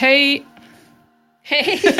Hej! 0.00 0.49
Hej! 1.50 1.80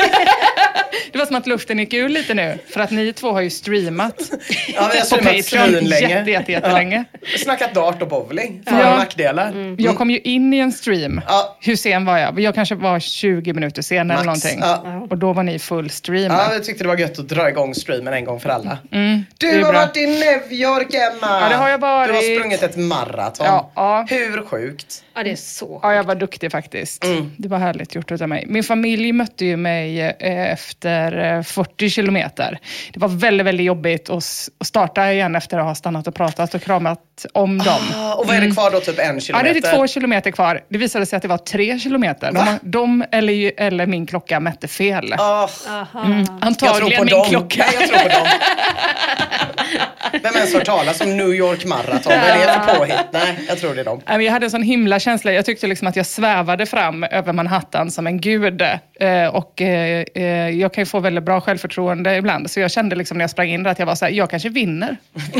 Det 1.11 1.17
var 1.19 1.25
som 1.25 1.35
att 1.35 1.47
luften 1.47 1.79
gick 1.79 1.93
ur 1.93 2.09
lite 2.09 2.33
nu, 2.33 2.57
för 2.73 2.79
att 2.79 2.91
ni 2.91 3.13
två 3.13 3.31
har 3.31 3.41
ju 3.41 3.49
streamat 3.49 4.15
Ja, 4.29 4.35
vi 4.67 4.77
har 4.77 4.99
på 4.99 5.05
streamat 5.05 5.25
Patreon 5.35 5.67
svinlänge. 5.69 6.09
jätte, 6.09 6.31
jätte, 6.31 6.51
jättelänge. 6.51 7.03
Ja. 7.21 7.27
Snackat 7.37 7.73
dart 7.73 8.01
och 8.01 8.07
bowling. 8.07 8.63
För 8.67 8.79
Ja. 8.79 8.97
nackdelar. 8.97 9.75
Jag 9.77 9.97
kom 9.97 10.09
ju 10.11 10.19
in 10.19 10.53
i 10.53 10.57
en 10.57 10.71
stream. 10.71 11.21
Ja. 11.27 11.57
Hur 11.61 11.75
sen 11.75 12.05
var 12.05 12.17
jag? 12.17 12.39
Jag 12.39 12.55
kanske 12.55 12.75
var 12.75 12.99
20 12.99 13.53
minuter 13.53 13.81
sen 13.81 14.11
eller 14.11 14.23
Max. 14.23 14.25
någonting. 14.25 14.59
Ja. 14.61 15.07
Och 15.09 15.17
då 15.17 15.33
var 15.33 15.43
ni 15.43 15.59
full 15.59 15.89
stream. 15.89 16.31
Ja, 16.31 16.53
jag 16.53 16.63
tyckte 16.63 16.83
det 16.83 16.87
var 16.87 16.97
gött 16.97 17.19
att 17.19 17.29
dra 17.29 17.49
igång 17.49 17.75
streamen 17.75 18.13
en 18.13 18.25
gång 18.25 18.39
för 18.39 18.49
alla. 18.49 18.77
Du 18.89 18.97
Mm. 18.97 19.23
är 19.41 19.53
har 19.63 19.71
bra. 19.71 19.81
varit 19.81 19.97
i 19.97 20.07
New 20.07 20.53
York, 20.53 20.93
Emma! 20.93 21.41
Ja, 21.41 21.49
det 21.49 21.55
har 21.55 21.69
jag 21.69 21.77
varit. 21.77 22.07
Du 22.09 22.13
har 22.15 22.35
sprungit 22.35 22.63
ett 22.63 22.77
maraton. 22.77 23.45
Ja, 23.45 23.71
ja. 23.75 24.05
Hur 24.09 24.45
sjukt? 24.45 25.03
Ja, 25.15 25.23
det 25.23 25.31
är 25.31 25.35
så 25.35 25.79
Ja, 25.83 25.93
jag 25.93 26.03
var 26.03 26.15
duktig 26.15 26.51
faktiskt. 26.51 27.03
Mm. 27.05 27.31
Det 27.37 27.47
var 27.47 27.57
härligt 27.57 27.95
gjort 27.95 28.11
av 28.11 28.29
mig. 28.29 28.45
Min 28.47 28.63
familj 28.63 29.11
mötte 29.11 29.40
ju 29.45 29.57
mig 29.57 30.01
eh, 30.01 30.51
efter 30.51 31.35
eh, 31.37 31.43
40 31.43 31.89
kilometer. 31.89 32.59
Det 32.93 32.99
var 32.99 33.07
väldigt, 33.07 33.47
väldigt 33.47 33.65
jobbigt 33.65 34.09
att, 34.09 34.23
starta 34.65 35.11
igen 35.13 35.35
efter 35.35 35.57
att 35.57 35.65
ha 35.65 35.75
stannat 35.75 36.07
och 36.07 36.15
pratat 36.15 36.53
och 36.53 36.61
kramat 36.61 36.99
om 37.33 37.57
dem. 37.57 37.81
Ah, 37.95 38.13
och 38.13 38.27
vad 38.27 38.35
är 38.35 38.41
det 38.41 38.51
kvar 38.51 38.71
då? 38.71 38.79
Typ 38.79 38.99
en 38.99 39.05
Mm. 39.05 39.15
Ja, 39.15 39.21
kilometer? 39.21 39.61
det 39.61 39.67
är 39.67 39.77
två 39.77 39.87
kilometer 39.87 40.31
kvar. 40.31 40.61
Det 40.69 40.77
visade 40.77 41.05
sig 41.05 41.17
att 41.17 41.21
det 41.21 41.27
var 41.27 41.37
tre 41.37 41.79
kilometer. 41.79 42.31
De, 42.31 42.59
de 42.61 43.05
eller, 43.11 43.33
ju- 43.33 43.51
eller 43.57 43.85
min 43.85 44.05
klocka 44.05 44.39
mätte 44.39 44.67
fel. 44.67 45.13
Ah, 45.17 45.49
jag 45.67 45.91
tror 45.91 46.37
Antagligen 46.41 46.97
på 46.97 47.03
min 47.05 47.11
dem. 47.13 47.25
klocka. 47.29 47.63
Nej, 47.67 47.75
jag 47.79 47.89
tror 47.89 47.97
på 47.99 48.09
dem. 48.09 48.27
Vem 50.23 50.35
ens 50.35 50.53
hört 50.53 50.65
talas 50.65 51.01
om 51.01 51.17
New 51.17 51.29
York 51.33 51.65
Marathon? 51.65 52.01
Vad 52.05 52.13
är 52.13 52.37
det 52.47 52.53
för 52.65 52.75
påhitt? 52.75 52.95
Nej, 53.11 53.39
jag 53.47 53.59
tror 53.59 53.75
det 53.75 53.81
är 53.81 53.85
dem. 53.85 54.01
Jag 54.07 54.31
hade 54.31 54.45
en 54.45 54.51
sån 54.51 54.63
himla 54.63 54.99
känsla. 54.99 55.31
Jag 55.31 55.45
tyckte 55.45 55.67
liksom 55.67 55.87
att 55.87 55.95
jag 55.95 56.05
svävade 56.05 56.65
fram 56.65 57.03
över 57.03 57.33
Manhattan 57.33 57.91
som 57.91 58.07
en 58.07 58.21
gud. 58.21 58.61
Och 59.31 59.61
eh, 59.61 60.05
eh, 60.15 60.49
jag 60.49 60.73
kan 60.73 60.81
ju 60.81 60.85
få 60.85 60.99
väldigt 60.99 61.23
bra 61.23 61.41
självförtroende 61.41 62.15
ibland. 62.15 62.51
Så 62.51 62.59
jag 62.59 62.71
kände 62.71 62.95
liksom 62.95 63.17
när 63.17 63.23
jag 63.23 63.29
sprang 63.29 63.49
in 63.49 63.63
där 63.63 63.71
att 63.71 63.79
jag 63.79 63.85
var 63.85 63.95
så 63.95 64.05
här, 64.05 64.11
jag 64.11 64.29
kanske 64.29 64.49
vinner. 64.49 64.97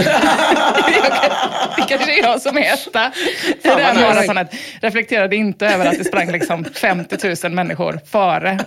det 1.76 1.84
kanske 1.88 2.20
är 2.20 2.24
jag 2.24 2.42
som 2.42 2.58
är 2.58 2.74
etta 2.74 3.12
i 3.48 3.54
det 3.64 3.84
här 3.84 3.94
maratonet. 3.94 4.54
Reflekterade 4.82 5.36
inte 5.36 5.68
över 5.68 5.86
att 5.86 5.98
det 5.98 6.04
sprang 6.04 6.32
liksom 6.32 6.66
50 6.66 7.36
000 7.44 7.52
människor 7.52 8.00
före. 8.06 8.60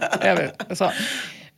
Så. 0.73 0.91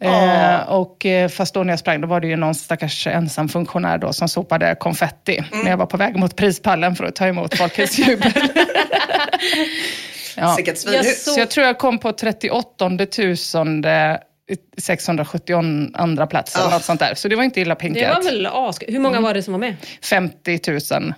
Eh, 0.00 0.68
och 0.68 1.06
eh, 1.06 1.28
fast 1.28 1.54
då 1.54 1.62
när 1.62 1.72
jag 1.72 1.78
sprang, 1.78 2.00
då 2.00 2.08
var 2.08 2.20
det 2.20 2.26
ju 2.26 2.36
någon 2.36 2.54
stackars 2.54 3.06
ensam 3.06 3.48
funktionär 3.48 3.98
då 3.98 4.12
som 4.12 4.28
sopade 4.28 4.74
konfetti 4.74 5.44
när 5.52 5.70
jag 5.70 5.76
var 5.76 5.86
på 5.86 5.96
väg 5.96 6.16
mot 6.16 6.36
prispallen 6.36 6.96
för 6.96 7.04
att 7.04 7.16
ta 7.16 7.26
emot 7.26 7.58
folkets 7.58 7.98
jubel. 7.98 8.32
ja. 10.36 10.54
Hur- 10.58 11.02
så- 11.14 11.30
Så 11.30 11.40
jag 11.40 11.50
tror 11.50 11.66
jag 11.66 11.78
kom 11.78 11.98
på 11.98 12.12
38 12.12 12.90
672 14.78 16.26
plats 16.30 16.54
eller 16.56 16.66
Ah. 16.66 16.70
något 16.70 16.84
sånt 16.84 17.00
där. 17.00 17.14
Så 17.14 17.28
det 17.28 17.36
var 17.36 17.42
inte 17.44 17.60
illa 17.60 17.74
Det 17.74 17.80
pinkat. 17.80 18.16
var 18.16 18.22
väl 18.22 18.46
as... 18.46 18.76
Hur 18.88 18.98
många 19.00 19.20
var 19.20 19.34
det 19.34 19.42
som 19.42 19.52
var 19.52 19.58
med? 19.60 19.76
50 20.02 20.60
000. 20.70 20.80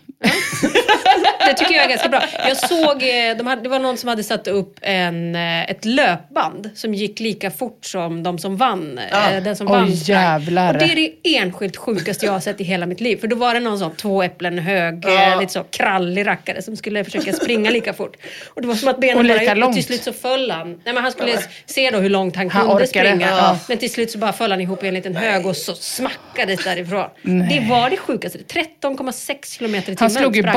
Det 1.46 1.54
tycker 1.54 1.74
jag 1.74 1.84
är 1.84 1.88
ganska 1.88 2.08
bra. 2.08 2.22
Jag 2.48 2.56
såg, 2.56 3.02
eh, 3.02 3.36
de 3.38 3.46
hade, 3.46 3.62
det 3.62 3.68
var 3.68 3.78
någon 3.78 3.96
som 3.96 4.08
hade 4.08 4.22
satt 4.24 4.48
upp 4.48 4.78
en, 4.82 5.34
eh, 5.36 5.70
ett 5.70 5.84
löpband 5.84 6.70
som 6.74 6.94
gick 6.94 7.20
lika 7.20 7.50
fort 7.50 7.84
som 7.84 8.22
de 8.22 8.38
som 8.38 8.56
vann. 8.56 9.00
Ah. 9.12 9.30
eh, 9.30 9.42
Den 9.42 9.56
som 9.56 9.66
Oj, 9.66 9.72
vann 9.72 9.90
jävlar. 9.90 10.74
Och 10.74 10.78
det 10.78 10.84
är 10.92 10.96
det 10.96 11.36
enskilt 11.36 11.76
sjukaste 11.76 12.26
jag 12.26 12.32
har 12.32 12.40
sett 12.40 12.60
i 12.60 12.64
hela 12.64 12.86
mitt 12.86 13.00
liv. 13.00 13.16
För 13.20 13.26
då 13.28 13.36
var 13.36 13.54
det 13.54 13.60
någon 13.60 13.78
sån 13.78 13.96
två 13.96 14.22
äpplen 14.22 14.58
hög, 14.58 15.06
Ah. 15.06 15.40
lite 15.40 15.52
så 15.52 15.62
krallig 15.64 16.26
rackare 16.26 16.62
som 16.62 16.76
skulle 16.76 17.04
försöka 17.04 17.32
springa 17.32 17.70
lika 17.70 17.92
fort. 17.92 18.16
Och 18.54 18.62
det 18.62 18.68
var 18.68 18.74
som 18.74 18.88
att 18.88 19.00
benen 19.00 19.26
bara 19.28 19.40
gick 19.42 19.50
och 19.50 19.56
långt. 19.56 19.74
till 19.74 19.84
slut 19.84 20.02
så 20.02 20.12
föll 20.12 20.50
han. 20.50 20.68
Nej, 20.84 20.94
men 20.94 21.02
han 21.02 21.12
skulle 21.12 21.38
se 21.66 21.90
då 21.90 21.98
hur 21.98 22.10
långt 22.10 22.36
han 22.36 22.50
Han 22.50 22.60
kunde 22.62 22.74
orkade. 22.84 23.08
springa. 23.08 23.28
Ja. 23.30 23.58
Men 23.68 23.78
till 23.78 23.90
slut 23.92 24.10
så 24.10 24.18
bara 24.18 24.32
föll 24.32 24.50
han 24.50 24.60
ihop 24.60 24.84
i 24.84 24.88
en 24.88 24.94
liten 24.94 25.16
hög 25.16 25.46
och 25.46 25.56
så 25.56 25.74
smackades 25.74 26.64
därifrån. 26.64 27.08
Det 27.22 27.66
var 27.70 27.90
det 27.90 27.96
sjukaste. 27.96 28.38
13,6 28.38 29.56
kilometer 29.58 29.92
i 29.92 29.96
timmen 29.96 29.98
Han 30.00 30.10
slog 30.10 30.36
ju 30.36 30.42
sprang 30.42 30.54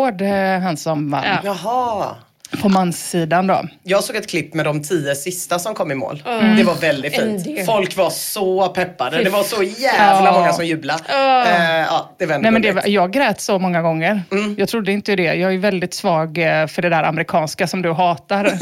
banrekord, 0.00 0.22
eh, 0.22 0.60
han 0.60 0.76
som 0.76 1.10
vann. 1.10 1.24
Ja. 1.24 1.38
Jaha. 1.44 2.06
På 2.62 2.68
manssidan 2.68 3.46
då. 3.46 3.62
Jag 3.82 4.04
såg 4.04 4.16
ett 4.16 4.30
klipp 4.30 4.54
med 4.54 4.64
de 4.66 4.82
tio 4.82 5.14
sista 5.14 5.58
som 5.58 5.74
kom 5.74 5.90
i 5.92 5.94
mål. 5.94 6.22
Mm. 6.26 6.56
Det 6.56 6.62
var 6.62 6.74
väldigt 6.74 7.16
fint. 7.16 7.66
Folk 7.66 7.96
var 7.96 8.10
så 8.10 8.68
peppade. 8.68 9.24
Det 9.24 9.30
var 9.30 9.42
så 9.42 9.62
jävla 9.62 10.24
Ja. 10.24 10.32
många 10.32 10.52
som 10.52 10.66
jublade. 10.66 11.02
Eh, 11.08 11.86
ja, 11.86 12.10
det 12.18 12.26
Nej, 12.26 12.50
men 12.50 12.62
det, 12.62 12.72
var- 12.72 12.86
jag 12.88 13.12
grät 13.12 13.40
så 13.40 13.58
många 13.58 13.82
gånger. 13.82 14.22
Mm. 14.32 14.54
Jag 14.58 14.68
trodde 14.68 14.92
inte 14.92 15.16
det. 15.16 15.22
Jag 15.34 15.54
är 15.54 15.58
väldigt 15.58 15.94
svag 15.94 16.38
eh, 16.38 16.66
för 16.66 16.82
det 16.82 16.88
där 16.88 17.02
amerikanska 17.02 17.66
som 17.66 17.82
du 17.82 17.92
hatar. 17.92 18.44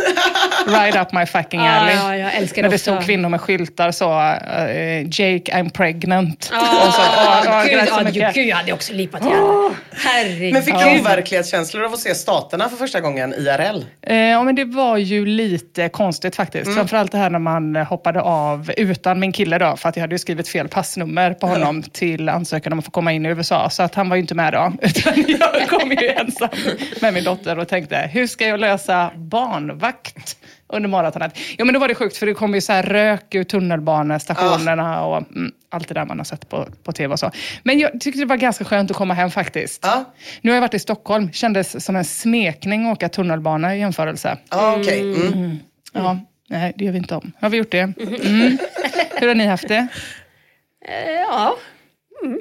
Right 0.68 0.96
up 0.96 1.12
my 1.12 1.26
fucking 1.26 1.60
Ja, 1.60 1.70
alley. 1.70 1.94
ja, 1.94 2.16
jag 2.16 2.34
älskar 2.34 2.62
När 2.62 2.68
det 2.68 2.74
också. 2.74 2.92
stod 2.92 3.04
kvinnor 3.06 3.28
med 3.28 3.40
skyltar 3.40 3.90
så, 3.90 4.10
eh, 4.20 5.02
Jake 5.02 5.52
I'm 5.52 5.70
pregnant. 5.70 6.50
Ja, 6.52 6.86
Och 6.86 6.94
så, 6.94 7.00
åh, 7.02 7.42
åh, 7.48 7.64
gud, 7.64 8.06
mycket. 8.14 8.34
gud, 8.34 8.46
jag 8.46 8.56
hade 8.56 8.72
också 8.72 8.92
lipat 8.92 9.24
gärna. 9.24 9.74
Herregud. 9.92 10.52
Men 10.52 10.62
fick 10.62 10.74
du 10.78 11.00
overklighetskänslor 11.00 11.84
av 11.84 11.92
att 11.92 11.98
se 11.98 12.14
staterna 12.14 12.68
för 12.68 12.76
första 12.76 13.00
gången 13.00 13.34
IRL? 13.34 13.84
Eh, 14.02 14.16
ja, 14.16 14.42
men 14.42 14.54
det 14.54 14.64
var 14.64 14.96
ju 14.96 15.26
lite 15.26 15.88
konstigt 15.88 16.36
faktiskt. 16.36 16.64
Mm. 16.66 16.76
Framförallt 16.76 17.12
det 17.12 17.18
här 17.18 17.30
när 17.30 17.38
man 17.38 17.76
hoppade 17.76 18.20
av 18.20 18.70
utan 18.76 19.20
min 19.20 19.32
kille 19.32 19.58
då, 19.58 19.76
för 19.76 19.88
att 19.88 19.96
jag 19.96 20.00
hade 20.00 20.14
ju 20.14 20.18
skrivit 20.18 20.48
fel 20.48 20.68
passnummer 20.68 21.34
på 21.34 21.46
honom 21.46 21.82
till 21.82 22.28
ansökan 22.28 22.72
om 22.72 22.78
att 22.78 22.84
få 22.84 22.90
komma 22.90 23.12
in 23.12 23.26
i 23.26 23.28
USA. 23.28 23.70
Så 23.70 23.82
att 23.82 23.94
han 23.94 24.08
var 24.08 24.16
ju 24.16 24.22
inte 24.22 24.34
med 24.34 24.52
då, 24.52 24.72
utan 24.82 25.24
jag 25.28 25.68
kom 25.68 25.90
ju 25.90 26.08
ensam 26.08 26.48
med 27.00 27.14
min 27.14 27.24
dotter 27.24 27.58
och 27.58 27.68
tänkte, 27.68 28.10
hur 28.12 28.26
ska 28.26 28.46
jag 28.46 28.60
lösa 28.60 29.10
barnvakt 29.16 30.36
under 30.68 30.88
maratonet? 30.88 31.38
Ja, 31.58 31.64
men 31.64 31.74
då 31.74 31.80
var 31.80 31.88
det 31.88 31.94
sjukt, 31.94 32.16
för 32.16 32.26
det 32.26 32.34
kom 32.34 32.54
ju 32.54 32.60
så 32.60 32.72
här 32.72 32.82
rök 32.82 33.34
ur 33.34 33.44
tunnelbanestationerna 33.44 35.04
och 35.04 35.16
mm, 35.16 35.52
allt 35.70 35.88
det 35.88 35.94
där 35.94 36.04
man 36.04 36.18
har 36.18 36.24
sett 36.24 36.48
på, 36.48 36.68
på 36.84 36.92
tv 36.92 37.12
och 37.12 37.18
så. 37.18 37.30
Men 37.62 37.78
jag 37.78 38.00
tyckte 38.00 38.20
det 38.20 38.26
var 38.26 38.36
ganska 38.36 38.64
skönt 38.64 38.90
att 38.90 38.96
komma 38.96 39.14
hem 39.14 39.30
faktiskt. 39.30 39.80
Ja. 39.82 40.04
Nu 40.40 40.50
har 40.50 40.56
jag 40.56 40.60
varit 40.60 40.74
i 40.74 40.78
Stockholm, 40.78 41.32
kändes 41.32 41.84
som 41.84 41.96
en 41.96 42.04
smekning 42.04 42.86
att 42.86 42.92
åka 42.96 43.08
tunnelbana 43.08 43.76
i 43.76 43.78
jämförelse. 43.78 44.38
Ja, 44.50 44.76
okej. 44.80 45.00
Mm. 45.00 45.56
Ja, 45.92 46.18
nej, 46.48 46.72
det 46.76 46.84
gör 46.84 46.92
vi 46.92 46.98
inte 46.98 47.14
om. 47.14 47.32
Har 47.40 47.48
vi 47.50 47.56
gjort 47.56 47.70
det? 47.70 47.78
Mm. 47.78 48.58
Hur 49.14 49.28
har 49.28 49.34
ni 49.34 49.46
haft 49.46 49.68
det? 49.68 49.86
Eh, 50.88 51.20
Ja. 51.30 51.56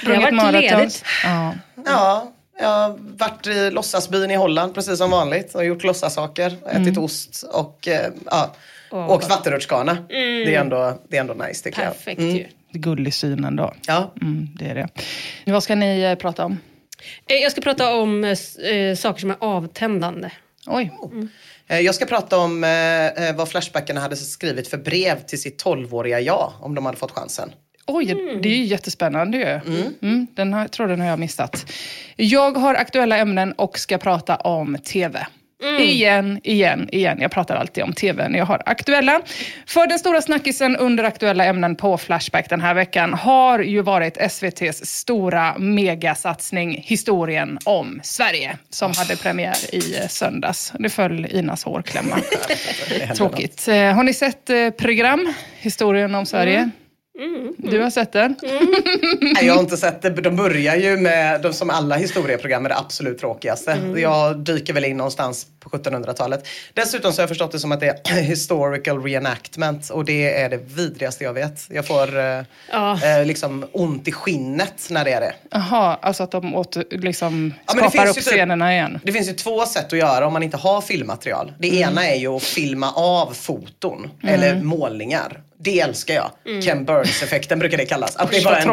Sprungit 0.00 0.22
varit 0.22 0.34
maraton? 0.34 0.90
Ja. 1.24 1.54
Ja, 1.86 2.32
jag 2.58 2.68
har 2.68 2.96
varit 2.98 3.46
i 3.46 3.70
låtsasbyn 3.70 4.30
i 4.30 4.34
Holland 4.34 4.74
precis 4.74 4.98
som 4.98 5.10
vanligt 5.10 5.54
och 5.54 5.64
gjort 5.64 5.84
låtsassaker. 5.84 6.54
Ätit 6.70 6.98
ost 6.98 7.42
och 7.52 7.88
eh, 7.88 8.10
ja, 8.30 8.54
åkt 8.90 9.28
vattenrutschkana. 9.28 9.96
Det, 10.08 10.54
är 10.54 10.60
ändå, 10.60 10.98
det 11.08 11.16
är 11.16 11.20
ändå 11.20 11.34
nice 11.34 11.64
tycker 11.64 11.82
Perfekt 11.82 12.20
jag. 12.20 12.30
ju. 12.30 12.46
Gullig 12.72 13.14
syn 13.14 13.44
ändå. 13.44 13.74
Ja. 13.86 14.12
Mm, 14.22 14.48
det 14.58 14.64
är 14.64 14.74
det. 14.74 14.88
Vad 15.52 15.62
ska 15.62 15.74
ni 15.74 16.00
eh, 16.02 16.14
prata 16.14 16.44
om? 16.44 16.58
Eh, 17.28 17.36
Jag 17.36 17.52
ska 17.52 17.60
prata 17.60 17.94
om 17.94 18.24
eh, 18.24 18.30
eh, 18.70 18.96
saker 18.96 19.20
som 19.20 19.30
är 19.30 19.36
avtändande. 19.40 20.30
Oj, 20.66 20.92
Eh, 21.66 21.80
Jag 21.80 21.94
ska 21.94 22.04
prata 22.06 22.38
om 22.38 22.60
vad 23.36 23.48
Flashbackarna 23.48 24.00
hade 24.00 24.16
skrivit 24.16 24.68
för 24.68 24.78
brev 24.78 25.20
till 25.20 25.40
sitt 25.42 25.64
12-åriga 25.64 26.20
jag 26.20 26.52
om 26.60 26.74
de 26.74 26.86
hade 26.86 26.98
fått 26.98 27.10
chansen. 27.10 27.52
Oj, 27.86 28.06
det 28.42 28.48
är 28.48 28.56
ju 28.56 28.64
jättespännande 28.64 29.38
ju. 29.38 29.74
Mm, 30.02 30.26
den 30.34 30.52
har, 30.52 30.68
tror 30.68 30.88
den 30.88 31.00
har 31.00 31.06
jag 31.08 31.18
missat. 31.18 31.72
Jag 32.16 32.56
har 32.56 32.74
aktuella 32.74 33.16
ämnen 33.16 33.52
och 33.52 33.78
ska 33.78 33.98
prata 33.98 34.36
om 34.36 34.78
TV. 34.84 35.26
Igen, 35.80 36.40
igen, 36.42 36.88
igen. 36.92 37.18
Jag 37.20 37.30
pratar 37.30 37.56
alltid 37.56 37.84
om 37.84 37.92
TV 37.92 38.28
när 38.28 38.38
jag 38.38 38.46
har 38.46 38.62
aktuella. 38.66 39.20
För 39.66 39.86
den 39.86 39.98
stora 39.98 40.22
snackisen 40.22 40.76
under 40.76 41.04
aktuella 41.04 41.44
ämnen 41.44 41.76
på 41.76 41.98
Flashback 41.98 42.48
den 42.50 42.60
här 42.60 42.74
veckan 42.74 43.14
har 43.14 43.58
ju 43.58 43.82
varit 43.82 44.16
SVTs 44.16 44.86
stora 44.86 45.58
megasatsning 45.58 46.82
Historien 46.86 47.58
om 47.64 48.00
Sverige 48.02 48.58
som 48.70 48.92
hade 48.96 49.16
premiär 49.16 49.74
i 49.74 50.08
söndags. 50.08 50.72
Det 50.78 50.88
föll 50.88 51.26
Inas 51.26 51.64
hårklämma. 51.64 52.16
Tråkigt. 53.16 53.68
Eh, 53.68 53.74
Har 53.92 54.02
ni 54.02 54.14
sett 54.14 54.50
eh, 54.50 54.70
program 54.70 55.32
Historien 55.58 56.14
om 56.14 56.26
Sverige? 56.26 56.70
Du 57.58 57.80
har 57.82 57.90
sett 57.90 58.12
den? 58.12 58.36
Nej, 59.20 59.46
jag 59.46 59.54
har 59.54 59.60
inte 59.60 59.76
sett 59.76 60.02
det. 60.02 60.10
De 60.10 60.36
börjar 60.36 60.76
ju 60.76 60.96
med, 60.96 61.40
de, 61.42 61.52
som 61.52 61.70
alla 61.70 61.96
historieprogram, 61.96 62.64
är 62.64 62.68
det 62.68 62.76
absolut 62.76 63.18
tråkigaste. 63.18 63.78
Jag 63.96 64.38
dyker 64.38 64.72
väl 64.74 64.84
in 64.84 64.96
någonstans 64.96 65.46
på 65.60 65.68
1700-talet. 65.70 66.46
Dessutom 66.74 67.12
så 67.12 67.18
har 67.18 67.22
jag 67.22 67.28
förstått 67.28 67.52
det 67.52 67.58
som 67.58 67.72
att 67.72 67.80
det 67.80 68.08
är 68.10 68.22
historical 68.22 69.02
reenactment 69.02 69.90
och 69.90 70.04
det 70.04 70.40
är 70.40 70.48
det 70.48 70.56
vidrigaste 70.56 71.24
jag 71.24 71.32
vet. 71.32 71.66
Jag 71.70 71.86
får 71.86 72.18
eh, 72.18 72.42
Ja. 72.72 72.98
eh, 73.18 73.26
liksom 73.26 73.66
ont 73.72 74.08
i 74.08 74.12
skinnet 74.12 74.86
när 74.90 75.04
det 75.04 75.10
är 75.12 75.20
det. 75.20 75.32
Jaha, 75.50 75.98
alltså 76.02 76.22
att 76.22 76.30
de 76.30 76.54
åter, 76.54 76.84
liksom 76.90 77.54
Ja, 77.66 77.72
skapar 77.72 77.90
finns 77.90 78.10
upp 78.10 78.16
ju 78.16 78.22
typ- 78.22 78.32
scenerna 78.32 78.72
igen. 78.72 79.00
Det 79.04 79.12
finns 79.12 79.28
ju 79.28 79.32
två 79.32 79.66
sätt 79.66 79.92
att 79.92 79.98
göra 79.98 80.26
om 80.26 80.32
man 80.32 80.42
inte 80.42 80.56
har 80.56 80.80
filmmaterial. 80.80 81.52
Det 81.58 81.68
Mm. 81.68 81.90
ena 81.92 82.06
är 82.08 82.16
ju 82.16 82.28
att 82.28 82.42
filma 82.42 82.92
av 82.92 83.32
foton 83.34 84.10
eller 84.22 84.54
målningar. 84.62 85.40
Det 85.64 85.80
älskar 85.80 86.14
jag. 86.14 86.30
Ken 86.62 86.84
Burns-effekten 86.84 87.58
brukar 87.58 87.78
det 87.78 87.86
kallas. 87.86 88.16
Att 88.16 88.30
det 88.30 88.36
är 88.36 88.44
bara 88.44 88.58
en, 88.58 88.70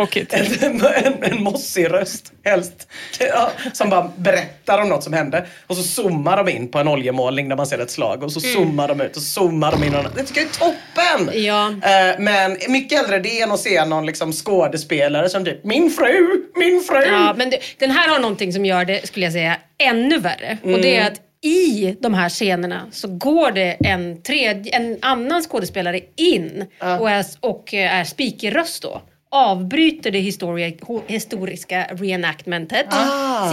en, 0.61 0.85
en, 1.05 1.23
en 1.23 1.43
mossig 1.43 1.91
röst, 1.91 2.31
helst. 2.43 2.87
Ja, 3.19 3.51
som 3.73 3.89
bara 3.89 4.11
berättar 4.15 4.81
om 4.81 4.89
något 4.89 5.03
som 5.03 5.13
hände. 5.13 5.45
Och 5.67 5.77
så 5.77 5.83
zoomar 5.83 6.43
de 6.43 6.51
in 6.51 6.71
på 6.71 6.79
en 6.79 6.87
oljemålning 6.87 7.49
där 7.49 7.55
man 7.55 7.67
ser 7.67 7.79
ett 7.79 7.91
slag. 7.91 8.23
Och 8.23 8.31
så 8.31 8.39
zoomar 8.39 8.87
de 8.87 9.01
ut 9.01 9.15
och 9.15 9.21
zoomar 9.21 9.71
de 9.71 9.83
in. 9.83 9.95
Och, 9.95 10.05
det 10.15 10.23
tycker 10.23 10.41
jag 10.41 10.49
är 10.49 10.53
toppen! 10.53 11.43
Ja. 11.43 11.67
Eh, 11.69 12.19
men 12.19 12.57
mycket 12.67 12.97
hellre 12.97 13.19
det 13.19 13.41
än 13.41 13.51
att 13.51 13.59
se 13.59 13.85
någon 13.85 14.05
liksom 14.05 14.33
skådespelare 14.33 15.29
som 15.29 15.45
typ 15.45 15.63
Min 15.63 15.89
fru, 15.89 16.43
min 16.55 16.83
fru. 16.83 17.03
Ja, 17.05 17.33
men 17.37 17.49
det, 17.49 17.59
den 17.77 17.91
här 17.91 18.09
har 18.09 18.19
någonting 18.19 18.53
som 18.53 18.65
gör 18.65 18.85
det, 18.85 19.07
skulle 19.07 19.25
jag 19.25 19.33
säga, 19.33 19.57
ännu 19.77 20.19
värre. 20.19 20.57
Och 20.63 20.81
det 20.81 20.97
är 20.97 21.07
att 21.07 21.21
i 21.41 21.97
de 21.99 22.13
här 22.13 22.29
scenerna 22.29 22.87
så 22.91 23.07
går 23.07 23.51
det 23.51 23.77
en, 23.79 24.21
tredje, 24.21 24.75
en 24.75 24.97
annan 25.01 25.41
skådespelare 25.41 25.99
in 26.15 26.65
och 26.99 27.09
är, 27.09 27.25
och 27.39 27.73
är 27.73 28.03
speakerröst 28.03 28.83
då. 28.83 29.01
Avbryter 29.33 30.11
det 30.11 30.19
historiska 31.07 31.85
reenactmentet, 31.91 32.85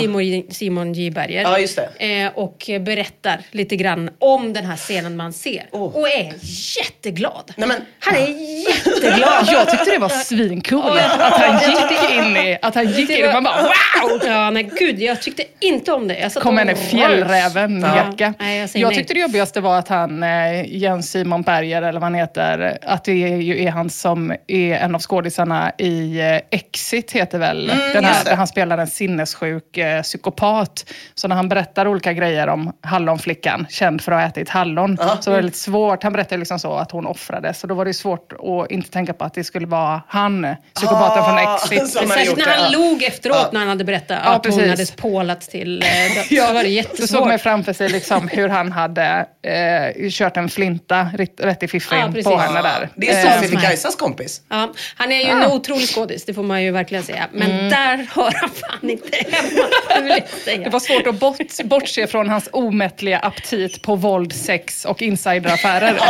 Simon, 0.00 0.42
Simon 0.50 0.92
J 0.92 1.10
Berger. 1.10 1.58
Just 1.58 1.78
Eh, 1.98 2.30
och 2.34 2.70
berättar 2.80 3.40
lite 3.50 3.76
grann 3.76 4.10
om 4.19 4.52
den 4.52 4.64
här 4.66 4.76
scenen 4.76 5.16
man 5.16 5.32
ser. 5.32 5.66
Oh. 5.72 5.82
Och 5.96 6.08
är 6.08 6.32
jätteglad. 6.78 7.52
Nej, 7.56 7.69
men- 7.69 7.80
Han 7.98 8.14
är 8.14 8.26
jätteglad. 8.69 9.46
Jag 9.52 9.70
tyckte 9.70 9.90
det 9.90 9.98
var 9.98 10.08
svincoolt 10.08 11.00
att 11.19 11.32
han 11.40 11.70
gick 11.70 12.10
in 12.10 12.36
i, 12.36 12.58
att 12.62 12.75
han 12.75 12.86
gick 12.92 13.10
in 13.10 13.26
och 13.26 13.32
man 13.32 13.44
bara 13.44 13.62
wow! 13.62 14.20
Ja, 14.26 14.50
nej 14.50 14.70
gud, 14.78 15.00
jag 15.02 15.22
tyckte 15.22 15.42
inte 15.60 15.92
om 15.92 16.08
det. 16.08 16.19
Jag 16.19 16.32
satt 16.32 16.42
Kom 16.42 16.54
och 16.54 16.60
en 16.60 16.76
fjällräven-jacka. 16.76 18.34
Ja. 18.38 18.44
Nej, 18.44 18.58
jag 18.58 18.70
jag 18.75 18.94
tyckte 18.94 19.14
det 19.14 19.20
jobbigaste 19.20 19.60
var 19.60 19.78
att 19.78 19.88
han, 19.88 20.22
eh, 20.22 20.76
Jens 20.76 21.10
Simon 21.10 21.42
Berger 21.42 21.82
eller 21.82 22.00
vad 22.00 22.02
han 22.02 22.14
heter, 22.14 22.78
att 22.82 23.04
det 23.04 23.12
är 23.25 23.36
ju 23.36 23.64
är 23.64 23.70
han 23.70 23.90
som 23.90 24.34
är 24.46 24.75
en 24.75 24.94
av 24.94 25.00
skådisarna 25.00 25.68
i 25.79 26.20
eh, 26.20 26.59
Exit 26.59 27.12
heter 27.12 27.38
väl, 27.38 27.67
den 27.67 27.76
här, 27.76 27.91
Mm, 27.99 28.05
just 28.05 28.25
det. 28.25 28.31
där 28.31 28.37
han 28.37 28.47
spelar 28.47 28.79
en 28.79 28.87
sinnessjuk 28.87 29.76
eh, 29.79 30.03
psykopat. 30.03 30.85
Så 31.15 31.29
när 31.29 31.37
han 31.37 31.49
berättar 31.49 31.87
olika 31.88 32.12
grejer 32.12 32.47
om 32.49 32.73
hallonflickan, 32.82 33.67
känd 33.70 34.00
för 34.03 34.12
att 34.12 34.20
ha 34.20 34.29
ätit 34.29 34.49
hallon, 34.49 34.99
så 35.20 35.31
var 35.31 35.37
det 35.38 35.43
lite 35.44 35.59
svårt. 35.59 36.03
Han 36.03 36.12
berättade 36.12 36.37
liksom 36.38 36.59
så 36.59 36.75
att 36.75 36.91
hon 36.91 37.06
offrades. 37.06 37.61
Så 37.61 37.67
då 37.67 37.75
var 37.75 37.85
det 37.85 37.94
svårt 37.94 38.32
att 38.32 38.70
inte 38.70 38.91
tänka 38.91 39.12
på 39.12 39.25
att 39.25 39.35
det 39.35 39.44
skulle 39.44 39.67
vara 39.67 40.03
han, 40.09 40.56
psykopaten 40.75 41.23
Ah, 41.23 41.59
från 41.59 41.79
Exit. 41.79 41.88
särskilt 42.09 42.37
när 42.38 42.47
han 42.56 42.73
ja. 42.73 42.79
log 42.79 43.03
efteråt 43.03 43.37
Ja. 43.41 43.49
när 43.53 43.61
han 43.61 43.69
hade 43.69 43.85
berättat 43.85 44.19
Ja, 44.25 44.31
att 44.31 44.47
hon 44.47 44.59
precis. 44.59 44.91
hade 44.91 45.03
pålats 45.12 45.49
till 45.49 45.82
eh, 45.82 45.88
döds. 46.14 46.29
så 46.49 46.53
var 46.53 46.53
det 46.53 46.55
Så 46.55 46.62
såg 46.62 46.71
jättesvårt. 46.71 47.29
man 47.29 47.38
framför 47.38 47.73
sig 47.73 47.88
liksom 47.88 48.29
hur 48.29 48.49
han 48.49 48.73
hade 48.73 49.26
eh, 49.43 50.09
kört 50.11 50.37
en 50.37 50.49
flinta 50.49 51.09
rätt, 51.14 51.41
rätt 51.41 51.62
i 51.62 51.69
fiffin 51.69 51.99
Ja, 52.17 52.23
på 52.23 52.37
henne 52.38 52.62
där. 52.62 52.88
Det 52.94 53.11
är 53.11 53.26
Eh, 53.26 53.32
Sofie 53.35 53.49
Fikaisas 53.49 53.97
kompis. 53.97 54.41
Ja, 54.49 54.73
han 54.97 55.12
är 55.12 55.17
ju 55.17 55.31
en 55.31 55.50
otrolig 55.58 55.88
skådis, 55.88 56.25
det 56.25 56.34
får 56.34 56.43
man 56.43 56.62
ju 56.62 56.70
verkligen 56.70 57.04
säga. 57.04 57.28
Men 57.33 57.71
där 57.71 58.06
hör 58.14 58.33
han 58.40 58.50
fan 58.50 58.90
inte 58.90 59.16
hemma. 59.16 60.64
det 60.64 60.71
var 60.71 60.80
svårt 60.80 61.06
att 61.06 61.21
bort, 61.21 61.64
bortse 61.64 62.06
från 62.06 62.28
hans 62.28 62.49
omättliga 62.52 63.18
aptit 63.18 63.83
på 63.83 63.97
våld, 63.97 64.33
sex 64.33 64.85
och 64.85 65.02
insideraffärer. 65.02 66.00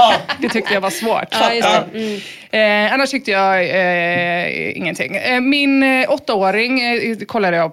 Det 0.40 0.48
tyckte 0.48 0.74
jag 0.74 0.80
var 0.80 0.90
svårt. 0.90 1.28
Ja, 1.30 1.54
just 1.54 1.68
det. 1.92 1.98
Mm. 1.98 2.20
Eh, 2.50 2.94
annars 2.94 3.10
tyckte 3.10 3.30
jag 3.30 3.60
eh, 3.60 4.76
ingenting. 4.76 5.16
Eh, 5.16 5.40
min 5.40 5.82
eh, 5.82 6.12
åttaåring 6.12 6.80
eh, 6.80 7.16
kollade 7.18 7.56
jag 7.56 7.72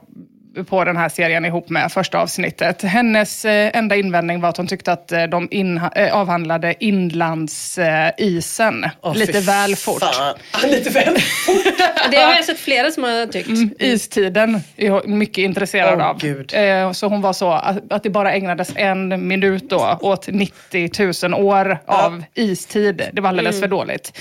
på 0.70 0.84
den 0.84 0.98
här 0.98 1.10
serien 1.10 1.46
ihop 1.46 1.70
med 1.70 1.92
första 1.92 2.20
avsnittet. 2.20 2.82
Hennes 2.82 3.46
eh, 3.46 3.72
enda 3.78 3.96
invändning 3.96 4.42
var 4.42 4.50
att 4.50 4.58
hon 4.58 4.68
tyckte 4.68 4.92
att 4.92 5.12
eh, 5.12 5.24
de 5.24 5.50
inha- 5.50 5.92
eh, 5.96 6.16
avhandlade 6.16 6.76
inlandsisen 6.80 8.86
Åh, 9.02 9.14
lite 9.16 9.40
väl 9.40 9.76
fort. 9.76 10.04
fan. 10.04 10.36
Lite 10.70 10.90
väl 10.90 11.18
fort. 11.20 11.64
Det 12.12 12.18
har 12.18 12.34
jag 12.34 12.46
sett 12.46 12.60
flera 12.60 12.92
som 12.92 13.04
har 13.04 13.26
tyckt. 13.26 13.82
Istiden 13.84 14.62
är 14.78 14.90
hon 14.90 15.18
mycket 15.18 15.38
intresserad 15.38 16.00
Åh, 16.00 16.06
av. 16.08 16.20
Gud. 16.20 16.54
Så 16.94 17.08
hon 17.08 17.22
var 17.22 17.34
så 17.34 17.52
att, 17.52 18.04
det 18.04 18.10
bara 18.10 18.34
ägnades 18.34 18.72
en 18.76 19.28
minut 19.28 19.70
då 19.70 19.98
åt 20.02 20.28
90 20.28 21.30
000 21.30 21.46
år 21.46 21.78
av 21.86 22.24
istid. 22.34 23.02
Det 23.14 23.22
var 23.22 23.30
alldeles 23.30 23.60
för 23.62 23.68
dåligt. 23.68 24.20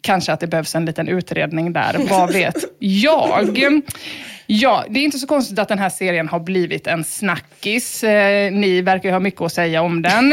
Kanske 0.00 0.32
att 0.32 0.40
det 0.40 0.46
behövs 0.46 0.74
en 0.74 0.84
liten 0.84 1.08
utredning 1.08 1.72
där, 1.72 1.96
vad 2.10 2.32
vet 2.32 2.56
jag? 2.78 3.22
Ja, 4.46 4.84
det 4.88 5.00
är 5.00 5.04
inte 5.04 5.18
så 5.18 5.26
konstigt 5.26 5.58
att 5.58 5.68
den 5.68 5.78
här 5.78 5.90
serien 5.90 6.28
har 6.28 6.40
blivit 6.40 6.86
en 6.86 7.04
snackis. 7.04 8.04
Eh, 8.04 8.52
ni 8.52 8.80
verkar 8.82 9.08
ju 9.08 9.12
ha 9.12 9.20
mycket 9.20 9.40
att 9.40 9.52
säga 9.52 9.82
om 9.82 10.02
den. 10.02 10.32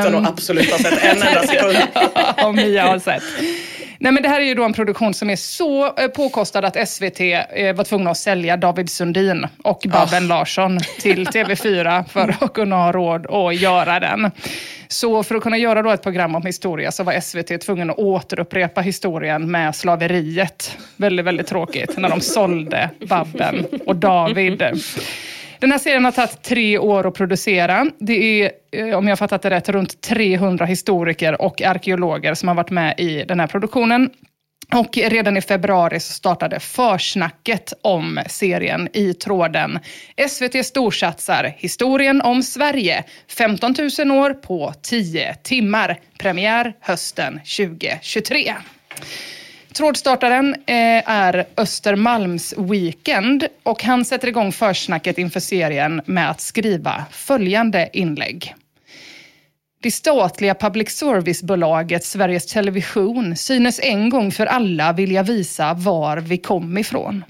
Utan 0.00 0.14
att 0.14 0.28
absolut 0.28 0.70
ha 0.70 0.78
sett 0.78 1.04
en 1.04 1.22
enda 1.22 1.42
sekund. 1.46 1.76
om 2.44 2.56
Mia 2.56 2.86
har 2.86 2.98
sett. 2.98 3.22
Nej, 4.00 4.12
men 4.12 4.22
det 4.22 4.28
här 4.28 4.40
är 4.40 4.44
ju 4.44 4.54
då 4.54 4.64
en 4.64 4.72
produktion 4.72 5.14
som 5.14 5.30
är 5.30 5.36
så 5.36 5.84
eh, 5.86 6.08
påkostad 6.08 6.64
att 6.64 6.88
SVT 6.88 7.20
eh, 7.20 7.74
var 7.74 7.84
tvungna 7.84 8.10
att 8.10 8.16
sälja 8.16 8.56
David 8.56 8.90
Sundin 8.90 9.46
och 9.64 9.86
Babben 9.88 10.28
Larsson 10.28 10.78
till 11.00 11.26
TV4 11.26 12.04
för 12.04 12.36
att 12.40 12.52
kunna 12.52 12.76
ha 12.76 12.92
råd 12.92 13.26
att 13.26 13.60
göra 13.60 14.00
den. 14.00 14.30
Så 14.88 15.22
för 15.22 15.34
att 15.34 15.42
kunna 15.42 15.56
göra 15.56 15.82
då 15.82 15.90
ett 15.90 16.02
program 16.02 16.34
om 16.34 16.42
historia 16.46 16.92
så 16.92 17.02
var 17.04 17.20
SVT 17.20 17.60
tvungen 17.60 17.90
att 17.90 17.98
återupprepa 17.98 18.80
historien 18.80 19.50
med 19.50 19.76
slaveriet. 19.76 20.78
Väldigt, 20.96 21.26
väldigt 21.26 21.46
tråkigt 21.46 21.98
när 21.98 22.08
de 22.08 22.20
sålde 22.20 22.90
Babben 23.08 23.66
och 23.86 23.96
David. 23.96 24.62
Den 25.60 25.72
här 25.72 25.78
serien 25.78 26.04
har 26.04 26.12
tagit 26.12 26.42
tre 26.42 26.78
år 26.78 27.06
att 27.06 27.14
producera. 27.14 27.86
Det 27.98 28.42
är, 28.42 28.52
eh, 28.72 28.98
om 28.98 29.04
jag 29.04 29.10
har 29.10 29.16
fattat 29.16 29.42
det 29.42 29.50
rätt, 29.50 29.68
runt 29.68 30.00
300 30.00 30.64
historiker 30.64 31.42
och 31.42 31.62
arkeologer 31.62 32.34
som 32.34 32.48
har 32.48 32.54
varit 32.54 32.70
med 32.70 33.00
i 33.00 33.24
den 33.24 33.40
här 33.40 33.46
produktionen. 33.46 34.10
Och 34.74 34.96
redan 34.96 35.36
i 35.36 35.40
februari 35.40 36.00
så 36.00 36.12
startade 36.12 36.60
försnacket 36.60 37.72
om 37.82 38.20
serien 38.26 38.88
i 38.92 39.14
tråden. 39.14 39.78
SVT 40.28 40.66
storsatsar 40.66 41.54
historien 41.56 42.22
om 42.22 42.42
Sverige. 42.42 43.04
15 43.38 43.74
000 43.98 44.10
år 44.10 44.34
på 44.34 44.72
10 44.82 45.34
timmar. 45.34 46.00
Premiär 46.18 46.72
hösten 46.80 47.40
2023. 47.56 48.54
Trådstartaren 49.78 50.54
eh, 50.54 51.10
är 51.10 51.46
Östermalms 51.56 52.54
Weekend 52.58 53.46
och 53.62 53.82
han 53.82 54.04
sätter 54.04 54.28
igång 54.28 54.52
försnacket 54.52 55.18
inför 55.18 55.40
serien 55.40 56.00
med 56.04 56.30
att 56.30 56.40
skriva 56.40 57.04
följande 57.10 57.88
inlägg. 57.92 58.54
Det 59.82 59.90
statliga 59.90 60.54
public 60.54 60.90
service-bolaget 60.90 62.04
Sveriges 62.04 62.46
Television 62.46 63.36
synes 63.36 63.80
en 63.82 64.10
gång 64.10 64.30
för 64.30 64.46
alla 64.46 64.92
vilja 64.92 65.22
visa 65.22 65.74
var 65.74 66.16
vi 66.16 66.38
kom 66.38 66.78
ifrån. 66.78 67.24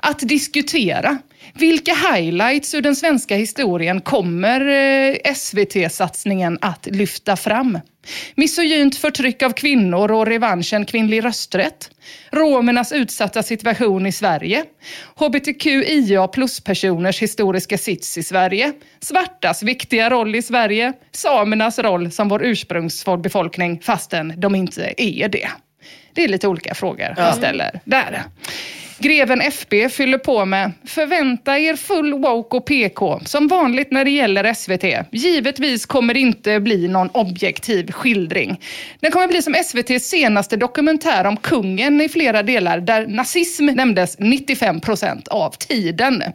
Att 0.00 0.18
diskutera 0.18 1.18
vilka 1.54 1.94
highlights 1.94 2.74
ur 2.74 2.80
den 2.80 2.96
svenska 2.96 3.36
historien 3.36 4.00
kommer 4.00 4.60
eh, 4.68 5.34
SVT-satsningen 5.34 6.58
att 6.60 6.86
lyfta 6.86 7.36
fram? 7.36 7.78
Misogynt 8.34 8.96
förtryck 8.96 9.42
av 9.42 9.52
kvinnor 9.52 10.10
och 10.10 10.26
revanschen 10.26 10.84
kvinnlig 10.84 11.24
rösträtt. 11.24 11.90
Romernas 12.30 12.92
utsatta 12.92 13.42
situation 13.42 14.06
i 14.06 14.12
Sverige. 14.12 14.64
HBTQIA 15.14 16.28
plus-personers 16.28 17.22
historiska 17.22 17.78
sits 17.78 18.18
i 18.18 18.22
Sverige. 18.22 18.72
Svartas 19.00 19.62
viktiga 19.62 20.10
roll 20.10 20.34
i 20.34 20.42
Sverige. 20.42 20.92
Samernas 21.12 21.78
roll 21.78 22.10
som 22.10 22.28
vår 22.28 22.44
ursprungsbefolkning 22.44 23.80
fastän 23.82 24.34
de 24.36 24.54
inte 24.54 24.94
är 24.96 25.28
det. 25.28 25.48
Det 26.14 26.24
är 26.24 26.28
lite 26.28 26.48
olika 26.48 26.74
frågor 26.74 27.14
han 27.16 27.36
ställer 27.36 27.80
där. 27.84 28.24
Greven 29.02 29.40
FB 29.40 29.88
fyller 29.88 30.18
på 30.18 30.44
med 30.44 30.72
“Förvänta 30.86 31.58
er 31.58 31.76
full 31.76 32.14
woke 32.14 32.56
och 32.56 32.66
PK, 32.66 33.20
som 33.24 33.48
vanligt 33.48 33.90
när 33.90 34.04
det 34.04 34.10
gäller 34.10 34.54
SVT. 34.54 35.06
Givetvis 35.12 35.86
kommer 35.86 36.14
det 36.14 36.20
inte 36.20 36.60
bli 36.60 36.88
någon 36.88 37.08
objektiv 37.08 37.92
skildring. 37.92 38.60
Den 39.00 39.10
kommer 39.10 39.28
bli 39.28 39.42
som 39.42 39.54
SVTs 39.54 40.08
senaste 40.08 40.56
dokumentär 40.56 41.24
om 41.24 41.36
kungen 41.36 42.00
i 42.00 42.08
flera 42.08 42.42
delar, 42.42 42.80
där 42.80 43.06
nazism 43.06 43.66
nämndes 43.66 44.16
95 44.18 44.80
procent 44.80 45.28
av 45.28 45.50
tiden.” 45.50 46.22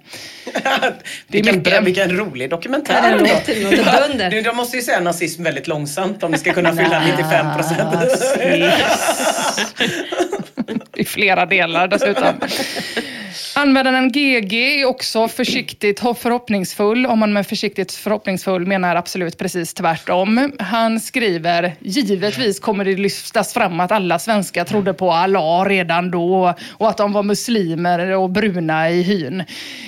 Det 1.28 1.40
är 1.40 1.44
vilken, 1.44 1.86
vilken 1.86 2.18
rolig 2.18 2.50
dokumentär. 2.50 2.94
Ja, 2.94 3.10
ändå. 4.08 4.30
Du, 4.30 4.42
De 4.42 4.56
måste 4.58 4.78
ju 4.78 4.84
säga 4.84 5.00
nazism 5.00 5.44
väldigt 5.44 5.68
långsamt 5.68 6.24
om 6.24 6.32
det 6.32 6.38
ska 6.38 6.54
kunna 6.54 6.76
fylla 6.76 7.04
95 7.06 7.56
procent. 7.56 7.96
I 10.96 11.06
flera 11.06 11.46
delar 11.46 11.88
dessutom. 11.88 12.36
Användaren 13.56 14.12
GG 14.12 14.54
är 14.54 14.86
också 14.86 15.28
försiktigt 15.28 16.00
förhoppningsfull. 16.00 17.06
Om 17.06 17.20
man 17.20 17.34
med 17.34 17.48
försiktigt 17.48 17.94
förhoppningsfull 17.94 18.66
menar 18.66 18.96
absolut 18.96 19.38
precis 19.38 19.74
tvärtom. 19.74 20.52
Han 20.60 21.00
skriver, 21.00 21.76
givetvis 21.80 22.60
kommer 22.60 22.86
det 22.86 22.96
lyftas 22.96 23.54
fram 23.54 23.80
att 23.80 23.92
alla 23.92 24.20
svenskar 24.20 24.66
trodde 24.66 24.94
på 24.94 25.12
Allah 25.12 25.66
redan 25.66 26.12
då 26.12 26.54
och 26.72 26.90
att 26.90 26.98
de 26.98 27.14
var 27.14 27.24
muslimer 27.24 28.12
och 28.12 28.30
bruna 28.30 28.90
i 28.90 29.02
hyn. 29.02 29.44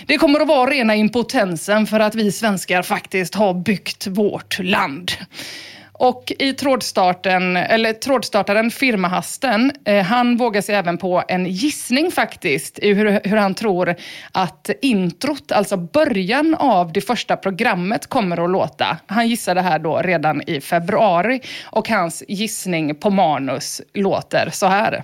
Det 0.05 0.17
kommer 0.17 0.39
att 0.39 0.47
vara 0.47 0.69
rena 0.69 0.95
impotensen 0.95 1.87
för 1.87 1.99
att 1.99 2.15
vi 2.15 2.31
svenskar 2.31 2.81
faktiskt 2.81 3.35
har 3.35 3.53
byggt 3.53 4.07
vårt 4.07 4.59
land. 4.59 5.11
Och 5.99 6.33
i 6.39 6.53
trådstarten, 6.53 7.57
eller 7.57 7.93
trådstartaren 7.93 8.71
Firmahasten, 8.71 9.71
eh, 9.85 10.05
han 10.05 10.37
vågar 10.37 10.61
sig 10.61 10.75
även 10.75 10.97
på 10.97 11.23
en 11.27 11.45
gissning 11.45 12.11
faktiskt 12.11 12.79
i 12.79 12.93
hur, 12.93 13.19
hur 13.23 13.37
han 13.37 13.55
tror 13.55 13.95
att 14.31 14.69
introt, 14.81 15.51
alltså 15.51 15.77
början 15.77 16.55
av 16.55 16.93
det 16.93 17.01
första 17.01 17.37
programmet 17.37 18.07
kommer 18.07 18.43
att 18.43 18.49
låta. 18.49 18.97
Han 19.05 19.27
gissade 19.27 19.61
här 19.61 19.79
då 19.79 20.01
redan 20.01 20.41
i 20.47 20.61
februari 20.61 21.41
och 21.63 21.89
hans 21.89 22.23
gissning 22.27 22.95
på 22.95 23.09
manus 23.09 23.81
låter 23.93 24.49
så 24.49 24.65
här. 24.65 25.03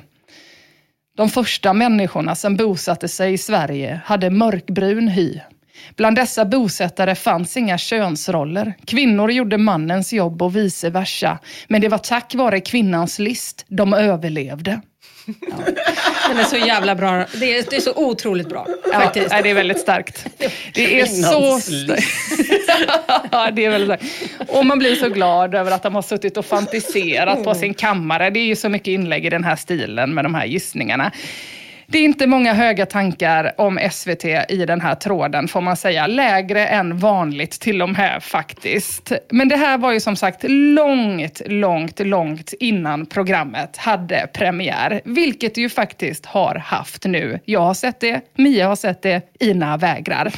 De 1.17 1.29
första 1.29 1.73
människorna 1.73 2.35
som 2.35 2.55
bosatte 2.55 3.07
sig 3.07 3.33
i 3.33 3.37
Sverige 3.37 4.01
hade 4.05 4.29
mörkbrun 4.29 5.07
hy. 5.07 5.39
Bland 5.95 6.15
dessa 6.15 6.45
bosättare 6.45 7.15
fanns 7.15 7.57
inga 7.57 7.77
könsroller. 7.77 8.73
Kvinnor 8.85 9.31
gjorde 9.31 9.57
mannens 9.57 10.13
jobb 10.13 10.41
och 10.41 10.55
vice 10.55 10.89
versa. 10.89 11.39
Men 11.67 11.81
det 11.81 11.87
var 11.87 11.97
tack 11.97 12.35
vare 12.35 12.59
kvinnans 12.59 13.19
list 13.19 13.65
de 13.67 13.93
överlevde. 13.93 14.81
Den 16.29 16.37
är 16.39 16.43
så 16.43 16.57
jävla 16.57 16.95
bra. 16.95 17.25
Det 17.39 17.57
är, 17.57 17.65
det 17.69 17.75
är 17.75 17.81
så 17.81 17.93
otroligt 17.95 18.49
bra 18.49 18.67
faktiskt. 18.93 19.27
Ja, 19.31 19.41
det 19.41 19.49
är 19.49 19.53
väldigt 19.53 19.79
starkt. 19.79 20.27
Det 20.73 20.99
är 21.01 21.05
så 21.05 21.59
starkt. 21.59 22.03
ja, 23.31 23.51
det 23.51 23.65
är 23.65 23.69
väldigt 23.69 23.99
starkt. 23.99 24.49
Och 24.49 24.65
man 24.65 24.79
blir 24.79 24.95
så 24.95 25.09
glad 25.09 25.55
över 25.55 25.71
att 25.71 25.83
de 25.83 25.95
har 25.95 26.01
suttit 26.01 26.37
och 26.37 26.45
fantiserat 26.45 27.43
på 27.43 27.55
sin 27.55 27.73
kammare. 27.73 28.29
Det 28.29 28.39
är 28.39 28.45
ju 28.45 28.55
så 28.55 28.69
mycket 28.69 28.87
inlägg 28.87 29.25
i 29.25 29.29
den 29.29 29.43
här 29.43 29.55
stilen 29.55 30.13
med 30.13 30.25
de 30.25 30.35
här 30.35 30.45
gissningarna. 30.45 31.11
Det 31.87 31.97
är 31.97 32.03
inte 32.03 32.27
många 32.27 32.53
höga 32.53 32.85
tankar 32.85 33.51
om 33.57 33.79
SVT 33.91 34.25
i 34.49 34.65
den 34.67 34.81
här 34.81 34.95
tråden, 34.95 35.47
får 35.47 35.61
man 35.61 35.77
säga. 35.77 36.07
Lägre 36.07 36.67
än 36.67 36.97
vanligt 36.97 37.51
till 37.51 37.81
och 37.81 37.89
med 37.89 38.23
faktiskt. 38.23 39.11
Men 39.29 39.49
det 39.49 39.55
här 39.55 39.77
var 39.77 39.91
ju 39.91 39.99
som 39.99 40.15
sagt 40.15 40.43
långt, 40.47 41.41
långt, 41.45 41.99
långt 41.99 42.53
innan 42.59 43.05
programmet 43.05 43.77
hade 43.77 44.27
premiär. 44.33 45.01
Vilket 45.05 45.55
det 45.55 45.61
ju 45.61 45.69
faktiskt 45.69 46.25
har 46.25 46.55
haft 46.55 47.05
nu. 47.05 47.39
Jag 47.45 47.59
har 47.59 47.73
sett 47.73 47.99
det, 47.99 48.21
Mia 48.35 48.67
har 48.67 48.75
sett 48.75 49.01
det, 49.01 49.21
Ina 49.39 49.77
vägrar. 49.77 50.31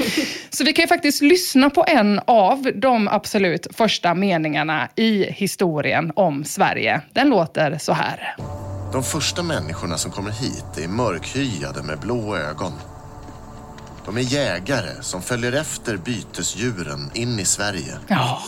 Så 0.49 0.63
vi 0.63 0.73
kan 0.73 0.83
ju 0.83 0.87
faktiskt 0.87 1.21
lyssna 1.21 1.69
på 1.69 1.85
en 1.87 2.21
av 2.27 2.71
de 2.75 3.07
absolut 3.07 3.67
första 3.75 4.13
meningarna 4.13 4.89
i 4.95 5.31
historien 5.31 6.11
om 6.15 6.43
Sverige. 6.43 7.01
Den 7.13 7.29
låter 7.29 7.77
så 7.77 7.93
här. 7.93 8.35
De 8.95 9.03
första 9.03 9.43
människorna 9.43 9.97
som 9.97 10.11
kommer 10.11 10.31
hit 10.31 10.77
är 10.77 10.87
mörkhyade 10.87 11.83
med 11.83 11.99
blå 11.99 12.35
ögon. 12.35 12.73
De 14.05 14.17
är 14.17 14.21
jägare 14.21 14.89
som 15.01 15.21
följer 15.21 15.53
efter 15.53 15.97
bytesdjuren 15.97 17.11
in 17.13 17.39
i 17.39 17.45
Sverige. 17.45 17.93
Ja. 18.07 18.41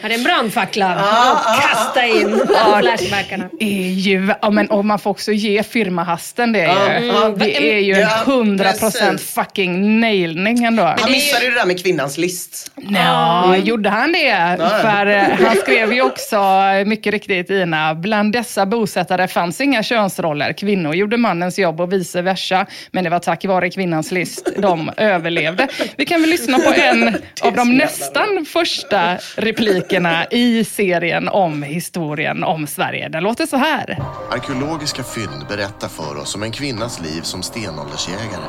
Här 0.00 0.10
är 0.10 0.14
en 0.14 0.24
brandfackla 0.24 0.94
och 1.32 1.62
kasta 1.62 2.06
in 2.06 2.40
flashbackarna. 2.80 3.48
är 3.60 3.88
ju, 3.88 4.34
ja, 4.42 4.50
men, 4.50 4.70
och 4.70 4.84
man 4.84 4.98
får 4.98 5.10
också 5.10 5.32
ge 5.32 5.62
firmahasten 5.62 6.52
det. 6.52 6.58
Ju. 6.62 7.10
Mm. 7.10 7.38
Det 7.38 7.72
är 7.74 7.78
ju 7.78 7.94
en 7.94 8.08
100% 8.08 8.58
precis. 8.58 9.34
fucking 9.34 10.00
nailning 10.00 10.64
ändå. 10.64 10.82
Han 10.82 11.10
missade 11.10 11.44
ju 11.44 11.50
det 11.50 11.56
där 11.58 11.66
med 11.66 11.82
kvinnans 11.82 12.18
list. 12.18 12.72
Ja, 12.74 13.56
gjorde 13.56 13.88
han 13.88 14.12
det? 14.12 14.56
För 14.80 15.06
eh, 15.06 15.46
han 15.46 15.56
skrev 15.56 15.92
ju 15.92 16.02
också, 16.02 16.40
mycket 16.86 17.12
riktigt 17.12 17.50
Ina, 17.50 17.94
bland 17.94 18.32
dessa 18.32 18.66
bosättare 18.66 19.28
fanns 19.28 19.60
inga 19.60 19.82
könsroller. 19.82 20.52
Kvinnor 20.52 20.94
gjorde 20.94 21.16
mannens 21.16 21.58
jobb 21.58 21.80
och 21.80 21.92
vice 21.92 22.22
versa. 22.22 22.66
Men 22.90 23.04
det 23.04 23.10
var 23.10 23.18
tack 23.18 23.44
vare 23.44 23.70
kvinnans 23.70 24.12
list 24.12 24.48
de 24.76 24.90
överlevde. 24.96 25.68
Vi 25.96 26.06
kan 26.06 26.20
väl 26.20 26.30
lyssna 26.30 26.58
på 26.58 26.72
en 26.76 27.08
av 27.42 27.52
de 27.52 27.76
nästan 27.76 28.46
första 28.52 29.16
replikerna 29.36 30.26
i 30.30 30.64
serien 30.64 31.28
om 31.28 31.62
historien 31.62 32.44
om 32.44 32.66
Sverige. 32.66 33.08
Den 33.08 33.22
låter 33.22 33.46
så 33.46 33.56
här. 33.56 34.02
Arkeologiska 34.30 35.02
fynd 35.02 35.46
berättar 35.48 35.88
för 35.88 36.16
oss 36.18 36.34
om 36.34 36.42
en 36.42 36.52
kvinnas 36.52 37.00
liv 37.00 37.20
som 37.22 37.42
stenåldersjägare. 37.42 38.44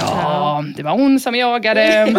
Ja, 0.00 0.64
det 0.76 0.82
var 0.82 0.92
hon 0.92 1.20
som 1.20 1.34
jagade. 1.34 1.82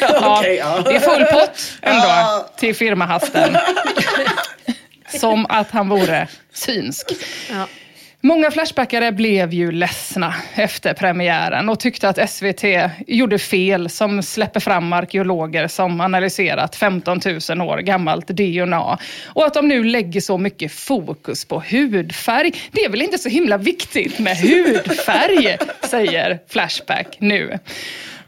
Ja. 0.00 0.42
Det 0.84 0.96
är 0.96 1.00
full 1.00 1.24
pott 1.24 1.72
ändå 1.82 2.46
till 2.56 2.74
firmahasten. 2.74 3.56
Som 5.20 5.46
att 5.48 5.70
han 5.70 5.88
vore 5.88 6.28
synsk. 6.52 7.06
Ja. 7.50 7.66
Många 8.22 8.50
Flashbackare 8.50 9.12
blev 9.12 9.52
ju 9.54 9.72
ledsna 9.72 10.34
efter 10.54 10.94
premiären 10.94 11.68
och 11.68 11.80
tyckte 11.80 12.08
att 12.08 12.30
SVT 12.30 12.64
gjorde 13.06 13.38
fel 13.38 13.90
som 13.90 14.22
släpper 14.22 14.60
fram 14.60 14.92
arkeologer 14.92 15.68
som 15.68 16.00
analyserat 16.00 16.76
15 16.76 17.20
000 17.50 17.60
år 17.60 17.78
gammalt 17.78 18.26
DNA. 18.26 18.98
Och 19.26 19.46
att 19.46 19.54
de 19.54 19.68
nu 19.68 19.84
lägger 19.84 20.20
så 20.20 20.38
mycket 20.38 20.72
fokus 20.72 21.44
på 21.44 21.62
hudfärg. 21.70 22.52
Det 22.72 22.84
är 22.84 22.88
väl 22.88 23.02
inte 23.02 23.18
så 23.18 23.28
himla 23.28 23.56
viktigt 23.56 24.18
med 24.18 24.36
hudfärg, 24.36 25.58
säger 25.90 26.38
Flashback 26.48 27.16
nu. 27.18 27.58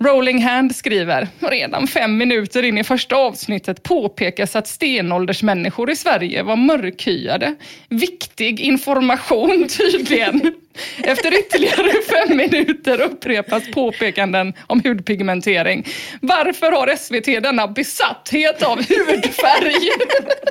Rolling 0.05 0.43
Hand 0.43 0.77
skriver, 0.77 1.29
redan 1.41 1.87
fem 1.87 2.17
minuter 2.17 2.63
in 2.63 2.79
i 2.79 2.85
första 2.85 3.17
avsnittet 3.17 3.83
påpekas 3.83 4.57
att 4.57 4.69
stenåldersmänniskor 4.69 5.91
i 5.91 5.97
Sverige 5.97 6.43
var 6.43 6.57
mörkhyade. 6.57 7.55
Viktig 7.89 8.61
information 8.61 9.69
tydligen. 9.79 10.55
Efter 11.03 11.39
ytterligare 11.39 11.93
fem 12.09 12.37
minuter 12.37 13.01
upprepas 13.01 13.71
påpekanden 13.71 14.55
om 14.67 14.81
hudpigmentering. 14.85 15.87
Varför 16.21 16.73
har 16.73 16.97
SVT 16.97 17.43
denna 17.43 17.69
besatthet 17.69 18.63
av 18.63 18.77
hudfärg? 18.77 19.91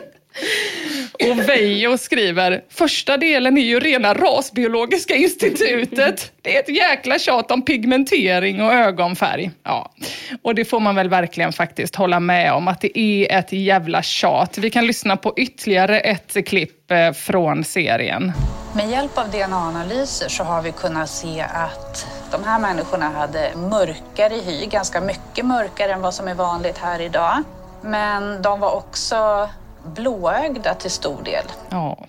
Och 1.30 1.50
Veijo 1.50 1.98
skriver, 1.98 2.64
första 2.70 3.18
delen 3.18 3.58
är 3.58 3.62
ju 3.62 3.80
rena 3.80 4.14
rasbiologiska 4.14 5.16
institutet. 5.16 6.32
Det 6.42 6.56
är 6.56 6.60
ett 6.60 6.70
jäkla 6.70 7.20
tjat 7.20 7.52
om 7.52 7.62
pigmentering 7.62 8.62
och 8.62 8.74
ögonfärg. 8.74 9.52
Ja, 9.64 9.94
och 10.42 10.56
det 10.56 10.66
får 10.66 10.80
man 10.80 10.96
väl 10.96 11.10
verkligen 11.10 11.54
faktiskt 11.54 11.96
hålla 11.96 12.20
med 12.20 12.54
om 12.54 12.68
att 12.68 12.82
det 12.82 13.00
är 13.00 13.40
ett 13.40 13.52
jävla 13.52 14.02
tjat. 14.02 14.58
Vi 14.58 14.70
kan 14.70 14.88
lyssna 14.88 15.18
på 15.18 15.34
ytterligare 15.38 16.00
ett 16.00 16.48
klipp 16.48 16.92
eh, 16.92 17.12
från 17.12 17.64
serien. 17.64 18.32
Med 18.76 18.90
hjälp 18.90 19.18
av 19.18 19.32
DNA-analyser 19.32 20.30
så 20.30 20.44
har 20.44 20.62
vi 20.62 20.72
kunnat 20.72 21.10
se 21.10 21.42
att 21.42 22.08
de 22.32 22.44
här 22.44 22.60
människorna 22.60 23.10
hade 23.10 23.52
mörkare 23.56 24.34
hy, 24.46 24.66
ganska 24.66 25.02
mycket 25.02 25.46
mörkare 25.46 25.94
än 25.94 26.02
vad 26.02 26.14
som 26.14 26.28
är 26.28 26.36
vanligt 26.36 26.78
här 26.78 27.02
idag. 27.02 27.44
Men 27.82 28.42
de 28.42 28.60
var 28.60 28.76
också 28.76 29.50
blåögda 29.86 30.74
till 30.74 30.92
stor 30.92 31.24
del. 31.24 31.44
Ja. 31.70 32.06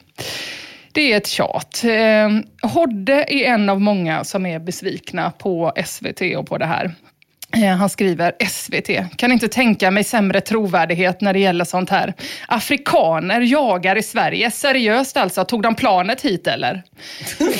Det 0.93 1.13
är 1.13 1.17
ett 1.17 1.27
tjat. 1.27 1.85
Eh, 1.85 2.31
Hodde 2.71 3.15
är 3.29 3.45
en 3.45 3.69
av 3.71 3.81
många 3.81 4.25
som 4.25 4.47
är 4.47 4.59
besvikna 4.59 5.31
på 5.31 5.73
SVT 5.87 6.21
och 6.37 6.47
på 6.47 6.59
det 6.59 6.67
här. 6.67 6.95
Eh, 7.57 7.77
Han 7.77 7.89
skriver 7.91 8.33
SVT, 8.49 9.17
kan 9.17 9.33
inte 9.33 9.49
tänka 9.49 9.91
mig 9.91 10.05
sämre 10.05 10.41
trovärdighet 10.41 11.21
när 11.21 11.33
det 11.33 11.39
gäller 11.39 11.65
sånt 11.65 11.91
här. 11.91 12.15
Afrikaner 12.49 13.41
jagar 13.41 13.97
i 13.97 14.03
Sverige. 14.03 14.51
Seriöst 14.51 15.17
alltså, 15.17 15.45
tog 15.45 15.63
de 15.63 15.75
planet 15.75 16.21
hit 16.21 16.47
eller? 16.47 16.83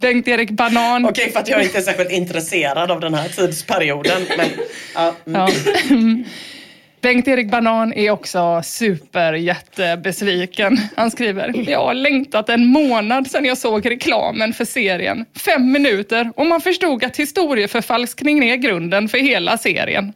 Bengt-Erik 0.00 0.50
Banan. 0.50 1.04
Okej, 1.06 1.32
för 1.32 1.40
att 1.40 1.48
jag 1.48 1.62
inte 1.62 1.78
är 1.78 1.82
särskilt 1.82 2.10
intresserad 2.10 2.90
av 2.90 3.00
den 3.00 3.14
här 3.14 3.28
tidsperioden. 3.28 4.26
Men, 4.36 4.48
ja, 4.94 5.14
mm. 5.26 5.40
Ja. 5.40 5.48
Bengt-Erik 7.04 7.50
Banan 7.50 7.92
är 7.92 8.10
också 8.10 8.60
superjättebesviken. 8.64 10.78
Han 10.96 11.10
skriver, 11.10 11.70
jag 11.70 11.84
har 11.84 11.94
längtat 11.94 12.48
en 12.48 12.66
månad 12.66 13.30
sedan 13.30 13.44
jag 13.44 13.58
såg 13.58 13.90
reklamen 13.90 14.52
för 14.52 14.64
serien. 14.64 15.24
Fem 15.44 15.72
minuter 15.72 16.32
och 16.36 16.46
man 16.46 16.60
förstod 16.60 17.04
att 17.04 17.16
historieförfalskning 17.16 18.50
är 18.50 18.56
grunden 18.56 19.08
för 19.08 19.18
hela 19.18 19.58
serien. 19.58 20.12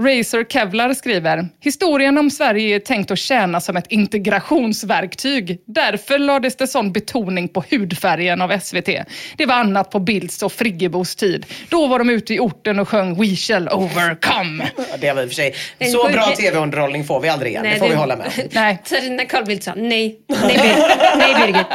Razor 0.00 0.44
Kevlar 0.44 0.94
skriver, 0.94 1.48
historien 1.60 2.18
om 2.18 2.30
Sverige 2.30 2.74
är 2.76 2.80
tänkt 2.80 3.10
att 3.10 3.18
tjäna 3.18 3.60
som 3.60 3.76
ett 3.76 3.86
integrationsverktyg. 3.92 5.58
Därför 5.66 6.18
lades 6.18 6.56
det 6.56 6.66
sån 6.66 6.92
betoning 6.92 7.48
på 7.48 7.64
hudfärgen 7.70 8.40
av 8.42 8.58
SVT. 8.58 8.88
Det 9.36 9.46
var 9.46 9.54
annat 9.54 9.90
på 9.90 9.98
Bilds 10.00 10.42
och 10.42 10.52
Friggebos 10.52 11.16
tid. 11.16 11.46
Då 11.68 11.86
var 11.86 11.98
de 11.98 12.10
ute 12.10 12.34
i 12.34 12.38
orten 12.38 12.78
och 12.78 12.88
sjöng 12.88 13.20
We 13.20 13.36
shall 13.36 13.68
overcome. 13.68 14.68
Ja, 14.76 14.96
det 15.00 15.12
var 15.12 15.22
i 15.22 15.24
och 15.24 15.28
för 15.28 15.34
sig. 15.34 15.54
Så 15.92 16.08
bra 16.08 16.22
tv-underhållning 16.36 17.04
får 17.04 17.20
vi 17.20 17.28
aldrig 17.28 17.52
igen, 17.52 17.64
det 17.64 17.78
får 17.78 17.88
vi 17.88 17.94
hålla 17.94 18.16
med. 18.16 18.30
Nej. 18.52 18.78
När 19.10 19.24
Carl 19.24 19.44
Bildt 19.44 19.64
sa 19.64 19.72
nej, 19.76 20.18
nej 20.28 20.38
Birgit, 20.62 20.76
nej 21.18 21.34
Birgit, 21.46 21.66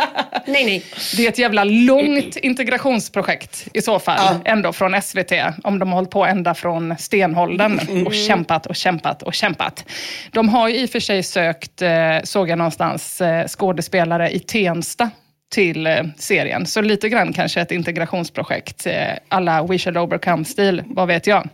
nej 0.46 0.66
nej. 0.66 0.84
Det 1.18 1.26
är 1.26 1.30
ett 1.30 1.38
jävla 1.38 1.64
långt 1.64 2.36
integrationsprojekt 2.38 3.68
i 3.74 3.82
så 3.82 4.00
fall, 4.00 4.20
Ja. 4.20 4.52
ändå 4.52 4.74
från 4.74 5.02
SVT. 5.02 5.32
Om 5.64 5.80
de 5.80 5.90
har 5.90 5.96
hållit 5.96 6.10
på 6.12 6.26
ända 6.26 6.54
från 6.54 6.96
stenåldern 7.00 7.80
och 8.14 8.28
kämpat 8.28 8.66
och 8.66 8.76
kämpat 8.76 9.24
och 9.24 9.34
kämpat. 9.34 9.86
De 10.32 10.50
har 10.50 10.70
ju 10.70 10.76
i 10.76 10.86
och 10.86 10.90
för 10.90 11.00
sig 11.00 11.24
sökt, 11.24 11.82
eh, 11.82 12.18
såg 12.24 12.50
jag 12.50 12.58
någonstans, 12.58 13.22
eh, 13.22 13.48
skådespelare 13.48 14.30
i 14.30 14.40
Tensta 14.40 15.10
till 15.54 15.88
eh, 15.88 16.04
serien. 16.18 16.66
Så 16.66 16.82
lite 16.82 17.10
grann 17.10 17.34
kanske 17.34 17.62
ett 17.62 17.72
integrationsprojekt, 17.72 18.88
alla 19.28 19.64
We 19.64 19.78
shall 19.78 19.98
overcome-stil, 19.98 20.84
vad 20.86 21.08
vet 21.08 21.28
jag. 21.28 21.50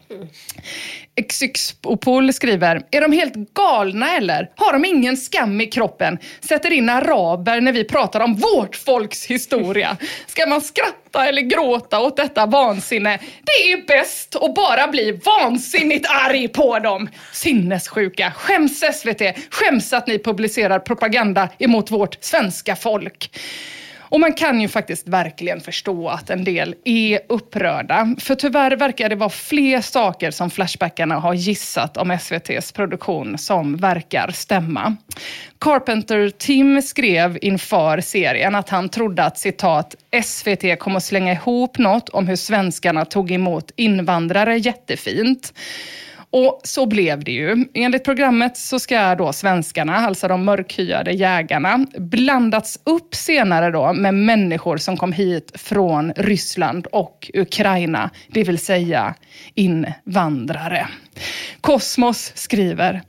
Xyxopol 1.21 2.33
skriver, 2.33 2.81
är 2.91 3.01
de 3.01 3.11
helt 3.11 3.33
galna 3.53 4.17
eller? 4.17 4.51
Har 4.55 4.73
de 4.73 4.85
ingen 4.85 5.17
skam 5.17 5.61
i 5.61 5.67
kroppen? 5.67 6.17
Sätter 6.39 6.73
in 6.73 6.89
araber 6.89 7.61
när 7.61 7.71
vi 7.71 7.83
pratar 7.83 8.19
om 8.19 8.35
vårt 8.35 8.75
folks 8.75 9.25
historia. 9.25 9.97
Ska 10.27 10.45
man 10.45 10.61
skratta 10.61 11.27
eller 11.27 11.41
gråta 11.41 11.99
åt 11.99 12.17
detta 12.17 12.45
vansinne? 12.45 13.19
Det 13.43 13.71
är 13.71 13.87
bäst 13.87 14.35
att 14.35 14.55
bara 14.55 14.87
bli 14.87 15.19
vansinnigt 15.25 16.05
arg 16.09 16.47
på 16.47 16.79
dem. 16.79 17.09
Sinnessjuka. 17.33 18.33
Skäms 18.35 18.79
SVT. 18.79 19.21
Skäms 19.49 19.93
att 19.93 20.07
ni 20.07 20.19
publicerar 20.19 20.79
propaganda 20.79 21.49
emot 21.59 21.91
vårt 21.91 22.17
svenska 22.21 22.75
folk. 22.75 23.29
Och 24.09 24.19
man 24.19 24.33
kan 24.33 24.61
ju 24.61 24.67
faktiskt 24.67 25.07
verkligen 25.07 25.61
förstå 25.61 26.09
att 26.09 26.29
en 26.29 26.43
del 26.43 26.75
är 26.85 27.19
upprörda. 27.29 28.15
För 28.19 28.35
tyvärr 28.35 28.75
verkar 28.75 29.09
det 29.09 29.15
vara 29.15 29.29
fler 29.29 29.81
saker 29.81 30.31
som 30.31 30.49
Flashbackarna 30.49 31.15
har 31.15 31.33
gissat 31.33 31.97
om 31.97 32.11
SVTs 32.11 32.71
produktion 32.71 33.37
som 33.37 33.77
verkar 33.77 34.31
stämma. 34.31 34.95
Carpenter 35.59 36.29
Tim 36.29 36.81
skrev 36.81 37.37
inför 37.41 38.01
serien 38.01 38.55
att 38.55 38.69
han 38.69 38.89
trodde 38.89 39.23
att 39.23 39.37
citat 39.37 39.95
SVT 40.23 40.79
kommer 40.79 40.99
slänga 40.99 41.33
ihop 41.33 41.77
något 41.77 42.09
om 42.09 42.27
hur 42.27 42.35
svenskarna 42.35 43.05
tog 43.05 43.31
emot 43.31 43.71
invandrare 43.75 44.57
jättefint. 44.57 45.53
Och 46.31 46.61
så 46.63 46.85
blev 46.85 47.23
det 47.23 47.31
ju. 47.31 47.65
Enligt 47.73 48.03
programmet 48.03 48.57
så 48.57 48.79
ska 48.79 49.15
då 49.15 49.33
svenskarna, 49.33 49.95
alltså 49.95 50.27
de 50.27 50.45
mörkhyade 50.45 51.11
jägarna, 51.11 51.85
blandats 51.97 52.79
upp 52.83 53.15
senare 53.15 53.71
då 53.71 53.93
med 53.93 54.13
människor 54.13 54.77
som 54.77 54.97
kom 54.97 55.11
hit 55.11 55.51
från 55.55 56.13
Ryssland 56.15 56.87
och 56.87 57.31
Ukraina, 57.33 58.09
det 58.27 58.43
vill 58.43 58.59
säga 58.59 59.15
invandrare. 59.55 60.87
Kosmos 61.61 62.31
skriver 62.35 63.01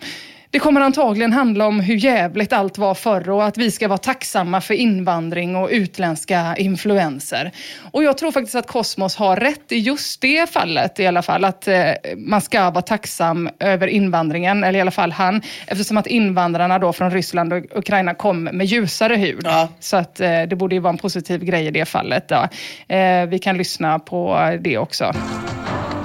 det 0.50 0.58
kommer 0.58 0.80
antagligen 0.80 1.32
handla 1.32 1.66
om 1.66 1.80
hur 1.80 1.94
jävligt 1.94 2.52
allt 2.52 2.78
var 2.78 2.94
förr 2.94 3.30
och 3.30 3.44
att 3.44 3.58
vi 3.58 3.70
ska 3.70 3.88
vara 3.88 3.98
tacksamma 3.98 4.60
för 4.60 4.74
invandring 4.74 5.56
och 5.56 5.68
utländska 5.72 6.56
influenser. 6.56 7.52
Och 7.90 8.04
jag 8.04 8.18
tror 8.18 8.32
faktiskt 8.32 8.54
att 8.54 8.66
Kosmos 8.66 9.16
har 9.16 9.36
rätt 9.36 9.72
i 9.72 9.78
just 9.78 10.20
det 10.20 10.50
fallet 10.50 11.00
i 11.00 11.06
alla 11.06 11.22
fall. 11.22 11.44
Att 11.44 11.68
eh, 11.68 11.92
man 12.16 12.40
ska 12.40 12.70
vara 12.70 12.82
tacksam 12.82 13.50
över 13.58 13.86
invandringen, 13.86 14.64
eller 14.64 14.78
i 14.78 14.80
alla 14.82 14.90
fall 14.90 15.12
han. 15.12 15.42
Eftersom 15.66 15.96
att 15.96 16.06
invandrarna 16.06 16.78
då 16.78 16.92
från 16.92 17.10
Ryssland 17.10 17.52
och 17.52 17.64
Ukraina 17.74 18.14
kom 18.14 18.44
med 18.44 18.66
ljusare 18.66 19.16
hud. 19.16 19.42
Ja. 19.44 19.68
Så 19.80 19.96
att 19.96 20.20
eh, 20.20 20.42
det 20.42 20.56
borde 20.56 20.74
ju 20.74 20.80
vara 20.80 20.92
en 20.92 20.98
positiv 20.98 21.44
grej 21.44 21.66
i 21.66 21.70
det 21.70 21.84
fallet. 21.84 22.28
Då. 22.28 22.48
Eh, 22.94 23.26
vi 23.26 23.38
kan 23.38 23.56
lyssna 23.56 23.98
på 23.98 24.50
det 24.60 24.78
också. 24.78 25.04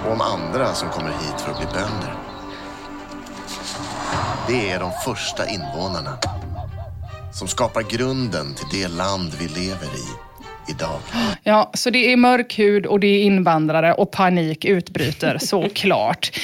Och 0.05 0.11
om 0.11 0.21
andra 0.21 0.73
som 0.73 0.89
kommer 0.89 1.09
hit 1.09 1.41
för 1.41 1.51
att 1.51 1.57
bli 1.57 1.65
bönder. 1.65 2.14
Det 4.47 4.71
är 4.71 4.79
de 4.79 4.91
första 5.05 5.49
invånarna 5.49 6.17
som 7.33 7.47
skapar 7.47 7.81
grunden 7.81 8.55
till 8.55 8.79
det 8.81 8.87
land 8.87 9.31
vi 9.39 9.47
lever 9.47 9.85
i 9.85 10.05
idag. 10.71 10.99
Ja, 11.43 11.71
så 11.73 11.89
det 11.89 12.13
är 12.13 12.17
mörk 12.17 12.59
hud 12.59 12.85
och 12.85 12.99
det 12.99 13.07
är 13.07 13.23
invandrare 13.23 13.93
och 13.93 14.11
panik 14.11 14.65
utbryter 14.65 15.37
såklart. 15.41 16.39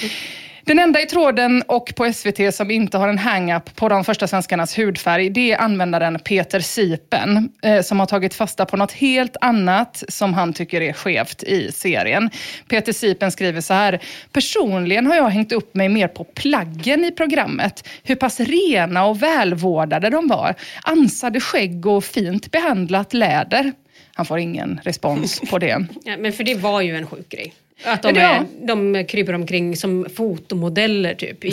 Den 0.71 0.79
enda 0.79 1.01
i 1.01 1.05
tråden 1.05 1.63
och 1.67 1.93
på 1.95 2.13
SVT 2.13 2.53
som 2.55 2.71
inte 2.71 2.97
har 2.97 3.07
en 3.07 3.17
hang-up 3.17 3.75
på 3.75 3.89
de 3.89 4.03
första 4.03 4.27
svenskarnas 4.27 4.79
hudfärg, 4.79 5.29
det 5.29 5.51
är 5.51 5.57
användaren 5.57 6.19
Peter 6.19 6.59
Sipen, 6.59 7.49
eh, 7.61 7.81
som 7.81 7.99
har 7.99 8.07
tagit 8.07 8.33
fasta 8.33 8.65
på 8.65 8.77
något 8.77 8.91
helt 8.91 9.37
annat 9.41 10.03
som 10.07 10.33
han 10.33 10.53
tycker 10.53 10.81
är 10.81 10.93
skevt 10.93 11.43
i 11.43 11.71
serien. 11.71 12.29
Peter 12.69 12.93
Sipen 12.93 13.31
skriver 13.31 13.61
så 13.61 13.73
här, 13.73 13.99
personligen 14.31 15.07
har 15.07 15.15
jag 15.15 15.29
hängt 15.29 15.51
upp 15.51 15.75
mig 15.75 15.89
mer 15.89 16.07
på 16.07 16.23
plaggen 16.23 17.05
i 17.05 17.11
programmet. 17.11 17.87
Hur 18.03 18.15
pass 18.15 18.39
rena 18.39 19.05
och 19.05 19.23
välvårdade 19.23 20.09
de 20.09 20.27
var. 20.27 20.55
Ansade 20.83 21.39
skägg 21.39 21.85
och 21.85 22.03
fint 22.03 22.51
behandlat 22.51 23.13
läder. 23.13 23.71
Han 24.13 24.25
får 24.25 24.39
ingen 24.39 24.79
respons 24.83 25.41
på 25.49 25.57
det. 25.59 25.85
Ja, 26.03 26.17
men 26.17 26.33
för 26.33 26.43
det 26.43 26.55
var 26.55 26.81
ju 26.81 26.97
en 26.97 27.07
sjuk 27.07 27.29
grej. 27.29 27.53
Att 27.83 28.01
de, 28.01 28.17
är, 28.17 28.45
de 28.67 29.05
kryper 29.05 29.33
omkring 29.33 29.75
som 29.75 30.05
fotomodeller 30.15 31.13
typ 31.13 31.45
i, 31.45 31.49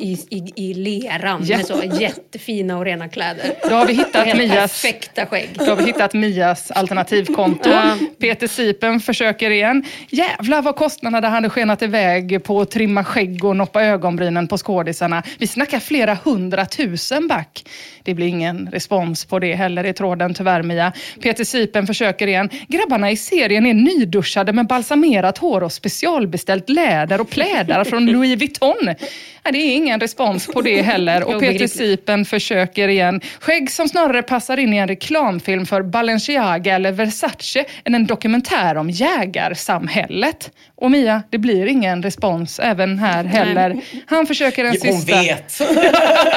i, 0.00 0.18
i, 0.30 0.52
i 0.56 0.74
leran 0.74 1.40
Ja. 1.44 1.56
med 1.56 1.66
så 1.66 1.82
jättefina 2.00 2.78
och 2.78 2.84
rena 2.84 3.08
kläder. 3.08 3.54
Då 3.68 3.74
har 3.74 3.86
vi 3.86 3.92
hittat 3.92 4.26
Helt 4.26 4.38
Mias 4.38 4.82
perfekta 4.82 5.26
skägg. 5.26 5.48
Då 5.54 5.64
har 5.64 5.76
vi 5.76 5.84
hittat 5.84 6.14
Mias 6.14 6.70
alternativkonto. 6.70 7.70
Peter 8.20 8.46
Sipen 8.46 9.00
försöker 9.00 9.50
igen. 9.50 9.84
Jävlar 10.08 10.62
vad 10.62 10.76
kostnaderna 10.76 11.28
hade 11.28 11.50
skenat 11.50 11.82
iväg 11.82 12.44
på 12.44 12.60
att 12.60 12.70
trimma 12.70 13.04
skägg 13.04 13.44
och 13.44 13.56
noppa 13.56 13.82
ögonbrynen 13.82 14.48
på 14.48 14.58
skådisarna. 14.58 15.22
Vi 15.38 15.46
snackar 15.46 15.80
flera 15.80 16.18
hundratusen 16.24 17.28
back. 17.28 17.64
Det 18.04 18.14
blir 18.14 18.26
ingen 18.26 18.68
respons 18.72 19.24
på 19.24 19.38
det 19.38 19.54
heller 19.54 19.84
i 19.86 19.92
tråden 19.92 20.34
tyvärr 20.34 20.62
Mia. 20.62 20.92
Peter 21.22 21.44
Sipen 21.44 21.86
försöker 21.86 22.26
igen. 22.26 22.50
Grabbarna 22.68 23.10
i 23.10 23.16
serien 23.16 23.66
är 23.66 23.74
nyduschade 23.74 24.52
med 24.52 24.66
balsamerat 24.66 25.38
hår 25.38 25.61
och 25.62 25.72
specialbeställt 25.72 26.68
läder 26.68 27.20
och 27.20 27.30
plädar 27.30 27.84
från 27.84 28.06
Louis 28.06 28.38
Vuitton. 28.38 28.94
Nej, 29.44 29.52
det 29.52 29.58
är 29.58 29.76
ingen 29.76 30.00
respons 30.00 30.46
på 30.46 30.60
det 30.60 30.82
heller. 30.82 31.24
Och 31.24 31.40
Peter. 31.40 31.66
Sipen 31.66 32.24
försöker 32.24 32.88
igen. 32.88 33.20
Skägg 33.40 33.70
som 33.70 33.88
snarare 33.88 34.22
passar 34.22 34.56
in 34.56 34.74
i 34.74 34.76
en 34.76 34.88
reklamfilm 34.88 35.66
för 35.66 35.82
Balenciaga 35.82 36.74
eller 36.74 36.92
Versace 36.92 37.64
än 37.84 37.94
en 37.94 38.06
dokumentär 38.06 38.76
om 38.76 38.90
jägarsamhället. 38.90 40.50
Och 40.74 40.90
Mia, 40.90 41.22
det 41.30 41.38
blir 41.38 41.66
ingen 41.66 42.02
respons 42.02 42.58
även 42.58 42.98
här 42.98 43.24
heller. 43.24 43.80
Han 44.06 44.26
försöker 44.26 44.64
en 44.64 44.70
Hon 44.70 44.80
sista... 44.80 45.12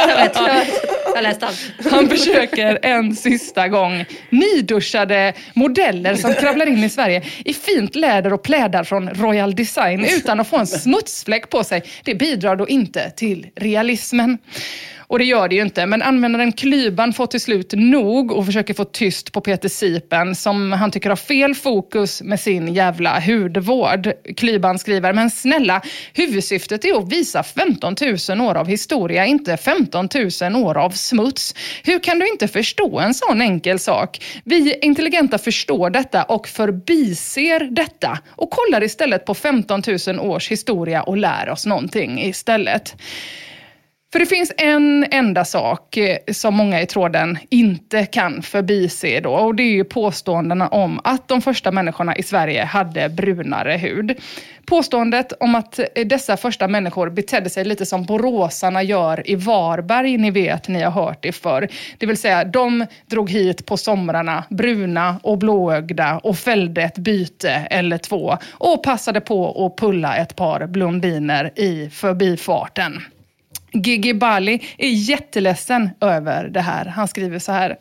Jag 0.07 0.17
vet, 0.17 0.37
jag, 1.15 1.23
jag 1.23 1.29
har 1.29 1.33
läst 1.33 1.43
allt. 1.43 1.91
Han 1.91 2.09
försöker 2.09 2.79
en 2.81 3.15
sista 3.15 3.67
gång. 3.67 4.05
Nyduschade 4.29 5.33
modeller 5.53 6.15
som 6.15 6.33
kravlar 6.33 6.65
in 6.65 6.83
i 6.83 6.89
Sverige 6.89 7.23
i 7.45 7.53
fint 7.53 7.95
läder 7.95 8.33
och 8.33 8.43
plädar 8.43 8.83
från 8.83 9.09
Royal 9.09 9.55
Design 9.55 10.05
utan 10.05 10.39
att 10.39 10.47
få 10.47 10.57
en 10.57 10.67
smutsfläck 10.67 11.49
på 11.49 11.63
sig. 11.63 11.83
Det 12.03 12.15
bidrar 12.15 12.55
då 12.55 12.67
inte 12.67 13.09
till 13.09 13.47
realismen. 13.55 14.37
Och 15.07 15.19
det 15.19 15.25
gör 15.25 15.47
det 15.47 15.55
ju 15.55 15.61
inte, 15.61 15.85
men 15.85 16.01
användaren 16.01 16.51
Klyban 16.51 17.13
får 17.13 17.27
till 17.27 17.41
slut 17.41 17.73
nog 17.75 18.31
och 18.31 18.45
försöker 18.45 18.73
få 18.73 18.83
tyst 18.83 19.31
på 19.31 19.41
Peter 19.41 19.69
Sipen 19.69 20.35
som 20.35 20.71
han 20.71 20.91
tycker 20.91 21.09
har 21.09 21.15
fel 21.15 21.55
fokus 21.55 22.21
med 22.21 22.39
sin 22.39 22.73
jävla 22.73 23.19
hudvård. 23.19 24.11
Klyban 24.37 24.79
skriver, 24.79 25.13
men 25.13 25.29
snälla, 25.29 25.81
huvudsyftet 26.13 26.85
är 26.85 26.97
att 26.97 27.11
visa 27.11 27.43
15 27.43 27.95
000 28.29 28.41
år 28.41 28.55
av 28.55 28.67
historia, 28.67 29.25
inte 29.25 29.57
15 29.57 30.09
000 30.41 30.55
år 30.55 30.77
av 30.77 30.89
smuts. 30.89 31.55
Hur 31.83 31.99
kan 31.99 32.19
du 32.19 32.27
inte 32.27 32.47
förstå 32.47 32.99
en 32.99 33.13
sån 33.13 33.41
enkel 33.41 33.79
sak? 33.79 34.23
Vi 34.43 34.75
intelligenta 34.81 35.37
förstår 35.37 35.89
detta 35.89 36.23
och 36.23 36.47
förbiser 36.47 37.59
detta 37.59 38.19
och 38.27 38.49
kollar 38.49 38.83
istället 38.83 39.25
på 39.25 39.33
15 39.33 39.83
000 40.07 40.19
års 40.19 40.51
historia 40.51 41.03
och 41.03 41.17
lär 41.17 41.49
oss 41.49 41.65
någonting 41.65 42.21
istället. 42.21 42.95
För 44.15 44.19
det 44.19 44.25
finns 44.25 44.51
en 44.57 45.05
enda 45.11 45.45
sak 45.45 45.97
eh, 45.97 46.17
som 46.31 46.53
många 46.53 46.81
i 46.81 46.85
tråden 46.85 47.37
inte 47.49 48.05
kan 48.05 48.41
förbise 48.41 49.19
då 49.19 49.31
och 49.31 49.55
det 49.55 49.63
är 49.63 49.71
ju 49.71 49.83
påståendena 49.83 50.67
om 50.67 50.99
att 51.03 51.27
de 51.27 51.41
första 51.41 51.71
människorna 51.71 52.15
i 52.15 52.23
Sverige 52.23 52.63
hade 52.63 53.09
brunare 53.09 53.77
hud. 53.77 54.17
Påståendet 54.65 55.33
om 55.39 55.55
att 55.55 55.79
eh, 55.79 56.05
dessa 56.05 56.37
första 56.37 56.67
människor 56.67 57.09
betedde 57.09 57.49
sig 57.49 57.65
lite 57.65 57.85
som 57.85 58.05
boråsarna 58.05 58.83
gör 58.83 59.29
i 59.29 59.35
Varberg, 59.35 60.17
ni 60.17 60.31
vet, 60.31 60.67
ni 60.67 60.81
har 60.81 60.91
hört 60.91 61.21
det 61.21 61.31
förr. 61.31 61.67
Det 61.97 62.05
vill 62.05 62.17
säga, 62.17 62.43
de 62.43 62.85
drog 63.05 63.29
hit 63.29 63.65
på 63.65 63.77
somrarna, 63.77 64.43
bruna 64.49 65.19
och 65.23 65.37
blåögda 65.37 66.19
och 66.23 66.37
fällde 66.37 66.81
ett 66.81 66.97
byte 66.97 67.67
eller 67.69 67.97
två 67.97 68.37
och 68.51 68.83
passade 68.83 69.21
på 69.21 69.65
att 69.65 69.81
pulla 69.81 70.15
ett 70.17 70.35
par 70.35 70.67
blondiner 70.67 71.59
i 71.59 71.89
förbifarten. 71.89 73.01
Gigi 73.75 74.13
Bali 74.13 74.61
är 74.77 74.89
jätteledsen 74.89 75.89
över 76.01 76.47
det 76.47 76.61
här. 76.61 76.85
Han 76.85 77.07
skriver 77.07 77.39
så 77.39 77.51
här. 77.51 77.77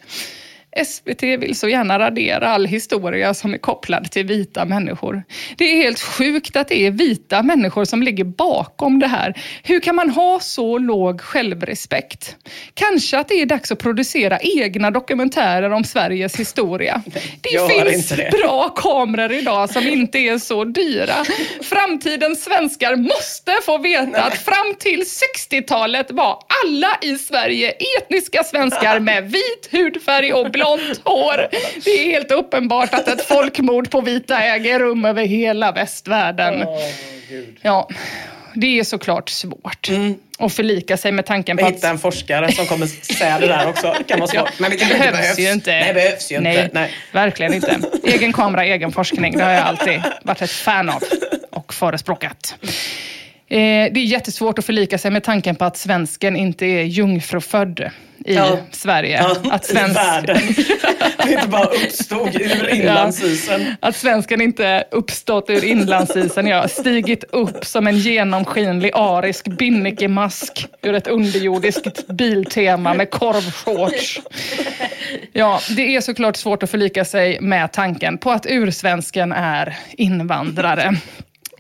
SVT 0.87 1.23
vill 1.23 1.57
så 1.57 1.69
gärna 1.69 1.99
radera 1.99 2.49
all 2.49 2.67
historia 2.67 3.35
som 3.35 3.55
är 3.55 3.59
kopplad 3.59 4.11
till 4.11 4.27
vita 4.27 4.65
människor. 4.65 5.23
Det 5.57 5.65
är 5.65 5.77
helt 5.77 6.01
sjukt 6.01 6.57
att 6.57 6.69
det 6.69 6.87
är 6.87 6.91
vita 6.91 7.43
människor 7.43 7.85
som 7.85 8.03
ligger 8.03 8.25
bakom 8.25 8.99
det 8.99 9.07
här. 9.07 9.35
Hur 9.63 9.81
kan 9.81 9.95
man 9.97 10.11
ha 10.11 10.41
så 10.41 10.79
låg 10.79 11.21
självrespekt? 11.21 12.37
Kanske 12.75 13.19
att 13.19 13.29
det 13.29 13.35
är 13.35 13.47
dags 13.47 13.73
att 13.73 13.79
producera 13.79 14.39
egna 14.41 14.91
dokumentärer 14.91 15.71
om 15.71 15.85
Sveriges 15.85 16.37
historia. 16.37 17.03
Det 17.41 17.51
Gör 17.51 17.69
finns 17.69 18.09
det. 18.09 18.31
bra 18.31 18.69
kameror 18.69 19.33
idag 19.33 19.71
som 19.71 19.89
inte 19.89 20.19
är 20.19 20.39
så 20.39 20.65
dyra. 20.65 21.15
Framtidens 21.63 22.45
svenskar 22.45 22.97
måste 22.97 23.53
få 23.65 23.79
veta 23.79 24.23
att 24.23 24.39
fram 24.39 24.75
till 24.79 25.05
60-talet 25.51 26.11
var 26.11 26.39
alla 26.65 26.99
i 27.03 27.19
Sverige 27.19 27.75
etniska 27.99 28.45
svenskar 28.45 29.01
med 29.01 29.31
vit 29.31 29.69
hudfärg 29.71 30.33
och 30.33 30.51
blont 30.65 31.01
hår. 31.05 31.49
Det 31.85 31.91
är 31.91 32.11
helt 32.11 32.31
uppenbart 32.31 32.95
att 32.95 33.09
ett 33.09 33.27
folkmord 33.27 33.91
på 33.91 34.01
vita 34.01 34.43
äger 34.43 34.79
rum 34.79 35.05
över 35.05 35.25
hela 35.25 35.73
västvärlden. 35.73 36.67
Ja, 37.63 37.89
det 38.55 38.79
är 38.79 38.85
såklart 38.85 39.29
svårt 39.29 39.91
att 40.39 40.53
förlika 40.53 40.97
sig 40.97 41.13
med 41.13 41.27
tanken 41.27 41.57
på 41.57 41.67
att 41.67 41.75
hittar 41.75 41.91
en 41.91 41.99
forskare 41.99 42.53
som 42.53 42.67
kommer 42.67 42.87
säga 42.87 43.39
det 43.39 43.47
där 43.47 43.69
också. 43.69 43.95
Det 43.99 44.05
kan 44.05 44.21
vara 44.21 44.31
svårt. 44.31 44.59
Men 44.59 44.71
det 44.71 44.83
inte 44.83 44.99
behövs, 44.99 45.39
ju 45.39 45.53
inte. 45.53 45.71
Nej, 45.71 45.95
behövs 45.95 46.33
ju 46.33 46.41
Nej, 46.41 46.65
inte. 46.65 46.71
Nej. 46.73 46.91
verkligen 47.13 47.55
inte. 47.55 47.81
Egen 48.05 48.33
kamera, 48.33 48.65
egen 48.65 48.93
forskning. 48.93 49.37
Det 49.37 49.45
har 49.45 49.51
jag 49.51 49.63
alltid 49.63 50.03
varit 50.23 50.43
ett 50.43 50.51
fan 50.51 50.91
av 50.91 51.03
och 51.51 51.75
förespråkat. 51.75 52.55
Eh, 53.49 53.57
det 53.93 54.01
är 54.01 54.05
jättesvårt 54.05 54.59
att 54.59 54.65
förlika 54.65 54.99
sig 54.99 55.11
med 55.11 55.25
tanken 55.25 55.57
på 55.57 55.65
att 55.65 55.77
svensken 55.77 56.37
inte 56.37 56.67
är 56.67 56.83
jungfrufödd 56.83 57.91
i 58.25 58.35
Ja. 58.35 58.59
Sverige. 58.71 59.23
Ja, 59.23 59.37
att 59.51 59.71
I 59.71 59.75
världen. 59.75 60.41
Det 61.25 61.33
inte 61.33 61.49
bara 61.49 61.65
uppstod 61.65 62.35
ur 62.35 62.69
inlandsisen. 62.75 63.65
Att 63.81 63.97
svensken 63.97 64.41
inte 64.41 64.85
uppstått 64.91 65.51
ur 65.51 65.65
inlandsisen, 65.65 66.47
ja, 66.47 66.69
stigit 66.69 67.25
upp 67.25 67.65
som 67.65 67.87
en 67.87 67.99
genomskinlig 67.99 68.91
arisk 68.95 69.45
binnikemask 69.47 70.67
ur 70.83 70.95
ett 70.95 71.07
underjordiskt 71.07 72.07
biltema 72.09 72.95
med 72.95 73.11
korvshorts. 73.11 74.21
Ja, 75.33 75.61
det 75.77 75.97
är 75.97 76.01
såklart 76.01 76.37
svårt 76.37 76.63
att 76.63 76.71
förlika 76.71 77.05
sig 77.05 77.41
med 77.41 77.73
tanken 77.73 78.19
på 78.19 78.31
att 78.31 78.47
ursvensken 78.49 79.33
är 79.33 79.77
invandrare. 79.93 80.97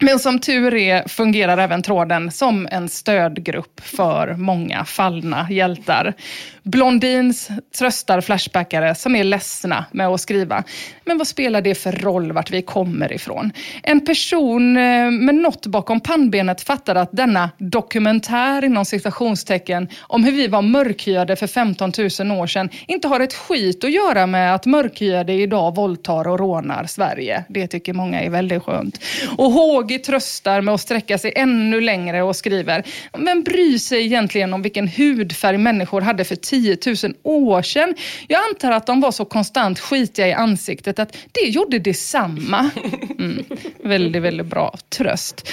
Men 0.01 0.19
som 0.19 0.39
tur 0.39 0.75
är 0.75 1.09
fungerar 1.09 1.59
även 1.59 1.83
tråden 1.83 2.31
som 2.31 2.69
en 2.71 2.89
stödgrupp 2.89 3.81
för 3.81 4.35
många 4.35 4.85
fallna 4.85 5.47
hjältar. 5.51 6.15
Blondins 6.63 7.49
tröstar 7.79 8.21
flashbackare 8.21 8.95
som 8.95 9.17
är 9.17 9.25
ledsna 9.25 9.85
med 9.91 10.09
att 10.09 10.21
skriva. 10.21 10.65
Men 11.05 11.19
vad 11.19 11.27
spelar 11.27 11.61
det 11.61 11.75
för 11.75 11.93
roll 11.93 12.33
vart 12.33 12.51
vi 12.51 12.63
kommer 12.63 13.13
ifrån? 13.13 13.53
En 13.83 14.05
person 14.05 14.77
eh, 14.77 15.11
med 15.11 15.35
något 15.35 15.67
bakom 15.67 16.01
pannbenet 16.01 16.61
fattar 16.61 16.95
att 16.95 17.13
denna 17.13 17.51
dokumentär 17.59 18.65
inom 18.65 18.85
citationstecken 18.85 19.89
om 20.01 20.25
hur 20.25 20.33
vi 20.33 20.49
var 20.49 20.63
mörkhyade 20.63 21.37
för 21.37 21.47
15 21.47 21.93
000 22.21 22.41
år 22.41 22.47
sedan 22.47 22.69
inte 22.87 23.09
har 23.09 23.21
ett 23.21 23.35
skit 23.35 23.85
att 23.85 23.93
göra 23.93 24.27
med 24.27 24.55
att 24.55 24.67
mörkhyade 24.67 25.33
idag 25.33 25.75
våldtar 25.75 26.29
och 26.29 26.39
rånar 26.39 26.85
Sverige. 26.87 27.45
Det 27.49 27.67
tycker 27.67 27.93
många 27.93 28.21
är 28.21 28.31
väldigt 28.31 28.63
skönt. 28.63 28.99
Och 29.37 29.53
Hågi 29.85 29.99
tröstar 29.99 30.61
med 30.61 30.75
att 30.75 30.81
sträcka 30.81 31.19
sig 31.19 31.33
ännu 31.37 31.81
längre 31.81 32.23
och 32.23 32.37
skriver, 32.37 32.85
Vem 33.19 33.43
bryr 33.43 33.79
sig 33.79 34.05
egentligen 34.05 34.55
om 34.55 34.63
vilken 34.63 34.89
hudfärg 34.89 35.59
människor 35.59 36.01
hade 36.01 36.25
för 36.25 36.37
10 36.37 36.79
000 36.87 37.15
år 37.23 37.63
sedan? 37.63 37.95
Jag 38.29 38.41
antar 38.49 38.71
att 38.73 38.87
de 38.87 39.01
var 39.01 39.11
så 39.11 39.25
konstant 39.25 39.81
skitiga 39.81 40.29
i 40.29 40.33
ansiktet 40.33 40.99
att 40.99 41.17
det 41.33 41.49
gjorde 41.49 41.79
detsamma. 41.79 42.71
Mm. 43.19 43.45
Väldigt, 43.83 44.23
väldigt 44.23 44.47
bra 44.47 44.75
tröst. 44.89 45.49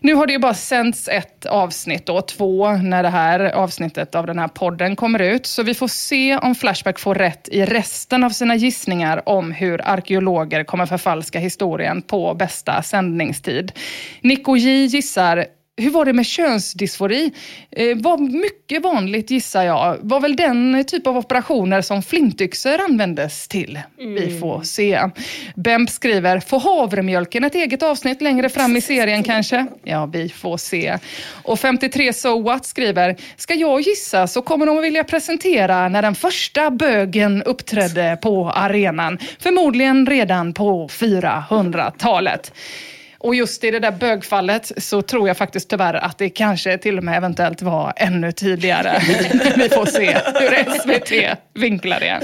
Nu 0.00 0.14
har 0.14 0.26
det 0.26 0.32
ju 0.32 0.38
bara 0.38 0.54
sänts 0.54 1.08
ett 1.08 1.46
avsnitt 1.46 2.06
då, 2.06 2.20
två, 2.20 2.72
när 2.72 3.02
det 3.02 3.08
här 3.08 3.40
avsnittet 3.40 4.14
av 4.14 4.26
den 4.26 4.38
här 4.38 4.48
podden 4.48 4.96
kommer 4.96 5.22
ut. 5.22 5.46
Så 5.46 5.62
vi 5.62 5.74
får 5.74 5.88
se 5.88 6.36
om 6.36 6.54
Flashback 6.54 6.98
får 6.98 7.14
rätt 7.14 7.48
i 7.48 7.64
resten 7.64 8.24
av 8.24 8.30
sina 8.30 8.56
gissningar 8.56 9.28
om 9.28 9.52
hur 9.52 9.88
arkeologer 9.88 10.64
kommer 10.64 10.86
förfalska 10.86 11.38
historien 11.38 12.02
på 12.02 12.34
bästa 12.34 12.82
sändningstid. 12.82 13.72
Nico 14.20 14.56
J 14.56 14.86
gissar 14.86 15.46
hur 15.76 15.90
var 15.90 16.04
det 16.04 16.12
med 16.12 16.26
könsdysfori? 16.26 17.32
Eh, 17.70 17.96
var 17.96 18.18
mycket 18.18 18.82
vanligt 18.82 19.30
gissar 19.30 19.62
jag. 19.62 19.96
Var 20.00 20.20
väl 20.20 20.36
den 20.36 20.84
typ 20.84 21.06
av 21.06 21.16
operationer 21.16 21.82
som 21.82 22.02
flintyxor 22.02 22.80
användes 22.80 23.48
till. 23.48 23.80
Vi 23.98 24.38
får 24.40 24.62
se. 24.62 25.00
Bemp 25.54 25.90
skriver, 25.90 26.40
får 26.40 26.60
havremjölken 26.60 27.44
ett 27.44 27.54
eget 27.54 27.82
avsnitt 27.82 28.22
längre 28.22 28.48
fram 28.48 28.76
i 28.76 28.80
serien 28.80 29.22
kanske? 29.22 29.66
Ja, 29.84 30.06
vi 30.06 30.28
får 30.28 30.56
se. 30.56 30.98
Och 31.42 31.60
53 31.60 32.12
So 32.12 32.42
What 32.42 32.66
skriver, 32.66 33.16
ska 33.36 33.54
jag 33.54 33.80
gissa 33.80 34.26
så 34.26 34.42
kommer 34.42 34.66
de 34.66 34.78
att 34.78 34.84
vilja 34.84 35.04
presentera 35.04 35.88
när 35.88 36.02
den 36.02 36.14
första 36.14 36.70
bögen 36.70 37.42
uppträdde 37.42 38.18
på 38.22 38.50
arenan. 38.50 39.18
Förmodligen 39.38 40.06
redan 40.06 40.54
på 40.54 40.88
400-talet. 40.88 42.52
Och 43.26 43.34
just 43.34 43.64
i 43.64 43.70
det 43.70 43.78
där 43.78 43.90
bögfallet 43.90 44.72
så 44.76 45.02
tror 45.02 45.28
jag 45.28 45.36
faktiskt 45.36 45.70
tyvärr 45.70 45.94
att 45.94 46.18
det 46.18 46.28
kanske 46.28 46.78
till 46.78 46.98
och 46.98 47.04
med 47.04 47.16
eventuellt 47.16 47.62
var 47.62 47.92
ännu 47.96 48.32
tidigare. 48.32 48.98
Vi 49.56 49.68
får 49.68 49.86
se 49.86 50.18
hur 50.34 50.78
SVT 50.78 51.38
vinklar 51.54 52.00
det. 52.00 52.20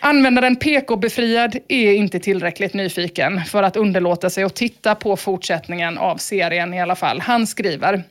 Användaren 0.00 0.56
PK-befriad 0.56 1.56
är 1.68 1.92
inte 1.92 2.20
tillräckligt 2.20 2.74
nyfiken 2.74 3.44
för 3.44 3.62
att 3.62 3.76
underlåta 3.76 4.30
sig 4.30 4.44
att 4.44 4.54
titta 4.54 4.94
på 4.94 5.16
fortsättningen 5.16 5.98
av 5.98 6.16
serien 6.16 6.74
i 6.74 6.80
alla 6.80 6.96
fall. 6.96 7.20
Han 7.20 7.46
skriver 7.46 8.04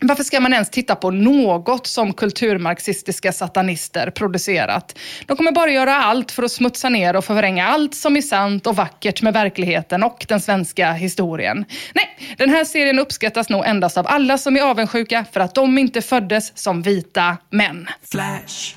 varför 0.00 0.24
ska 0.24 0.40
man 0.40 0.52
ens 0.52 0.70
titta 0.70 0.96
på 0.96 1.10
något 1.10 1.86
som 1.86 2.12
kulturmarxistiska 2.12 3.32
satanister 3.32 4.10
producerat? 4.10 4.98
De 5.26 5.36
kommer 5.36 5.52
bara 5.52 5.70
göra 5.70 5.96
allt 5.96 6.30
för 6.30 6.42
att 6.42 6.52
smutsa 6.52 6.88
ner 6.88 7.16
och 7.16 7.24
förvränga 7.24 7.66
allt 7.66 7.94
som 7.94 8.16
är 8.16 8.22
sant 8.22 8.66
och 8.66 8.76
vackert 8.76 9.22
med 9.22 9.32
verkligheten 9.32 10.02
och 10.02 10.26
den 10.28 10.40
svenska 10.40 10.92
historien. 10.92 11.64
Nej, 11.94 12.36
den 12.36 12.50
här 12.50 12.64
serien 12.64 12.98
uppskattas 12.98 13.48
nog 13.48 13.66
endast 13.66 13.96
av 13.96 14.06
alla 14.06 14.38
som 14.38 14.56
är 14.56 14.62
avundsjuka 14.62 15.24
för 15.32 15.40
att 15.40 15.54
de 15.54 15.78
inte 15.78 16.02
föddes 16.02 16.58
som 16.58 16.82
vita 16.82 17.36
män. 17.50 17.88
Flash. 18.10 18.74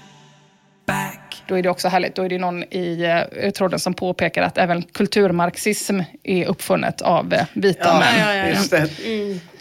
Då 1.47 1.57
är 1.57 1.63
det 1.63 1.69
också 1.69 1.88
härligt, 1.88 2.15
då 2.15 2.23
är 2.23 2.29
det 2.29 2.38
någon 2.38 2.63
i 2.63 3.03
eh, 3.41 3.51
tråden 3.51 3.79
som 3.79 3.93
påpekar 3.93 4.41
att 4.41 4.57
även 4.57 4.81
kulturmarxism 4.83 5.99
är 6.23 6.45
uppfunnet 6.45 7.01
av 7.01 7.33
eh, 7.33 7.45
vita 7.53 7.79
Ja, 7.83 7.99
män. 7.99 8.19
ja, 8.19 8.33
ja, 8.36 8.47
ja. 8.47 8.47
just 8.47 8.71
det. 8.71 8.88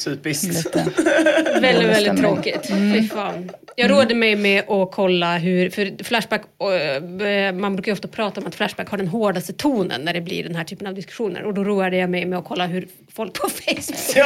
Typiskt. 0.04 0.76
Väldigt, 1.60 1.88
väldigt 1.88 2.16
tråkigt. 2.16 2.66
Fy 2.66 3.08
fan. 3.08 3.50
Jag 3.78 3.90
råder 3.90 4.14
mig 4.14 4.36
med 4.36 4.70
att 4.70 4.92
kolla 4.92 5.38
hur, 5.38 5.70
för 5.70 6.04
Flashback, 6.04 6.42
eh, 6.42 7.52
man 7.52 7.76
brukar 7.76 7.90
ju 7.90 7.92
ofta 7.92 8.08
prata 8.08 8.40
om 8.40 8.46
att 8.46 8.54
Flashback 8.54 8.88
har 8.88 8.98
den 8.98 9.08
hårdaste 9.08 9.52
tonen 9.52 10.00
när 10.00 10.14
det 10.14 10.20
blir 10.20 10.44
den 10.44 10.56
här 10.56 10.64
typen 10.64 10.86
av 10.86 10.94
diskussioner. 10.94 11.42
Och 11.44 11.54
då 11.54 11.64
roade 11.64 11.96
jag 11.96 12.10
mig 12.10 12.24
med 12.26 12.38
att 12.38 12.44
kolla 12.44 12.66
hur 12.66 12.88
folk 13.16 13.32
på 13.32 13.48
Facebook 13.48 13.82
skrev, 13.98 14.24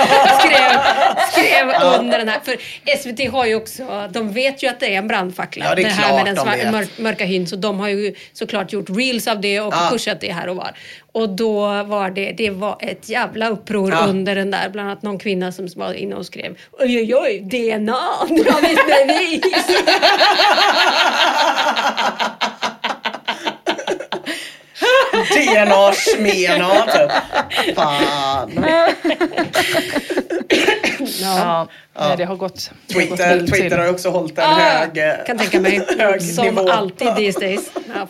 skrev 1.33 1.69
under 1.99 2.19
den 2.19 2.29
här. 2.29 2.41
För 2.45 2.57
SVT 2.99 3.33
har 3.33 3.47
ju 3.47 3.55
också, 3.55 4.09
de 4.13 4.33
vet 4.33 4.63
ju 4.63 4.69
att 4.69 4.81
det 4.81 4.95
är 4.95 4.99
en 4.99 5.09
brandfackla. 5.09 5.65
Ja, 5.65 5.75
det 5.75 5.83
är 5.83 5.87
här 5.87 6.09
klart 6.09 6.25
med 6.49 6.73
den 6.73 6.87
mörka 7.05 7.25
hyn. 7.25 7.47
Så 7.51 7.57
de 7.57 7.81
har 7.81 7.89
ju 7.89 8.15
såklart 8.33 8.73
gjort 8.73 8.91
reels 8.91 9.27
av 9.29 9.41
det 9.41 9.61
och 9.61 9.75
Ja. 9.75 9.89
pushat 9.93 10.21
det 10.21 10.33
här 10.33 10.49
och 10.49 10.57
var. 10.57 10.71
Och 11.13 11.29
då 11.29 11.83
var 11.83 12.11
det, 12.11 12.33
det 12.37 12.51
var 12.51 12.77
ett 12.81 13.09
jävla 13.09 13.49
uppror 13.49 13.91
Ja. 13.91 14.07
under 14.09 14.35
den 14.35 14.51
där. 14.51 14.69
Bland 14.69 14.89
annat 14.89 15.03
någon 15.03 15.19
kvinna 15.19 15.53
som 15.53 15.69
var 15.77 15.93
inne 15.95 16.15
och 16.15 16.27
skrev 16.27 16.57
oj 16.73 16.99
oj 16.99 17.15
oj, 17.15 17.41
DNA, 17.41 17.99
vi 18.29 18.43
ett 18.73 18.87
bevis. 18.87 19.67
DNA 25.35 25.93
smena 25.93 26.87
typ. 26.87 27.11
Fan. 27.77 28.65
Ja, 31.21 31.69
nej, 31.99 32.17
det 32.17 32.25
har 32.25 32.37
gått, 32.37 32.71
det 32.87 32.95
har 32.95 33.01
gått 33.07 33.09
Twitter. 33.19 33.47
Twitter 33.47 33.79
har 33.79 33.91
också 33.91 34.11
hållit 34.11 34.39
en 34.39 34.45
Ah, 34.45 34.55
hög, 34.55 34.99
eh, 34.99 35.15
kan 35.27 35.39
tänka 35.39 35.61
mig. 35.61 35.87
hög 35.99 36.23
Som 36.23 36.45
nivå. 36.45 36.71
alltid 36.71 37.17
these 37.17 37.41
days. 37.41 37.71
Ja, 37.95 38.09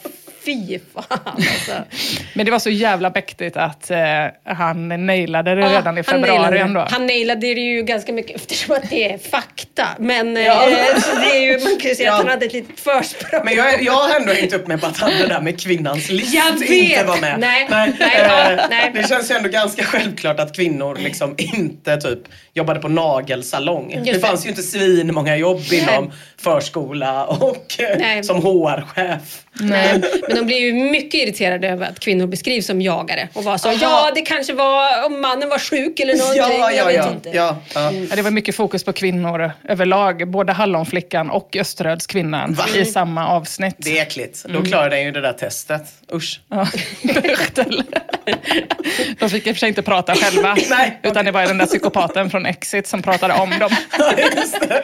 fy 0.68 0.78
fan 0.94 1.18
alltså. 1.24 1.72
Men 2.34 2.46
det 2.46 2.52
var 2.52 2.58
så 2.58 2.70
jävla 2.70 3.10
mäktigt 3.10 3.56
att 3.56 3.90
eh, 3.90 3.98
han 4.44 5.06
nailade 5.06 5.54
det 5.54 5.60
redan 5.78 5.98
i 5.98 6.02
han 6.06 6.20
februari 6.22 6.54
det. 6.58 6.64
ändå. 6.64 6.86
Han 6.90 7.06
nailade 7.06 7.40
det 7.54 7.60
ju 7.60 7.82
ganska 7.82 8.12
mycket 8.12 8.36
eftersom 8.36 8.74
att 8.76 8.90
det 8.90 9.12
är 9.12 9.18
fakta. 9.18 9.86
Men 9.98 10.36
eh, 10.36 10.42
Ja. 10.42 10.68
så 11.00 11.16
det 11.16 11.36
är 11.36 11.40
ju, 11.40 11.52
man 11.64 11.80
kan 11.80 11.88
ju 11.90 11.94
säga 11.94 12.06
Ja. 12.08 12.12
att 12.12 12.18
han 12.18 12.28
hade 12.28 12.46
ett 12.46 12.52
litet 12.52 12.80
försprång. 12.80 13.40
Men 13.44 13.54
jag, 13.54 13.82
jag 13.82 13.92
har 13.92 14.16
ändå 14.20 14.32
hängt 14.32 14.52
upp 14.52 14.66
mig 14.66 14.78
på 14.78 14.86
att 14.86 14.98
han 14.98 15.10
det 15.10 15.26
där 15.26 15.40
med 15.40 15.60
kvinnans 15.60 16.10
list 16.10 16.34
Jag 16.34 16.52
vet. 16.60 16.70
inte 16.70 17.04
var 17.04 17.16
med. 17.20 17.40
Nej, 17.40 17.66
nej, 17.70 17.92
nej, 18.00 18.16
eh, 18.16 18.26
ja, 18.56 18.66
nej. 18.70 18.90
Det 18.94 19.08
känns 19.08 19.30
ju 19.30 19.34
ändå 19.34 19.48
ganska 19.48 19.84
självklart 19.84 20.40
att 20.40 20.56
kvinnor 20.56 20.96
liksom 21.00 21.34
inte 21.38 21.96
typ 21.96 22.18
jobbade 22.54 22.80
på 22.80 22.88
nagelsalong. 22.88 23.90
Just 23.92 24.04
det 24.04 24.12
det. 24.12 24.20
fanns 24.20 24.44
ju 24.46 24.48
inte 24.50 24.62
svin 24.62 25.14
många 25.14 25.36
jobb 25.36 25.60
Nej. 25.70 25.80
inom 25.82 26.12
förskola 26.36 27.24
och 27.26 27.66
eh, 27.78 27.98
Nej. 27.98 28.24
som 28.24 28.36
HR-chef. 28.42 29.42
Nej, 29.60 30.02
men 30.28 30.39
de 30.40 30.46
blir 30.46 30.58
ju 30.58 30.72
mycket 30.74 31.14
irriterade 31.14 31.68
över 31.68 31.88
att 31.88 32.00
kvinnor 32.00 32.26
beskrivs 32.26 32.66
som 32.66 32.82
jagare. 32.82 33.28
Och 33.32 33.44
var 33.44 33.58
så, 33.58 33.68
Aha. 33.68 33.78
ja 33.80 34.10
det 34.14 34.22
kanske 34.22 34.52
var 34.52 35.06
om 35.06 35.20
mannen 35.20 35.48
var 35.48 35.58
sjuk 35.58 36.00
eller 36.00 36.16
någonting. 36.16 36.42
Ja, 36.42 36.72
ja, 36.72 36.84
vet 36.84 36.96
ja. 36.96 37.10
inte. 37.10 37.30
ja, 37.32 37.56
ja. 37.74 37.92
Ja, 38.10 38.16
det 38.16 38.22
var 38.22 38.30
mycket 38.30 38.54
fokus 38.54 38.84
på 38.84 38.92
kvinnor 38.92 39.50
överlag. 39.68 40.28
Både 40.30 40.52
Hallonflickan 40.52 41.30
och 41.30 41.56
Österödskvinnan 41.56 42.54
Va? 42.54 42.64
i 42.76 42.84
samma 42.84 43.28
avsnitt. 43.28 43.74
Det 43.78 43.98
är 43.98 44.02
äckligt. 44.02 44.44
Då 44.48 44.62
klarar 44.62 44.90
den 44.90 45.04
ju 45.04 45.10
det 45.10 45.20
där 45.20 45.32
testet. 45.32 45.82
Usch. 46.12 46.40
Ja. 46.48 46.66
De 49.18 49.30
fick 49.30 49.46
i 49.46 49.50
och 49.50 49.54
för 49.54 49.60
sig 49.60 49.68
inte 49.68 49.82
prata 49.82 50.14
själva. 50.14 50.56
Nej, 50.70 51.00
utan 51.02 51.24
det 51.24 51.30
var 51.30 51.42
den 51.46 51.58
där 51.58 51.66
psykopaten 51.66 52.30
från 52.30 52.46
Exit 52.46 52.86
som 52.86 53.02
pratade 53.02 53.34
om 53.34 53.50
dem. 53.58 53.70
Just 54.36 54.60
det. 54.60 54.82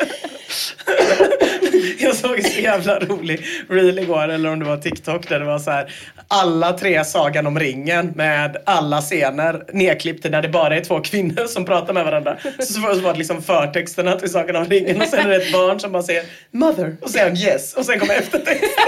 Jag 1.99 2.17
såg 2.17 2.39
en 2.39 2.45
så 2.45 2.61
jävla 2.61 2.99
rolig 2.99 3.47
reel 3.69 3.99
igår, 3.99 4.29
eller 4.29 4.53
om 4.53 4.59
det 4.59 4.65
var 4.65 4.77
TikTok, 4.77 5.29
där 5.39 5.47
det 5.47 5.53
var 5.53 5.59
så 5.59 5.71
här 5.71 5.93
alla 6.29 6.73
tre 6.73 7.05
Sagan 7.05 7.47
om 7.47 7.59
ringen 7.59 8.13
med 8.15 8.57
alla 8.67 9.01
scener 9.01 9.65
nedklippta 9.73 10.29
där 10.29 10.43
det 10.43 10.49
bara 10.49 10.77
är 10.77 10.81
två 10.81 11.01
kvinnor 11.01 11.47
som 11.47 11.65
pratar 11.65 11.95
med 11.95 12.05
varandra. 12.05 12.37
Så, 12.59 12.73
så 12.73 13.01
var 13.01 13.13
det 13.13 13.19
liksom 13.19 13.43
förtexterna 13.43 14.17
till 14.17 14.31
Sagan 14.31 14.57
om 14.57 14.65
ringen 14.65 15.01
och 15.01 15.09
sen 15.09 15.27
är 15.27 15.29
det 15.29 15.37
ett 15.37 15.53
barn 15.53 15.81
som 15.81 15.93
bara 15.93 16.03
säger 16.03 16.25
mother 16.51 16.97
och 17.03 17.11
säger 17.11 17.37
yes 17.37 17.75
och 17.75 17.85
sen 17.85 17.99
kommer 17.99 18.15
eftertexten. 18.15 18.69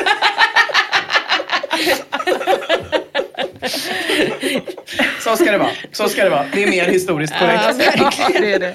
Så 5.21 5.37
ska 5.37 5.53
det 5.53 5.59
vara. 5.59 5.71
Så 5.93 6.09
ska 6.09 6.25
det 6.25 6.31
vara. 6.31 6.47
Det 6.55 6.63
är 6.63 6.71
mer 6.71 6.85
historiskt 6.85 7.39
korrekt. 7.39 7.79
Det 8.41 8.53
är 8.53 8.59
det. 8.59 8.75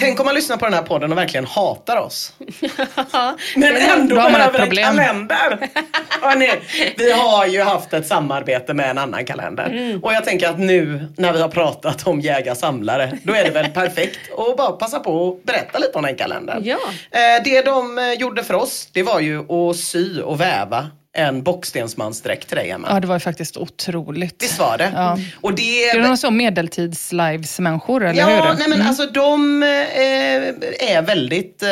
Tänk 0.00 0.20
om 0.20 0.26
man 0.26 0.34
lyssnar 0.34 0.56
på 0.56 0.64
den 0.64 0.74
här 0.74 0.82
podden 0.82 1.12
och 1.12 1.18
verkligen 1.18 1.46
hatar 1.46 1.96
oss. 1.96 2.32
Men 3.56 3.76
ändå 3.76 4.16
Då 4.16 4.22
behöver 4.22 4.60
en 4.60 4.70
kalender. 4.70 5.68
Hörrni, 6.20 6.50
vi 6.96 7.12
har 7.12 7.46
ju 7.46 7.62
haft 7.62 7.92
ett 7.92 8.06
samarbete 8.06 8.74
med 8.74 8.90
en 8.90 8.98
annan 8.98 9.24
kalender. 9.24 9.66
Mm. 9.66 10.04
Och 10.04 10.12
jag 10.12 10.24
tänker 10.24 10.48
att 10.48 10.58
nu 10.58 11.08
när 11.16 11.32
vi 11.32 11.40
har 11.40 11.48
pratat 11.48 12.06
om 12.06 12.20
jägar-samlare, 12.20 13.18
då 13.22 13.34
är 13.34 13.44
det 13.44 13.50
väl 13.50 13.70
perfekt 13.70 14.18
att 14.38 14.56
bara 14.56 14.72
passa 14.72 15.00
på 15.00 15.28
att 15.28 15.44
berätta 15.44 15.78
lite 15.78 15.92
om 15.98 16.02
den 16.04 16.16
kalendern. 16.16 16.62
Ja. 16.64 16.78
Eh, 17.10 17.42
Det 17.44 17.62
de 17.62 17.98
eh, 17.98 18.12
gjorde 18.12 18.44
för 18.44 18.54
oss, 18.54 18.88
det 18.92 19.02
var 19.02 19.20
ju 19.20 19.52
att 19.52 19.76
sy 19.76 20.20
och 20.20 20.40
väva 20.40 20.90
en 21.16 21.42
bockstensmansdräkt 21.42 22.48
till 22.48 22.56
dig, 22.56 22.70
Emma. 22.70 22.88
Ja, 22.90 23.00
det 23.00 23.06
var 23.06 23.16
ju 23.16 23.20
faktiskt 23.20 23.56
otroligt. 23.56 24.42
Visst 24.42 24.58
var 24.58 24.78
det? 24.78 24.90
Ja. 24.94 25.18
Och 25.40 25.54
det 25.54 25.84
Är 25.90 26.00
någon 26.00 26.18
sån 26.18 26.36
medeltids-lives-människor, 26.36 28.04
eller 28.04 28.20
Ja, 28.20 28.26
hur? 28.26 28.40
Mm. 28.44 28.56
nej 28.58 28.68
men 28.68 28.82
alltså 28.82 29.06
de 29.06 29.62
eh, 29.62 29.68
är 30.96 31.02
väldigt 31.02 31.62
eh, 31.62 31.68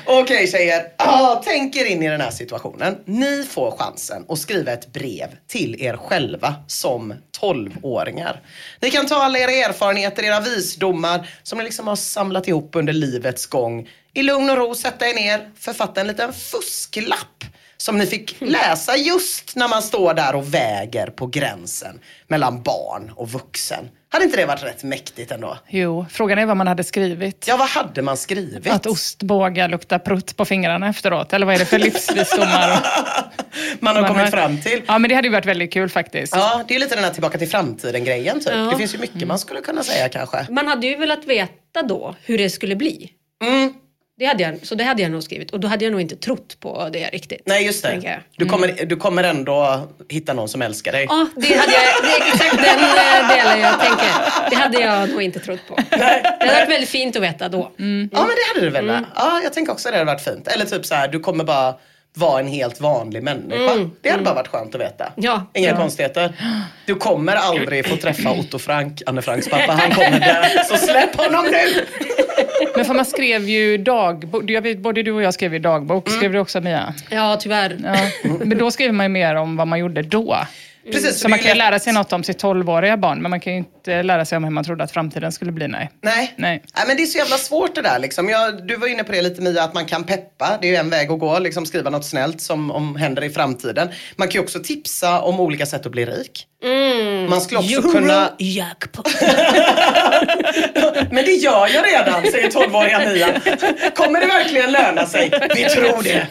Okej 0.04 0.46
tjejer, 0.48 0.86
ah, 0.98 1.42
tänk 1.44 1.76
er 1.76 1.84
in 1.84 2.02
i 2.02 2.08
den 2.08 2.20
här 2.20 2.30
situationen. 2.30 2.98
Ni 3.04 3.44
får 3.50 3.70
chansen 3.78 4.24
att 4.28 4.38
skriva 4.38 4.72
ett 4.72 4.92
brev 4.92 5.28
till 5.48 5.82
er 5.82 5.96
själva 5.96 6.54
som 6.66 7.14
12-åringar. 7.40 8.40
Ni 8.80 8.90
kan 8.90 9.06
ta 9.06 9.22
alla 9.22 9.38
era 9.38 9.50
erfarenheter, 9.52 10.22
era 10.22 10.40
visdomar 10.40 11.28
som 11.42 11.58
ni 11.58 11.64
liksom 11.64 11.86
har 11.86 11.96
samlat 11.96 12.48
ihop 12.48 12.76
under 12.76 12.92
livets 12.92 13.46
gång. 13.46 13.88
I 14.14 14.22
lugn 14.22 14.50
och 14.50 14.56
ro 14.56 14.74
sätta 14.74 15.08
er 15.08 15.14
ner, 15.14 15.50
författa 15.58 16.00
en 16.00 16.06
liten 16.06 16.32
fusklapp 16.32 17.44
som 17.82 17.98
ni 17.98 18.06
fick 18.06 18.36
läsa 18.40 18.96
just 18.96 19.56
när 19.56 19.68
man 19.68 19.82
står 19.82 20.14
där 20.14 20.34
och 20.34 20.54
väger 20.54 21.06
på 21.06 21.26
gränsen 21.26 22.00
mellan 22.28 22.62
barn 22.62 23.12
och 23.16 23.28
vuxen. 23.28 23.88
Hade 24.08 24.24
inte 24.24 24.36
det 24.36 24.46
varit 24.46 24.62
rätt 24.62 24.82
mäktigt 24.82 25.32
ändå? 25.32 25.58
Jo, 25.68 26.06
frågan 26.10 26.38
är 26.38 26.46
vad 26.46 26.56
man 26.56 26.66
hade 26.66 26.84
skrivit. 26.84 27.44
Ja, 27.48 27.56
vad 27.56 27.68
hade 27.68 28.02
man 28.02 28.16
skrivit? 28.16 28.72
Att 28.72 28.86
ostbågar 28.86 29.68
luktar 29.68 29.98
prutt 29.98 30.36
på 30.36 30.44
fingrarna 30.44 30.88
efteråt. 30.88 31.32
Eller 31.32 31.46
vad 31.46 31.54
är 31.54 31.58
det 31.58 31.64
för 31.64 31.78
livsvisdomar? 31.78 32.86
man 33.80 33.96
har 33.96 34.08
kommit 34.08 34.30
fram 34.30 34.60
till. 34.60 34.82
Ja, 34.86 34.98
men 34.98 35.08
det 35.08 35.14
hade 35.14 35.28
ju 35.28 35.32
varit 35.32 35.46
väldigt 35.46 35.72
kul 35.72 35.88
faktiskt. 35.88 36.34
Ja, 36.36 36.64
det 36.68 36.74
är 36.74 36.78
lite 36.78 36.94
den 36.94 37.04
här 37.04 37.10
tillbaka 37.10 37.38
till 37.38 37.48
framtiden-grejen 37.48 38.40
typ. 38.40 38.52
Ja. 38.52 38.58
Det 38.70 38.76
finns 38.76 38.94
ju 38.94 38.98
mycket 38.98 39.28
man 39.28 39.38
skulle 39.38 39.60
kunna 39.60 39.82
säga 39.82 40.08
kanske. 40.08 40.46
Man 40.50 40.68
hade 40.68 40.86
ju 40.86 40.96
velat 40.96 41.24
veta 41.24 41.82
då 41.82 42.14
hur 42.24 42.38
det 42.38 42.50
skulle 42.50 42.76
bli. 42.76 43.10
Mm. 43.44 43.74
Det 44.22 44.26
hade 44.26 44.42
jag, 44.42 44.66
så 44.66 44.74
det 44.74 44.84
hade 44.84 45.02
jag 45.02 45.10
nog 45.10 45.22
skrivit. 45.22 45.50
Och 45.50 45.60
då 45.60 45.68
hade 45.68 45.84
jag 45.84 45.92
nog 45.92 46.00
inte 46.00 46.16
trott 46.16 46.56
på 46.60 46.88
det 46.92 47.08
riktigt. 47.08 47.42
Nej, 47.46 47.66
just 47.66 47.82
det. 47.82 48.00
jag. 48.02 48.20
Du 48.36 48.46
kommer, 48.46 48.84
du 48.86 48.96
kommer 48.96 49.24
ändå 49.24 49.88
hitta 50.08 50.32
någon 50.32 50.48
som 50.48 50.62
älskar 50.62 50.92
dig. 50.92 51.06
Ja, 51.08 51.26
det, 51.36 51.54
hade 51.54 51.72
jag, 51.72 51.82
det 52.02 52.08
är 52.08 52.32
exakt 52.32 52.56
den 52.56 52.78
eh, 52.78 53.36
delen 53.36 53.60
jag 53.60 53.80
tänker. 53.80 54.08
Det 54.50 54.56
hade 54.56 54.80
jag 54.80 55.10
nog 55.10 55.22
inte 55.22 55.38
trott 55.40 55.60
på. 55.68 55.76
Det 55.90 55.96
hade 56.40 56.54
varit 56.54 56.68
väldigt 56.68 56.88
fint 56.88 57.16
att 57.16 57.22
veta 57.22 57.48
då. 57.48 57.58
Ja, 57.58 57.84
men 57.86 58.08
det 58.10 58.54
hade 58.54 58.60
du 58.60 58.70
väl? 58.70 58.86
va? 58.86 59.04
Ja, 59.16 59.40
jag 59.44 59.52
tänker 59.52 59.72
också 59.72 59.90
det 59.90 59.96
hade 59.96 60.12
varit 60.12 60.24
fint. 60.24 60.48
Eller 60.48 60.64
typ 60.64 60.86
så 60.86 60.94
här, 60.94 61.08
du 61.08 61.20
kommer 61.20 61.44
bara 61.44 61.74
vara 62.14 62.40
en 62.40 62.46
helt 62.48 62.80
vanlig 62.80 63.22
människa. 63.22 63.88
Det 64.00 64.10
hade 64.10 64.22
bara 64.22 64.34
varit 64.34 64.48
skönt 64.48 64.74
att 64.74 64.80
veta. 64.80 65.12
Ja. 65.16 65.46
Inga 65.54 65.68
Ja. 65.68 65.76
konstigheter. 65.76 66.32
Du 66.86 66.94
kommer 66.94 67.34
aldrig 67.36 67.86
få 67.86 67.96
träffa 67.96 68.30
Otto 68.40 68.58
Frank, 68.58 69.02
Anne 69.06 69.22
Franks 69.22 69.48
pappa. 69.48 69.72
Han 69.72 69.90
kommer 69.90 70.20
där. 70.20 70.64
Så 70.64 70.76
släpp 70.76 71.16
honom 71.16 71.44
nu! 71.44 71.84
Men 72.76 72.84
för 72.84 72.94
man 72.94 73.04
skrev 73.04 73.48
ju 73.48 73.78
dagbok. 73.78 74.42
Jag 74.50 74.62
vet, 74.62 74.78
både 74.78 75.02
du 75.02 75.12
och 75.12 75.22
jag 75.22 75.34
skrev 75.34 75.52
ju 75.52 75.58
dagbok. 75.58 76.10
Skrev 76.10 76.32
du 76.32 76.38
också 76.38 76.60
Mia? 76.60 76.94
Ja, 77.10 77.36
tyvärr. 77.40 77.76
Ja. 77.84 77.96
Men 78.44 78.58
då 78.58 78.70
skriver 78.70 78.92
man 78.92 79.04
ju 79.04 79.10
mer 79.10 79.34
om 79.34 79.56
vad 79.56 79.68
man 79.68 79.78
gjorde 79.78 80.02
då. 80.02 80.36
Precis, 80.90 81.20
Så 81.20 81.28
man 81.28 81.38
kan 81.38 81.48
ju 81.48 81.54
lära 81.54 81.78
sig 81.78 81.92
något 81.92 82.12
om 82.12 82.24
sitt 82.24 82.42
12-åriga 82.42 82.96
barn, 82.96 83.22
men 83.22 83.30
man 83.30 83.40
kan 83.40 83.52
ju 83.52 83.58
inte 83.58 84.02
lära 84.02 84.24
sig 84.24 84.36
om 84.36 84.44
hur 84.44 84.50
man 84.50 84.64
trodde 84.64 84.84
att 84.84 84.92
framtiden 84.92 85.32
skulle 85.32 85.52
bli. 85.52 85.68
Nej. 85.68 85.90
Nej. 86.02 86.34
Nej. 86.36 86.62
Nej, 86.76 86.84
men 86.86 86.96
det 86.96 87.02
är 87.02 87.06
så 87.06 87.18
jävla 87.18 87.36
svårt 87.36 87.74
det 87.74 87.82
där. 87.82 87.98
Liksom. 87.98 88.28
Jag, 88.28 88.66
du 88.66 88.76
var 88.76 88.86
inne 88.86 89.04
på 89.04 89.12
det 89.12 89.22
lite 89.22 89.42
Mia, 89.42 89.62
att 89.62 89.74
man 89.74 89.84
kan 89.86 90.04
peppa. 90.04 90.58
Det 90.60 90.66
är 90.66 90.70
ju 90.70 90.76
en 90.76 90.90
väg 90.90 91.10
att 91.10 91.18
gå. 91.18 91.38
Liksom, 91.38 91.66
skriva 91.66 91.90
något 91.90 92.04
snällt 92.04 92.40
som 92.40 92.70
om 92.70 92.96
händer 92.96 93.24
i 93.24 93.30
framtiden. 93.30 93.88
Man 94.16 94.28
kan 94.28 94.32
ju 94.32 94.44
också 94.44 94.58
tipsa 94.60 95.20
om 95.20 95.40
olika 95.40 95.66
sätt 95.66 95.86
att 95.86 95.92
bli 95.92 96.06
rik. 96.06 96.46
Man 97.28 97.40
skulle 97.40 97.60
också 97.60 97.82
kunna... 97.82 98.30
Jackpot. 98.38 99.08
Men 101.10 101.24
det 101.24 101.32
gör 101.32 101.68
jag 101.74 101.86
redan, 101.86 102.22
säger 102.22 102.50
12-åriga 102.50 102.98
Mia. 102.98 103.40
Kommer 103.94 104.20
det 104.20 104.26
verkligen 104.26 104.72
löna 104.72 105.06
sig? 105.06 105.30
Vi 105.54 105.64
tror 105.64 106.02
det. 106.02 106.26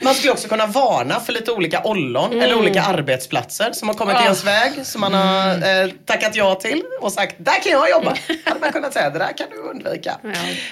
Man 0.04 0.14
skulle 0.14 0.32
också 0.32 0.48
kunna 0.48 0.66
varna 0.66 1.20
för 1.20 1.32
lite 1.32 1.52
olika 1.52 1.82
ollon 1.84 2.42
eller 2.42 2.54
olika 2.54 2.80
arbetsplatser 2.84 3.72
som 3.72 3.88
har 3.88 3.94
kommit 3.94 4.20
i 4.20 4.24
ens 4.24 4.44
väg, 4.44 4.86
som 4.86 5.00
man 5.00 5.14
har 5.14 5.48
eh, 5.48 5.90
tackat 6.04 6.36
ja 6.36 6.54
till 6.54 6.82
och 7.00 7.12
sagt, 7.12 7.34
där 7.38 7.62
kan 7.62 7.72
jag 7.72 7.90
jobba. 7.90 8.16
Hade 8.44 8.60
man 8.60 8.72
kunnat 8.72 8.92
säga, 8.92 9.10
det 9.10 9.18
där 9.18 9.38
kan 9.38 9.46
du 9.50 9.56
undvika. 9.56 10.10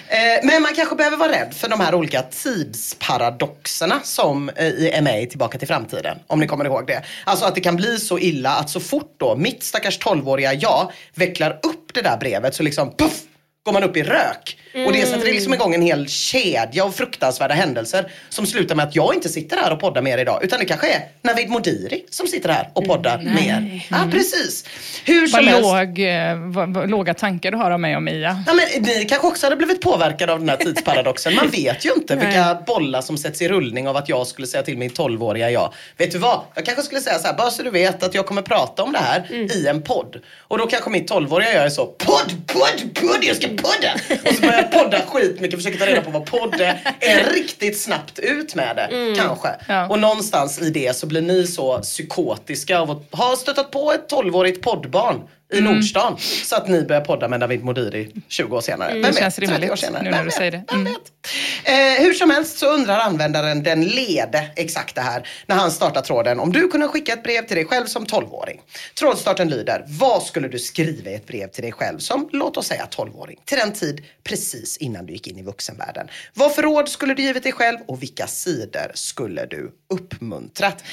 Eh, 0.09 0.19
men 0.43 0.63
man 0.63 0.75
kanske 0.75 0.97
behöver 0.97 1.17
vara 1.17 1.33
rädd 1.33 1.55
för 1.55 1.69
de 1.69 1.81
här 1.81 1.95
olika 1.95 2.23
tidsparadoxerna 2.23 4.01
som 4.03 4.49
eh, 4.49 4.67
i 4.67 5.01
MA 5.03 5.31
Tillbaka 5.31 5.59
till 5.59 5.69
framtiden. 5.69 6.19
Om 6.27 6.41
ni 6.41 6.47
kommer 6.47 6.65
ihåg 6.65 6.87
det. 6.87 7.03
Alltså 7.25 7.45
att 7.45 7.55
det 7.55 7.61
kan 7.61 7.77
bli 7.77 7.99
så 7.99 8.19
illa 8.19 8.51
att 8.51 8.71
så 8.71 8.81
fort 8.81 9.15
då 9.19 9.37
mitt 9.37 9.63
stackars 9.63 9.99
12-åriga 9.99 10.55
jag 10.55 10.93
vecklar 11.15 11.51
upp 11.63 11.95
det 11.95 12.03
där 12.03 12.17
brevet 12.17 12.55
så 12.55 12.63
liksom 12.63 12.97
puff 12.97 13.21
går 13.63 13.73
man 13.73 13.83
upp 13.83 13.97
i 13.97 14.03
rök. 14.03 14.59
Och 14.87 14.93
det 14.93 15.07
sätter 15.07 15.25
liksom 15.33 15.55
igång 15.55 15.75
en 15.75 15.83
hel 15.83 16.09
kedja 16.09 16.85
av 16.85 16.91
fruktansvärda 16.93 17.55
händelser 17.55 18.13
som 18.29 18.47
slutar 18.47 18.75
med 18.75 18.87
att 18.89 18.97
jag 18.97 19.15
inte 19.15 19.29
sitter 19.29 19.57
här 19.57 19.73
och 19.73 19.81
poddar 19.81 20.03
med 20.03 20.13
er 20.13 20.19
idag. 20.19 20.45
Utan 20.45 20.59
det 20.59 20.65
kanske 20.65 20.93
är 20.93 21.01
Navid 21.23 21.49
Modiri 21.49 22.05
som 22.11 22.27
sitter 22.27 22.49
här 22.49 22.69
och 22.75 22.87
poddar 22.87 23.19
med 23.19 23.47
er. 23.47 23.87
Ja, 23.91 23.97
precis. 24.13 24.65
Hur 25.05 25.21
Vad, 25.21 25.31
som 25.31 25.47
helst. 25.47 25.63
låg, 25.63 25.99
eh, 25.99 26.37
vad, 26.37 26.75
vad 26.75 26.91
låga 26.91 27.15
tankar 27.15 27.51
du 27.51 27.57
har 27.57 27.71
om 27.71 27.81
mig 27.81 27.97
och 27.97 28.03
Mia. 28.03 28.45
Ja, 28.47 28.53
men 28.55 28.83
ni 28.83 29.05
kanske 29.05 29.27
också 29.27 29.47
hade 29.47 29.57
blivit 29.57 29.81
påverkade 29.81 30.33
av 30.33 30.39
den 30.41 30.49
här 30.49 30.57
tidsparadoxen. 30.57 31.35
Man 31.35 31.49
vet 31.51 31.85
ju 31.85 31.91
inte 31.97 32.17
vilka 32.17 32.55
bollar 32.67 33.01
som 33.01 33.19
sätts 33.19 33.43
i 33.43 33.49
rullning 33.49 33.89
av 33.89 33.97
att 33.97 34.09
jag 34.09 34.27
skulle 34.27 34.47
säga 34.47 34.63
till 34.63 34.79
min 34.79 34.91
12-åriga 34.91 35.51
jag. 35.51 35.73
Vet 35.97 36.11
du 36.13 36.19
vad? 36.19 36.41
Jag 36.55 36.65
kanske 36.65 36.83
skulle 36.83 37.01
säga 37.01 37.19
så 37.19 37.27
här, 37.27 37.35
bara 37.35 37.51
så 37.51 37.63
du 37.63 37.71
vet 37.71 38.03
att 38.03 38.15
jag 38.15 38.27
kommer 38.27 38.43
prata 38.43 38.83
om 38.83 38.93
det 38.93 38.99
här 38.99 39.33
i 39.57 39.67
en 39.67 39.83
podd. 39.83 40.21
Och 40.39 40.59
då 40.59 40.67
kanske 40.67 40.91
mitt 40.91 41.11
12-åriga 41.11 41.53
jag 41.55 41.65
är 41.65 41.69
så, 41.71 41.87
podd, 41.87 42.47
podd, 42.47 42.95
podd, 42.95 43.19
jag 43.23 43.37
ska 43.37 43.49
podda! 43.49 44.19
Och 44.31 44.35
så 44.35 44.41
börjar 44.43 44.62
jag 44.63 44.73
podda 44.73 45.01
skitmycket, 45.01 45.59
försöker 45.59 45.79
ta 45.79 45.87
reda 45.87 46.01
på 46.01 46.11
vad 46.11 46.27
podd 46.27 46.61
är. 46.61 46.97
Är 47.01 47.33
riktigt 47.35 47.81
snabbt 47.81 48.19
ut 48.19 48.55
med 48.55 48.77
det, 48.77 49.15
kanske. 49.17 49.49
Ja. 49.69 49.89
Och 49.89 49.99
någonstans 49.99 50.63
i 50.63 50.71
det 50.71 50.97
så 50.97 51.07
blir 51.07 51.23
ni 51.23 51.47
så 51.47 51.79
psykotiska 51.79 52.79
av 52.79 52.91
att 52.91 53.09
ha 53.13 53.37
stöttat 53.37 53.71
på 53.71 53.93
ett 53.93 54.13
12-årigt 54.13 54.63
poddbarn 54.63 55.21
i 55.53 55.61
Nordstan. 55.61 56.17
Så 56.45 56.57
att 56.57 56.69
ni 56.69 56.83
börjar 56.85 57.01
podda 57.03 57.29
med 57.29 57.41
David 57.41 57.65
Modiri 57.65 58.11
20 58.29 58.57
år 58.57 58.61
senare. 58.61 58.93
Vem 58.93 59.03
Det 59.03 59.13
känns 59.19 59.35
30 59.35 59.71
år 59.71 59.77
senare. 59.77 60.03
nu 60.03 60.11
Vem 60.11 60.13
när 60.13 60.19
du 60.19 60.25
vet? 60.25 60.35
säger 60.35 60.51
det. 60.51 60.65
Vem 60.71 60.81
Mm. 60.81 60.93
vet? 60.93 61.03
Eh, 61.65 62.05
hur 62.05 62.15
som 62.15 62.31
helst 62.31 62.59
så 62.59 62.67
undrar 62.71 62.99
användaren 62.99 63.63
den 63.63 63.85
lede 63.85 64.51
exakt 64.57 64.95
det 64.95 65.01
här 65.01 65.29
när 65.47 65.57
han 65.57 65.71
startar 65.71 66.01
tråden. 66.01 66.41
Om 66.41 66.53
du 66.53 66.69
kunde 66.69 66.89
skicka 66.89 67.13
ett 67.13 67.23
brev 67.23 67.47
till 67.47 67.57
dig 67.57 67.65
själv 67.65 67.87
som 67.87 68.07
12-åring. 68.07 68.61
Trådstarten 68.99 69.49
lyder, 69.49 69.85
vad 69.89 70.23
skulle 70.23 70.49
du 70.49 70.59
skriva 70.59 71.11
i 71.11 71.15
ett 71.15 71.27
brev 71.27 71.47
till 71.49 71.63
dig 71.63 71.73
själv 71.73 71.99
som, 71.99 72.29
låt 72.33 72.57
oss 72.57 72.67
säga 72.67 72.87
12-åring, 72.91 73.39
till 73.45 73.59
den 73.59 73.73
tid 73.73 74.05
precis 74.25 74.77
innan 74.77 75.07
du 75.07 75.13
gick 75.13 75.27
in 75.27 75.39
i 75.39 75.43
vuxenvärlden? 75.43 76.09
Vad 76.35 76.55
för 76.55 76.63
råd 76.63 76.89
skulle 76.89 77.15
du 77.15 77.23
givit 77.23 77.43
dig 77.43 77.53
själv 77.53 77.79
och 77.87 78.03
vilka 78.03 78.27
sidor 78.27 78.91
skulle 78.95 79.47
du 79.47 79.71
uppmuntrat? 79.95 80.85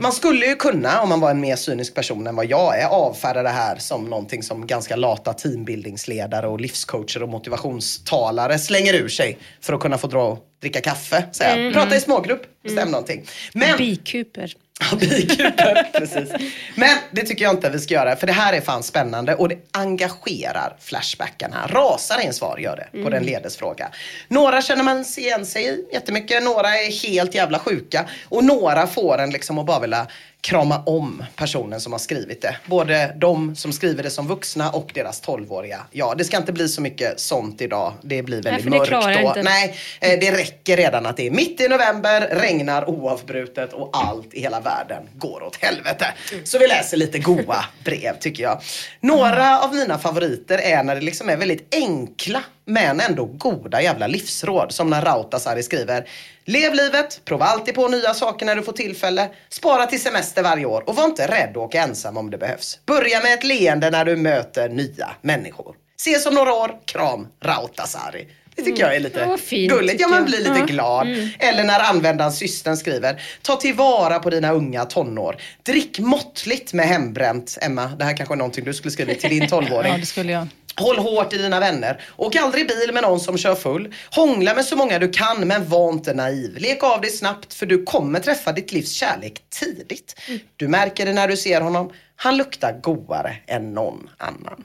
Man 0.00 0.12
skulle 0.12 0.46
ju 0.46 0.54
kunna, 0.56 1.00
om 1.02 1.08
man 1.08 1.20
var 1.20 1.30
en 1.30 1.40
mer 1.40 1.56
cynisk 1.56 1.94
person 1.94 2.26
än 2.26 2.36
vad 2.36 2.46
jag 2.46 2.80
är, 2.80 2.86
avfärda 2.86 3.42
det 3.48 3.52
här 3.52 3.76
som 3.76 4.04
någonting 4.04 4.42
som 4.42 4.66
ganska 4.66 4.96
lata 4.96 5.32
teambuildingsledare 5.32 6.48
och 6.48 6.60
livscoacher 6.60 7.22
och 7.22 7.28
motivationstalare 7.28 8.58
slänger 8.58 8.94
ur 8.94 9.08
sig 9.08 9.38
för 9.60 9.72
att 9.72 9.80
kunna 9.80 9.98
få 9.98 10.06
dra 10.06 10.22
och 10.22 10.38
dricka 10.60 10.80
kaffe. 10.80 11.24
Säga, 11.32 11.72
Prata 11.72 11.96
i 11.96 12.00
smågrupp, 12.00 12.62
bestäm 12.62 12.90
någonting. 12.90 13.26
Men 13.54 13.76
Bikuper. 13.76 14.54
Bikuper, 15.00 15.90
precis. 15.92 16.32
Men 16.74 16.98
det 17.10 17.22
tycker 17.22 17.44
jag 17.44 17.54
inte 17.54 17.70
vi 17.70 17.78
ska 17.78 17.94
göra, 17.94 18.16
för 18.16 18.26
det 18.26 18.32
här 18.32 18.52
är 18.52 18.60
fan 18.60 18.82
spännande 18.82 19.34
och 19.34 19.48
det 19.48 19.58
engagerar 19.70 20.76
Flashbackarna. 20.80 21.66
Rasar 21.66 22.18
ens 22.20 22.36
svar 22.36 22.58
gör 22.58 22.76
det 22.76 23.02
på 23.02 23.10
den 23.10 23.22
ledesfråga. 23.22 23.88
Några 24.28 24.62
känner 24.62 24.84
man 24.84 25.04
igen 25.16 25.46
sig 25.46 25.64
i 25.64 25.84
jättemycket, 25.92 26.42
några 26.42 26.68
är 26.68 27.08
helt 27.08 27.34
jävla 27.34 27.58
sjuka 27.58 28.04
och 28.28 28.44
några 28.44 28.86
får 28.86 29.18
en 29.18 29.30
liksom 29.30 29.58
att 29.58 29.66
bara 29.66 29.80
vilja 29.80 30.06
krama 30.40 30.82
om 30.86 31.24
personen 31.36 31.80
som 31.80 31.92
har 31.92 31.98
skrivit 31.98 32.42
det. 32.42 32.56
Både 32.66 33.14
de 33.16 33.56
som 33.56 33.72
skriver 33.72 34.02
det 34.02 34.10
som 34.10 34.28
vuxna 34.28 34.70
och 34.70 34.90
deras 34.94 35.22
12-åriga. 35.22 35.80
Ja, 35.90 36.14
det 36.18 36.24
ska 36.24 36.36
inte 36.36 36.52
bli 36.52 36.68
så 36.68 36.80
mycket 36.80 37.20
sånt 37.20 37.60
idag. 37.60 37.92
Det 38.02 38.22
blir 38.22 38.42
väldigt 38.42 38.64
det 38.64 38.70
mörkt 38.70 38.90
då. 38.90 39.28
inte. 39.28 39.42
Nej, 39.42 39.74
eh, 40.00 40.20
det 40.20 40.32
räcker 40.32 40.76
redan 40.76 41.06
att 41.06 41.16
det 41.16 41.26
är 41.26 41.30
mitt 41.30 41.60
i 41.60 41.68
november, 41.68 42.20
regnar 42.20 42.90
oavbrutet 42.90 43.72
och 43.72 43.90
allt 43.92 44.34
i 44.34 44.40
hela 44.40 44.60
världen 44.60 45.08
går 45.14 45.42
åt 45.42 45.56
helvete. 45.56 46.06
Så 46.44 46.58
vi 46.58 46.66
läser 46.66 46.96
lite 46.96 47.18
goa 47.18 47.64
brev 47.84 48.18
tycker 48.20 48.42
jag. 48.42 48.60
Några 49.00 49.60
av 49.60 49.74
mina 49.74 49.98
favoriter 49.98 50.58
är 50.58 50.82
när 50.82 50.94
det 50.94 51.00
liksom 51.00 51.28
är 51.28 51.36
väldigt 51.36 51.74
enkla 51.74 52.42
men 52.68 53.00
ändå 53.00 53.24
goda 53.24 53.82
jävla 53.82 54.06
livsråd. 54.06 54.72
Som 54.72 54.90
när 54.90 55.02
Rautasari 55.02 55.62
skriver 55.62 56.08
Lev 56.44 56.74
livet, 56.74 57.20
prova 57.24 57.44
alltid 57.44 57.74
på 57.74 57.88
nya 57.88 58.14
saker 58.14 58.46
när 58.46 58.56
du 58.56 58.62
får 58.62 58.72
tillfälle. 58.72 59.28
Spara 59.48 59.86
till 59.86 60.00
semester 60.02 60.42
varje 60.42 60.64
år 60.66 60.82
och 60.88 60.96
var 60.96 61.04
inte 61.04 61.26
rädd 61.26 61.50
att 61.50 61.56
åka 61.56 61.82
ensam 61.82 62.16
om 62.16 62.30
det 62.30 62.38
behövs. 62.38 62.78
Börja 62.86 63.20
med 63.20 63.32
ett 63.34 63.44
leende 63.44 63.90
när 63.90 64.04
du 64.04 64.16
möter 64.16 64.68
nya 64.68 65.10
människor. 65.22 65.74
Ses 65.98 66.26
om 66.26 66.34
några 66.34 66.52
år. 66.52 66.70
Kram 66.84 67.26
Rautasari. 67.42 68.28
Det 68.56 68.62
tycker 68.64 68.82
jag 68.82 68.96
är 68.96 69.00
lite 69.00 69.20
Ja, 69.20 69.26
vad 69.26 69.40
fint, 69.40 69.72
gulligt. 69.72 70.00
Ja, 70.00 70.08
man 70.08 70.24
blir 70.24 70.38
lite 70.38 70.54
Ja. 70.58 70.64
glad. 70.64 71.06
Eller 71.38 71.64
när 71.64 71.80
användaren 71.80 72.32
systern 72.32 72.76
skriver 72.76 73.22
Ta 73.42 73.56
tillvara 73.56 74.18
på 74.18 74.30
dina 74.30 74.52
unga 74.52 74.84
tonår. 74.84 75.36
Drick 75.62 75.98
måttligt 75.98 76.72
med 76.72 76.86
hembränt. 76.86 77.58
Emma, 77.60 77.86
det 77.98 78.04
här 78.04 78.16
kanske 78.16 78.34
är 78.34 78.36
någonting 78.36 78.64
du 78.64 78.74
skulle 78.74 78.90
skriva 78.92 79.14
till 79.14 79.30
din 79.30 79.42
12-åring. 79.48 79.92
Ja, 79.92 79.98
det 79.98 80.06
skulle 80.06 80.32
jag. 80.32 80.46
Håll 80.78 80.98
hårt 80.98 81.32
i 81.32 81.38
dina 81.38 81.60
vänner. 81.60 82.00
Åk 82.16 82.36
aldrig 82.36 82.68
bil 82.68 82.90
med 82.94 83.02
någon 83.02 83.20
som 83.20 83.38
kör 83.38 83.54
full. 83.54 83.94
Hångla 84.10 84.54
med 84.54 84.64
så 84.64 84.76
många 84.76 84.98
du 84.98 85.08
kan 85.12 85.48
men 85.48 85.68
var 85.68 85.92
inte 85.92 86.14
naiv. 86.14 86.56
Lek 86.58 86.82
av 86.82 87.00
dig 87.00 87.10
snabbt 87.10 87.54
för 87.54 87.66
du 87.66 87.82
kommer 87.84 88.20
träffa 88.20 88.52
ditt 88.52 88.72
livs 88.72 88.92
kärlek 88.92 89.42
tidigt. 89.60 90.20
Du 90.56 90.68
märker 90.68 91.06
det 91.06 91.12
när 91.12 91.28
du 91.28 91.36
ser 91.36 91.60
honom. 91.60 91.92
Han 92.16 92.36
luktar 92.36 92.80
godare 92.82 93.36
än 93.46 93.74
någon 93.74 94.10
annan. 94.16 94.62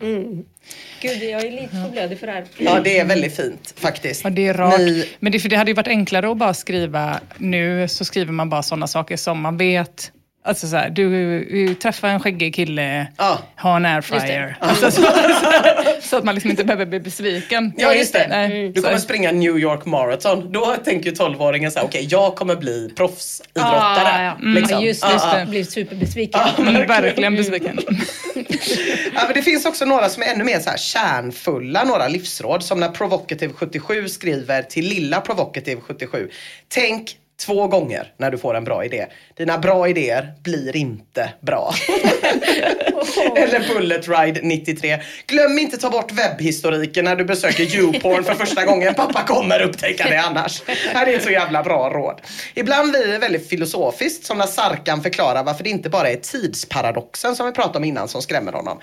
Gud, 1.01 1.23
jag 1.23 1.45
är 1.45 1.51
lite 1.51 1.67
för 1.83 1.89
blödig 1.91 2.19
för 2.19 2.27
det 2.27 2.33
här. 2.33 2.45
Ja, 2.57 2.79
det 2.83 2.99
är 2.99 3.05
väldigt 3.05 3.35
fint 3.35 3.73
faktiskt. 3.77 4.23
Ja, 4.23 4.29
det 4.29 4.47
är 4.47 4.53
rart. 4.53 4.79
Ni- 4.79 5.09
Men 5.19 5.31
det, 5.31 5.39
för 5.39 5.49
det 5.49 5.55
hade 5.55 5.71
ju 5.71 5.75
varit 5.75 5.87
enklare 5.87 6.31
att 6.31 6.37
bara 6.37 6.53
skriva, 6.53 7.19
nu 7.37 7.87
så 7.87 8.05
skriver 8.05 8.31
man 8.31 8.49
bara 8.49 8.63
sådana 8.63 8.87
saker 8.87 9.17
som 9.17 9.41
man 9.41 9.57
vet 9.57 10.11
Alltså 10.45 10.67
så 10.67 10.75
här, 10.75 10.89
du, 10.89 11.09
du 11.45 11.75
träffar 11.75 12.07
en 12.07 12.19
skäggig 12.19 12.55
kille, 12.55 13.07
Ja. 13.17 13.39
ha 13.57 13.75
en 13.75 13.85
airfryer. 13.85 14.57
Alltså, 14.59 14.91
så, 14.91 15.01
så 16.01 16.17
att 16.17 16.23
man 16.23 16.35
liksom 16.35 16.51
inte 16.51 16.63
behöver 16.63 16.85
bli 16.85 16.99
besviken. 16.99 17.73
Ja, 17.77 17.93
just 17.93 18.13
det. 18.13 18.27
Nej. 18.29 18.69
Du 18.69 18.81
kommer 18.81 18.95
Så- 18.97 19.01
springa 19.01 19.31
New 19.31 19.57
York 19.57 19.85
Marathon. 19.85 20.51
Då 20.51 20.75
tänker 20.85 21.09
ju 21.09 21.15
12-åringen 21.15 21.69
så 21.71 21.79
här, 21.79 21.85
okej, 21.85 22.07
jag 22.09 22.35
kommer 22.35 22.55
bli 22.55 22.93
proffsidrottare. 22.97 24.07
Ah, 24.07 24.23
ja. 24.23 24.37
liksom. 24.41 24.77
ja, 24.81 24.85
just 24.87 25.03
Ah, 25.03 25.09
det. 25.35 25.41
ah. 25.41 25.45
Blev 25.45 25.63
superbesviken. 25.63 26.41
Mm, 26.57 26.87
verkligen 26.87 27.35
besviken. 27.35 27.79
Ja, 29.15 29.21
men 29.25 29.33
det 29.33 29.41
finns 29.41 29.65
också 29.65 29.85
några 29.85 30.09
som 30.09 30.23
är 30.23 30.27
ännu 30.27 30.43
mer 30.43 30.59
så 30.59 30.69
här 30.69 30.77
kärnfulla, 30.77 31.83
några 31.83 32.07
livsråd. 32.07 32.63
Som 32.63 32.79
när 32.79 32.89
Provocative 32.89 33.53
77 33.53 34.07
skriver 34.09 34.61
till 34.61 34.85
lilla 34.85 35.21
Provocative 35.21 35.81
77. 35.81 36.29
Tänk 36.67 37.15
två 37.45 37.67
gånger 37.67 38.13
när 38.17 38.31
du 38.31 38.37
får 38.37 38.53
en 38.53 38.63
bra 38.63 38.85
idé. 38.85 39.05
Dina 39.37 39.57
bra 39.57 39.89
idéer 39.89 40.33
blir 40.43 40.75
inte 40.75 41.33
bra. 41.41 41.73
Eller 43.35 43.73
Bullet 43.73 44.07
Ride 44.07 44.39
93. 44.43 44.99
Glöm 45.27 45.59
inte 45.59 45.77
ta 45.77 45.89
bort 45.89 46.11
webbhistoriken 46.11 47.05
när 47.05 47.15
du 47.15 47.25
besöker 47.25 47.63
YouPorn 47.63 48.23
för 48.23 48.33
första 48.33 48.65
gången. 48.65 48.93
Pappa 48.93 49.23
kommer 49.23 49.61
upptäcka 49.61 50.09
det 50.09 50.21
annars. 50.21 50.61
Här 50.93 51.07
är 51.07 51.15
ett 51.15 51.23
så 51.23 51.29
jävla 51.29 51.63
bra 51.63 51.89
råd. 51.89 52.21
Ibland 52.53 52.91
blir 52.91 53.07
det 53.07 53.17
väldigt 53.17 53.49
filosofiskt 53.49 54.25
som 54.25 54.37
när 54.37 54.45
Sarkan 54.45 55.03
förklarar 55.03 55.43
varför 55.43 55.63
det 55.63 55.69
inte 55.69 55.89
bara 55.89 56.09
är 56.09 56.15
tidsparadoxen 56.15 57.35
som 57.35 57.45
vi 57.45 57.51
pratade 57.51 57.77
om 57.77 57.83
innan 57.83 58.07
som 58.07 58.21
skrämmer 58.21 58.51
honom. 58.51 58.79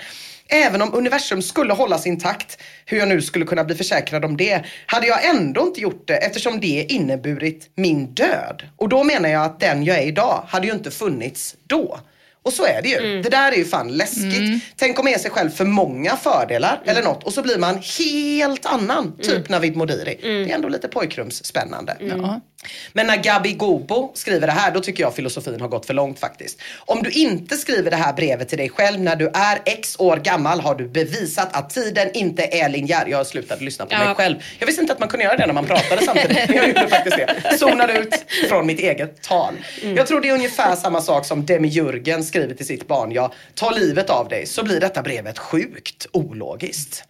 Även 0.52 0.82
om 0.82 0.94
universum 0.94 1.42
skulle 1.42 1.72
hållas 1.72 2.06
intakt, 2.06 2.58
hur 2.86 2.98
jag 2.98 3.08
nu 3.08 3.22
skulle 3.22 3.44
kunna 3.44 3.64
bli 3.64 3.74
försäkrad 3.76 4.24
om 4.24 4.36
det, 4.36 4.64
hade 4.86 5.06
jag 5.06 5.24
ändå 5.24 5.66
inte 5.66 5.80
gjort 5.80 6.08
det 6.08 6.16
eftersom 6.16 6.60
det 6.60 6.86
inneburit 6.88 7.70
min 7.74 8.14
död. 8.14 8.62
Och 8.76 8.88
då 8.88 9.04
menar 9.04 9.28
jag 9.28 9.44
att 9.44 9.60
den 9.60 9.84
jag 9.84 9.98
är 9.98 10.06
idag 10.06 10.44
hade 10.48 10.66
ju 10.66 10.72
inte 10.72 10.90
funnits 10.90 11.54
då. 11.66 12.00
Och 12.42 12.52
så 12.52 12.64
är 12.64 12.82
det 12.82 12.88
ju. 12.88 13.22
Det 13.22 13.28
där 13.28 13.52
är 13.52 13.56
ju 13.56 13.64
fan 13.64 13.88
läskigt. 13.88 14.62
Tänk 14.76 14.98
om 14.98 15.04
man 15.04 15.12
ger 15.12 15.18
sig 15.18 15.30
själv 15.30 15.50
för 15.50 15.64
många 15.64 16.16
fördelar 16.16 16.80
eller 16.84 17.02
något 17.02 17.24
och 17.24 17.32
så 17.32 17.42
blir 17.42 17.58
man 17.58 17.78
helt 17.98 18.66
annan. 18.66 19.16
Typ 19.22 19.48
Navid 19.48 19.76
Modiri. 19.76 20.18
Det 20.22 20.50
är 20.50 20.54
ändå 20.54 20.68
lite 20.68 20.88
pojkrumsspännande. 20.88 21.96
Ja. 22.00 22.40
Men 22.92 23.06
när 23.06 23.16
Gabi 23.16 23.52
Gobo 23.52 24.10
skriver 24.14 24.46
det 24.46 24.52
här, 24.52 24.70
då 24.72 24.80
tycker 24.80 25.02
jag 25.02 25.14
filosofin 25.14 25.60
har 25.60 25.68
gått 25.68 25.86
för 25.86 25.94
långt 25.94 26.18
faktiskt. 26.18 26.60
Om 26.78 27.02
du 27.02 27.10
inte 27.10 27.56
skriver 27.56 27.90
det 27.90 27.96
här 27.96 28.12
brevet 28.12 28.48
till 28.48 28.58
dig 28.58 28.68
själv 28.68 29.00
när 29.00 29.16
du 29.16 29.30
är 29.34 29.58
x 29.64 29.96
år 29.98 30.16
gammal 30.16 30.60
har 30.60 30.74
du 30.74 30.88
bevisat 30.88 31.56
att 31.56 31.70
tiden 31.70 32.10
inte 32.14 32.42
är 32.42 32.68
linjär. 32.68 33.06
Jag 33.06 33.26
slutade 33.26 33.64
lyssna 33.64 33.86
på 33.86 33.92
Ja. 33.94 34.04
mig 34.04 34.14
själv. 34.14 34.36
Jag 34.58 34.66
visste 34.66 34.80
inte 34.82 34.92
att 34.92 34.98
man 34.98 35.08
kunde 35.08 35.24
göra 35.24 35.36
det 35.36 35.46
när 35.46 35.54
man 35.54 35.66
pratade 35.66 36.04
samtidigt. 36.04 36.48
Men 36.48 36.56
jag 36.56 36.68
gjorde 36.68 36.88
faktiskt 36.88 37.16
det. 37.16 37.58
Zonade 37.58 37.92
ut 37.98 38.24
från 38.48 38.66
mitt 38.66 38.80
eget 38.80 39.22
tal. 39.22 39.54
Jag 39.96 40.06
tror 40.06 40.20
det 40.20 40.28
är 40.28 40.34
ungefär 40.34 40.76
samma 40.76 41.00
sak 41.00 41.26
som 41.26 41.46
Demi-Jurgen 41.46 42.22
skriver 42.24 42.54
till 42.54 42.66
sitt 42.66 42.88
barn. 42.88 43.12
Ja, 43.12 43.32
ta 43.54 43.70
livet 43.70 44.10
av 44.10 44.28
dig. 44.28 44.46
Så 44.46 44.62
blir 44.64 44.80
detta 44.80 45.02
brevet 45.02 45.38
sjukt 45.38 46.06
ologiskt. 46.12 47.04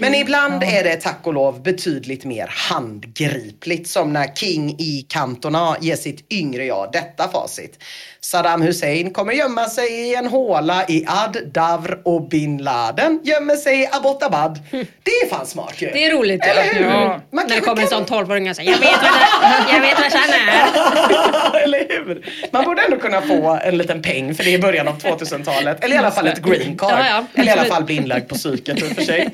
Men 0.00 0.14
ibland 0.14 0.62
är 0.62 0.84
det 0.84 0.96
tack 0.96 1.26
och 1.26 1.34
lov 1.34 1.62
betydligt 1.62 2.24
mer 2.24 2.46
handgripligt 2.50 3.88
som 3.88 4.12
när 4.12 4.34
King 4.34 4.70
i 4.78 5.06
Cantona 5.08 5.76
ger 5.80 5.96
sitt 5.96 6.32
yngre 6.32 6.64
jag 6.64 6.92
detta 6.92 7.28
facit. 7.28 7.78
Saddam 8.20 8.62
Hussein 8.62 9.10
kommer 9.10 9.32
gömma 9.32 9.64
sig 9.64 9.92
i 9.92 10.14
en 10.14 10.26
håla 10.26 10.84
i 10.88 11.04
Ad, 11.06 11.40
Davr 11.52 11.98
och 12.04 12.28
bin 12.28 12.58
Laden 12.58 13.20
gömmer 13.24 13.56
sig 13.56 13.80
i 13.80 13.86
Abbottabad. 13.92 14.58
Det 15.02 15.10
är 15.10 15.28
fan 15.28 15.46
smart 15.46 15.74
ju. 15.78 15.90
Det 15.90 16.06
är 16.06 16.10
roligt. 16.10 16.44
Eller 16.44 16.62
hur? 16.62 16.84
Ja. 16.84 17.20
Man 17.30 17.46
När 17.48 17.54
det 17.54 17.60
kommer 17.60 17.82
en 17.82 17.88
sån 17.88 18.06
12-åring 18.06 18.50
och 18.50 18.56
säger 18.56 18.70
jag 18.70 18.78
vet 18.78 18.90
vad 19.02 19.74
jag 19.74 19.80
vet 19.80 19.98
vad 19.98 20.12
han 20.12 20.30
är. 20.32 21.62
Eller 21.64 21.78
hur? 21.88 22.26
Man 22.50 22.64
borde 22.64 22.82
ändå 22.82 22.96
kunna 22.96 23.22
få 23.22 23.58
en 23.64 23.78
liten 23.78 24.02
peng 24.02 24.34
för 24.34 24.44
det 24.44 24.50
är 24.50 24.54
i 24.54 24.58
början 24.58 24.88
av 24.88 24.98
2000-talet. 24.98 25.84
Eller 25.84 25.94
i 25.94 25.98
alla 25.98 26.10
fall 26.10 26.26
ett 26.26 26.42
green 26.42 26.76
card. 26.78 26.90
Ja, 26.92 27.06
ja, 27.08 27.24
Eller 27.34 27.56
i 27.56 27.58
alla 27.58 27.64
fall 27.64 27.84
bli 27.84 27.96
inlagd 27.96 28.28
på 28.28 28.34
psyket 28.34 28.78
i 28.78 28.82
och 28.82 28.96
för 28.96 29.02
sig. 29.02 29.30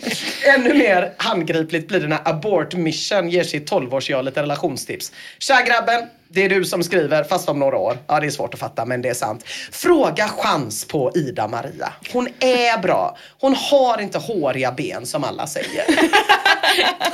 Ännu 0.57 0.75
mer 0.75 1.13
handgripligt 1.17 1.89
blir 1.89 2.01
det 2.01 2.09
när 2.09 2.19
Abort 2.25 2.75
Mission 2.75 3.29
ger 3.31 3.45
sitt 3.45 3.71
12-årsjag 3.71 4.23
lite 4.23 4.43
relationstips. 4.43 5.13
Tja 5.39 5.61
grabben, 5.67 6.09
det 6.35 6.45
är 6.45 6.49
du 6.49 6.65
som 6.65 6.83
skriver, 6.83 7.25
fast 7.25 7.49
om 7.49 7.59
några 7.59 7.77
år. 7.77 7.99
Ja, 8.07 8.21
det 8.21 8.27
är 8.27 8.31
svårt 8.31 8.55
att 8.55 8.61
fatta, 8.61 8.85
men 8.85 9.03
det 9.03 9.09
är 9.09 9.15
sant. 9.15 9.45
Fråga 9.73 10.29
chans 10.29 10.85
på 10.85 11.13
Ida-Maria. 11.15 11.93
Hon 12.13 12.29
är 12.41 12.79
bra. 12.79 13.17
Hon 13.41 13.55
har 13.55 14.01
inte 14.01 14.19
håriga 14.19 14.73
ben 14.73 15.07
som 15.07 15.25
alla 15.25 15.47
säger. 15.47 15.85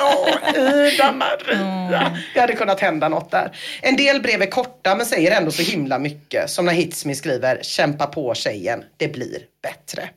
Åh, 0.01 0.59
Ida-Maria. 0.61 2.19
Det 2.35 2.41
hade 2.41 2.53
kunnat 2.53 2.81
hända 2.81 3.09
något 3.09 3.31
där. 3.31 3.57
En 3.83 3.97
del 3.97 4.23
brev 4.23 4.43
är 4.43 4.51
korta 4.51 4.95
men 4.97 5.07
säger 5.07 5.37
ändå 5.37 5.51
så 5.51 5.63
himla 5.63 5.99
mycket. 5.99 6.51
Som 6.51 6.67
när 6.67 6.73
Hitsme 6.73 7.15
skriver, 7.15 7.59
kämpa 7.63 8.07
på 8.07 8.35
tjejen, 8.35 8.85
det 8.97 9.09
blir 9.09 9.39
bättre. 9.63 10.09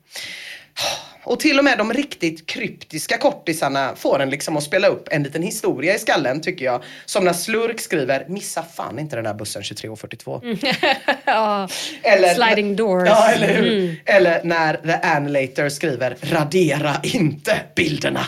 Och 1.23 1.39
till 1.39 1.59
och 1.59 1.65
med 1.65 1.77
de 1.77 1.93
riktigt 1.93 2.47
kryptiska 2.47 3.17
kortisarna 3.17 3.95
får 3.95 4.21
en 4.21 4.29
liksom 4.29 4.57
att 4.57 4.63
spela 4.63 4.87
upp 4.87 5.07
en 5.11 5.23
liten 5.23 5.43
historia 5.43 5.95
i 5.95 5.99
skallen 5.99 6.41
tycker 6.41 6.65
jag. 6.65 6.83
Som 7.05 7.25
när 7.25 7.33
Slurk 7.33 7.79
skriver, 7.79 8.25
missa 8.29 8.63
fan 8.63 8.99
inte 8.99 9.15
den 9.15 9.25
där 9.25 9.33
bussen 9.33 9.61
23.42. 9.61 10.75
Ja. 11.25 11.69
Eller, 12.03 12.33
Sliding 12.33 12.75
doors. 12.75 13.07
Ja, 13.09 13.29
eller 13.31 13.53
hur? 13.53 14.01
Eller 14.05 14.43
när 14.43 14.73
The 14.77 15.07
Annihilator 15.07 15.69
skriver 15.69 16.17
radera 16.21 16.95
inte 17.03 17.59
bilderna. 17.75 18.25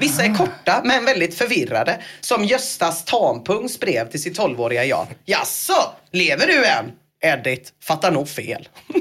Vissa 0.00 0.24
är 0.24 0.34
korta 0.34 0.80
men 0.84 1.04
väldigt 1.04 1.34
förvirrade. 1.34 2.00
Som 2.20 2.44
Göstas 2.44 3.04
Tampungs 3.04 3.80
brev 3.80 4.10
till 4.10 4.22
sitt 4.22 4.38
12-åriga 4.38 4.84
jag. 4.84 5.06
Jaså, 5.24 5.92
lever 6.12 6.46
du 6.46 6.66
än? 6.66 6.92
Edit, 7.22 7.72
fattar 7.84 8.10
nog 8.10 8.28
fel. 8.28 8.68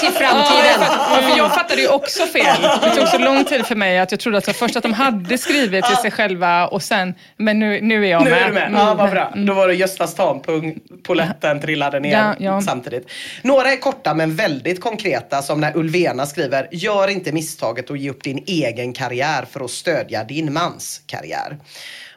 Till 0.00 0.10
Ja, 0.12 0.18
framtiden. 0.18 0.64
jag 0.80 0.80
fatt- 0.80 1.24
för 1.30 1.36
jag 1.38 1.54
fattade 1.54 1.80
ju 1.82 1.88
också 1.88 2.26
fel. 2.26 2.56
Det 2.82 2.94
tog 2.94 3.08
så 3.08 3.18
lång 3.18 3.44
tid 3.44 3.66
för 3.66 3.74
mig 3.74 3.98
att 3.98 4.10
jag 4.10 4.20
trodde 4.20 4.38
att 4.38 4.44
så 4.44 4.52
först 4.52 4.76
att 4.76 4.82
de 4.82 4.92
hade 4.92 5.38
skrivit 5.38 5.84
till 5.84 5.96
sig 5.96 6.10
själva 6.10 6.66
och 6.66 6.82
sen, 6.82 7.14
men 7.36 7.58
nu, 7.58 7.80
nu 7.80 8.06
är 8.06 8.10
jag 8.10 8.24
Nu 8.24 8.30
med. 8.30 8.42
är 8.42 8.46
du 8.46 8.52
med. 8.52 8.66
Mm. 8.66 8.80
Ja, 8.80 8.94
vad 8.94 9.10
bra. 9.10 9.32
Då 9.36 9.54
var 9.54 9.68
det 9.68 9.74
Göstas 9.74 10.14
Tampung, 10.14 10.78
poletten 11.02 11.60
trillade 11.60 12.00
ner 12.00 12.12
Ja, 12.12 12.34
ja. 12.38 12.60
samtidigt. 12.62 13.10
Några 13.42 13.72
är 13.72 13.76
korta 13.76 14.14
men 14.14 14.36
väldigt 14.36 14.80
konkreta 14.80 15.42
som 15.42 15.60
när 15.60 15.76
Ulvena 15.76 16.26
skriver 16.26 16.68
Gör 16.72 17.08
inte 17.08 17.32
misstaget 17.32 17.90
att 17.90 17.98
ge 18.00 18.10
upp 18.10 18.22
din 18.24 18.44
egen 18.46 18.92
karriär 18.92 19.44
för 19.50 19.64
att 19.64 19.70
stödja 19.70 20.24
din 20.24 20.52
mans 20.52 21.00
karriär. 21.06 21.56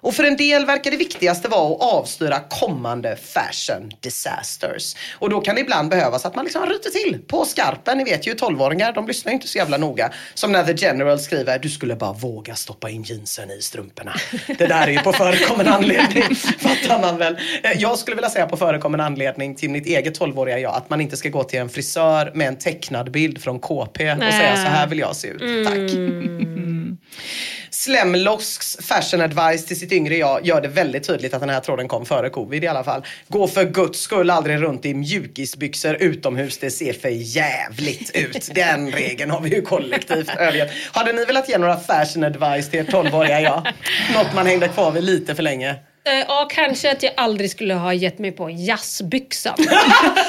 Och 0.02 0.14
för 0.14 0.24
en 0.24 0.38
del 0.38 0.66
verkar 0.66 0.92
det 0.92 0.98
viktigaste 0.98 1.48
vara 1.48 1.76
att 1.76 1.82
avstyra 1.82 2.40
kommande 2.40 3.16
fashion 3.16 3.92
disasters. 4.00 4.96
Och 5.20 5.30
då 5.30 5.42
kan 5.42 5.56
det 5.56 5.62
ibland 5.62 5.90
behövas 5.90 6.26
att 6.26 6.36
man 6.36 6.46
liksom 6.46 6.66
ryter 6.66 6.90
till 6.90 7.20
på 7.28 7.46
skarpen. 7.46 7.98
Ni 7.98 8.04
vet 8.04 8.28
ju 8.28 8.34
12-åringar, 8.34 8.94
de 8.94 9.08
lyssnar 9.08 9.32
ju 9.32 9.34
inte 9.34 9.48
så 9.48 9.58
jävla 9.58 9.78
noga. 9.78 10.12
Som 10.34 10.52
när 10.52 10.64
The 10.64 10.74
General 10.86 11.20
skriver, 11.20 11.60
du 11.60 11.70
skulle 11.70 11.96
bara 11.96 12.14
våga 12.14 12.56
stoppa 12.56 12.90
in 12.90 13.04
jeansen 13.04 13.52
i 13.52 13.62
strumporna. 13.62 14.14
Det 14.58 14.68
där 14.68 14.88
är 14.88 14.92
ju 14.92 15.00
på 15.00 15.14
förekommen 15.14 15.68
anledning, 15.68 16.24
fattar 16.60 17.02
man 17.02 17.18
väl. 17.18 17.38
Eh, 17.64 17.72
Jag 17.82 17.98
skulle 17.98 18.16
vilja 18.16 18.30
säga 18.30 18.48
på 18.48 18.58
förekommen 18.58 19.00
anledning 19.00 19.56
till 19.56 19.70
mitt 19.70 19.86
eget 19.86 20.20
12-åriga 20.20 20.60
jag, 20.60 20.76
att 20.76 20.90
man 20.90 21.02
inte 21.02 21.18
ska 21.18 21.30
gå 21.30 21.44
till 21.44 21.60
en 21.60 21.70
frisör 21.70 22.32
med 22.36 22.48
en 22.48 22.58
tecknad 22.58 23.12
bild 23.12 23.42
från 23.42 23.60
KP 23.60 24.12
och 24.12 24.18
Nej. 24.18 24.32
säga 24.32 24.56
så 24.56 24.62
här 24.72 24.88
vill 24.88 25.00
jag 25.00 25.16
se 25.16 25.28
ut. 25.28 25.68
Tack. 25.68 25.76
Slemlosks 27.74 28.78
fashion 28.82 29.22
advice 29.22 29.66
till 29.66 29.80
sitt 29.80 29.92
yngre 29.92 30.16
jag 30.18 30.46
gör 30.46 30.62
det 30.62 30.68
väldigt 30.68 31.08
tydligt 31.08 31.34
att 31.34 31.40
den 31.40 31.50
här 31.50 31.60
tråden 31.60 31.88
kom 31.88 32.06
före 32.06 32.30
covid 32.30 32.64
i 32.64 32.68
alla 32.68 32.84
fall. 32.84 33.06
Gå 33.28 33.48
för 33.48 33.66
guds 33.66 34.00
skull 34.00 34.30
aldrig 34.30 34.62
runt 34.62 34.86
i 34.86 34.94
mjukisbyxor 34.94 35.96
utomhus, 36.00 36.58
det 36.58 36.72
ser 36.72 36.94
för 36.94 37.10
jävligt 37.10 38.12
ut. 38.16 38.50
Den 38.56 38.92
regeln 38.92 39.32
har 39.32 39.42
vi 39.42 39.56
ju 39.56 39.62
kollektivt 39.62 40.30
övergett. 40.38 40.72
Hade 40.92 41.14
ni 41.14 41.26
velat 41.26 41.50
ge 41.50 41.58
några 41.58 41.78
fashion 41.78 42.24
advice 42.24 42.70
till 42.70 42.80
ert 42.80 42.90
12-åriga 42.90 43.42
jag? 43.42 43.68
Något 44.14 44.36
man 44.36 44.46
hängde 44.48 44.68
kvar 44.68 44.92
vid 44.92 45.04
lite 45.04 45.36
för 45.36 45.44
länge. 45.44 45.76
Eh, 46.04 46.14
Ja, 46.28 46.48
kanske 46.52 46.92
att 46.92 47.04
jag 47.04 47.14
aldrig 47.18 47.52
skulle 47.52 47.74
ha 47.74 47.94
gett 47.94 48.20
mig 48.20 48.32
på 48.32 48.50
jazzbyxan. 48.50 49.54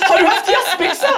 Har 0.08 0.18
du 0.18 0.24
haft 0.26 0.48
jazzbyxa? 0.50 1.08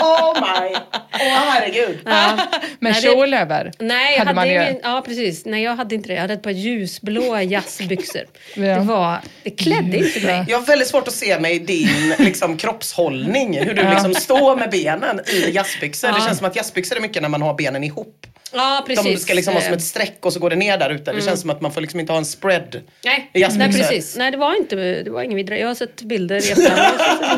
Oh 0.00 0.34
my, 0.40 0.74
åh 1.12 1.50
herregud. 1.50 1.98
Men 2.04 2.38
Nej, 2.80 2.92
det- 2.92 3.00
kjol 3.00 3.34
över 3.34 3.72
Nej, 3.78 4.12
jag 4.12 4.18
hade 4.18 4.28
hade, 4.28 4.34
man 4.34 4.48
ju. 4.48 4.54
ingen, 4.54 4.80
ja 4.82 5.02
precis. 5.06 5.44
Nej, 5.44 5.62
jag 5.62 5.76
hade 5.76 5.94
inte 5.94 6.08
det. 6.08 6.14
Jag 6.14 6.20
hade 6.20 6.34
ett 6.34 6.42
par 6.42 6.50
ljusblåa 6.50 7.42
jazzbyxor. 7.42 8.22
Ja. 8.54 8.62
Det 8.62 8.80
var, 8.80 9.18
det 9.42 9.50
klädde 9.50 9.96
inte 9.96 10.20
mig. 10.26 10.44
Jag 10.48 10.58
har 10.58 10.66
väldigt 10.66 10.88
svårt 10.88 11.08
att 11.08 11.14
se 11.14 11.38
mig 11.40 11.58
din 11.58 12.14
liksom, 12.18 12.56
kroppshållning. 12.56 13.58
Hur 13.58 13.74
du 13.74 13.90
liksom 13.90 14.14
står 14.14 14.56
med 14.56 14.70
benen 14.70 15.20
i 15.32 15.50
jazzbyxor. 15.50 16.08
Det 16.08 16.14
Ja. 16.18 16.24
känns 16.26 16.38
som 16.38 16.46
att 16.46 16.56
jazzbyxor 16.56 16.96
är 16.96 17.00
mycket 17.00 17.22
när 17.22 17.28
man 17.28 17.42
har 17.42 17.54
benen 17.54 17.84
ihop. 17.84 18.26
Ja, 18.52 18.84
De 18.88 18.94
precis. 18.94 19.22
ska 19.22 19.34
liksom 19.34 19.54
vara 19.54 19.64
som 19.64 19.72
Eh, 19.72 19.76
ett 19.76 19.82
streck 19.84 20.18
och 20.20 20.32
så 20.32 20.40
går 20.40 20.50
det 20.50 20.56
ner 20.56 20.78
där 20.78 20.90
ute. 20.90 21.12
Det 21.12 21.22
känns 21.22 21.40
som 21.40 21.50
att 21.50 21.60
man 21.60 21.72
får 21.72 21.80
liksom 21.80 22.00
inte 22.00 22.12
ha 22.12 22.18
en 22.18 22.24
spread. 22.24 22.80
Nej, 23.04 23.30
nej 23.34 23.72
precis. 23.72 24.16
Nej, 24.16 24.30
det 24.30 24.36
var 24.36 24.56
inte, 24.56 24.76
det 24.76 25.10
var 25.10 25.22
inget 25.22 25.36
vidare. 25.36 25.58
Jag 25.58 25.68
har 25.68 25.74
sett 25.74 26.02
bilder 26.02 26.36
i. 26.36 26.66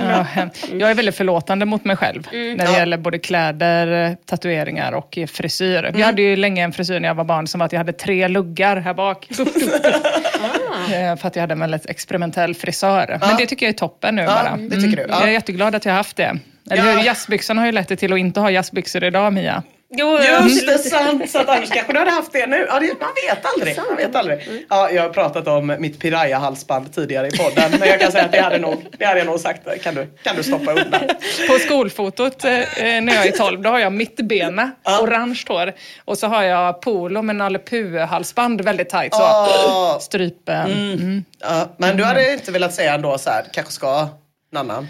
Ja, 0.08 0.26
jag 0.72 0.90
är 0.90 0.94
väldigt 0.94 1.14
förlåtande 1.16 1.64
mot 1.66 1.84
mig 1.84 1.96
själv 1.96 2.28
Mm. 2.32 2.54
när 2.56 2.66
det 2.66 2.72
gäller 2.72 2.96
både 2.96 3.18
kläder, 3.18 4.16
tatueringar 4.26 4.92
och 4.92 5.18
frisyr. 5.28 5.78
Mm. 5.78 5.92
Vi 5.96 6.02
hade 6.02 6.22
ju 6.22 6.36
länge 6.36 6.64
en 6.64 6.72
frisyr 6.72 7.00
när 7.00 7.08
jag 7.08 7.14
var 7.14 7.24
barn 7.24 7.46
som 7.46 7.58
var 7.58 7.66
att 7.66 7.72
jag 7.72 7.78
hade 7.80 7.92
tre 7.92 8.28
luggar 8.28 8.76
här 8.76 8.94
bak. 8.94 9.28
Eh, 10.92 11.16
För 11.16 11.28
att 11.28 11.36
jag 11.36 11.40
hade 11.40 11.52
en 11.52 11.60
väldigt 11.60 11.86
experimentell 11.90 12.54
frisör. 12.54 13.18
Men 13.20 13.36
det 13.36 13.46
tycker 13.46 13.66
jag 13.66 13.72
är 13.74 13.78
toppen 13.78 14.14
nu 14.16 14.22
Ja, 14.22 14.26
bara. 14.28 14.48
Mm. 14.48 14.68
det 14.68 14.76
tycker 14.76 14.96
du. 14.96 15.02
Ja. 15.08 15.20
Jag 15.20 15.28
är 15.28 15.32
jätteglad 15.32 15.74
att 15.74 15.84
jag 15.84 15.92
har 15.92 15.96
haft 15.96 16.16
det. 16.16 16.38
Eller 16.70 16.86
Ja. 16.86 16.92
hur? 16.98 17.04
Jazzbyxorna 17.04 17.60
har 17.60 17.66
ju 17.66 17.72
lett 17.72 17.88
det 17.88 17.96
till 17.96 18.12
att 18.12 18.18
inte 18.18 18.40
ha 18.40 18.50
jazzbyxor 18.50 19.04
idag, 19.04 19.32
Mia. 19.32 19.62
Jo, 19.96 20.18
Just 20.18 20.66
det, 20.66 20.78
sant. 20.78 21.30
Så 21.30 21.38
att 21.38 21.48
annars 21.48 21.70
kanske 21.70 21.92
du 21.92 21.98
hade 21.98 22.10
haft 22.10 22.32
det 22.32 22.46
nu. 22.46 22.66
Ja, 22.68 22.80
det, 22.80 22.86
man 23.00 23.08
vet 23.28 23.44
aldrig. 23.44 23.76
Man 23.76 23.96
vet 23.96 24.16
aldrig. 24.16 24.66
Ja, 24.70 24.90
jag 24.90 25.02
har 25.02 25.08
pratat 25.08 25.48
om 25.48 25.76
mitt 25.78 25.98
piraya-halsband 25.98 26.94
tidigare 26.94 27.28
i 27.28 27.30
podden. 27.30 27.70
Men 27.78 27.88
jag 27.88 28.00
kan 28.00 28.12
säga 28.12 28.24
att 28.24 28.32
det 28.32 28.40
hade, 28.40 28.58
nog, 28.58 28.86
det 28.98 29.04
hade 29.04 29.18
jag 29.18 29.26
nog 29.26 29.40
sagt. 29.40 29.82
Kan 29.82 29.94
du, 29.94 30.06
kan 30.22 30.36
du 30.36 30.42
stoppa 30.42 30.72
undan? 30.72 31.00
På 31.48 31.58
skolfotot 31.58 32.44
eh, 32.44 32.50
när 32.76 33.14
jag 33.14 33.26
är 33.26 33.32
12, 33.32 33.62
då 33.62 33.70
har 33.70 33.78
jag 33.78 33.92
mittbena, 33.92 34.70
orange 35.00 35.42
hår. 35.48 35.72
Och 36.04 36.18
så 36.18 36.26
har 36.26 36.42
jag 36.42 36.80
polo 36.80 37.22
med 37.22 37.36
Nalle 37.36 37.58
Puh-halsband 37.58 38.60
väldigt 38.60 38.88
tajt. 38.88 39.14
Så. 39.14 39.22
Åh. 39.22 39.98
Strypen. 39.98 40.72
Mm. 40.72 41.24
Ja, 41.40 41.74
men 41.76 41.96
du 41.96 42.04
hade 42.04 42.32
inte 42.32 42.52
velat 42.52 42.74
säga 42.74 42.94
ändå 42.94 43.18
så 43.18 43.30
här, 43.30 43.44
kanske 43.52 43.72
ska 43.72 44.08
en 44.52 44.58
annan? 44.58 44.88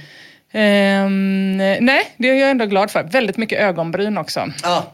Um, 0.54 1.56
nej, 1.56 2.14
det 2.16 2.30
är 2.30 2.34
jag 2.34 2.50
ändå 2.50 2.66
glad 2.66 2.90
för. 2.90 3.02
Väldigt 3.02 3.36
mycket 3.36 3.60
ögonbryn 3.60 4.18
också. 4.18 4.46
Ja. 4.62 4.92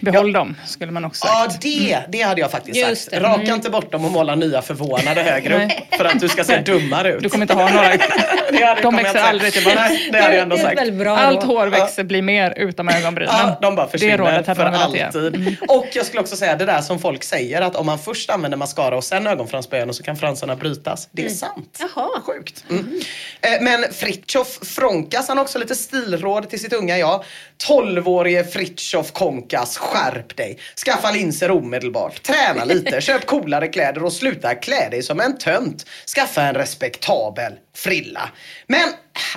Behåll 0.00 0.32
dem, 0.32 0.56
skulle 0.66 0.92
man 0.92 1.04
också 1.04 1.26
Ja, 1.26 1.46
sagt. 1.50 1.62
det, 1.62 1.98
det 2.08 2.22
hade 2.22 2.40
jag 2.40 2.50
faktiskt 2.50 2.76
Just 2.76 3.02
sagt. 3.02 3.10
det. 3.16 3.20
Raka 3.20 3.54
inte 3.54 3.70
bort 3.70 3.92
dem 3.92 4.04
och 4.04 4.10
måla 4.10 4.34
nya 4.34 4.62
förvånade 4.62 5.22
högre 5.22 5.64
upp. 5.66 5.72
För 5.96 6.04
att 6.04 6.20
du 6.20 6.28
ska 6.28 6.44
se 6.44 6.60
dummare 6.60 7.12
ut. 7.12 7.22
Du 7.22 7.28
kommer 7.28 7.44
inte 7.44 7.54
ha 7.54 7.68
några... 7.72 7.88
Det 8.52 8.64
hade- 8.64 8.80
De 8.82 8.96
växer 8.96 9.18
aldrig 9.18 9.52
tillbaka. 9.52 9.76
Nej, 9.80 10.08
det 10.12 10.20
hade 10.20 10.34
jag 10.34 10.42
ändå 10.42 10.56
det 10.56 10.62
sagt. 10.62 10.80
Allt 11.06 11.42
hår 11.42 11.66
växer, 11.66 12.04
blir 12.04 12.22
mer 12.22 12.54
utom 12.56 12.88
ögonbrynen. 12.88 13.34
Ja, 13.38 13.58
de 13.62 13.74
bara 13.76 13.86
Det 13.86 13.92
försvinner 13.92 14.18
rådet 14.18 14.46
hade 14.46 14.54
för 14.54 14.64
alltid. 14.64 15.56
Och 15.68 15.86
jag 15.92 16.06
skulle 16.06 16.20
också 16.20 16.36
säga 16.36 16.56
det 16.56 16.64
där 16.64 16.80
som 16.80 16.98
folk 16.98 17.24
säger 17.24 17.60
att 17.62 17.76
om 17.76 17.86
man 17.86 17.98
först 17.98 18.30
använder 18.30 18.58
mascara 18.58 18.96
och 18.96 19.04
sen 19.04 19.26
ögonfransböjan 19.26 19.94
så 19.94 20.02
kan 20.02 20.16
fransarna 20.16 20.56
brytas. 20.56 21.08
Det 21.12 21.24
är 21.26 21.28
sant. 21.28 21.78
Jaha. 21.94 22.08
Sjukt. 22.26 22.64
Mm. 22.70 23.00
Eh, 23.40 23.50
Men 23.60 23.84
Fritjof 23.92 24.58
Fronkas 24.62 25.28
han 25.28 25.36
har 25.36 25.44
också 25.44 25.58
lite 25.58 25.74
stilråd 25.74 26.50
till 26.50 26.60
sitt 26.60 26.72
unga 26.72 26.98
jag. 26.98 27.24
12-årige 27.68 28.44
Fritjof 28.44 29.12
Konkas, 29.28 29.78
skärp 29.78 30.36
dig. 30.36 30.58
Skaffa 30.84 31.10
linser 31.10 31.50
omedelbart. 31.50 32.22
Träna 32.22 32.64
lite, 32.64 33.00
köp 33.00 33.26
coolare 33.26 33.68
kläder 33.68 34.04
och 34.04 34.12
sluta 34.12 34.54
klä 34.54 34.88
dig 34.90 35.02
som 35.02 35.20
en 35.20 35.38
tönt. 35.38 35.86
Skaffa 36.14 36.42
en 36.42 36.54
respektabel 36.54 37.52
frilla. 37.76 38.30
Men, 38.66 38.88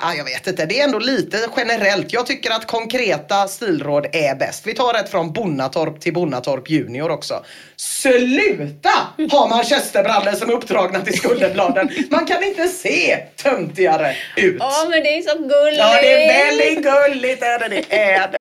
ja, 0.02 0.14
jag 0.14 0.24
vet 0.24 0.48
inte, 0.48 0.66
det 0.66 0.80
är 0.80 0.84
ändå 0.84 1.00
lite 1.00 1.38
generellt. 1.58 2.14
Jag 2.14 2.26
tycker 2.26 2.52
att 2.52 2.68
konkreta 2.68 3.48
stilråd 3.48 4.08
är 4.12 4.36
bäst. 4.36 4.68
Vi 4.68 4.74
tar 4.74 4.94
ett 4.94 5.10
från 5.10 5.34
Bonnatorp 5.34 6.00
till 6.02 6.14
Bonnatorp 6.14 6.70
Junior 6.70 7.10
också. 7.10 7.44
Sluta 7.76 8.89
ha 9.32 9.48
manchesterbrallor 9.48 10.32
som 10.32 10.50
är 10.50 10.54
uppdragna 10.54 11.02
till 11.02 11.18
skulderbladen. 11.18 11.89
Man 12.10 12.26
kan 12.26 12.44
inte 12.44 12.68
se 12.68 13.18
töntigare 13.44 14.16
ut. 14.38 14.58
Ja, 14.60 14.88
men 14.89 15.04
det 15.04 15.18
är 15.18 15.22
så 15.22 15.38
gulligt. 15.38 15.80
Ja, 15.80 16.02
det 16.02 16.26
är 16.26 16.48
väldigt 16.48 16.84
gulligt. 16.84 17.44
Är 17.44 17.60
det, 17.60 17.68
det 17.68 17.96
är. 17.96 18.41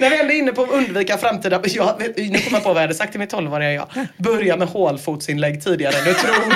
När 0.00 0.10
vi 0.10 0.20
ändå 0.20 0.32
är 0.32 0.38
inne 0.38 0.52
på 0.52 0.62
att 0.62 0.70
undvika 0.70 1.18
framtida... 1.18 1.60
Jag, 1.64 1.94
nu 1.98 2.14
kommer 2.14 2.50
jag 2.52 2.62
på 2.62 2.68
vad 2.68 2.76
jag 2.76 2.80
hade 2.82 2.94
sagt 2.94 3.12
till 3.12 3.20
mitt 3.20 3.32
12-åriga 3.32 3.72
jag. 3.72 3.88
Börja 4.16 4.56
med 4.56 4.68
hålfotsinlägg 4.68 5.64
tidigare 5.64 5.98
än 5.98 6.04
du 6.04 6.14
tror. 6.14 6.54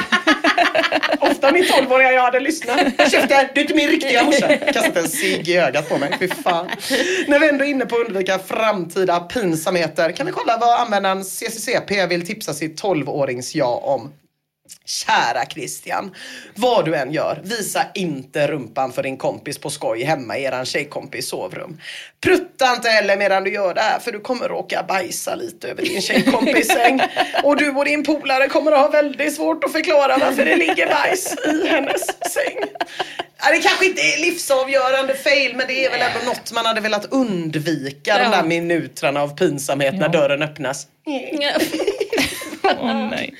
Ofta 1.31 1.53
mitt 1.53 1.73
12-åriga 1.73 2.13
jag 2.13 2.23
hade 2.23 2.41
lyssnat. 2.41 2.79
Käften, 3.11 3.47
du 3.55 3.61
är 3.61 3.65
inte 3.65 3.75
min 3.75 3.89
riktiga 3.89 4.25
morsa. 4.25 4.57
Kastat 4.57 4.97
en 4.97 5.09
cigg 5.09 5.49
i 5.49 5.57
ögat 5.57 5.89
på 5.89 5.99
mig. 5.99 6.17
Fy 6.19 6.29
fan. 6.29 6.69
När 7.29 7.39
vi 7.39 7.49
ändå 7.49 7.65
är 7.65 7.69
inne 7.69 7.87
på 7.87 7.97
att 7.97 8.07
undvika 8.07 8.39
framtida 8.39 9.21
pinsamheter 9.21 10.13
kan 10.13 10.27
vi 10.27 10.33
kolla 10.33 10.59
vad 10.59 10.81
användaren 10.81 11.25
CCCP 11.25 12.07
vill 12.07 12.27
tipsa 12.27 12.53
sitt 12.55 12.83
12-årings-jag 12.83 13.85
om. 13.85 14.13
Kära 14.87 15.47
Christian, 15.47 16.15
vad 16.55 16.85
du 16.85 16.95
än 16.95 17.13
gör, 17.13 17.41
visa 17.45 17.87
inte 17.95 18.47
rumpan 18.47 18.93
för 18.93 19.03
din 19.03 19.17
kompis 19.17 19.59
på 19.59 19.71
skoj 19.71 20.05
hemma 20.05 20.39
i 20.39 20.45
eran 20.45 20.65
tjejkompis 20.65 21.29
sovrum. 21.29 21.81
Prutta 22.21 22.73
inte 22.77 22.89
heller 22.89 23.17
medan 23.17 23.45
du 23.45 23.53
gör 23.53 23.75
det 23.75 23.81
här 23.81 23.99
för 23.99 24.13
du 24.13 24.21
kommer 24.21 24.49
råka 24.49 24.85
bajsa 24.89 25.35
lite 25.35 25.69
över 25.69 25.83
din 25.83 26.01
tjejkompis 26.03 26.69
säng. 26.69 27.01
Och 27.45 27.57
du 27.57 27.71
och 27.71 27.85
din 27.85 28.05
polare 28.05 28.49
kommer 28.49 28.73
att 28.73 28.79
ha 28.81 28.89
väldigt 28.89 29.35
svårt 29.35 29.65
att 29.65 29.73
förklara 29.73 30.17
varför 30.19 30.45
det 30.45 30.57
ligger 30.57 30.87
bajs 30.89 31.35
i 31.47 31.69
hennes 31.69 32.07
säng. 32.33 32.59
Ja, 33.45 33.51
det 33.51 33.59
kanske 33.59 33.87
inte 33.87 34.03
är 34.03 34.21
livsavgörande 34.21 35.15
fail 35.15 35.57
men 35.57 35.67
det 35.67 35.85
är 35.87 35.91
väl 35.91 36.01
ändå 36.01 36.27
något 36.27 36.53
man 36.53 36.67
hade 36.67 36.81
velat 36.81 37.05
undvika 37.13 38.19
de 38.19 38.25
Ja. 38.25 38.31
där 38.31 38.43
minuterna 38.45 39.23
av 39.23 39.37
pinsamhet 39.37 39.95
när 39.95 40.09
dörren 40.09 40.43
öppnas 40.43 40.87
oh, 42.65 43.09
nej. 43.11 43.35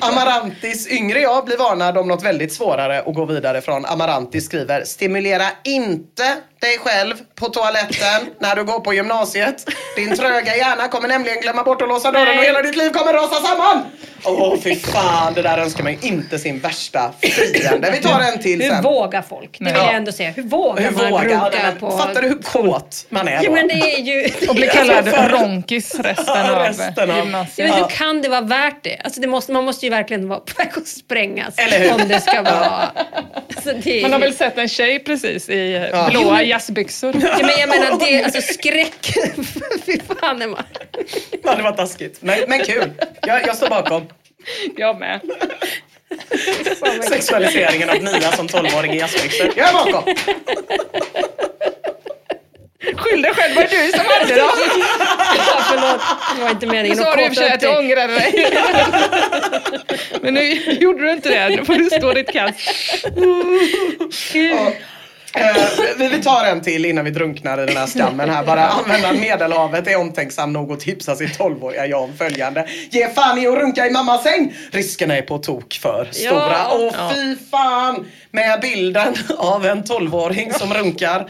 Amarantis 0.00 0.88
yngre 0.88 1.20
jag 1.20 1.44
blir 1.44 1.56
varnad 1.56 1.98
om 1.98 2.08
något 2.08 2.24
väldigt 2.24 2.52
svårare 2.52 3.02
och 3.02 3.14
går 3.14 3.26
vidare 3.26 3.60
från 3.60 3.84
Amarantis 3.84 4.44
skriver 4.44 4.84
Stimulera 4.84 5.44
inte 5.64 6.36
dig 6.60 6.78
själv 6.78 7.14
på 7.34 7.46
toaletten 7.46 8.26
när 8.40 8.56
du 8.56 8.64
går 8.64 8.80
på 8.80 8.94
gymnasiet. 8.94 9.64
Din 9.96 10.16
tröga 10.16 10.56
hjärna 10.56 10.88
kommer 10.88 11.08
nämligen 11.08 11.40
glömma 11.40 11.62
bort 11.62 11.82
att 11.82 11.88
låsa 11.88 12.10
dörren 12.12 12.38
och 12.38 12.44
hela 12.44 12.62
ditt 12.62 12.76
liv 12.76 12.90
kommer 12.90 13.12
rasa 13.12 13.34
samman. 13.46 13.82
Åh 14.24 14.56
fy 14.62 14.74
fan, 14.76 15.34
det 15.34 15.42
där 15.42 15.58
önskar 15.58 15.82
man 15.84 15.92
ju 15.92 15.98
inte 16.08 16.38
sin 16.38 16.58
värsta 16.58 17.12
fiende. 17.20 17.90
Vi 17.90 17.98
tar 18.08 18.20
en 18.20 18.42
till 18.42 18.62
Hur 18.62 18.70
sen. 18.70 18.82
vågar 18.82 19.22
folk? 19.22 19.58
Det 19.58 19.64
vill 19.64 19.74
Ja. 19.74 19.84
jag 19.86 19.94
ändå 19.94 20.12
säga. 20.12 20.30
Hur 20.30 20.42
vågar 20.42 20.82
Hur 20.82 20.90
man 20.90 21.10
vågar? 21.10 21.30
Ja, 21.30 21.50
men 21.62 21.78
på... 21.78 21.90
Fattar 21.98 22.22
du 22.22 22.28
hur 22.28 22.42
kåt 22.42 23.06
man 23.08 23.28
är 23.28 23.38
då? 23.38 23.44
Ja, 23.44 23.50
men 23.50 23.68
det 23.68 23.74
är 23.74 23.98
ju... 24.00 24.28
Och 24.48 24.54
bli 24.54 24.66
kallad 24.66 25.08
för- 25.08 25.28
ronkis 25.28 25.94
resten 26.00 26.50
av 26.50 26.58
Resten 26.58 27.10
av- 27.10 27.16
Ja, 27.16 27.16
gymnasiet. 27.24 27.70
men 27.70 27.78
hur 27.78 27.88
kan 27.88 28.22
det 28.22 28.28
vara 28.28 28.40
värt 28.40 28.84
det? 28.84 29.00
Alltså 29.04 29.20
det 29.20 29.26
måste, 29.26 29.52
man 29.52 29.64
måste 29.64 29.86
ju 29.86 29.90
verkligen 29.90 30.28
vara 30.28 30.40
på 30.40 30.52
väg 30.58 30.68
att 30.76 30.86
sprängas. 30.88 31.54
Eller 31.58 31.78
hur? 31.78 31.92
Om 32.02 32.08
det 32.08 32.20
ska 32.20 32.42
vara... 32.42 32.90
Alltså 33.56 33.72
det 33.84 33.98
är 33.98 34.02
Man 34.02 34.12
har 34.12 34.18
väl 34.20 34.34
sett 34.34 34.58
en 34.58 34.68
tjej 34.68 34.98
precis 34.98 35.48
i 35.48 35.88
Ja. 35.92 36.08
blåa 36.10 36.42
jazzbyxor. 36.48 37.14
Ja, 37.22 37.38
men 37.40 37.50
jag 37.60 37.68
menar, 37.68 37.98
det 37.98 38.14
är 38.14 38.24
alltså 38.24 38.42
skräck. 38.42 39.06
Fy 39.86 39.98
fan 40.20 40.42
Emma. 40.42 40.64
Ja, 41.44 41.54
det 41.54 41.62
var 41.62 41.72
taskigt. 41.72 42.18
Men, 42.22 42.38
men 42.48 42.64
kul. 42.64 42.90
Jag, 43.22 43.46
jag 43.46 43.56
står 43.56 43.68
bakom. 43.68 44.06
Jag 44.76 44.98
med. 44.98 45.20
Sexualiseringen 47.08 47.90
av 47.90 48.02
Nia 48.02 48.32
som 48.32 48.46
12-åring 48.48 48.92
i 48.92 48.98
jazzbyxor. 48.98 49.52
Jag 49.56 49.68
är 49.68 49.72
bakom. 49.72 50.14
Skyll 52.96 53.22
dig 53.22 53.34
själv, 53.34 53.54
vad 53.56 53.64
är 53.64 53.68
du 53.86 53.92
som 53.92 54.06
hade 54.06 54.34
dem? 54.36 54.50
Ja, 55.36 55.60
förlåt, 55.70 56.00
det 56.36 56.42
var 56.42 56.50
inte 56.50 56.66
meningen 56.66 56.96
Så 56.96 57.02
att 57.02 57.08
har 57.08 57.16
du 57.16 57.22
i 57.24 57.28
och 57.28 57.34
för 57.34 57.42
sig 57.42 57.50
kåta 57.50 57.54
att 57.54 57.56
upp 57.56 57.60
du 57.60 57.66
dig. 57.66 57.78
ångrade 57.78 58.14
dig. 58.18 58.56
Men 60.22 60.34
nu 60.34 60.52
gjorde 60.80 61.02
du 61.02 61.12
inte 61.12 61.28
det. 61.28 61.48
Nu 61.56 61.64
får 61.64 61.74
du 61.74 61.90
stå 61.90 62.12
ditt 62.12 62.32
kast. 62.32 62.60
Ja. 64.34 64.72
Eh, 65.34 65.56
vi, 65.98 66.08
vi 66.08 66.22
tar 66.22 66.44
en 66.44 66.60
till 66.60 66.84
innan 66.84 67.04
vi 67.04 67.10
drunknar 67.10 67.62
i 67.62 67.66
den 67.66 67.76
här 67.76 67.86
skammen 67.86 68.30
här. 68.30 68.44
Bara 68.44 68.66
användaren 68.68 69.20
Medelhavet 69.20 69.86
är 69.86 69.96
omtänksam 69.96 70.52
nog 70.52 70.72
att 70.72 70.80
tipsa 70.80 71.16
sin 71.16 71.28
12-åriga 71.28 71.86
jag 71.86 72.02
om 72.02 72.16
följande. 72.16 72.68
Ge 72.90 73.08
fan 73.08 73.38
i 73.38 73.46
att 73.46 73.54
runka 73.58 73.86
i 73.86 73.90
mammas 73.90 74.22
säng! 74.22 74.54
Riskerna 74.70 75.16
är 75.16 75.22
på 75.22 75.38
tok 75.38 75.78
för 75.82 76.08
stora. 76.12 76.32
Ja. 76.32 76.70
Åh 76.72 77.12
fy 77.14 77.36
fan! 77.50 78.06
Med 78.30 78.60
bilden 78.60 79.14
av 79.38 79.66
en 79.66 79.84
12-åring 79.84 80.52
som 80.52 80.74
runkar. 80.74 81.26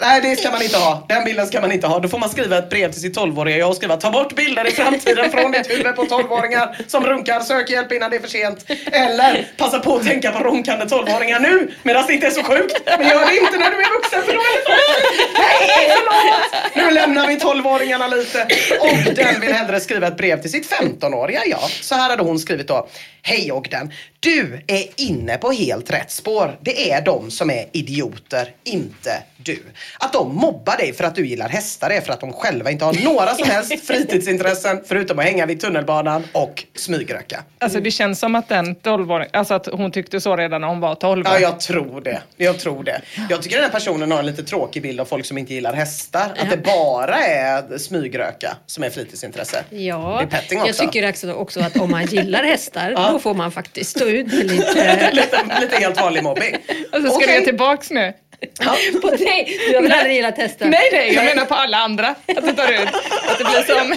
Nej 0.00 0.20
det 0.20 0.36
ska 0.36 0.50
man 0.50 0.62
inte 0.62 0.76
ha. 0.76 1.06
Den 1.08 1.24
bilden 1.24 1.46
ska 1.46 1.60
man 1.60 1.72
inte 1.72 1.86
ha. 1.86 1.98
Då 1.98 2.08
får 2.08 2.18
man 2.18 2.28
skriva 2.28 2.58
ett 2.58 2.70
brev 2.70 2.92
till 2.92 3.00
sitt 3.00 3.16
12-åriga 3.16 3.56
jag 3.56 3.68
och 3.68 3.76
skriva 3.76 3.96
ta 3.96 4.10
bort 4.10 4.36
bilder 4.36 4.68
i 4.68 4.70
framtiden 4.70 5.30
från 5.30 5.52
ditt 5.52 5.70
huvud 5.70 5.96
på 5.96 6.04
12-åringar 6.04 6.76
som 6.86 7.06
runkar. 7.06 7.40
Sök 7.40 7.70
hjälp 7.70 7.92
innan 7.92 8.10
det 8.10 8.16
är 8.16 8.20
för 8.20 8.28
sent. 8.28 8.64
Eller 8.92 9.46
passa 9.56 9.78
på 9.78 9.96
att 9.96 10.06
tänka 10.06 10.32
på 10.32 10.44
runkande 10.44 10.84
12-åringar 10.84 11.40
nu 11.40 11.70
medan 11.82 12.06
det 12.06 12.14
inte 12.14 12.26
är 12.26 12.30
så 12.30 12.42
sjukt. 12.42 12.80
Men 12.86 13.08
gör 13.08 13.26
det 13.26 13.36
inte 13.36 13.58
när 13.58 13.70
du 13.70 13.76
är 13.76 13.92
vuxen 13.94 14.22
för 14.22 14.32
då 14.32 14.40
är 14.40 14.56
det 14.56 14.62
för 14.64 14.76
sent. 14.76 15.38
Nej 15.38 15.90
förlåt! 15.96 16.86
Nu 16.86 16.90
lämnar 16.90 17.26
vi 17.26 17.36
12-åringarna 17.36 18.08
lite. 18.16 18.46
Och 18.80 19.14
den 19.14 19.40
vill 19.40 19.52
hellre 19.52 19.80
skriva 19.80 20.06
ett 20.06 20.16
brev 20.16 20.40
till 20.42 20.50
sitt 20.50 20.72
15-åriga 20.72 21.40
jag. 21.46 21.70
Så 21.70 21.94
här 21.94 22.10
hade 22.10 22.22
hon 22.22 22.38
skrivit 22.38 22.68
då. 22.68 22.88
Hej 23.22 23.52
Ogden. 23.52 23.92
Du 24.20 24.64
är 24.66 25.00
inne 25.00 25.36
på 25.36 25.52
helt 25.52 25.90
rätt 25.90 26.10
spår. 26.10 26.58
Det 26.62 26.90
är 26.90 27.04
de 27.04 27.30
som 27.30 27.50
är 27.50 27.66
idioter, 27.72 28.54
inte 28.64 29.22
du. 29.52 29.62
Att 29.98 30.12
de 30.12 30.34
mobbar 30.36 30.76
dig 30.76 30.92
för 30.92 31.04
att 31.04 31.14
du 31.14 31.26
gillar 31.26 31.48
hästar 31.48 31.90
är 31.90 32.00
för 32.00 32.12
att 32.12 32.20
de 32.20 32.32
själva 32.32 32.70
inte 32.70 32.84
har 32.84 33.04
några 33.04 33.34
som 33.34 33.48
helst 33.50 33.72
fritidsintressen 33.86 34.80
förutom 34.86 35.18
att 35.18 35.24
hänga 35.24 35.46
vid 35.46 35.60
tunnelbanan 35.60 36.24
och 36.32 36.64
smygröka. 36.74 37.42
Alltså 37.58 37.80
det 37.80 37.90
känns 37.90 38.18
som 38.18 38.34
att 38.34 38.48
den 38.48 38.74
12 38.74 39.08
alltså 39.32 39.54
att 39.54 39.66
hon 39.66 39.92
tyckte 39.92 40.20
så 40.20 40.36
redan 40.36 40.60
när 40.60 40.68
hon 40.68 40.80
var 40.80 40.94
12. 40.94 41.24
Ja, 41.26 41.38
jag 41.38 41.60
tror 41.60 42.00
det. 42.00 42.20
Jag 42.36 42.58
tror 42.58 42.84
det. 42.84 43.00
Jag 43.30 43.42
tycker 43.42 43.56
den 43.56 43.64
här 43.64 43.72
personen 43.72 44.10
har 44.10 44.18
en 44.18 44.26
lite 44.26 44.42
tråkig 44.42 44.82
bild 44.82 45.00
av 45.00 45.04
folk 45.04 45.26
som 45.26 45.38
inte 45.38 45.54
gillar 45.54 45.72
hästar. 45.72 46.34
Att 46.38 46.50
det 46.50 46.56
bara 46.56 47.16
är 47.24 47.78
smygröka 47.78 48.56
som 48.66 48.84
är 48.84 48.90
fritidsintresse. 48.90 49.64
Ja, 49.70 50.16
Det 50.18 50.36
är 50.36 50.40
petting 50.40 50.58
jag 50.66 50.76
tycker 50.76 51.34
också, 51.34 51.60
att 51.60 51.76
om 51.76 51.90
man 51.90 52.06
gillar 52.06 52.44
hästar, 52.44 52.90
Ja. 52.96 53.10
då 53.12 53.18
får 53.18 53.34
man 53.34 53.52
faktiskt 53.52 53.90
stå 53.90 54.04
ut 54.04 54.26
med 54.26 54.46
lite... 54.50 55.10
lite, 55.12 55.60
lite 55.60 55.76
helt 55.76 56.00
vanlig 56.00 56.22
mobbing. 56.22 56.56
Alltså 56.92 57.10
ska 57.10 57.24
Okej. 57.24 57.38
du 57.38 57.44
tillbaks 57.44 57.90
nu? 57.90 58.12
på 59.02 59.10
dig! 59.10 59.58
Du 59.68 59.74
har 59.74 59.82
väl 59.82 59.92
aldrig 59.92 60.16
gillat 60.16 60.36
hästar? 60.36 60.66
Nej, 60.66 60.88
nej, 60.92 61.14
jag 61.14 61.24
menar 61.24 61.44
på 61.44 61.54
alla 61.54 61.76
andra. 61.76 62.08
Att 62.08 62.46
du 62.46 62.52
tar 62.52 62.72
ut. 62.72 62.88
Att 63.28 63.38
det 63.38 63.44
blir 63.44 63.62
som... 63.62 63.96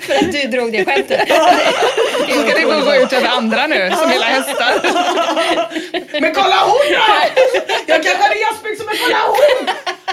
För 0.06 0.14
att 0.14 0.32
du 0.32 0.42
drog 0.42 0.72
det 0.72 0.84
skämtet. 0.84 1.28
Ska 1.28 2.54
det 2.54 2.62
gå 2.62 2.94
ut 2.94 3.12
över 3.12 3.28
andra 3.28 3.66
nu 3.66 3.90
som 3.98 4.12
gillar 4.12 4.26
hästar? 4.26 4.72
Men 6.20 6.34
kolla 6.34 6.56
hon 6.64 6.92
då! 6.92 7.42
Jag 7.86 8.02
kanske 8.02 8.22
hade 8.22 8.38
jazzbyxor 8.40 8.84
men 8.84 8.94
kolla 9.04 9.18
hon! 9.26 9.68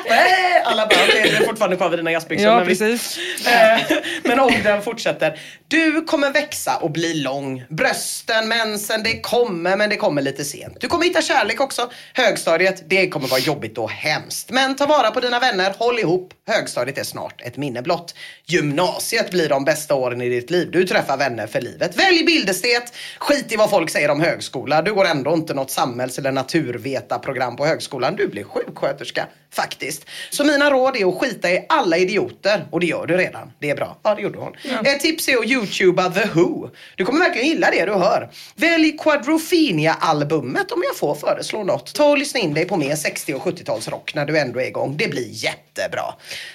Nej, 0.09 0.61
alla 0.65 0.87
bara 0.87 0.99
okej 1.07 1.29
du 1.29 1.35
är 1.35 1.45
fortfarande 1.45 1.77
kvar 1.77 1.89
vid 1.89 1.99
dina 1.99 2.11
jazzbyxor. 2.11 2.47
Ja, 2.47 2.55
men 2.55 2.65
precis. 2.65 3.17
Eh, 3.47 3.97
Men 4.23 4.39
om 4.39 4.53
den 4.63 4.81
fortsätter. 4.81 5.39
Du 5.67 6.01
kommer 6.01 6.31
växa 6.31 6.75
och 6.77 6.91
bli 6.91 7.13
lång. 7.13 7.63
Brösten, 7.69 8.47
mensen, 8.47 9.03
det 9.03 9.21
kommer 9.21 9.75
men 9.77 9.89
det 9.89 9.95
kommer 9.95 10.21
lite 10.21 10.45
sent. 10.45 10.77
Du 10.79 10.87
kommer 10.87 11.05
hitta 11.05 11.21
kärlek 11.21 11.61
också. 11.61 11.89
Högstadiet, 12.13 12.89
det 12.89 13.09
kommer 13.09 13.27
vara 13.27 13.39
jobbigt 13.39 13.77
och 13.77 13.91
hemskt. 13.91 14.49
Men 14.51 14.75
ta 14.75 14.85
vara 14.85 15.11
på 15.11 15.19
dina 15.19 15.39
vänner, 15.39 15.73
håll 15.77 15.99
ihop. 15.99 16.33
Högstadiet 16.47 16.97
är 16.97 17.03
snart 17.03 17.41
ett 17.41 17.57
minne 17.57 17.81
blott. 17.81 18.15
Gymnasiet 18.45 19.31
blir 19.31 19.49
de 19.49 19.65
bästa 19.65 19.95
åren 19.95 20.21
i 20.21 20.29
ditt 20.29 20.49
liv. 20.49 20.71
Du 20.71 20.85
träffar 20.87 21.17
vänner 21.17 21.47
för 21.47 21.61
livet. 21.61 21.95
Välj 21.95 22.23
bildestet. 22.23 22.93
Skit 23.19 23.51
i 23.51 23.55
vad 23.55 23.69
folk 23.69 23.89
säger 23.89 24.09
om 24.11 24.21
högskola. 24.21 24.81
Du 24.81 24.93
går 24.93 25.05
ändå 25.05 25.33
inte 25.33 25.53
något 25.53 25.71
samhälls 25.71 26.17
eller 26.17 26.31
naturvetarprogram 26.31 27.55
på 27.55 27.65
högskolan. 27.65 28.15
Du 28.15 28.27
blir 28.27 28.43
sjuksköterska 28.43 29.27
faktiskt. 29.53 29.88
Så 30.29 30.43
mina 30.43 30.69
råd 30.69 30.95
är 30.95 31.09
att 31.09 31.19
skita 31.19 31.51
i 31.51 31.65
alla 31.69 31.97
idioter. 31.97 32.65
Och 32.71 32.79
det 32.79 32.85
gör 32.85 33.05
du 33.07 33.17
redan. 33.17 33.51
Det 33.59 33.69
är 33.69 33.75
bra. 33.75 33.97
Ja, 34.03 34.15
det 34.15 34.21
gjorde 34.21 34.39
hon. 34.39 34.53
Ett 34.85 34.99
tips 34.99 35.27
är 35.29 35.37
att 35.37 35.45
youtuba 35.45 36.09
The 36.09 36.27
Who. 36.33 36.69
Du 36.95 37.05
kommer 37.05 37.19
verkligen 37.19 37.47
gilla 37.47 37.71
det 37.71 37.85
du 37.85 37.91
hör. 37.93 38.29
Välj 38.55 38.97
Quadrophenia-albumet 38.97 40.71
om 40.71 40.83
jag 40.83 40.97
får 40.97 41.15
föreslå 41.15 41.63
något. 41.63 41.93
Ta 41.93 42.09
och 42.09 42.17
lyssna 42.17 42.39
in 42.39 42.53
dig 42.53 42.65
på 42.65 42.77
mer 42.77 42.95
60 42.95 43.33
och 43.33 43.41
70-talsrock 43.41 44.15
när 44.15 44.25
du 44.25 44.39
ändå 44.39 44.59
är 44.61 44.65
igång. 44.65 44.97
Det 44.97 45.07
blir 45.07 45.27
jättebra. 45.29 45.68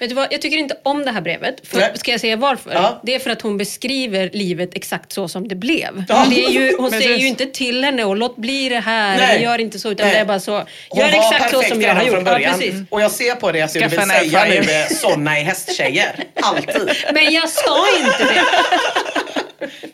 Vet 0.00 0.08
du 0.08 0.14
vad, 0.14 0.28
jag 0.30 0.42
tycker 0.42 0.56
inte 0.56 0.76
om 0.82 1.04
det 1.04 1.10
här 1.10 1.20
brevet. 1.20 1.68
För, 1.68 1.78
Nej. 1.78 1.90
ska 1.94 2.10
jag 2.10 2.20
säga 2.20 2.36
varför? 2.36 2.72
Ja. 2.72 3.00
Det 3.04 3.14
är 3.14 3.18
för 3.18 3.30
att 3.30 3.42
hon 3.42 3.56
beskriver 3.56 4.30
livet 4.32 4.70
exakt 4.74 5.12
så 5.12 5.28
som 5.28 5.48
det 5.48 5.54
blev. 5.54 6.04
Ja. 6.08 6.26
Det 6.30 6.44
är 6.44 6.50
ju, 6.50 6.76
hon 6.78 6.90
säger 7.02 7.16
ju 7.16 7.26
inte 7.26 7.46
till 7.46 7.84
henne 7.84 8.04
och 8.04 8.16
låt 8.16 8.36
bli 8.36 8.68
det 8.68 8.80
här, 8.80 9.18
Nej. 9.18 9.42
gör 9.42 9.58
inte 9.60 9.78
så, 9.78 9.90
utan 9.90 10.06
Nej. 10.06 10.14
det 10.14 10.20
är 10.20 10.24
bara 10.24 10.40
så. 10.40 10.52
Hon 10.88 11.00
Gör 11.00 11.10
var 11.10 11.18
exakt 11.18 11.50
så 11.50 11.62
som 11.62 11.82
jag 11.82 11.94
har 11.94 12.02
gjort. 12.02 12.14
från 12.14 12.24
början. 12.24 12.60
Ja, 12.60 12.72
och 12.90 13.00
jag 13.00 13.10
ser 13.10 13.34
på 13.34 13.52
det 13.52 13.62
att 13.62 13.72
du 13.72 13.80
vill 13.80 13.90
säga 13.90 14.44
nu 14.44 14.54
är 14.56 14.94
såna 14.94 15.38
är 15.38 15.42
hästtjejer. 15.42 16.24
Alltid. 16.42 16.90
Men 17.14 17.32
jag 17.32 17.48
sa 17.48 17.86
inte 17.98 18.24
det. 18.34 18.42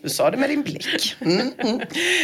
Du 0.02 0.08
sa 0.08 0.30
det 0.30 0.36
med 0.36 0.50
din 0.50 0.62
blick. 0.62 1.16
Mm, 1.20 1.52
mm. 1.58 1.80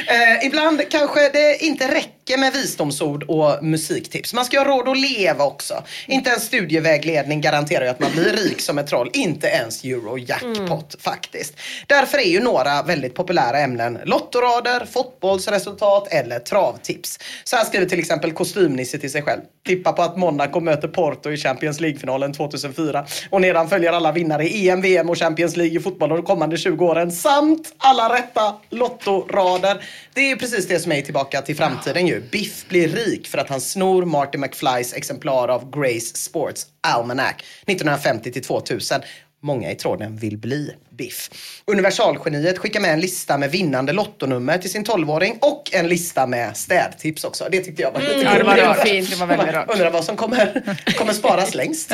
Eh, 0.07 0.47
ibland 0.47 0.83
kanske 0.91 1.29
det 1.29 1.59
inte 1.65 1.89
räcker 1.95 2.16
med 2.29 2.53
visdomsord 2.53 3.23
och 3.23 3.65
musiktips. 3.65 4.35
Man 4.35 4.45
ska 4.45 4.59
ha 4.59 4.65
råd 4.65 4.89
att 4.89 4.99
leva 4.99 5.45
också. 5.45 5.83
Inte 6.07 6.31
ens 6.31 6.45
studievägledning 6.45 7.41
garanterar 7.41 7.85
ju 7.85 7.91
att 7.91 8.01
man 8.01 8.13
blir 8.13 8.33
rik 8.33 8.61
som 8.61 8.79
ett 8.79 8.87
troll. 8.87 9.11
Inte 9.13 9.47
ens 9.47 9.85
Eurojackpot 9.85 10.97
faktiskt. 10.99 11.55
Därför 11.87 12.19
är 12.19 12.29
ju 12.29 12.41
några 12.41 12.83
väldigt 12.83 13.15
populära 13.15 13.59
ämnen 13.59 13.99
lottorader, 14.05 14.87
fotbollsresultat 14.87 16.09
eller 16.13 16.39
travtips. 16.39 17.19
Så 17.45 17.57
här 17.57 17.65
skriver 17.65 17.87
till 17.87 17.99
exempel 17.99 18.33
Kostymnisse 18.33 18.99
till 18.99 19.13
sig 19.13 19.23
själv. 19.23 19.41
Tippa 19.67 19.93
på 19.93 20.03
att 20.03 20.17
Monaco 20.17 20.61
möter 20.61 20.89
Porto 20.89 21.31
i 21.31 21.37
Champions 21.37 21.81
League-finalen 21.81 22.33
2004. 22.33 23.07
Och 23.31 23.41
nedan 23.41 23.69
följer 23.69 23.93
alla 23.93 24.13
vinnare 24.13 24.49
i 24.49 24.69
EM, 24.69 24.81
VM 24.81 25.11
och 25.11 25.19
Champions 25.19 25.57
League 25.57 25.77
i 25.77 25.83
fotboll 25.83 26.09
de 26.09 26.23
kommande 26.23 26.57
20 26.57 26.87
åren. 26.87 27.13
Samt 27.13 27.75
alla 27.79 28.15
rätta 28.15 28.55
lottorader. 28.71 29.85
Det 30.15 30.21
är 30.21 30.29
ju 30.29 30.37
precis 30.37 30.69
det 30.69 30.79
som 30.79 30.93
är 30.93 31.03
tillbaka 31.03 31.43
till 31.43 31.57
framtiden 31.57 32.07
ju. 32.07 32.16
Biff 32.21 32.69
blir 32.69 32.89
rik 32.89 33.29
för 33.29 33.39
att 33.39 33.49
han 33.49 33.61
snor 33.61 34.05
Marty 34.05 34.39
McFlys 34.39 34.95
exemplar 34.95 35.49
av 35.49 35.71
Grace 35.71 36.17
Sports 36.17 36.67
Almanac 36.81 37.35
1950 37.67 38.33
till 38.33 38.45
2000. 38.45 39.01
Många 39.43 39.71
i 39.71 39.75
tråden 39.75 40.17
vill 40.17 40.39
bli 40.39 40.75
Biff. 40.97 41.31
Universalgeniet 41.67 42.59
skickar 42.59 42.81
med 42.81 42.93
en 42.93 43.01
lista 43.01 43.39
med 43.39 43.51
vinnande 43.51 43.93
lottonummer 43.93 44.59
till 44.59 44.71
sin 44.71 44.85
12-åring 44.85 45.39
och 45.41 45.71
en 45.73 45.89
lista 45.89 46.27
med 46.27 46.57
städtips 46.57 47.25
också. 47.25 47.49
Det 47.51 47.61
tyckte 47.61 47.83
jag 47.83 47.93
var 47.93 48.01
lite 48.01 48.15
Mm. 48.15 48.25
Ja, 48.27 48.35
det 48.39 48.45
var 48.45 48.55
kul. 48.57 48.65
rart. 48.65 48.89
fint. 48.89 49.11
Det 49.11 49.17
var 49.17 49.27
väldigt 49.27 49.55
rart. 49.55 49.71
Undrar 49.71 49.91
vad 49.91 50.05
som 50.05 50.17
kommer, 50.17 50.63
kommer 50.99 51.13
sparas 51.13 51.55
längst. 51.55 51.93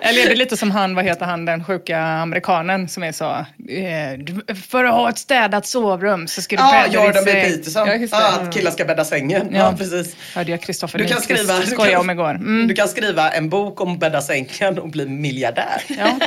Eller 0.00 0.24
är 0.24 0.28
det 0.28 0.34
lite 0.34 0.56
som 0.56 0.70
han, 0.70 0.94
vad 0.94 1.04
heter 1.04 1.26
han, 1.26 1.44
den 1.44 1.64
sjuka 1.64 1.98
amerikanen 1.98 2.88
som 2.88 3.02
är 3.02 3.12
så, 3.12 3.30
eh, 3.30 4.54
för 4.54 4.84
att 4.84 4.94
ha 4.94 5.08
ett 5.08 5.18
städat 5.18 5.66
sovrum 5.66 6.28
så 6.28 6.42
ska 6.42 6.56
du 6.56 6.62
Ja, 6.62 6.72
bädda 6.72 6.94
Jordan 7.06 7.24
B. 7.24 7.30
säng. 7.32 7.42
Peterson. 7.52 7.88
Ja, 7.88 7.98
det. 7.98 8.08
Ja, 8.12 8.32
att 8.42 8.54
killar 8.54 8.70
ska 8.70 8.84
bädda 8.84 9.04
sängen. 9.04 9.48
Ja, 9.52 9.58
Ja. 9.58 9.74
precis. 9.78 10.16
Hörde 10.34 10.50
jag 10.50 10.62
Kristoffer 10.62 10.98
Du 10.98 11.04
kan, 11.04 11.20
skriva, 11.20 11.58
du, 11.58 11.76
kan, 11.76 11.96
om 11.96 12.10
igår. 12.10 12.30
Mm. 12.34 12.68
du 12.68 12.74
kan 12.74 12.88
skriva 12.88 13.30
en 13.30 13.48
bok 13.48 13.80
om 13.80 13.98
bädda 13.98 14.20
sängen 14.20 14.78
och 14.78 14.88
bli 14.88 15.06
miljardär. 15.06 15.82
Ja. 15.88 16.18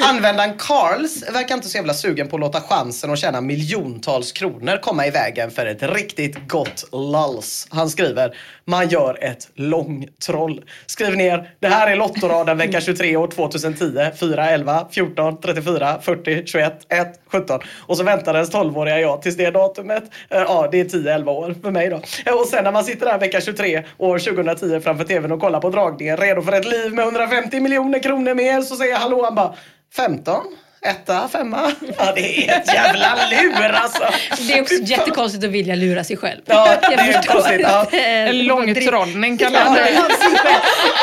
Användaren 0.08 0.52
Carl 0.58 0.97
Charles 0.98 1.34
verkar 1.34 1.54
inte 1.54 1.68
så 1.68 1.76
jävla 1.76 1.94
sugen 1.94 2.28
på 2.28 2.36
att 2.36 2.40
låta 2.40 2.60
chansen 2.60 3.10
att 3.10 3.18
tjäna 3.18 3.40
miljontals 3.40 4.32
kronor 4.32 4.76
komma 4.82 5.06
i 5.06 5.10
vägen 5.10 5.50
för 5.50 5.66
ett 5.66 5.82
riktigt 5.82 6.48
gott 6.48 6.84
lulls. 6.92 7.66
Han 7.70 7.90
skriver, 7.90 8.36
man 8.64 8.88
gör 8.88 9.24
ett 9.24 9.48
långtroll. 9.54 10.64
Skriv 10.86 11.16
ner, 11.16 11.50
det 11.60 11.68
här 11.68 11.90
är 11.90 11.96
Lottoraden 11.96 12.58
vecka 12.58 12.80
23 12.80 13.16
år 13.16 13.28
2010, 13.28 14.10
4, 14.20 14.50
11, 14.50 14.86
14, 14.90 15.40
34, 15.40 16.00
40, 16.02 16.46
21, 16.46 16.86
1, 16.88 17.20
17. 17.26 17.60
Och 17.86 17.96
så 17.96 18.02
väntar 18.02 18.34
ens 18.34 18.50
12-åriga 18.50 19.00
jag 19.00 19.22
tills 19.22 19.36
det 19.36 19.50
datumet. 19.50 20.04
Eh, 20.30 20.38
ja, 20.38 20.68
det 20.72 20.80
är 20.80 20.84
10-11 20.84 21.28
år 21.28 21.54
för 21.62 21.70
mig 21.70 21.88
då. 21.88 21.96
Och 22.32 22.46
sen 22.46 22.64
när 22.64 22.72
man 22.72 22.84
sitter 22.84 23.06
där 23.06 23.18
vecka 23.18 23.40
23 23.40 23.84
år 23.98 24.18
2010 24.18 24.80
framför 24.80 25.04
tvn 25.04 25.32
och 25.32 25.40
kollar 25.40 25.60
på 25.60 25.70
dragningen, 25.70 26.16
redo 26.16 26.42
för 26.42 26.52
ett 26.52 26.66
liv 26.66 26.94
med 26.94 27.04
150 27.04 27.60
miljoner 27.60 27.98
kronor 27.98 28.34
mer, 28.34 28.62
så 28.62 28.76
säger 28.76 28.96
hallå 28.96 29.24
han 29.24 29.34
bara 29.34 29.54
15? 29.96 30.42
Etta, 30.82 31.28
femma? 31.28 31.72
Ja, 31.98 32.12
det 32.14 32.48
är 32.48 32.58
ett 32.60 32.74
jävla 32.74 33.16
lur 33.30 33.62
alltså. 33.72 34.02
Det 34.48 34.52
är 34.58 34.62
också 34.62 34.74
jättekonstigt 34.74 35.44
att 35.44 35.50
vilja 35.50 35.74
lura 35.74 36.04
sig 36.04 36.16
själv. 36.16 36.40
Ja, 36.44 36.76
det 36.88 36.94
är 36.94 37.22
konstigt. 37.22 37.60
Ja. 37.62 37.86
eh, 37.92 38.28
En 38.28 38.44
långtrollning 38.44 39.38
kan 39.38 39.52
Ja, 39.52 39.64
man 39.64 39.74
det 39.74 39.84
säga. 39.84 40.02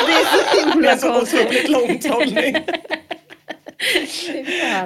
Det 0.07 0.11
är 0.11 0.25
så 0.25 0.37
Det 0.65 0.71
himla 0.73 0.91
är 0.91 0.97
så 0.97 1.21
otroligt 1.21 1.69
långtrollning. 1.69 2.55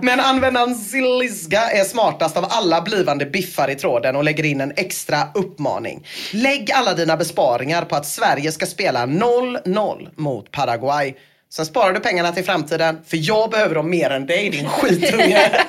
Men 0.02 0.20
användaren 0.20 0.76
Zilizga 0.76 1.62
är 1.62 1.84
smartast 1.84 2.38
av 2.38 2.46
alla 2.50 2.82
blivande 2.82 3.26
biffar 3.26 3.70
i 3.70 3.76
tråden 3.76 4.16
och 4.16 4.24
lägger 4.24 4.44
in 4.46 4.62
en 4.62 4.74
extra 4.76 5.18
uppmaning. 5.34 6.08
Lägg 6.34 6.72
alla 6.72 6.94
dina 6.94 7.18
besparingar 7.18 7.82
på 7.82 7.96
att 7.96 8.06
Sverige 8.06 8.52
ska 8.52 8.66
spela 8.66 9.06
0-0 9.06 10.10
mot 10.16 10.52
Paraguay. 10.52 11.16
Sen 11.52 11.66
sparar 11.66 11.94
du 11.94 12.00
pengarna 12.00 12.32
till 12.32 12.44
framtiden, 12.44 13.00
för 13.08 13.18
jag 13.22 13.50
behöver 13.50 13.76
dem 13.76 13.90
mer 13.90 14.10
än 14.10 14.26
dig 14.26 14.50
din 14.50 14.70
skitunge. 14.70 15.52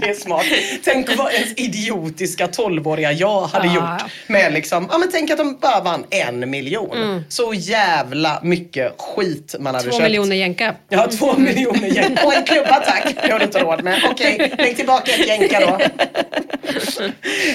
Det 0.00 0.08
är 0.10 0.14
smart. 0.14 0.44
Tänk 0.84 1.16
vad 1.16 1.32
ens 1.32 1.52
idiotiska 1.56 2.46
12-åriga 2.46 3.12
jag 3.12 3.40
hade 3.40 3.66
Ja. 3.66 3.74
gjort. 3.74 4.10
Med 4.26 4.52
liksom, 4.52 4.88
ja 4.92 4.98
men 4.98 5.08
tänk 5.12 5.30
att 5.30 5.38
de 5.38 5.58
bara 5.60 5.80
vann 5.80 6.04
en 6.10 6.50
miljon. 6.50 7.24
Så 7.28 7.54
jävla 7.54 8.40
mycket 8.42 8.92
skit 8.98 9.54
man 9.60 9.74
hade 9.74 9.84
Två 9.86 9.92
köpt. 9.92 10.02
miljoner 10.02 10.36
jänka. 10.36 10.74
Ja, 10.88 11.06
två 11.18 11.36
miljoner 11.38 11.88
gäng. 11.88 12.16
Och 12.24 12.34
en 12.34 12.44
klubba 12.44 12.80
tack. 12.80 13.14
Det 13.26 13.32
har 13.32 13.38
du 13.38 13.44
inte 13.44 13.58
råd 13.58 13.84
med. 13.84 14.00
Okej, 14.10 14.54
lägg 14.58 14.76
tillbaka 14.76 15.12
ett 15.12 15.26
jänka 15.28 15.60
då. 15.60 15.78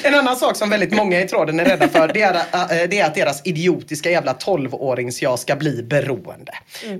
En 0.03 0.15
annan 0.15 0.35
sak 0.35 0.55
som 0.57 0.69
väldigt 0.69 0.91
många 0.93 1.21
i 1.21 1.27
tråden 1.27 1.59
är 1.59 1.65
rädda 1.65 1.87
för 1.87 2.07
det 2.13 2.21
är, 2.21 2.33
äh, 2.35 2.89
det 2.89 2.99
är 2.99 3.05
att 3.05 3.15
deras 3.15 3.41
idiotiska 3.45 4.11
jävla 4.11 4.33
12-årings-jag 4.33 5.39
ska 5.39 5.55
bli 5.55 5.83
beroende. 5.83 6.51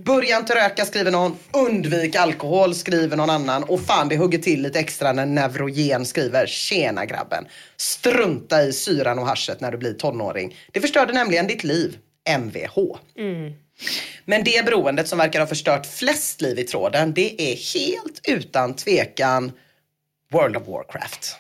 Börja 0.06 0.33
inte 0.40 0.56
röka 0.56 0.86
skriver 0.86 1.12
någon. 1.12 1.38
Undvik 1.52 2.16
alkohol 2.16 2.76
skriver 2.76 3.18
någon 3.18 3.30
annan. 3.30 3.64
Och 3.64 3.82
fan 3.82 4.10
det 4.10 4.18
hugger 4.18 4.40
till 4.40 4.62
lite 4.62 4.80
extra 4.80 5.14
när 5.14 5.26
Neurogen 5.26 6.06
skriver 6.06 6.46
Tjena 6.48 7.06
grabben. 7.06 7.48
Strunta 7.78 8.64
i 8.64 8.74
syran 8.74 9.20
och 9.20 9.28
haschet 9.28 9.62
när 9.62 9.72
du 9.72 9.78
blir 9.78 9.94
tonåring. 9.94 10.56
Det 10.72 10.82
förstörde 10.82 11.14
nämligen 11.14 11.48
ditt 11.48 11.64
liv. 11.64 11.98
Mvh. 12.30 12.98
Men 14.26 14.44
det 14.44 14.66
beroendet 14.66 15.08
som 15.08 15.18
verkar 15.18 15.40
ha 15.40 15.48
förstört 15.48 15.86
flest 15.86 16.42
liv 16.42 16.60
i 16.60 16.64
tråden, 16.64 17.14
det 17.14 17.52
är 17.52 17.56
helt 17.76 18.22
utan 18.28 18.76
tvekan 18.76 19.52
World 20.32 20.58
of 20.58 20.68
Warcraft. 20.68 21.38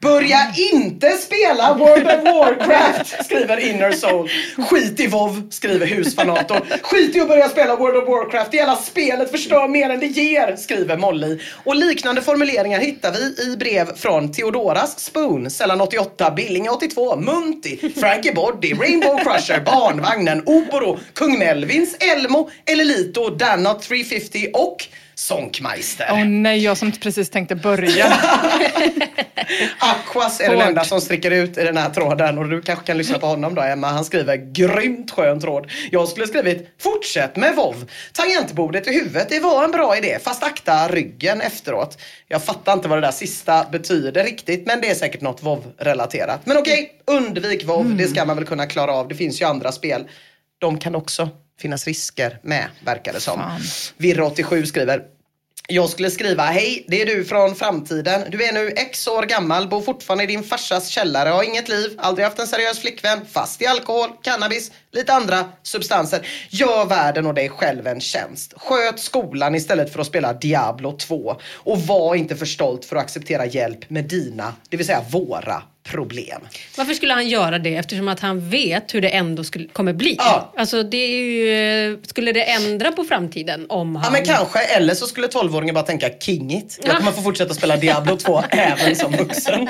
Börja 0.00 0.38
inte 0.56 1.10
spela 1.10 1.74
World 1.74 2.06
of 2.06 2.24
Warcraft, 2.24 3.24
skriver 3.24 3.56
Inner 3.56 3.92
Soul. 3.92 4.30
Skit 4.70 5.00
i 5.00 5.06
WoW, 5.06 5.42
skriver 5.50 5.86
Husfanator. 5.86 6.60
Skit 6.82 7.16
i 7.16 7.20
att 7.20 7.28
börja 7.28 7.48
spela 7.48 7.76
World 7.76 7.96
of 7.96 8.08
Warcraft, 8.08 8.50
det 8.50 8.58
hela 8.58 8.76
spelet 8.76 9.30
förstör 9.30 9.68
mer 9.68 9.90
än 9.90 10.00
det 10.00 10.06
ger, 10.06 10.56
skriver 10.56 10.96
Molly. 10.96 11.38
Och 11.64 11.76
liknande 11.76 12.22
formuleringar 12.22 12.80
hittar 12.80 13.12
vi 13.12 13.52
i 13.52 13.56
brev 13.56 13.96
från 13.96 14.32
Theodoras, 14.32 15.00
Spoon, 15.00 15.50
Sällan 15.50 15.80
88, 15.80 16.30
Billinge 16.30 16.70
82, 16.70 17.16
Munti, 17.16 17.92
Frankie 18.00 18.32
Body, 18.32 18.74
Rainbow 18.74 19.18
Crusher, 19.18 19.60
Barnvagnen, 19.60 20.42
Oboro, 20.46 20.98
Kung 21.14 21.38
Melvins, 21.38 21.96
Elmo, 22.00 22.50
Elelito, 22.66 23.30
Danot 23.30 23.82
350 23.82 24.46
och 24.54 24.88
Sonkmeister. 25.18 26.06
Åh 26.10 26.24
nej, 26.24 26.64
jag 26.64 26.76
som 26.76 26.92
precis 26.92 27.30
tänkte 27.30 27.54
börja. 27.54 28.06
Aquas 29.78 30.40
är 30.40 30.48
den 30.48 30.56
Hård. 30.56 30.68
enda 30.68 30.84
som 30.84 31.00
sticker 31.00 31.30
ut 31.30 31.58
i 31.58 31.64
den 31.64 31.76
här 31.76 31.90
tråden 31.90 32.38
och 32.38 32.48
du 32.48 32.62
kanske 32.62 32.86
kan 32.86 32.98
lyssna 32.98 33.18
på 33.18 33.26
honom 33.26 33.54
då 33.54 33.62
Emma. 33.62 33.86
Han 33.86 34.04
skriver 34.04 34.36
grymt 34.52 35.10
skön 35.10 35.40
tråd. 35.40 35.70
Jag 35.90 36.08
skulle 36.08 36.26
skrivit 36.26 36.68
fortsätt 36.80 37.36
med 37.36 37.56
VOV. 37.56 37.84
Tangentbordet 38.12 38.86
i 38.88 38.92
huvudet, 38.92 39.28
det 39.28 39.40
var 39.40 39.64
en 39.64 39.70
bra 39.70 39.96
idé 39.96 40.18
fast 40.22 40.42
akta 40.42 40.88
ryggen 40.88 41.40
efteråt. 41.40 41.98
Jag 42.28 42.44
fattar 42.44 42.72
inte 42.72 42.88
vad 42.88 42.98
det 42.98 43.06
där 43.06 43.12
sista 43.12 43.64
betyder 43.72 44.24
riktigt 44.24 44.66
men 44.66 44.80
det 44.80 44.90
är 44.90 44.94
säkert 44.94 45.20
något 45.20 45.42
VOV-relaterat. 45.42 46.40
Men 46.44 46.56
okej, 46.56 46.90
undvik 47.06 47.64
VOV. 47.64 47.96
Det 47.96 48.08
ska 48.08 48.24
man 48.24 48.36
väl 48.36 48.46
kunna 48.46 48.66
klara 48.66 48.92
av. 48.92 49.08
Det 49.08 49.14
finns 49.14 49.40
ju 49.40 49.44
andra 49.44 49.72
spel. 49.72 50.04
De 50.58 50.78
kan 50.78 50.94
också 50.94 51.28
finnas 51.60 51.86
risker 51.86 52.38
med 52.42 52.66
verkar 52.84 53.12
det 53.12 53.20
som. 53.20 53.40
Virre87 53.98 54.64
skriver 54.64 55.02
jag 55.68 55.90
skulle 55.90 56.10
skriva, 56.10 56.42
hej, 56.42 56.84
det 56.88 57.02
är 57.02 57.06
du 57.06 57.24
från 57.24 57.54
framtiden. 57.54 58.24
Du 58.30 58.44
är 58.44 58.52
nu 58.52 58.68
x 58.68 59.08
år 59.08 59.22
gammal, 59.22 59.68
bor 59.68 59.80
fortfarande 59.80 60.24
i 60.24 60.26
din 60.26 60.42
farsas 60.42 60.88
källare, 60.88 61.28
har 61.28 61.42
inget 61.42 61.68
liv, 61.68 61.90
aldrig 61.98 62.24
haft 62.24 62.38
en 62.38 62.46
seriös 62.46 62.78
flickvän, 62.78 63.26
fast 63.26 63.62
i 63.62 63.66
alkohol, 63.66 64.10
cannabis, 64.22 64.72
lite 64.92 65.12
andra 65.12 65.44
substanser. 65.62 66.26
Gör 66.48 66.84
världen 66.84 67.26
och 67.26 67.34
dig 67.34 67.48
själv 67.48 67.86
en 67.86 68.00
tjänst. 68.00 68.54
Sköt 68.56 69.00
skolan 69.00 69.54
istället 69.54 69.92
för 69.92 70.00
att 70.00 70.06
spela 70.06 70.32
Diablo 70.32 70.92
2. 70.92 71.36
Och 71.52 71.80
var 71.80 72.14
inte 72.14 72.36
för 72.36 72.46
stolt 72.46 72.84
för 72.84 72.96
att 72.96 73.02
acceptera 73.02 73.46
hjälp 73.46 73.90
med 73.90 74.04
dina, 74.04 74.54
det 74.68 74.76
vill 74.76 74.86
säga 74.86 75.04
våra, 75.10 75.62
problem. 75.86 76.40
Varför 76.76 76.94
skulle 76.94 77.14
han 77.14 77.28
göra 77.28 77.58
det 77.58 77.76
eftersom 77.76 78.08
att 78.08 78.20
han 78.20 78.50
vet 78.50 78.94
hur 78.94 79.00
det 79.00 79.08
ändå 79.08 79.44
skulle, 79.44 79.68
kommer 79.68 79.92
bli? 79.92 80.16
Ja. 80.18 80.52
Alltså 80.56 80.82
det 80.82 81.06
ju, 81.06 81.98
skulle 82.02 82.32
det 82.32 82.42
ändra 82.42 82.92
på 82.92 83.04
framtiden 83.04 83.66
om 83.68 83.96
han... 83.96 84.04
Ja 84.04 84.10
men 84.10 84.24
kanske, 84.24 84.58
eller 84.58 84.94
så 84.94 85.06
skulle 85.06 85.26
12-åringen 85.26 85.74
bara 85.74 85.84
tänka 85.84 86.08
king 86.20 86.52
it. 86.56 86.80
Jag 86.84 86.96
kommer 86.96 87.12
få 87.12 87.22
fortsätta 87.22 87.54
spela 87.54 87.76
Diablo 87.76 88.16
2 88.16 88.42
även 88.50 88.96
som 88.96 89.12
vuxen. 89.12 89.68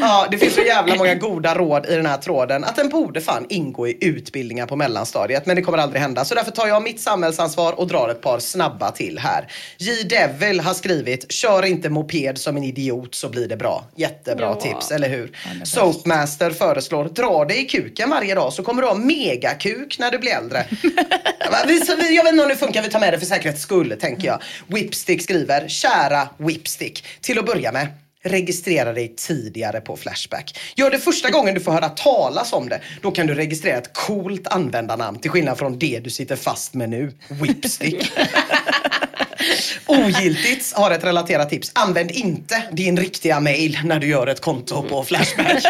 Ja, 0.00 0.28
det 0.30 0.38
finns 0.38 0.54
så 0.54 0.60
jävla 0.60 0.94
många 0.94 1.14
goda 1.14 1.54
råd 1.54 1.86
i 1.86 1.94
den 1.94 2.06
här 2.06 2.16
tråden 2.16 2.64
att 2.64 2.76
den 2.76 2.88
borde 2.88 3.20
fan 3.20 3.46
ingå 3.48 3.88
i 3.88 3.98
utbildningar 4.00 4.66
på 4.66 4.76
mellanstadiet. 4.76 5.46
Men 5.46 5.56
det 5.56 5.62
kommer 5.62 5.78
aldrig 5.78 6.02
hända. 6.02 6.24
Så 6.24 6.34
därför 6.34 6.50
tar 6.50 6.66
jag 6.66 6.82
mitt 6.82 7.00
samhällsansvar 7.00 7.80
och 7.80 7.86
drar 7.86 8.08
ett 8.08 8.20
par 8.20 8.38
snabba 8.38 8.90
till 8.90 9.18
här. 9.18 9.52
J. 9.78 9.92
Devil 10.08 10.60
har 10.60 10.74
skrivit, 10.74 11.32
kör 11.32 11.64
inte 11.64 11.90
moped 11.90 12.38
som 12.38 12.56
en 12.56 12.64
idiot 12.64 13.14
så 13.14 13.28
blir 13.28 13.48
det 13.48 13.56
bra. 13.56 13.65
Jättebra 13.96 14.46
Ja. 14.46 14.60
tips, 14.60 14.90
eller 14.90 15.08
hur? 15.08 15.36
Soapmaster 15.64 16.50
föreslår, 16.50 17.04
dra 17.04 17.44
dig 17.44 17.62
i 17.62 17.64
kuken 17.64 18.10
varje 18.10 18.34
dag 18.34 18.52
så 18.52 18.62
kommer 18.62 18.82
du 18.82 18.88
ha 18.88 18.94
megakuk 18.94 19.98
när 19.98 20.10
du 20.10 20.18
blir 20.18 20.32
äldre. 20.32 20.66
Vi- 21.66 22.14
Jag 22.16 22.24
vet 22.24 22.32
inte 22.32 22.42
om 22.42 22.48
det 22.48 22.56
funkar, 22.56 22.82
vi 22.82 22.88
tar 22.88 23.00
med 23.00 23.12
det 23.12 23.18
för 23.18 23.26
säkerhets 23.26 23.62
skull, 23.62 23.96
tänker 24.00 24.26
jag. 24.26 24.42
Whipstick 24.66 25.22
skriver, 25.22 25.68
kära 25.68 26.28
Whipstick. 26.38 27.04
Till 27.20 27.38
att 27.38 27.46
börja 27.46 27.72
med, 27.72 27.86
registrera 28.22 28.92
dig 28.92 29.14
tidigare 29.16 29.80
på 29.80 29.96
Flashback. 29.96 30.58
Gör 30.76 30.90
det 30.90 30.98
första 30.98 31.30
gången 31.30 31.54
du 31.54 31.60
får 31.60 31.72
höra 31.72 31.88
talas 31.88 32.52
om 32.52 32.68
det. 32.68 32.80
Då 33.02 33.10
kan 33.10 33.26
du 33.26 33.34
registrera 33.34 33.76
ett 33.78 33.90
coolt 33.92 34.46
användarnamn 34.48 35.18
till 35.18 35.30
skillnad 35.30 35.58
från 35.58 35.78
det 35.78 36.00
du 36.04 36.10
sitter 36.10 36.36
fast 36.36 36.74
med 36.74 36.88
nu, 36.90 37.12
Whipstick. 37.28 38.12
Ogiltigt 39.86 40.72
har 40.72 40.90
ett 40.90 41.04
relaterat 41.04 41.50
tips. 41.50 41.70
Använd 41.74 42.10
inte 42.10 42.62
din 42.72 42.96
riktiga 42.96 43.40
mail 43.40 43.78
när 43.84 43.98
du 43.98 44.06
gör 44.06 44.26
ett 44.26 44.40
konto 44.40 44.82
på 44.82 45.04
Flashback. 45.04 45.62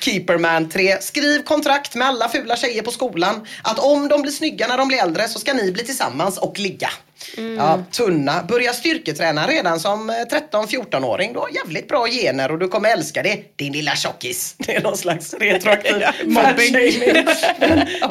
Keeperman 0.00 0.68
3. 0.68 1.00
Skriv 1.00 1.42
kontrakt 1.42 1.94
med 1.94 2.08
alla 2.08 2.28
fula 2.28 2.56
tjejer 2.56 2.82
på 2.82 2.90
skolan 2.90 3.46
att 3.62 3.78
om 3.78 4.08
de 4.08 4.22
blir 4.22 4.32
snygga 4.32 4.66
när 4.66 4.78
de 4.78 4.88
blir 4.88 5.02
äldre 5.02 5.28
så 5.28 5.38
ska 5.38 5.52
ni 5.52 5.72
bli 5.72 5.84
tillsammans 5.84 6.38
och 6.38 6.58
ligga. 6.58 6.90
Mm. 7.36 7.56
Ja, 7.56 7.84
tunna. 7.90 8.42
Börja 8.48 8.72
styrketräna 8.72 9.46
redan 9.46 9.80
som 9.80 10.10
eh, 10.10 10.14
13-14-åring. 10.14 11.32
Du 11.32 11.38
har 11.38 11.48
jävligt 11.48 11.88
bra 11.88 12.06
gener 12.06 12.50
och 12.50 12.58
du 12.58 12.68
kommer 12.68 12.88
älska 12.88 13.22
det. 13.22 13.56
Din 13.56 13.72
lilla 13.72 13.96
tjockis. 13.96 14.54
Det 14.66 14.76
är 14.76 14.82
någon 14.82 14.96
slags 14.96 15.34
retroaktiv 15.40 16.04
mobbing. 16.24 16.72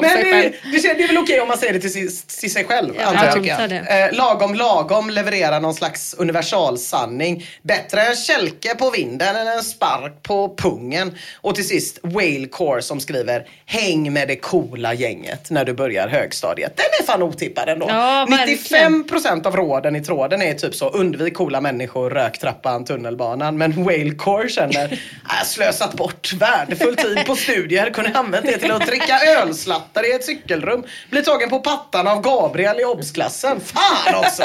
det, 0.00 0.52
det, 0.72 1.02
är 1.02 1.06
väl 1.06 1.18
okej 1.18 1.40
om 1.40 1.48
man 1.48 1.58
säger 1.58 1.72
det 1.72 1.80
till, 1.80 1.92
sig, 1.92 2.08
till 2.40 2.52
sig 2.52 2.64
själv. 2.64 2.94
Ja, 2.98 3.04
antar 3.04 3.46
jag. 3.46 3.72
jag. 3.72 4.04
Eh, 4.04 4.12
lagom 4.12 4.54
lagom 4.54 5.10
leverera 5.10 5.58
någon 5.58 5.74
slags 5.74 6.14
universalsanning. 6.18 7.46
Bättre 7.62 8.02
en 8.02 8.16
kälke 8.16 8.74
på 8.74 8.90
vinden 8.90 9.36
än 9.36 9.48
en 9.48 9.62
spark 9.62 10.22
på 10.22 10.54
pungen. 10.56 11.18
Och 11.34 11.54
till 11.54 11.68
sist 11.68 11.98
Whale 12.02 12.46
Core 12.46 12.82
som 12.82 13.00
skriver 13.00 13.46
Häng 13.66 14.12
med 14.12 14.28
det 14.28 14.36
coola 14.36 14.94
gänget 14.94 15.50
när 15.50 15.64
du 15.64 15.72
börjar 15.72 16.08
högstadiet. 16.08 16.76
Den 16.76 16.86
är 17.00 17.06
fan 17.06 17.22
otippad 17.22 17.68
ändå. 17.68 17.86
Ja, 17.88 18.26
95 18.46 19.04
procent 19.08 19.46
av 19.46 19.56
råden 19.56 19.96
i 19.96 20.00
tråden 20.00 20.42
är 20.42 20.54
typ 20.54 20.74
så, 20.74 20.88
undvik 20.88 21.34
coola 21.34 21.60
människor, 21.60 22.10
rök 22.10 22.38
trappan, 22.38 22.84
tunnelbanan. 22.84 23.58
Men 23.58 23.84
Whalecore 23.84 24.48
känner, 24.48 25.00
jag 25.38 25.46
slösat 25.46 25.94
bort 25.94 26.32
värdefull 26.32 26.96
tid 26.96 27.26
på 27.26 27.36
studier, 27.36 27.90
kunde 27.90 28.18
använt 28.18 28.46
det 28.46 28.58
till 28.58 28.70
att 28.70 28.86
dricka 28.86 29.18
ölslattar 29.42 30.10
i 30.10 30.12
ett 30.12 30.24
cykelrum. 30.24 30.84
Bli 31.10 31.22
tagen 31.22 31.50
på 31.50 31.58
pattan 31.58 32.08
av 32.08 32.22
Gabriel 32.22 32.80
i 32.80 32.84
obsklassen. 32.84 33.60
Fan 33.60 34.14
också! 34.14 34.42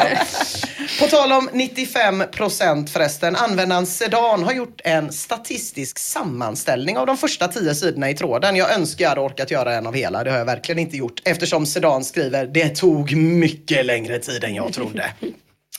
På 0.99 1.07
tal 1.07 1.31
om 1.31 1.49
95 1.53 2.23
procent 2.31 2.89
förresten, 2.89 3.35
användaren 3.35 3.85
Sedan 3.85 4.43
har 4.43 4.53
gjort 4.53 4.81
en 4.83 5.11
statistisk 5.11 5.99
sammanställning 5.99 6.97
av 6.97 7.05
de 7.05 7.17
första 7.17 7.47
tio 7.47 7.75
sidorna 7.75 8.09
i 8.09 8.13
tråden. 8.13 8.55
Jag 8.55 8.73
önskar 8.73 9.03
jag 9.03 9.09
hade 9.09 9.21
orkat 9.21 9.51
göra 9.51 9.73
en 9.73 9.87
av 9.87 9.93
hela, 9.93 10.23
det 10.23 10.31
har 10.31 10.37
jag 10.37 10.45
verkligen 10.45 10.79
inte 10.79 10.97
gjort. 10.97 11.21
Eftersom 11.25 11.65
Sedan 11.65 12.03
skriver, 12.03 12.45
det 12.45 12.75
tog 12.75 13.15
mycket 13.15 13.85
längre 13.85 14.19
tid 14.19 14.43
än 14.43 14.50
jag 14.55 14.73
trodde. 14.73 15.13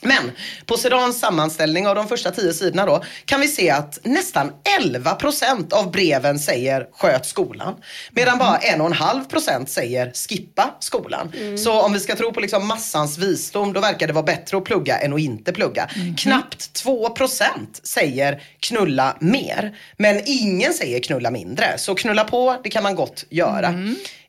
Men 0.05 0.31
på 0.67 0.77
Sedans 0.77 1.21
sammanställning 1.21 1.87
av 1.87 1.95
de 1.95 2.09
första 2.09 2.31
tio 2.31 2.53
sidorna 2.53 2.87
då 2.87 3.05
kan 3.25 3.41
vi 3.41 3.49
se 3.49 3.71
att 3.71 3.99
nästan 4.05 4.53
11 4.81 5.15
procent 5.15 5.73
av 5.73 5.91
breven 5.91 6.39
säger 6.39 6.87
sköt 6.93 7.27
skolan. 7.27 7.75
Medan 8.11 8.39
bara 8.39 8.57
en 8.59 8.81
och 8.81 8.87
en 8.87 8.93
halv 8.93 9.25
procent 9.25 9.71
säger 9.71 10.13
skippa 10.29 10.75
skolan. 10.81 11.33
Så 11.59 11.81
om 11.81 11.93
vi 11.93 12.01
ska 12.01 12.17
tro 12.17 12.33
på 12.33 12.41
liksom 12.41 12.67
massans 12.67 13.19
visdom 13.19 13.73
då 13.73 13.81
verkar 13.81 14.07
det 14.07 14.13
vara 14.13 14.25
bättre 14.25 14.57
att 14.57 14.65
plugga 14.65 14.99
än 14.99 15.13
att 15.13 15.21
inte 15.21 15.53
plugga. 15.53 15.89
Knappt 16.19 16.73
2 16.73 17.09
procent 17.11 17.81
säger 17.83 18.43
knulla 18.61 19.17
mer. 19.21 19.79
Men 19.97 20.23
ingen 20.27 20.73
säger 20.73 21.01
knulla 21.01 21.31
mindre. 21.31 21.79
Så 21.79 21.95
knulla 21.95 22.25
på, 22.25 22.61
det 22.65 22.71
kan 22.71 22.83
man 22.83 22.95
gott 22.95 23.25
göra. 23.31 23.75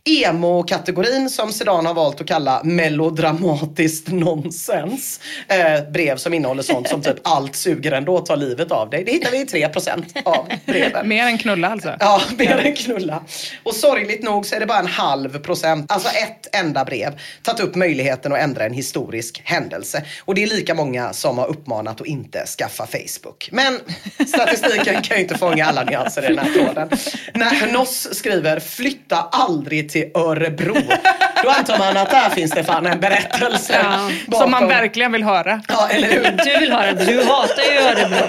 Emo-kategorin 0.10 1.30
som 1.30 1.52
Sedan 1.52 1.86
har 1.86 1.94
valt 1.94 2.22
att 2.22 2.28
kalla 2.28 2.62
melodramatiskt 2.64 4.12
nonsens. 4.12 5.20
Eh, 5.48 5.92
brev 5.92 6.18
som 6.18 6.34
innehåller 6.34 6.64
sånt 6.64 6.90
som 6.90 7.02
typ 7.02 7.18
allt 7.24 7.56
suger 7.56 7.92
ändå, 7.92 8.20
tar 8.20 8.38
livet 8.38 8.72
av 8.72 8.90
dig. 8.90 9.04
Det 9.04 9.12
hittar 9.12 9.32
vi 9.32 9.38
i 9.38 9.46
3% 9.46 10.04
av 10.26 10.48
breven. 10.66 11.08
Mer 11.14 11.24
än 11.26 11.38
knulla 11.38 11.70
alltså? 11.70 11.96
Ja, 12.00 12.22
mer 12.38 12.58
än 12.58 12.76
knulla. 12.76 13.24
Och 13.64 13.76
sorgligt 13.76 14.24
nog 14.24 14.46
så 14.46 14.56
är 14.56 14.60
det 14.60 14.66
bara 14.66 14.80
en 14.80 14.88
halv 14.88 15.40
procent, 15.40 15.92
alltså 15.92 16.10
ett 16.10 16.56
enda 16.56 16.86
brev, 16.86 17.20
tagit 17.44 17.62
upp 17.62 17.76
möjligheten 17.76 18.34
att 18.34 18.40
ändra 18.40 18.66
en 18.66 18.74
historisk 18.74 19.42
händelse. 19.44 20.04
Och 20.26 20.36
det 20.36 20.44
är 20.44 20.48
lika 20.48 20.74
många 20.74 21.14
som 21.14 21.38
har 21.38 21.48
uppmanat 21.48 22.02
att 22.02 22.08
inte 22.08 22.46
skaffa 22.46 22.88
Facebook. 22.88 23.50
Men 23.52 23.80
statistiken 24.28 25.02
kan 25.02 25.18
ju 25.18 25.24
inte 25.24 25.38
fånga 25.38 25.66
alla 25.66 25.84
nyanser 25.84 26.24
i 26.24 26.28
den 26.28 26.40
här 26.40 26.54
tråden. 26.54 26.90
När 27.34 27.72
Noss 27.72 28.08
skriver 28.12 28.60
flytta 28.60 29.18
aldrig 29.32 29.93
till 29.94 30.12
Örebro. 30.16 30.76
Då 31.44 31.50
antar 31.50 31.78
man 31.78 31.98
att 31.98 32.10
där 32.10 32.30
finns 32.30 32.52
det 32.52 32.64
fan 32.64 32.86
en 32.86 33.00
berättelse. 33.00 33.80
Ja, 33.84 34.10
bakom. 34.28 34.42
Som 34.42 34.52
man 34.52 34.68
verkligen 34.68 35.12
vill 35.12 35.24
höra. 35.24 35.62
Ja, 35.68 35.88
eller 35.90 36.08
hur? 36.08 36.24
Du 36.46 36.60
vill 36.60 36.72
höra 36.72 36.92
det. 36.92 37.06
Du 37.06 37.24
hatar 37.24 37.64
ju 37.72 37.78
Örebro. 37.80 38.28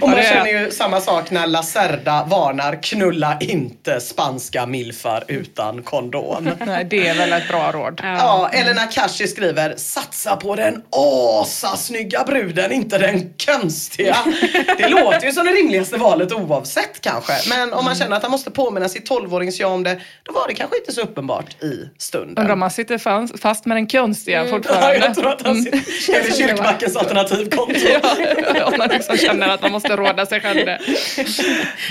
Och 0.00 0.08
man 0.08 0.22
känner 0.22 0.46
ju 0.46 0.70
samma 0.70 1.00
sak 1.00 1.30
när 1.30 1.46
Lacerda 1.46 2.24
varnar 2.24 2.82
knulla 2.82 3.36
inte 3.40 4.00
spanska 4.00 4.66
milfar 4.66 5.24
utan 5.28 5.82
kondom. 5.82 6.50
Nej, 6.66 6.84
det 6.90 7.08
är 7.08 7.14
väl 7.14 7.32
ett 7.32 7.48
bra 7.48 7.72
råd. 7.72 8.00
Ja, 8.02 8.50
eller 8.52 8.74
när 8.74 8.90
Kashi 8.90 9.28
skriver 9.28 9.74
satsa 9.76 10.36
på 10.36 10.56
den 10.56 10.82
asasnygga 10.90 12.24
bruden, 12.24 12.72
inte 12.72 12.98
den 12.98 13.34
konstiga. 13.46 14.16
Det 14.78 14.88
låter 14.88 15.26
ju 15.26 15.32
som 15.32 15.46
det 15.46 15.52
rimligaste 15.52 15.96
valet 15.96 16.32
oavsett 16.32 17.00
kanske. 17.00 17.32
Men 17.48 17.72
om 17.72 17.84
man 17.84 17.94
känner 17.94 18.16
att 18.16 18.22
han 18.22 18.32
måste 18.32 18.50
påminna 18.50 18.88
sitt 18.88 19.10
12-åringsjag 19.10 19.74
om 19.74 19.82
det, 19.82 20.00
då 20.22 20.32
var 20.32 20.48
det 20.50 20.54
kanske 20.54 20.76
inte 20.76 20.92
så 20.92 21.00
uppenbart 21.00 21.62
i 21.62 21.88
stunden. 21.98 22.38
Undrar 22.38 22.52
om 22.52 22.62
han 22.62 22.70
sitter 22.70 22.98
fast, 23.38 23.66
med 23.66 23.76
den 23.76 23.86
konstiga 23.86 24.44
Ja, 24.44 24.50
fortfarande. 24.50 24.96
jag 24.96 25.14
tror 25.14 25.28
att 25.28 25.42
han 25.42 25.62
sitter, 25.62 26.20
eller 26.20 26.34
kyrkbackens 26.36 26.96
alternativkonto. 26.96 27.74
Ja, 28.54 28.64
om 28.66 28.74
man 28.78 28.88
liksom 28.88 29.16
känner 29.16 29.48
att 29.48 29.62
man 29.62 29.72
måste 29.72 29.96
råda 29.96 30.26
sig 30.26 30.40
själv 30.40 30.66
det. 30.66 30.80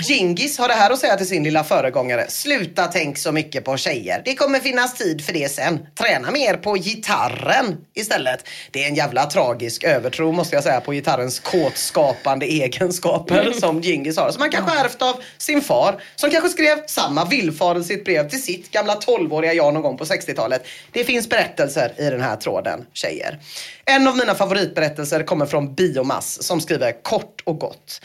Gingis 0.08 0.58
har 0.58 0.68
det 0.68 0.74
här 0.74 0.90
att 0.90 0.98
säga 0.98 1.16
till 1.16 1.28
sin 1.28 1.44
lilla 1.44 1.64
föregångare. 1.64 2.24
Sluta 2.28 2.86
tänk 2.86 3.18
så 3.18 3.32
mycket 3.32 3.64
på 3.64 3.76
tjejer. 3.76 4.22
Det 4.24 4.34
kommer 4.34 4.58
finnas 4.58 4.94
tid 4.94 5.24
för 5.24 5.32
det 5.32 5.48
sen. 5.52 5.78
Träna 6.00 6.30
mer 6.30 6.54
på 6.54 6.74
gitarren 6.74 7.76
istället. 7.94 8.48
Det 8.70 8.84
är 8.84 8.88
en 8.88 8.94
jävla 8.94 9.26
tragisk 9.26 9.84
övertro 9.84 10.32
måste 10.32 10.56
jag 10.56 10.64
säga 10.64 10.80
på 10.80 10.92
gitarrens 10.92 11.38
kåtskapande 11.40 12.46
egenskaper 12.46 13.52
som 13.52 13.80
Gingis 13.80 14.16
har. 14.16 14.30
Som 14.30 14.40
han 14.42 14.50
kanske 14.50 14.78
ärvt 14.80 15.02
av 15.02 15.22
sin 15.38 15.60
far. 15.62 16.00
Som 16.16 16.30
kanske 16.30 16.48
skrev 16.48 16.76
samma 16.86 17.24
villfarelse 17.24 17.92
i 17.92 17.96
ett 17.96 18.04
brev 18.04 18.28
till 18.28 18.42
sitt 18.50 18.70
gamla 18.70 18.94
12-åriga 18.94 19.52
jag 19.52 19.74
någon 19.74 19.82
gång 19.82 19.96
på 19.96 20.04
60-talet. 20.04 20.66
Det 20.92 21.04
finns 21.04 21.28
berättelser 21.28 21.92
i 21.98 22.10
den 22.10 22.20
här 22.20 22.36
tråden, 22.36 22.86
tjejer. 22.92 23.38
En 23.84 24.08
av 24.08 24.16
mina 24.16 24.34
favoritberättelser 24.34 25.22
kommer 25.22 25.46
från 25.46 25.74
Biomass 25.74 26.42
som 26.42 26.60
skriver 26.60 27.02
kort 27.02 27.42
och 27.44 27.58
gott. 27.58 28.00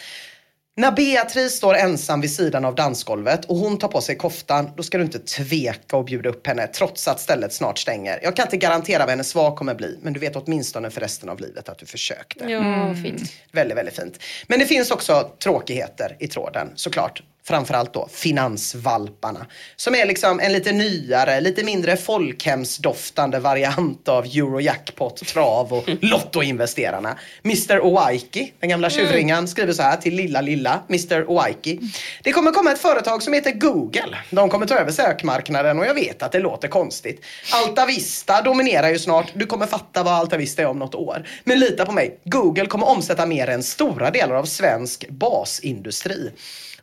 När 0.77 0.91
Beatrice 0.91 1.53
står 1.57 1.75
ensam 1.75 2.21
vid 2.21 2.35
sidan 2.35 2.65
av 2.65 2.75
dansgolvet 2.75 3.45
och 3.45 3.55
hon 3.55 3.77
tar 3.77 3.87
på 3.87 4.01
sig 4.01 4.15
koftan, 4.15 4.71
då 4.77 4.83
ska 4.83 4.97
du 4.97 5.03
inte 5.03 5.19
tveka 5.19 5.97
och 5.97 6.05
bjuda 6.05 6.29
upp 6.29 6.47
henne 6.47 6.67
trots 6.67 7.07
att 7.07 7.19
stället 7.19 7.53
snart 7.53 7.79
stänger. 7.79 8.19
Jag 8.23 8.35
kan 8.35 8.45
inte 8.45 8.57
garantera 8.57 8.99
vad 8.99 9.09
hennes 9.09 9.29
svar 9.29 9.55
kommer 9.55 9.75
bli, 9.75 9.99
men 10.01 10.13
du 10.13 10.19
vet 10.19 10.35
åtminstone 10.35 10.89
för 10.89 11.01
resten 11.01 11.29
av 11.29 11.39
livet 11.39 11.69
att 11.69 11.77
du 11.77 11.85
försökte. 11.85 12.45
Ja, 12.51 12.95
fint. 13.03 13.33
Väldigt, 13.51 13.77
väldigt 13.77 13.95
fint. 13.95 14.19
Men 14.47 14.59
det 14.59 14.65
finns 14.65 14.91
också 14.91 15.31
tråkigheter 15.43 16.15
i 16.19 16.27
tråden, 16.27 16.71
såklart. 16.75 17.23
Framförallt 17.47 17.93
då 17.93 18.07
finansvalparna. 18.11 19.45
Som 19.75 19.95
är 19.95 20.05
liksom 20.05 20.39
en 20.39 20.53
lite 20.53 20.71
nyare, 20.71 21.41
lite 21.41 21.63
mindre 21.63 21.97
folkhemsdoftande 21.97 23.39
variant 23.39 24.07
av 24.07 24.25
Eurojackpot, 24.25 25.27
trav 25.27 25.73
och 25.73 25.83
lottoinvesterarna. 26.01 27.17
Mr 27.43 27.79
Owaiki, 27.79 28.53
den 28.59 28.69
gamla 28.69 28.89
tjurringen, 28.89 29.47
skriver 29.47 29.73
så 29.73 29.83
här 29.83 29.97
till 29.97 30.15
lilla, 30.15 30.41
lilla 30.41 30.81
Mr 30.89 31.29
Owaiki. 31.29 31.79
Det 32.23 32.31
kommer 32.31 32.51
komma 32.51 32.71
ett 32.71 32.81
företag 32.81 33.23
som 33.23 33.33
heter 33.33 33.51
Google. 33.51 34.17
De 34.29 34.49
kommer 34.49 34.65
ta 34.65 34.75
över 34.75 34.91
sökmarknaden 34.91 35.79
och 35.79 35.85
jag 35.85 35.93
vet 35.93 36.23
att 36.23 36.31
det 36.31 36.39
låter 36.39 36.67
konstigt. 36.67 37.25
Alta 37.53 37.85
Vista 37.85 38.41
dominerar 38.41 38.89
ju 38.89 38.99
snart. 38.99 39.31
Du 39.33 39.45
kommer 39.45 39.65
fatta 39.65 40.03
vad 40.03 40.13
Alta 40.13 40.37
Vista 40.37 40.61
är 40.61 40.65
om 40.65 40.79
något 40.79 40.95
år. 40.95 41.27
Men 41.43 41.59
lita 41.59 41.85
på 41.85 41.91
mig, 41.91 42.19
Google 42.23 42.65
kommer 42.65 42.89
omsätta 42.89 43.25
mer 43.25 43.47
än 43.49 43.63
stora 43.63 44.11
delar 44.11 44.35
av 44.35 44.45
svensk 44.45 45.09
basindustri. 45.09 46.31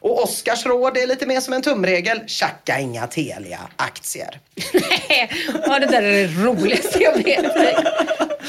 Och 0.03 0.23
Oscars 0.23 0.67
råd 0.67 0.97
är 0.97 1.07
lite 1.07 1.27
mer 1.27 1.41
som 1.41 1.55
en 1.55 1.63
tumregel. 1.63 2.21
Tjacka 2.27 2.81
inga 2.81 3.07
Telia-aktier. 3.07 4.41
Ja, 5.67 5.79
det 5.79 5.87
där 5.87 6.03
är 6.03 6.13
det 6.13 6.27
roligaste 6.45 7.03
jag 7.03 7.13
vet. 7.17 7.55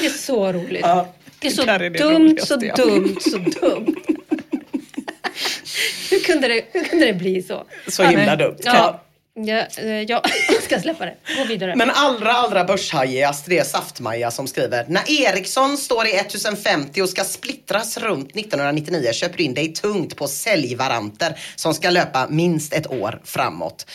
Det 0.00 0.06
är 0.06 0.10
så 0.10 0.52
roligt. 0.52 0.80
Ja, 0.82 1.08
det 1.38 1.46
är 1.46 1.50
så 1.50 1.64
det 1.64 1.78
det 1.78 1.88
dumt, 1.98 2.36
så 2.42 2.56
dumt, 2.56 3.16
så 3.20 3.38
dumt. 3.60 3.96
hur, 6.10 6.18
kunde 6.18 6.48
det, 6.48 6.64
hur 6.72 6.84
kunde 6.84 7.06
det 7.06 7.12
bli 7.12 7.42
så? 7.42 7.64
Så 7.88 8.02
himla 8.02 8.36
dumt. 8.36 8.56
Ja, 8.64 9.03
ja, 9.34 9.66
eh, 9.78 10.02
ja. 10.02 10.22
jag 10.48 10.62
ska 10.62 10.80
släppa 10.80 11.04
det. 11.04 11.14
Gå 11.38 11.44
vidare. 11.44 11.76
Men 11.76 11.90
allra, 11.90 12.32
allra 12.32 12.64
börshajigast 12.64 13.46
det 13.46 13.58
är 13.58 13.64
Saftmaja 13.64 14.30
som 14.30 14.46
skriver. 14.46 14.84
När 14.88 15.26
Ericsson 15.26 15.76
står 15.76 16.06
i 16.06 16.12
1050 16.16 17.02
och 17.02 17.08
ska 17.08 17.24
splittras 17.24 17.96
runt 17.98 18.36
1999 18.36 19.12
köper 19.12 19.36
du 19.38 19.44
in 19.44 19.54
dig 19.54 19.72
tungt 19.72 20.16
på 20.16 20.28
säljvaranter 20.28 21.38
som 21.56 21.74
ska 21.74 21.90
löpa 21.90 22.26
minst 22.30 22.72
ett 22.72 22.86
år 22.86 23.20
framåt. 23.24 23.86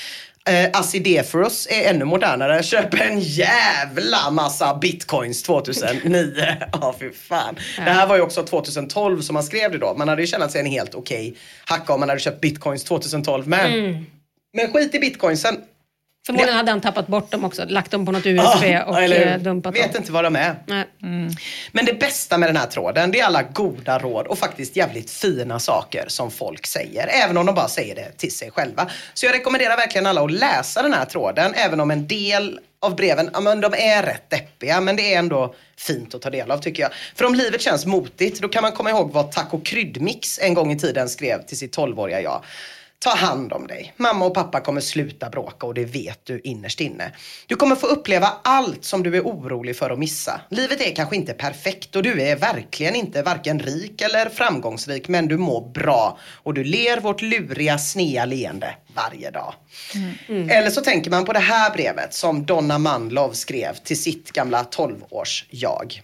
Eh, 0.45 0.69
Acideferus 0.79 1.67
är 1.71 1.89
ännu 1.89 2.05
modernare. 2.05 2.63
Köper 2.63 2.97
en 2.97 3.19
jävla 3.19 4.31
massa 4.31 4.75
bitcoins 4.75 5.43
2009. 5.43 6.33
Ja, 6.73 6.95
fy 6.99 7.11
fan. 7.11 7.55
Det 7.75 7.81
här 7.91 8.07
var 8.07 8.15
ju 8.15 8.21
också 8.21 8.43
2012 8.43 9.21
som 9.21 9.33
man 9.33 9.43
skrev 9.43 9.71
det 9.71 9.77
då. 9.77 9.93
Man 9.97 10.07
hade 10.07 10.21
ju 10.21 10.27
känt 10.27 10.51
sig 10.51 10.61
en 10.61 10.67
helt 10.67 10.95
okej 10.95 11.35
hacka 11.65 11.93
om 11.93 11.99
man 11.99 12.09
hade 12.09 12.21
köpt 12.21 12.41
bitcoins 12.41 12.83
2012. 12.83 13.47
Men, 13.47 13.73
Mm. 13.73 14.05
Men 14.53 14.71
skit 14.73 14.95
i 14.95 14.99
bitcoinsen. 14.99 15.61
Förmodligen 16.25 16.55
hade 16.57 16.71
han 16.71 16.81
tappat 16.81 17.07
bort 17.07 17.31
dem 17.31 17.45
också. 17.45 17.65
Lagt 17.65 17.91
dem 17.91 18.05
på 18.05 18.11
något 18.11 18.25
USB 18.25 18.39
Ja, 18.63 18.83
och 18.83 19.01
eller 19.01 19.33
eh, 19.33 19.37
dumpat 19.37 19.75
Vet 19.75 19.93
dem. 19.93 20.01
inte 20.01 20.11
vad 20.11 20.23
de 20.23 20.35
är. 20.35 20.55
Nej. 20.65 20.85
Men 21.71 21.85
det 21.85 21.99
bästa 21.99 22.37
med 22.37 22.49
den 22.49 22.57
här 22.57 22.67
tråden, 22.67 23.11
det 23.11 23.19
är 23.19 23.25
alla 23.25 23.43
goda 23.43 23.99
råd 23.99 24.27
och 24.27 24.39
faktiskt 24.39 24.75
jävligt 24.75 25.11
fina 25.11 25.59
saker 25.59 26.05
som 26.07 26.31
folk 26.31 26.67
säger. 26.67 27.07
Även 27.07 27.37
om 27.37 27.45
de 27.45 27.55
bara 27.55 27.67
säger 27.67 27.95
det 27.95 28.11
till 28.17 28.35
sig 28.35 28.51
själva. 28.51 28.89
Så 29.13 29.25
jag 29.25 29.33
rekommenderar 29.35 29.77
verkligen 29.77 30.05
alla 30.05 30.21
att 30.21 30.31
läsa 30.31 30.81
den 30.81 30.93
här 30.93 31.05
tråden, 31.05 31.53
även 31.55 31.79
om 31.79 31.91
en 31.91 32.07
del 32.07 32.59
av 32.81 32.95
breven, 32.95 33.29
ja 33.33 33.39
men 33.39 33.61
de 33.61 33.73
är 33.73 34.03
rätt 34.03 34.29
deppiga, 34.29 34.81
men 34.81 34.95
det 34.95 35.13
är 35.13 35.19
ändå 35.19 35.55
fint 35.77 36.15
att 36.15 36.21
ta 36.21 36.29
del 36.29 36.51
av 36.51 36.57
tycker 36.57 36.83
jag. 36.83 36.91
För 37.15 37.25
om 37.25 37.35
livet 37.35 37.61
känns 37.61 37.85
motigt, 37.85 38.41
då 38.41 38.47
kan 38.49 38.61
man 38.61 38.71
komma 38.71 38.89
ihåg 38.89 39.11
vad 39.11 39.31
Taco 39.31 39.61
Kryddmix 39.61 40.39
en 40.39 40.53
gång 40.53 40.71
i 40.71 40.79
tiden 40.79 41.09
skrev 41.09 41.45
till 41.45 41.57
sitt 41.57 41.77
12-åriga 41.77 42.21
jag. 42.21 42.43
Ta 43.03 43.15
hand 43.15 43.53
om 43.53 43.67
dig. 43.67 43.93
Mamma 43.97 44.25
och 44.25 44.33
pappa 44.33 44.59
kommer 44.59 44.81
sluta 44.81 45.29
bråka 45.29 45.67
och 45.67 45.73
det 45.73 45.85
vet 45.85 46.25
du 46.25 46.41
innerst 46.43 46.81
inne. 46.81 47.11
Du 47.47 47.55
kommer 47.55 47.75
få 47.75 47.87
uppleva 47.87 48.33
allt 48.43 48.85
som 48.85 49.03
du 49.03 49.17
är 49.17 49.21
orolig 49.21 49.75
för 49.75 49.89
att 49.89 49.99
missa. 49.99 50.41
Livet 50.49 50.81
är 50.81 50.95
kanske 50.95 51.15
inte 51.15 51.33
perfekt 51.33 51.95
och 51.95 52.03
du 52.03 52.21
är 52.21 52.35
verkligen 52.35 52.95
inte 52.95 53.21
varken 53.21 53.59
rik 53.59 54.01
eller 54.01 54.29
framgångsrik 54.29 55.07
men 55.07 55.27
du 55.27 55.37
mår 55.37 55.71
bra 55.71 56.17
och 56.33 56.53
du 56.53 56.63
ler 56.63 56.99
vårt 56.99 57.21
luriga 57.21 57.77
snea 57.77 58.25
leende 58.25 58.75
varje 58.95 59.31
dag. 59.31 59.53
Mm. 60.27 60.49
Eller 60.49 60.69
så 60.69 60.81
tänker 60.81 61.11
man 61.11 61.25
på 61.25 61.33
det 61.33 61.39
här 61.39 61.71
brevet 61.71 62.13
som 62.13 62.45
Donna 62.45 62.77
Manlov 62.77 63.31
skrev 63.31 63.73
till 63.73 64.01
sitt 64.01 64.31
gamla 64.31 64.63
12-års 64.63 65.45
jag. 65.49 66.01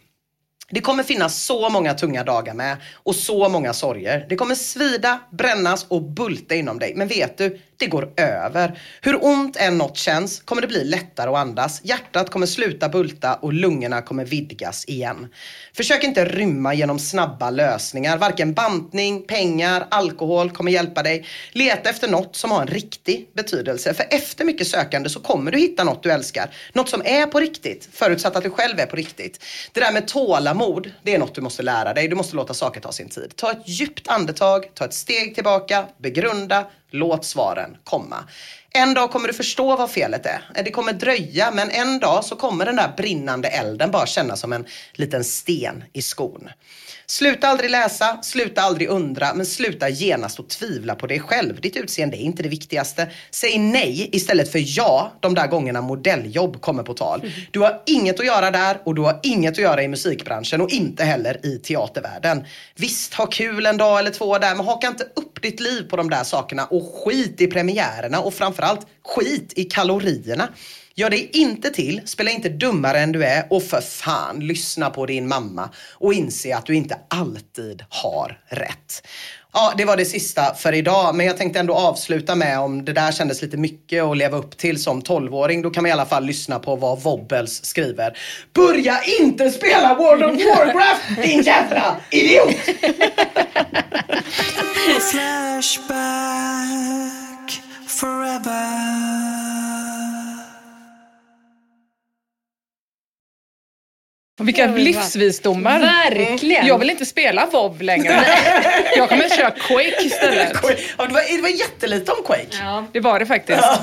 Det 0.71 0.81
kommer 0.81 1.03
finnas 1.03 1.43
så 1.43 1.69
många 1.69 1.93
tunga 1.93 2.23
dagar 2.23 2.53
med 2.53 2.77
och 2.93 3.15
så 3.15 3.49
många 3.49 3.73
sorger. 3.73 4.25
Det 4.29 4.35
kommer 4.35 4.55
svida, 4.55 5.19
brännas 5.31 5.85
och 5.87 6.01
bulta 6.01 6.55
inom 6.55 6.79
dig. 6.79 6.93
Men 6.95 7.07
vet 7.07 7.37
du, 7.37 7.59
det 7.77 7.87
går 7.87 8.13
över. 8.17 8.79
Hur 9.01 9.25
ont 9.25 9.55
än 9.57 9.77
något 9.77 9.97
känns 9.97 10.39
kommer 10.39 10.61
det 10.61 10.67
bli 10.67 10.83
lättare 10.83 11.29
att 11.29 11.37
andas. 11.37 11.81
Hjärtat 11.83 12.29
kommer 12.29 12.45
sluta 12.45 12.89
bulta 12.89 13.33
och 13.35 13.53
lungorna 13.53 14.01
kommer 14.01 14.25
vidgas 14.25 14.85
igen. 14.85 15.27
Försök 15.73 16.03
inte 16.03 16.25
rymma 16.25 16.73
genom 16.73 16.99
snabba 16.99 17.49
lösningar. 17.49 18.17
Varken 18.17 18.53
bantning, 18.53 19.23
pengar, 19.27 19.87
alkohol 19.91 20.51
kommer 20.51 20.71
hjälpa 20.71 21.03
dig. 21.03 21.25
Leta 21.51 21.89
efter 21.89 22.07
något 22.07 22.35
som 22.35 22.51
har 22.51 22.61
en 22.61 22.67
riktig 22.67 23.29
betydelse. 23.33 23.93
För 23.93 24.05
efter 24.09 24.45
mycket 24.45 24.67
sökande 24.67 25.09
så 25.09 25.19
kommer 25.19 25.51
du 25.51 25.57
hitta 25.57 25.83
något 25.83 26.03
du 26.03 26.11
älskar. 26.11 26.49
Något 26.73 26.89
som 26.89 27.01
är 27.05 27.25
på 27.25 27.39
riktigt, 27.39 27.89
förutsatt 27.91 28.35
att 28.35 28.43
du 28.43 28.49
själv 28.49 28.79
är 28.79 28.85
på 28.85 28.95
riktigt. 28.95 29.43
Det 29.73 29.79
där 29.79 29.91
med 29.91 30.07
tålamod, 30.07 30.91
det 31.03 31.15
är 31.15 31.19
något 31.19 31.35
du 31.35 31.41
måste 31.41 31.63
lära 31.63 31.93
dig. 31.93 32.07
Du 32.07 32.15
måste 32.15 32.35
låta 32.35 32.53
saker 32.53 32.81
ta 32.81 32.91
sin 32.91 33.09
tid. 33.09 33.35
Ta 33.35 33.51
ett 33.51 33.69
djupt 33.69 34.07
andetag, 34.07 34.71
ta 34.73 34.85
ett 34.85 34.93
steg 34.93 35.35
tillbaka, 35.35 35.85
begrunda, 35.97 36.67
Låt 36.91 37.25
svaren 37.25 37.77
komma. 37.83 38.23
En 38.73 38.93
dag 38.93 39.11
kommer 39.11 39.27
du 39.27 39.33
förstå 39.33 39.75
vad 39.75 39.91
felet 39.91 40.25
är. 40.25 40.63
Det 40.65 40.71
kommer 40.71 40.93
dröja, 40.93 41.51
men 41.51 41.69
en 41.69 41.99
dag 41.99 42.25
så 42.25 42.35
kommer 42.35 42.65
den 42.65 42.75
där 42.75 42.93
brinnande 42.97 43.47
elden 43.47 43.91
bara 43.91 44.05
kännas 44.05 44.39
som 44.39 44.53
en 44.53 44.65
liten 44.93 45.23
sten 45.23 45.83
i 45.93 46.01
skon. 46.01 46.49
Sluta 47.07 47.47
aldrig 47.47 47.71
läsa, 47.71 48.19
sluta 48.21 48.61
aldrig 48.61 48.89
undra, 48.89 49.33
men 49.33 49.45
sluta 49.45 49.89
genast 49.89 50.39
och 50.39 50.49
tvivla 50.49 50.95
på 50.95 51.07
dig 51.07 51.19
själv. 51.19 51.61
Ditt 51.61 51.77
utseende 51.77 52.17
är 52.17 52.21
inte 52.21 52.43
det 52.43 52.49
viktigaste. 52.49 53.07
Säg 53.31 53.57
nej 53.57 54.09
istället 54.11 54.51
för 54.51 54.63
ja 54.77 55.11
de 55.19 55.33
där 55.33 55.47
gångerna 55.47 55.81
modelljobb 55.81 56.61
kommer 56.61 56.83
på 56.83 56.93
tal. 56.93 57.31
Du 57.51 57.59
har 57.59 57.81
inget 57.85 58.19
att 58.19 58.25
göra 58.25 58.51
där 58.51 58.77
och 58.83 58.95
du 58.95 59.01
har 59.01 59.19
inget 59.23 59.51
att 59.51 59.57
göra 59.57 59.83
i 59.83 59.87
musikbranschen 59.87 60.61
och 60.61 60.69
inte 60.69 61.03
heller 61.03 61.45
i 61.45 61.57
teatervärlden. 61.57 62.45
Visst, 62.75 63.13
ha 63.13 63.25
kul 63.25 63.65
en 63.65 63.77
dag 63.77 63.99
eller 63.99 64.11
två 64.11 64.37
där, 64.37 64.55
men 64.55 64.65
haka 64.65 64.87
inte 64.87 65.03
upp 65.03 65.41
ditt 65.41 65.59
liv 65.59 65.89
på 65.89 65.95
de 65.95 66.09
där 66.09 66.23
sakerna 66.23 66.65
och 66.65 67.03
skit 67.03 67.41
i 67.41 67.47
premiärerna 67.47 68.19
och 68.19 68.33
framförallt 68.33 68.87
skit 69.03 69.53
i 69.55 69.63
kalorierna. 69.63 70.49
Gör 70.97 71.09
dig 71.09 71.29
inte 71.33 71.69
till, 71.69 72.01
spela 72.05 72.31
inte 72.31 72.49
dummare 72.49 72.99
än 72.99 73.11
du 73.11 73.23
är 73.23 73.47
och 73.49 73.63
för 73.63 73.81
fan 73.81 74.39
lyssna 74.39 74.89
på 74.89 75.05
din 75.05 75.27
mamma 75.27 75.69
och 75.93 76.13
inse 76.13 76.55
att 76.55 76.65
du 76.65 76.75
inte 76.75 76.97
alltid 77.07 77.83
har 77.89 78.39
rätt. 78.47 79.07
Ja, 79.53 79.73
det 79.77 79.85
var 79.85 79.97
det 79.97 80.05
sista 80.05 80.53
för 80.55 80.73
idag, 80.73 81.15
men 81.15 81.25
jag 81.25 81.37
tänkte 81.37 81.59
ändå 81.59 81.73
avsluta 81.73 82.35
med 82.35 82.59
om 82.59 82.85
det 82.85 82.93
där 82.93 83.11
kändes 83.11 83.41
lite 83.41 83.57
mycket 83.57 84.03
att 84.03 84.17
leva 84.17 84.37
upp 84.37 84.57
till 84.57 84.83
som 84.83 85.01
12-åring. 85.01 85.61
Då 85.61 85.69
kan 85.69 85.83
man 85.83 85.89
i 85.89 85.93
alla 85.93 86.05
fall 86.05 86.25
lyssna 86.25 86.59
på 86.59 86.75
vad 86.75 87.01
Wobbles 87.01 87.65
skriver. 87.65 88.17
Börja 88.53 89.03
inte 89.19 89.51
spela 89.51 89.95
World 89.95 90.23
of 90.23 90.31
Warcraft 90.31 91.23
din 91.23 91.41
jävla 91.41 91.95
idiot! 92.11 92.55
Flashback 95.11 95.85
forever 97.87 99.35
Vilka 104.39 104.67
livsvisdomar. 104.67 105.79
Verkligen. 105.79 106.67
Jag 106.67 106.79
vill 106.79 106.89
inte 106.89 107.05
spela 107.05 107.45
WoW 107.51 107.81
längre. 107.81 108.23
jag 108.97 109.09
kommer 109.09 109.29
köra 109.29 109.51
Quake 109.51 110.03
istället. 110.03 110.53
Ja, 110.97 111.05
det, 111.05 111.13
var, 111.13 111.35
det 111.35 111.41
var 111.41 111.49
jättelite 111.49 112.11
om 112.11 112.23
Quake. 112.25 112.57
Ja. 112.59 112.85
Det 112.91 112.99
var 112.99 113.19
det 113.19 113.25
faktiskt. 113.25 113.59
Ja. 113.61 113.79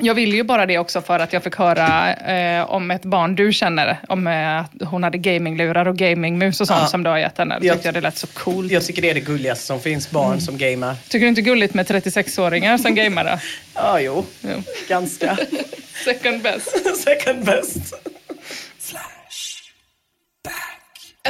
Jag 0.00 0.14
vill 0.14 0.34
ju 0.34 0.42
bara 0.42 0.66
det 0.66 0.78
också 0.78 1.00
för 1.00 1.18
att 1.18 1.32
jag 1.32 1.42
fick 1.44 1.56
höra 1.56 2.14
eh, 2.14 2.70
om 2.70 2.90
ett 2.90 3.04
barn 3.04 3.34
du 3.34 3.52
känner. 3.52 4.00
Om 4.08 4.26
eh, 4.26 4.60
att 4.60 4.72
hon 4.84 5.02
hade 5.02 5.18
gaminglurar 5.18 5.88
och 5.88 5.96
gamingmus 5.96 6.60
och 6.60 6.66
sånt 6.66 6.80
ja. 6.82 6.86
som 6.86 7.02
du 7.02 7.10
har 7.10 7.18
gett 7.18 7.38
henne. 7.38 7.58
Det 7.60 7.72
tyckte 7.72 7.88
jag 7.88 7.94
det 7.94 8.00
lät 8.00 8.16
så 8.16 8.26
coolt. 8.26 8.72
Jag 8.72 8.84
tycker 8.86 9.02
det 9.02 9.10
är 9.10 9.14
det 9.14 9.20
gulligaste 9.20 9.66
som 9.66 9.80
finns, 9.80 10.10
barn 10.10 10.26
mm. 10.26 10.40
som 10.40 10.58
gamar. 10.58 10.96
Tycker 11.08 11.24
du 11.24 11.28
inte 11.28 11.42
gulligt 11.42 11.74
med 11.74 11.86
36-åringar 11.86 12.78
som 12.78 12.94
gamar? 12.94 13.40
ja, 13.74 14.00
jo. 14.00 14.24
jo. 14.40 14.62
Ganska. 14.88 15.38
Second 16.04 16.42
best. 16.42 16.96
Second 17.04 17.44
best. 17.44 17.94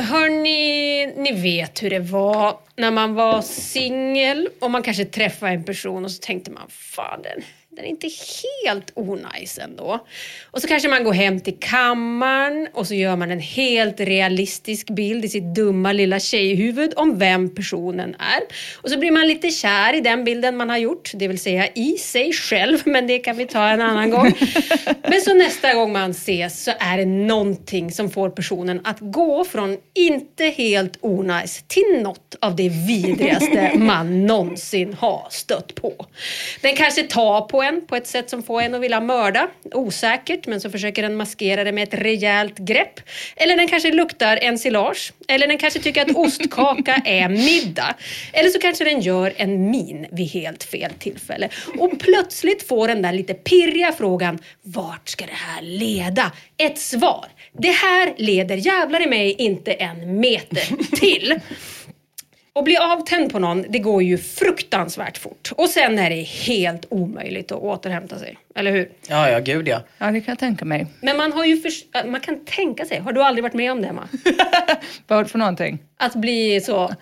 Hörni, 0.03 1.07
ni 1.07 1.33
vet 1.33 1.83
hur 1.83 1.91
det 1.91 1.99
var 1.99 2.59
när 2.77 2.91
man 2.91 3.15
var 3.15 3.43
singel 3.43 4.49
och 4.61 4.71
man 4.71 4.83
kanske 4.83 5.05
träffade 5.05 5.53
en 5.53 5.65
person 5.65 6.05
och 6.05 6.11
så 6.11 6.23
tänkte 6.23 6.51
man, 6.51 6.67
fan 6.69 7.23
den, 7.23 7.43
den 7.79 7.87
är 7.87 7.91
inte 7.91 8.11
helt 8.43 8.93
onajs 8.95 9.59
ändå. 9.59 10.07
Och 10.51 10.63
så 10.63 10.69
kanske 10.69 10.89
man 10.89 11.05
går 11.05 11.13
hem 11.13 11.41
till 11.41 11.57
kammaren 11.61 12.69
och 12.73 12.87
så 12.87 12.95
gör 12.95 13.17
man 13.17 13.31
en 13.31 13.41
helt 13.41 14.01
realistisk 14.01 14.91
bild 14.91 15.25
i 15.25 15.29
sitt 15.29 15.55
dumma 15.55 15.93
lilla 15.93 16.21
tjejhuvud 16.21 16.93
om 16.97 17.19
vem 17.19 17.55
personen 17.55 18.15
är. 18.15 18.41
Och 18.83 18.91
så 18.91 18.99
blir 18.99 19.11
man 19.11 19.29
lite 19.29 19.51
kär 19.51 19.95
i 19.95 20.01
den 20.01 20.25
bilden 20.25 20.57
man 20.57 20.71
har 20.71 20.79
gjort, 20.79 21.11
det 21.15 21.29
vill 21.29 21.39
säga 21.39 21.69
i 21.75 21.99
sig 21.99 22.33
själv, 22.33 22.79
men 22.85 23.07
det 23.07 23.19
kan 23.19 23.37
vi 23.37 23.47
ta 23.47 23.69
en 23.69 23.81
annan 23.81 24.11
gång. 24.11 24.33
Men 25.03 25.21
så 25.21 25.35
nästa 25.35 25.75
gång 25.75 25.93
man 25.93 26.11
ses 26.11 26.65
så 26.65 26.73
är 26.79 26.99
det 26.99 27.07
någonting 27.07 27.93
som 27.93 28.11
får 28.11 28.31
personen 28.31 28.81
att 28.85 28.99
gå 29.01 29.45
från 29.45 29.77
inte 29.95 30.45
helt 30.45 30.99
onajs 31.01 31.65
till 31.69 32.03
något 32.03 32.35
av 32.41 32.57
det 32.57 32.69
vidrigaste 32.69 33.73
man 33.79 34.27
någonsin 34.27 34.95
har 34.95 35.27
stött 35.31 35.75
på. 35.75 36.07
Den 36.61 36.77
kanske 36.77 37.03
tar 37.03 37.41
på 37.41 37.63
en 37.69 37.87
på 37.87 37.97
ett 37.97 38.07
sätt 38.07 38.31
som 38.31 38.43
får 38.43 38.63
en 38.63 38.75
att 38.75 38.81
vilja 38.81 39.01
mörda. 39.01 39.49
Osäkert, 39.73 40.47
men 40.47 40.61
så 40.61 40.71
försöker 40.71 41.03
den 41.03 41.17
maskera 41.17 41.65
det 41.65 41.73
med 41.73 41.83
ett 41.83 41.95
rejält 41.95 42.59
grepp. 42.59 43.01
Eller 43.37 43.57
den 43.57 43.69
kanske 43.69 43.93
luktar 43.93 44.39
ensilage. 44.43 45.13
Eller 45.29 45.47
den 45.47 45.59
kanske 45.59 45.81
tycker 45.81 46.03
att 46.03 46.17
ostkaka 46.17 46.95
är 47.05 47.29
middag. 47.29 47.95
Eller 48.33 48.51
så 48.51 48.59
kanske 48.59 48.85
den 48.85 49.01
gör 49.01 49.33
en 49.37 49.71
min 49.71 50.07
vid 50.13 50.27
helt 50.27 50.65
fel 50.65 50.93
tillfälle. 50.99 51.49
Och 51.79 52.01
plötsligt 52.01 52.69
får 52.69 52.89
den 52.89 53.03
där 53.03 53.13
lite 53.13 53.35
pirriga 53.35 53.93
frågan, 53.93 54.39
vart 54.63 55.09
ska 55.09 55.27
det 55.27 55.33
här 55.33 55.63
leda? 55.63 56.33
Ett 56.57 56.79
svar. 56.79 57.27
Det 57.53 57.71
här 57.71 58.15
leder 58.17 58.57
jävlar 58.57 59.03
i 59.03 59.07
mig 59.07 59.33
inte 59.33 59.73
en 59.73 60.21
meter 60.21 60.97
till. 60.97 61.41
Att 62.53 62.65
bli 62.65 62.77
avtänd 62.77 63.33
på 63.33 63.39
någon, 63.39 63.65
det 63.69 63.79
går 63.79 64.03
ju 64.03 64.19
fruktansvärt 64.19 65.19
fort. 65.19 65.53
Och 65.57 65.69
sen 65.69 65.99
är 65.99 66.11
det 66.11 66.23
helt 66.23 66.87
omöjligt 66.89 67.53
att 67.53 67.59
återhämta 67.59 68.19
sig. 68.19 68.39
Eller 68.59 68.71
hur? 68.71 68.89
Ja, 69.09 69.31
ja, 69.31 69.39
gud 69.39 69.69
ja. 69.69 69.81
Ja, 69.99 70.07
det 70.07 70.21
kan 70.21 70.33
jag 70.33 70.39
tänka 70.39 70.65
mig. 70.65 70.87
Men 71.01 71.17
man 71.17 71.33
har 71.33 71.45
ju 71.45 71.57
för... 71.57 72.07
man 72.11 72.21
kan 72.21 72.45
tänka 72.45 72.85
sig. 72.85 72.99
Har 72.99 73.13
du 73.13 73.23
aldrig 73.23 73.43
varit 73.43 73.55
med 73.55 73.73
om 73.73 73.83
det, 73.83 73.89
Emma? 73.89 74.09
Vad 75.07 75.31
för 75.31 75.39
någonting? 75.39 75.79
Att 76.01 76.15
bli 76.15 76.61
så... 76.61 76.93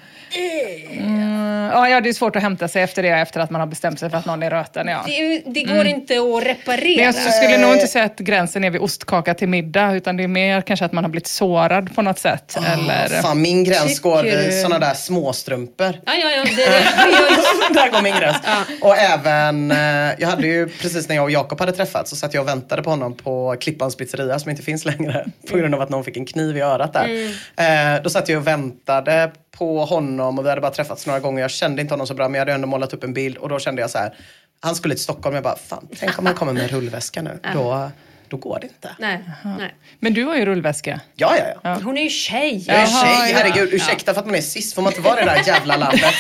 Mm, 0.91 1.91
ja, 1.91 2.01
det 2.01 2.09
är 2.09 2.13
svårt 2.13 2.37
att 2.37 2.43
hämta 2.43 2.69
sig 2.69 2.83
efter 2.83 3.03
det, 3.03 3.09
efter 3.09 3.41
att 3.41 3.51
man 3.51 3.61
har 3.61 3.67
bestämt 3.67 4.01
sig 4.01 4.11
för 4.11 4.19
att 4.19 4.27
någon 4.27 4.43
är 4.43 4.51
röten. 4.51 4.89
Ja. 4.89 5.05
Det, 5.07 5.43
det 5.47 5.63
går 5.63 5.75
mm. 5.75 5.87
inte 5.87 6.15
att 6.15 6.45
reparera. 6.45 6.97
Men 6.97 7.25
jag 7.25 7.35
skulle 7.35 7.59
nog 7.59 7.75
inte 7.75 7.87
säga 7.87 8.05
att 8.05 8.19
gränsen 8.19 8.65
är 8.65 8.71
vid 8.71 8.81
ostkaka 8.81 9.35
till 9.35 9.49
middag, 9.49 9.93
utan 9.93 10.17
det 10.17 10.23
är 10.23 10.29
mer 10.29 10.61
kanske 10.61 10.85
att 10.85 10.93
man 10.93 11.05
har 11.05 11.11
blivit 11.11 11.27
sårad 11.27 11.95
på 11.95 12.03
något 12.03 12.19
sätt. 12.19 12.57
Oh, 12.59 12.73
eller... 12.73 13.23
Fan, 13.23 13.43
min 13.43 13.65
gräns 13.65 14.01
går 14.01 14.23
vid 14.23 14.61
sådana 14.61 14.87
där 14.87 14.95
småstrumpor. 14.95 15.95
Ja, 16.07 16.13
ja, 16.15 16.31
ja. 16.31 16.45
Det, 16.45 16.57
det, 16.57 17.75
där 17.75 17.91
går 17.91 18.03
min 18.03 18.17
gräns. 18.17 18.37
Ja. 18.45 18.63
Och 18.81 18.97
även, 18.97 19.71
eh, 19.71 20.15
jag 20.19 20.29
hade 20.29 20.47
ju 20.47 20.69
precis 20.69 21.09
när 21.09 21.17
jag 21.17 21.25
och 21.25 21.31
Jakob 21.31 21.46
hade 21.59 21.73
träffats 21.73 22.11
så 22.11 22.17
satt 22.17 22.35
jag 22.35 22.43
och 22.43 22.49
väntade 22.49 22.83
på 22.83 22.91
honom 22.91 23.15
på 23.15 23.57
Klippans 23.61 23.97
pizzeria 23.97 24.39
som 24.39 24.51
inte 24.51 24.63
finns 24.63 24.85
längre 24.85 25.27
på 25.51 25.59
grund 25.59 25.75
av 25.75 25.81
att 25.81 25.89
någon 25.89 26.05
fick 26.05 26.17
en 26.17 26.27
kniv 26.27 26.57
i 26.57 26.61
örat 26.61 26.93
där. 26.93 27.33
Mm. 27.57 27.97
Eh, 27.97 28.03
då 28.03 28.11
satt 28.11 28.29
jag 28.29 28.39
och 28.39 28.47
väntade 28.47 29.33
på 29.51 29.85
honom 29.85 30.39
och 30.39 30.45
vi 30.45 30.49
hade 30.49 30.61
bara 30.61 30.71
träffats 30.71 31.07
några 31.07 31.21
gånger. 31.21 31.43
Jag 31.43 31.51
kände 31.51 31.83
inte 31.83 31.95
honom 31.95 32.07
så 32.07 32.15
bra 32.15 32.29
men 32.29 32.35
jag 32.35 32.41
hade 32.41 32.53
ändå 32.53 32.69
målat 32.69 32.93
upp 32.93 33.05
en 33.05 33.13
bild 33.13 33.37
och 33.37 33.49
då 33.49 33.59
kände 33.59 33.81
jag 33.81 33.91
så 33.91 33.99
här. 33.99 34.15
Han 34.61 34.75
skulle 34.75 34.95
till 34.95 35.03
Stockholm 35.03 35.35
jag 35.35 35.45
bara, 35.45 35.57
fan 35.57 35.89
tänk 35.99 36.19
om 36.19 36.27
han 36.27 36.35
kommer 36.35 36.53
med 36.53 36.63
en 36.63 36.69
rullväska 36.69 37.23
nu. 37.23 37.39
Då, 37.55 37.91
då 38.29 38.37
går 38.37 38.59
det 38.61 38.67
inte. 38.67 38.91
Nej, 38.99 39.21
nej. 39.59 39.75
Men 40.01 40.15
du 40.15 40.25
har 40.25 40.37
ju 40.37 40.45
rullväska. 40.45 41.01
Ja, 41.15 41.37
ja, 41.39 41.45
ja. 41.63 41.79
Hon 41.85 41.99
är 41.99 42.03
ju 42.03 42.11
tjej. 42.11 42.65
Jag 42.69 42.77
är 42.77 42.87
tjej, 42.87 43.35
herregud. 43.35 43.75
Ursäkta 43.75 44.15
för 44.15 44.21
att 44.21 44.27
man 44.27 44.35
är 44.35 44.41
cis. 44.41 44.75
Får 44.75 44.83
man 44.83 44.93
inte 44.93 45.03
vara 45.09 45.15
det 45.17 45.25
där 45.25 45.43
jävla 45.47 45.77
landet? 45.85 46.15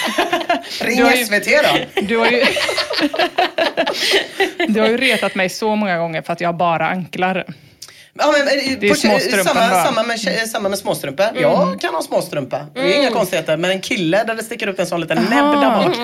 Ring 0.80 0.96
ju, 0.98 1.24
SVT 1.26 1.46
då. 1.94 2.00
Du 2.02 2.16
har, 2.16 2.26
ju, 2.26 2.44
du 4.68 4.80
har 4.80 4.88
ju 4.88 4.96
retat 4.96 5.34
mig 5.34 5.48
så 5.48 5.76
många 5.76 5.98
gånger 5.98 6.22
för 6.22 6.32
att 6.32 6.40
jag 6.40 6.56
bara 6.56 6.88
anklar. 6.88 7.44
Ja, 8.18 8.32
men, 8.32 8.40
eh, 8.48 8.78
Det 8.80 8.86
är 8.86 8.90
på- 9.38 9.44
samma, 9.44 9.60
bara. 9.70 9.84
samma, 9.84 10.02
med, 10.02 10.16
tje- 10.16 10.46
samma 10.46 10.68
med 10.68 10.78
småstrumpa. 10.78 11.30
Jag 11.40 11.80
kan 11.80 11.94
ha 11.94 12.02
småstrumpa. 12.02 12.66
Det 12.74 12.80
är 12.80 12.98
inga 13.00 13.10
konstigheter. 13.10 13.56
Men 13.56 13.70
en 13.70 13.80
kille 13.80 14.24
där 14.24 14.34
det 14.34 14.42
sticker 14.42 14.66
ut 14.66 14.78
en 14.78 14.86
sån 14.86 15.00
liten 15.00 15.16
näbb 15.16 15.30
där 15.60 15.70
bak. 15.70 15.96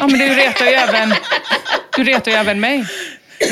Ja, 0.00 0.06
men 0.06 0.18
du 0.18 0.28
retar 0.34 0.66
ju 0.66 0.72
även, 0.72 1.14
du 1.96 2.04
retar 2.04 2.30
ju 2.30 2.36
även 2.36 2.60
mig. 2.60 2.84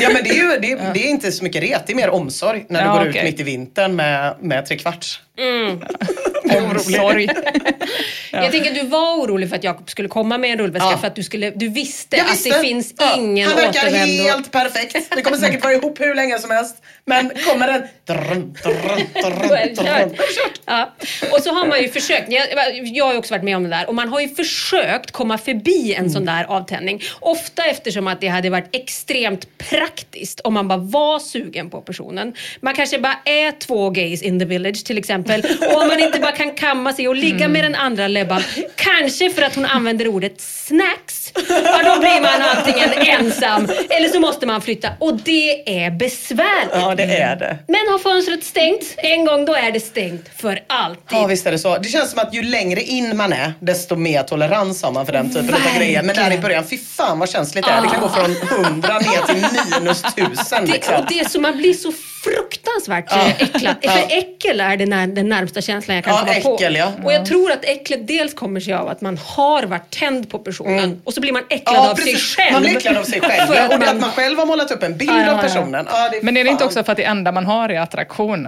Ja 0.01 0.09
men 0.13 0.23
det 0.23 0.29
är 0.29 0.33
ju 0.33 0.59
det 0.61 0.71
är, 0.71 0.93
det 0.93 0.99
är 1.05 1.09
inte 1.09 1.31
så 1.31 1.43
mycket 1.43 1.63
ret, 1.63 1.87
det 1.87 1.93
är 1.93 1.95
mer 1.95 2.09
omsorg 2.09 2.65
när 2.69 2.81
du 2.81 2.87
Ja, 2.87 2.93
går 2.93 3.09
okej. 3.09 3.21
ut 3.21 3.23
mitt 3.31 3.39
i 3.39 3.43
vintern 3.43 3.95
med, 3.95 4.35
med 4.39 4.65
trekvarts. 4.65 5.21
Omsorg. 6.43 7.27
Jag 8.31 8.51
tänker 8.51 8.69
att 8.69 8.75
du 8.75 8.83
var 8.87 9.15
orolig 9.15 9.49
för 9.49 9.55
att 9.55 9.63
Jakob 9.63 9.89
skulle 9.89 10.07
komma 10.07 10.37
med 10.37 10.51
en 10.51 10.57
rullväska 10.57 10.87
Ja. 10.91 10.97
för 10.97 11.07
att 11.07 11.15
du, 11.15 11.23
skulle, 11.23 11.49
du 11.49 11.69
visste, 11.69 12.17
Jag 12.17 12.25
att 12.25 12.31
visste. 12.31 12.49
det 12.49 12.59
finns 12.61 12.93
Ja, 12.97 13.15
ingen 13.17 13.47
Han 13.47 13.55
verkar 13.57 13.79
återvändo. 13.87 14.23
helt 14.23 14.51
perfekt. 14.51 15.15
Det 15.15 15.21
kommer 15.21 15.37
säkert 15.37 15.63
vara 15.63 15.73
ihop 15.73 15.99
hur 15.99 16.15
länge 16.15 16.39
som 16.39 16.51
helst. 16.51 16.75
Men 17.05 17.31
kommer 17.47 17.67
den... 17.67 17.81
Är 18.07 19.67
det 19.67 19.73
drrrn. 19.75 20.15
kört. 20.15 20.61
Ja. 20.65 20.93
Och 21.31 21.39
så 21.43 21.53
har 21.53 21.67
man 21.67 21.81
ju 21.81 21.89
försökt, 21.89 22.31
jag, 22.31 22.47
jag 22.83 23.05
har 23.05 23.11
ju 23.13 23.19
också 23.19 23.33
varit 23.33 23.43
med 23.43 23.57
om 23.57 23.63
det 23.63 23.69
där, 23.69 23.87
och 23.89 23.95
man 23.95 24.09
har 24.09 24.19
ju 24.19 24.29
försökt 24.29 25.11
komma 25.11 25.37
förbi 25.37 25.93
en 25.93 26.09
sån 26.11 26.25
där 26.25 26.43
avtändning. 26.43 27.01
Ofta 27.19 27.63
eftersom 27.65 28.07
att 28.07 28.21
det 28.21 28.27
hade 28.27 28.49
varit 28.49 28.69
extremt 28.75 29.57
praktiskt 29.57 30.39
om 30.39 30.53
man 30.53 30.67
bara 30.67 30.77
var 30.79 31.19
sugen 31.19 31.69
på 31.69 31.81
personen. 31.81 32.33
Man 32.61 32.73
kanske 32.73 32.99
bara 32.99 33.17
är 33.25 33.51
två 33.51 33.89
gays 33.89 34.21
in 34.21 34.39
the 34.39 34.45
village 34.45 34.85
till 34.85 34.97
exempel. 34.97 35.43
Och 35.73 35.81
om 35.81 35.87
man 35.87 35.99
inte 35.99 36.19
bara 36.19 36.31
kan 36.35 36.55
kamma 36.55 36.93
sig 36.93 37.07
och 37.07 37.15
ligga 37.15 37.47
med 37.47 37.63
den 37.63 37.75
andra 37.75 38.07
lebban, 38.07 38.41
kanske 38.75 39.29
för 39.29 39.41
att 39.41 39.55
hon 39.55 39.65
använder 39.65 40.07
ordet 40.07 40.41
snacks, 40.67 41.31
ja, 41.49 41.93
då 41.93 41.99
blir 41.99 42.21
man 42.21 42.41
antingen 42.57 42.89
ensam 42.93 43.67
eller 43.89 44.09
så 44.09 44.19
måste 44.19 44.45
man 44.45 44.61
flytta. 44.61 44.89
Och 44.99 45.13
det 45.17 45.83
är 45.85 45.91
besvärligt. 45.91 46.71
Ja 46.73 46.95
det 46.95 47.03
är 47.03 47.35
det. 47.35 47.57
Men 47.67 47.79
har 47.91 47.99
fönstret 47.99 48.43
stängt 48.43 48.83
en 48.97 49.25
gång, 49.25 49.45
då 49.45 49.53
är 49.55 49.71
det 49.71 49.79
stängt 49.79 50.29
för 50.37 50.59
alltid. 50.67 51.03
Ja 51.17 51.27
visst 51.27 51.47
är 51.47 51.51
det 51.51 51.59
så. 51.59 51.77
Det 51.77 51.89
känns 51.89 52.09
som 52.11 52.19
att 52.19 52.33
ju 52.33 52.41
längre 52.43 52.81
in 52.81 53.17
man 53.17 53.33
är 53.33 53.53
desto 53.59 53.95
mer 53.95 54.23
tolerans 54.23 54.83
har 54.83 54.91
man 54.91 55.05
för 55.05 55.13
den 55.13 55.33
typen 55.33 55.53
av 55.53 55.77
grejer. 55.77 56.03
Men 56.03 56.15
där 56.15 56.31
i 56.33 56.37
början, 56.37 56.63
fy 56.69 56.77
fan 56.77 57.19
vad 57.19 57.29
känsligt 57.29 57.65
det 57.65 57.71
är. 57.71 57.81
Det 57.81 57.87
kan 57.89 58.01
gå 58.01 58.09
från 58.09 58.31
100 58.65 58.99
ner 58.99 59.25
till 59.33 59.45
minus 59.79 60.03
1000. 60.03 60.65
Det, 60.65 60.71
Liksom. 60.73 60.95
och 60.95 61.05
det 61.09 61.29
som 61.31 61.41
man 61.41 61.57
blir 61.57 61.73
så 61.73 61.91
fruktansvärt 62.23 63.05
Ja. 63.09 63.27
äcklad. 63.39 63.75
Ja. 63.81 63.91
För 63.91 64.17
äckel 64.17 64.61
är 64.61 64.77
den, 64.77 64.89
när, 64.89 65.07
den 65.07 65.29
närmsta 65.29 65.61
känslan 65.61 65.95
jag 65.95 66.05
kan 66.05 66.13
Ja, 66.13 66.19
komma 66.19 66.33
äckel, 66.33 66.73
på. 66.73 66.79
ja. 66.79 66.91
Och 67.03 67.13
jag 67.13 67.25
tror 67.25 67.51
att 67.51 67.65
äcklet 67.65 68.07
dels 68.07 68.33
kommer 68.33 68.59
sig 68.59 68.73
av 68.73 68.87
att 68.87 69.01
man 69.01 69.17
har 69.17 69.63
varit 69.63 69.89
tänd 69.99 70.29
på 70.29 70.39
personen 70.39 70.62
och 71.03 71.13
så 71.13 71.21
blir 71.21 71.31
man 71.33 71.43
äcklad 71.49 71.75
Mm. 71.75 71.85
Ja, 71.85 71.91
av 71.91 71.95
sig 71.95 72.05
precis. 72.13 72.35
själv. 72.35 72.53
Man 72.53 72.61
blir 72.61 72.77
äcklad 72.77 72.97
av 72.97 73.03
sig 73.03 73.21
själv. 73.21 73.47
För 73.47 73.55
att 73.55 73.73
och 73.73 73.79
det 73.79 73.85
att 73.89 73.91
man- 73.93 74.01
man 74.01 74.11
själv 74.11 74.39
har 74.39 74.45
målat 74.45 74.71
upp 74.71 74.83
en 74.83 74.97
bild 74.97 75.11
Ja, 75.11 75.21
ja, 75.25 75.33
av 75.37 75.41
personen. 75.41 75.87
Ja, 75.91 76.09
det 76.09 76.17
är 76.17 76.21
Men 76.23 76.37
är 76.37 76.43
det 76.43 76.49
inte 76.49 76.63
också 76.65 76.83
för 76.83 76.91
att 76.91 76.97
det 76.97 77.03
enda 77.03 77.31
man 77.31 77.45
har 77.45 77.69
är 77.69 77.79
attraktion? 77.79 78.47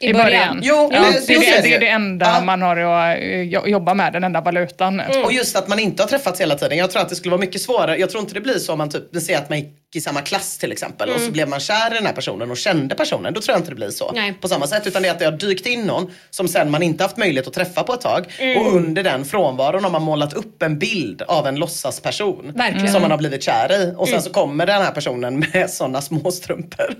I 0.00 0.12
början. 0.12 0.60
Jo, 0.62 0.90
ja, 0.92 1.00
men 1.00 1.12
det, 1.26 1.34
är 1.34 1.56
det, 1.56 1.68
det 1.68 1.74
är 1.74 1.80
det 1.80 1.88
enda 1.88 2.26
Ja. 2.26 2.40
man 2.44 2.62
har 2.62 2.76
att 2.76 3.18
eh, 3.18 3.42
jo- 3.42 3.66
jobba 3.66 3.94
med, 3.94 4.12
den 4.12 4.24
enda 4.24 4.40
valutan. 4.40 5.02
Och 5.24 5.32
just 5.32 5.56
att 5.56 5.68
man 5.68 5.78
inte 5.78 6.02
har 6.02 6.08
träffats 6.08 6.40
hela 6.40 6.54
tiden. 6.54 6.78
Jag 6.78 6.90
tror 6.90 7.02
att 7.02 7.08
det 7.08 7.16
skulle 7.16 7.30
vara 7.30 7.40
mycket 7.40 7.60
svårare. 7.60 7.96
Jag 7.98 8.10
tror 8.10 8.20
inte 8.22 8.34
det 8.34 8.40
blir 8.40 8.58
så 8.58 8.72
om 8.72 8.78
man 8.78 8.88
typ, 8.90 9.02
säger 9.22 9.38
att 9.38 9.48
man 9.50 9.58
gick 9.58 9.72
i 9.94 10.00
samma 10.00 10.20
klass 10.20 10.58
till 10.58 10.72
exempel 10.72 11.08
och 11.10 11.20
så 11.20 11.30
blev 11.30 11.48
man 11.48 11.60
kär 11.60 11.92
i 11.92 11.94
den 11.94 12.06
här 12.06 12.12
personen 12.12 12.50
och 12.50 12.56
kände 12.56 12.94
personen. 12.94 13.34
Då 13.34 13.40
tror 13.40 13.52
jag 13.54 13.60
inte 13.60 13.70
det 13.70 13.74
blir 13.74 13.90
så 13.90 14.12
Nej. 14.12 14.32
på 14.40 14.48
samma 14.48 14.66
sätt. 14.66 14.86
Utan 14.86 15.02
det 15.02 15.08
är 15.08 15.12
att 15.12 15.18
det 15.18 15.24
har 15.24 15.32
dykt 15.32 15.66
in 15.66 15.82
någon 15.82 16.10
som 16.30 16.48
sen 16.48 16.70
man 16.70 16.82
inte 16.82 17.04
haft 17.04 17.16
möjlighet 17.16 17.46
att 17.46 17.52
träffa 17.54 17.82
på 17.82 17.92
ett 17.94 18.00
tag. 18.00 18.24
Mm. 18.38 18.58
Och 18.66 18.74
under 18.74 19.02
den 19.02 19.24
frånvaron 19.24 19.84
har 19.84 19.90
man 19.90 20.02
målat 20.02 20.32
upp 20.32 20.62
en 20.62 20.78
bild 20.78 21.22
av 21.22 21.46
en 21.46 21.56
låtsasperson. 21.56 22.52
Verkligen. 22.54 22.92
Som 22.92 23.02
man 23.02 23.10
har 23.10 23.18
blivit 23.18 23.42
kär 23.42 23.72
i. 23.72 23.92
Och 23.96 24.06
sen 24.06 24.14
Mm. 24.14 24.22
så 24.24 24.30
kommer 24.32 24.66
den 24.66 24.82
här 24.82 24.90
personen 24.92 25.44
med 25.52 25.70
sådana 25.70 26.00
små 26.02 26.30
strumpor. 26.32 26.94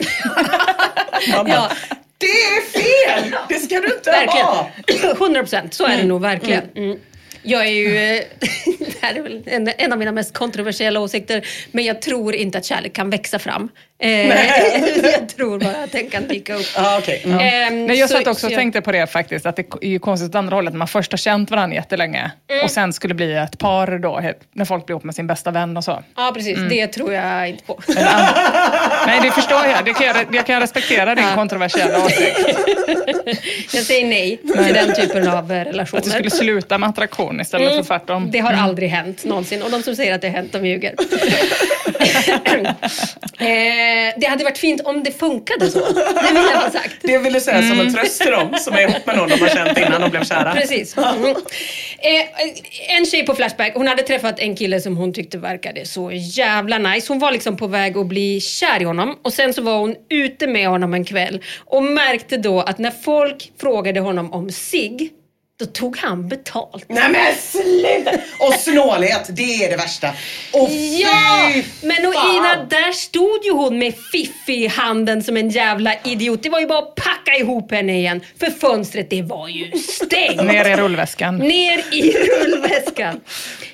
man 1.36 1.46
bara, 1.46 1.54
Ja. 1.54 1.68
Det 2.18 2.26
är 2.26 2.60
fel! 2.60 3.34
Det 3.48 3.54
ska 3.54 3.80
du 3.80 3.94
inte 3.94 4.10
ha! 4.10 4.70
Verkligen. 4.86 5.16
100 5.16 5.40
procent, 5.40 5.74
så 5.74 5.84
är 5.84 5.88
det 5.88 5.94
Mm. 5.94 6.08
nog 6.08 6.20
verkligen. 6.20 6.62
Mm. 6.74 6.98
Jag 7.42 7.66
är 7.66 7.70
ju, 7.70 7.96
eh, 7.96 8.22
det 8.78 8.94
här 9.02 9.14
är 9.14 9.22
väl 9.22 9.42
en, 9.46 9.68
en 9.78 9.92
av 9.92 9.98
mina 9.98 10.12
mest 10.12 10.34
kontroversiella 10.34 11.00
åsikter, 11.00 11.46
men 11.70 11.84
jag 11.84 12.02
tror 12.02 12.34
inte 12.34 12.58
att 12.58 12.64
kärlek 12.64 12.92
kan 12.92 13.10
växa 13.10 13.38
fram. 13.38 13.68
Eh, 13.98 14.28
jag 15.12 15.28
tror 15.36 15.60
bara 15.60 15.84
att 15.84 15.92
den 15.92 16.10
kan 16.10 16.28
dyka 16.28 16.54
upp. 16.54 16.66
Ah, 16.76 16.98
okay. 16.98 17.20
Ja. 17.24 17.40
Ehm, 17.40 17.86
Nej, 17.86 17.98
jag 17.98 18.10
satt 18.10 18.26
också 18.26 18.40
så 18.40 18.46
och 18.46 18.52
jag- 18.52 18.58
tänkte 18.58 18.80
på 18.80 18.92
det 18.92 19.06
faktiskt, 19.06 19.46
att 19.46 19.56
det 19.56 19.62
är 19.82 19.86
ju 19.88 19.98
konstigt 19.98 20.28
åt 20.28 20.34
andra 20.34 20.54
hållet. 20.56 20.74
Man 20.74 20.88
först 20.88 21.12
har 21.12 21.16
känt 21.16 21.50
varandra 21.50 21.74
jättelänge 21.76 22.30
och 22.64 22.70
sen 22.70 22.92
skulle 22.92 23.14
bli 23.14 23.32
ett 23.34 23.58
par 23.58 23.98
då, 23.98 24.20
när 24.52 24.64
folk 24.64 24.86
blir 24.86 24.92
ihop 24.94 25.04
med 25.04 25.14
sin 25.14 25.26
bästa 25.26 25.50
vän 25.50 25.76
och 25.76 25.84
så. 25.84 26.02
Ja, 26.16 26.30
precis. 26.34 26.56
Mm. 26.56 26.68
Det 26.68 26.86
tror 26.86 27.12
jag 27.12 27.48
inte 27.48 27.64
på. 27.64 27.80
Nej, 29.06 29.18
det 29.22 29.30
förstår 29.30 29.64
jag. 29.66 29.84
Det 29.84 29.92
kan 29.94 30.06
jag, 30.06 30.16
jag 30.32 30.46
kan 30.46 30.60
respektera 30.60 31.14
din 31.14 31.24
kontroversiella 31.34 31.98
åsikt. 32.04 32.38
jag 33.74 33.84
säger 33.84 34.06
nej 34.06 34.36
till 34.36 34.74
den 34.74 34.94
typen 34.94 35.28
av 35.28 35.52
eh, 35.52 35.64
relationer. 35.64 35.98
Att 35.98 36.04
det 36.04 36.10
skulle 36.10 36.30
sluta 36.30 36.78
med 36.78 36.88
attraktion 36.88 37.40
istället 37.40 37.72
Mm. 37.72 37.84
för 37.84 37.88
tvärtom. 37.98 38.30
Det 38.30 38.38
har 38.38 38.52
Mm. 38.52 38.64
aldrig 38.64 38.88
hänt 38.90 39.24
någonsin 39.24 39.62
och 39.62 39.70
de 39.70 39.82
som 39.82 39.96
säger 39.96 40.14
att 40.14 40.20
det 40.20 40.28
har 40.28 40.34
hänt, 40.36 40.52
de 40.52 40.66
ljuger. 40.66 40.94
eh, 43.38 43.85
det 44.26 44.30
hade 44.30 44.44
varit 44.44 44.58
fint 44.58 44.80
om 44.84 45.02
det 45.02 45.12
funkade 45.18 45.70
så. 45.70 45.78
Det 45.78 46.32
vill 46.32 46.44
jag 46.52 46.60
ha 46.60 46.70
sagt. 46.70 46.96
Det 47.02 47.18
vill 47.18 47.32
du 47.32 47.40
säga 47.40 47.58
som 47.58 47.72
Mm. 47.72 47.86
en 47.86 47.94
tröst 47.94 48.20
till 48.22 48.30
dem 48.30 48.54
som 48.58 48.74
är 48.74 48.80
ihop 48.80 49.06
med 49.06 49.16
någon 49.16 49.28
de 49.28 49.36
har 49.40 49.48
känt 49.48 49.78
innan 49.78 50.00
de 50.00 50.10
blev 50.10 50.24
kära. 50.24 50.52
Precis. 50.54 50.96
Mm. 50.96 51.30
Eh, 51.98 52.96
en 52.98 53.06
tjej 53.06 53.26
på 53.26 53.34
Flashback, 53.34 53.72
hon 53.74 53.86
hade 53.88 54.02
träffat 54.02 54.38
en 54.38 54.56
kille 54.56 54.80
som 54.80 54.96
hon 54.96 55.12
tyckte 55.12 55.38
verkade 55.38 55.86
så 55.86 56.10
jävla 56.12 56.78
nice. 56.78 57.12
Hon 57.12 57.18
var 57.18 57.32
liksom 57.32 57.56
på 57.56 57.66
väg 57.66 57.96
att 57.98 58.06
bli 58.06 58.40
kär 58.40 58.82
i 58.82 58.84
honom 58.84 59.18
och 59.22 59.32
sen 59.32 59.54
så 59.54 59.62
var 59.62 59.78
hon 59.78 59.94
ute 60.10 60.46
med 60.46 60.68
honom 60.68 60.94
en 60.94 61.04
kväll 61.04 61.42
och 61.64 61.82
märkte 61.82 62.36
då 62.36 62.60
att 62.60 62.78
när 62.78 62.90
folk 62.90 63.52
frågade 63.60 64.00
honom 64.00 64.32
om 64.32 64.50
sig 64.50 65.10
då 65.58 65.66
tog 65.66 65.96
han 65.96 66.28
betalt. 66.28 66.84
Nej 66.88 67.10
men 67.10 67.34
sluta! 67.34 68.10
Och 68.38 68.54
snålhet, 68.54 69.26
det 69.28 69.64
är 69.64 69.70
det 69.70 69.76
värsta. 69.76 70.08
Och 70.52 70.70
Ja! 70.70 71.50
Men 71.82 72.06
och. 72.06 72.14
Ina, 72.14 72.64
där 72.70 72.92
stod 72.92 73.44
ju 73.44 73.50
hon 73.50 73.78
med 73.78 73.94
Fiffi 74.12 74.64
i 74.64 74.66
handen 74.66 75.22
som 75.22 75.36
en 75.36 75.50
jävla 75.50 75.94
idiot. 76.04 76.42
Det 76.42 76.50
var 76.50 76.60
ju 76.60 76.66
bara 76.66 76.78
att 76.78 76.94
packa 76.94 77.34
ihop 77.38 77.72
henne 77.72 77.98
igen. 77.98 78.20
För 78.40 78.50
fönstret, 78.50 79.10
det 79.10 79.22
var 79.22 79.48
ju 79.48 79.70
stängt. 79.78 80.42
Ner 80.42 80.64
i 80.68 80.76
rullväskan. 80.76 81.36
Ner 81.38 81.84
i 81.94 82.12
rullväskan. 82.12 83.20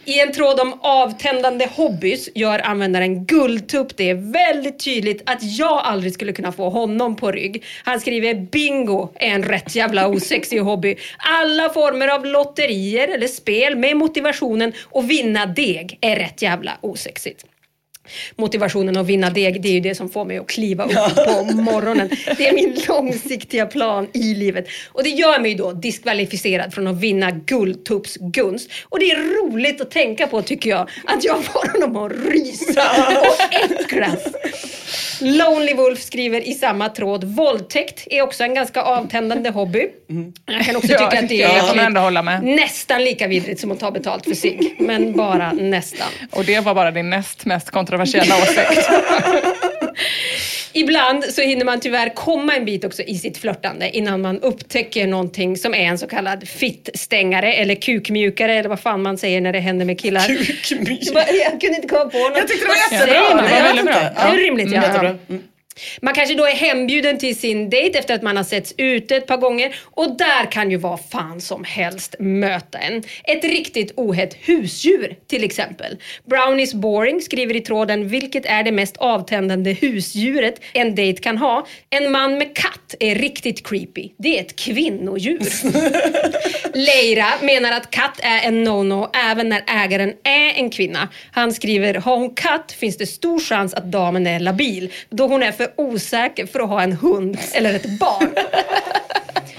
I 0.05 0.21
en 0.21 0.33
tråd 0.33 0.61
om 0.61 0.79
avtändande 0.81 1.69
hobbys 1.77 2.29
gör 2.35 2.59
användaren 2.59 3.25
guldtupp 3.25 3.97
det 3.97 4.11
är 4.11 4.15
väldigt 4.33 4.85
tydligt 4.85 5.23
att 5.27 5.43
jag 5.43 5.79
aldrig 5.85 6.15
skulle 6.15 6.33
kunna 6.33 6.53
få 6.53 6.69
honom 6.69 7.17
på 7.17 7.31
rygg. 7.31 7.65
Han 7.85 8.01
skriver 8.01 8.35
bingo 8.35 9.09
är 9.15 9.29
en 9.29 9.43
rätt 9.43 9.75
jävla 9.75 10.09
osexig 10.09 10.59
hobby. 10.59 10.97
Alla 11.19 11.69
former 11.69 12.09
av 12.09 12.27
lotterier 12.27 13.09
eller 13.09 13.29
spel 13.29 13.77
med 13.77 13.97
motivationen 13.97 14.73
att 14.95 15.05
vinna 15.05 15.47
deg 15.47 15.99
är 16.01 16.17
rätt 16.17 16.43
jävla 16.43 16.73
osexigt. 16.81 17.47
Motivationen 18.37 18.97
att 18.97 19.07
vinna 19.07 19.31
deg, 19.31 19.63
det 19.63 19.69
är 19.69 19.73
ju 19.73 19.81
det 19.81 19.95
som 19.95 20.09
får 20.11 20.25
mig 20.25 20.39
att 20.39 20.49
kliva 20.49 20.85
upp 20.85 21.15
på 21.27 21.45
morgonen. 21.53 22.11
Det 22.37 22.49
är 22.49 22.53
min 22.55 22.77
långsiktiga 22.89 23.67
plan 23.67 24.09
i 24.15 24.35
livet. 24.35 24.67
Och 24.93 25.03
det 25.03 25.11
gör 25.11 25.41
mig 25.41 25.55
då 25.55 25.73
diskvalificerad 25.73 26.75
från 26.75 26.87
att 26.87 27.01
vinna 27.01 27.31
Guldtupps 27.31 28.17
gunst. 28.21 28.71
Och 28.89 28.99
det 28.99 29.11
är 29.11 29.17
roligt 29.17 29.81
att 29.81 29.91
tänka 29.91 30.27
på 30.27 30.43
tycker 30.43 30.71
jag, 30.71 30.89
att 31.05 31.25
jag 31.25 31.45
får 31.45 31.73
honom 31.81 31.97
att 32.07 32.13
rysa 32.33 32.83
och 33.21 33.55
äcklas. 33.81 34.19
Lonely 35.21 35.75
Wolf 35.75 36.03
skriver 36.03 36.49
i 36.49 36.55
samma 36.55 36.89
tråd, 36.89 37.25
våldtäkt 37.25 38.07
är 38.11 38.23
också 38.23 38.45
en 38.45 38.55
ganska 38.55 38.83
avtändande 38.83 39.51
hobby. 39.51 39.87
Jag 40.47 40.65
kan 40.65 40.77
också 40.77 40.89
tycka 40.89 41.01
Ja, 41.03 41.19
att 41.23 41.29
det 41.29 41.43
är 41.43 42.23
med. 42.23 42.43
nästan 42.45 43.05
lika 43.05 43.27
vidrigt 43.27 43.61
som 43.61 43.71
att 43.71 43.81
ta 43.81 43.91
betalt 43.91 44.25
för 44.25 44.35
sig. 44.35 44.77
Men 44.79 45.13
bara 45.13 45.53
nästan. 45.53 46.09
Och 46.31 46.45
det 46.45 46.61
var 46.61 46.75
bara 46.75 46.91
din 46.91 47.11
näst 47.11 47.45
mest 47.47 47.71
kontroversiella 47.71 48.02
åsikt. 48.43 48.89
Ibland 50.75 51.25
så 51.25 51.43
hinner 51.43 51.65
man 51.65 51.81
tyvärr 51.81 52.09
komma 52.15 52.55
en 52.57 52.65
bit 52.65 52.85
också 52.85 53.03
i 53.03 53.15
sitt 53.19 53.39
flörtande 53.39 53.91
innan 53.97 54.21
man 54.21 54.41
upptäcker 54.41 55.07
någonting 55.07 55.57
som 55.57 55.75
är 55.75 55.79
en 55.85 55.99
så 55.99 56.07
kallad 56.07 56.49
fittstängare 56.49 57.53
eller 57.55 57.75
kukmjukare 57.75 58.55
eller 58.55 58.69
vad 58.69 58.81
fan 58.81 59.03
man 59.03 59.19
säger 59.19 59.41
när 59.41 59.53
det 59.53 59.59
händer 59.61 59.85
med 59.87 60.01
killar. 60.01 60.29
Var- 61.15 61.25
Jag 61.51 61.61
kunde 61.61 61.77
inte 61.77 61.89
komma 61.89 62.05
på 62.11 62.19
något. 62.19 62.37
Jag 62.39 62.49
tyckte 62.49 62.67
det 62.67 62.69
var 62.69 62.99
jättebra. 62.99 63.43
Det 63.49 63.55
var 63.55 63.63
väldigt 63.63 63.85
bra. 63.85 63.95
Ja. 64.17 64.29
Det 64.33 64.43
är 64.43 64.45
rimligt. 64.45 64.67
Mm, 64.67 64.83
Ja. 65.29 65.37
Man 66.01 66.15
kanske 66.15 66.35
då 66.35 66.47
är 66.47 66.55
hembjuden 66.55 67.19
till 67.19 67.37
sin 67.37 67.71
dejt 67.71 67.99
efter 67.99 68.15
att 68.15 68.23
man 68.23 68.37
har 68.37 68.45
setts 68.45 68.75
ute 68.77 69.17
ett 69.17 69.27
par 69.27 69.37
gånger 69.37 69.75
och 69.83 70.17
där 70.17 70.51
kan 70.51 70.71
ju 70.71 70.77
vad 70.77 71.01
fan 71.11 71.41
som 71.41 71.65
helst 71.65 72.15
möta 72.19 72.79
en. 72.79 73.03
Ett 73.25 73.45
riktigt 73.45 73.93
ohett 73.97 74.35
husdjur 74.35 75.17
till 75.27 75.45
exempel. 75.45 75.97
Brownies 76.25 76.75
Boring 76.75 77.21
skriver 77.21 77.57
i 77.57 77.61
tråden 77.61 78.09
vilket 78.09 78.47
är 78.47 78.63
det 78.63 78.73
mest 78.73 78.97
avtändande 78.97 79.73
husdjuret 79.73 80.61
en 80.73 80.95
dejt 80.95 81.23
kan 81.23 81.39
ha. 81.39 81.67
En 81.91 82.13
man 82.13 82.39
med 82.39 82.57
katt 82.57 82.95
är 83.01 83.15
riktigt 83.15 83.67
creepy. 83.67 84.09
Det 84.19 84.39
är 84.39 84.41
ett 84.41 84.57
kvinnodjur. 84.57 85.43
Leira 86.77 87.29
menar 87.43 87.73
att 87.73 87.91
katt 87.91 88.21
är 88.23 88.49
en 88.49 88.69
no-no 88.69 89.11
även 89.31 89.49
när 89.49 89.63
ägaren 89.67 90.13
är 90.25 90.53
en 90.55 90.71
kvinna. 90.71 91.09
Han 91.33 91.53
skriver, 91.53 91.95
har 91.95 92.17
hon 92.17 92.35
katt 92.35 92.73
finns 92.73 92.97
det 92.97 93.07
stor 93.07 93.41
chans 93.41 93.75
att 93.75 93.85
damen 93.85 94.27
är 94.27 94.41
labil 94.41 94.93
då 95.11 95.27
hon 95.27 95.43
är 95.43 95.53
för 95.63 95.73
osäker 95.77 96.47
för 96.47 96.61
att 96.61 96.69
ha 96.69 96.83
en 96.83 96.93
hund 96.93 97.39
eller 97.55 97.75
ett 97.75 97.99
barn. 97.99 98.35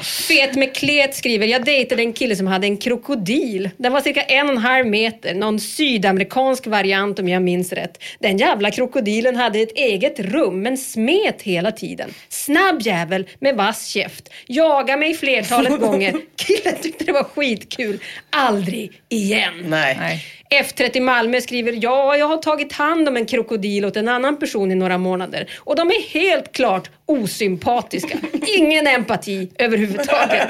Fet 0.03 0.55
med 0.55 0.75
klet 0.75 1.15
skriver, 1.15 1.47
jag 1.47 1.65
dejtade 1.65 2.01
en 2.01 2.13
kille 2.13 2.35
som 2.35 2.47
hade 2.47 2.67
en 2.67 2.77
krokodil. 2.77 3.69
Den 3.77 3.93
var 3.93 4.01
cirka 4.01 4.21
en 4.21 4.45
och 4.45 4.51
en 4.51 4.57
halv 4.57 4.87
meter, 4.87 5.33
någon 5.33 5.59
sydamerikansk 5.59 6.67
variant 6.67 7.19
om 7.19 7.27
jag 7.27 7.41
minns 7.41 7.73
rätt. 7.73 8.03
Den 8.19 8.37
jävla 8.37 8.71
krokodilen 8.71 9.35
hade 9.35 9.59
ett 9.59 9.71
eget 9.75 10.19
rum 10.19 10.61
men 10.61 10.77
smet 10.77 11.41
hela 11.41 11.71
tiden. 11.71 12.09
Snabb 12.29 12.81
jävel 12.81 13.27
med 13.39 13.55
vass 13.55 13.87
käft. 13.87 14.29
Jagade 14.47 14.99
mig 14.99 15.13
flertalet 15.13 15.79
gånger. 15.79 16.13
Killen 16.35 16.81
tyckte 16.81 17.03
det 17.03 17.11
var 17.11 17.23
skitkul. 17.23 17.99
Aldrig 18.29 18.91
igen. 19.09 19.53
Nej. 19.65 20.25
F30 20.61 20.99
Malmö 20.99 21.41
skriver, 21.41 21.77
ja, 21.81 22.17
jag 22.17 22.27
har 22.27 22.37
tagit 22.37 22.73
hand 22.73 23.07
om 23.07 23.17
en 23.17 23.25
krokodil 23.25 23.85
åt 23.85 23.97
en 23.97 24.07
annan 24.07 24.39
person 24.39 24.71
i 24.71 24.75
några 24.75 24.97
månader 24.97 25.49
och 25.57 25.75
de 25.75 25.87
är 25.87 26.13
helt 26.13 26.51
klart 26.51 26.89
osympatiska. 27.05 28.17
Ingen 28.57 28.87
empati 28.87 29.51
överhuvudtaget. 29.59 30.49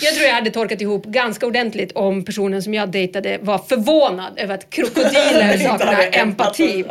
Jag 0.00 0.14
tror 0.14 0.26
jag 0.26 0.34
hade 0.34 0.50
torkat 0.50 0.80
ihop 0.80 1.04
ganska 1.04 1.46
ordentligt 1.46 1.92
om 1.92 2.24
personen 2.24 2.62
som 2.62 2.74
jag 2.74 2.88
dejtade 2.88 3.38
var 3.42 3.58
förvånad 3.58 4.38
över 4.38 4.54
att 4.54 4.70
krokodiler 4.70 5.58
saknar 5.68 6.08
empati. 6.12 6.84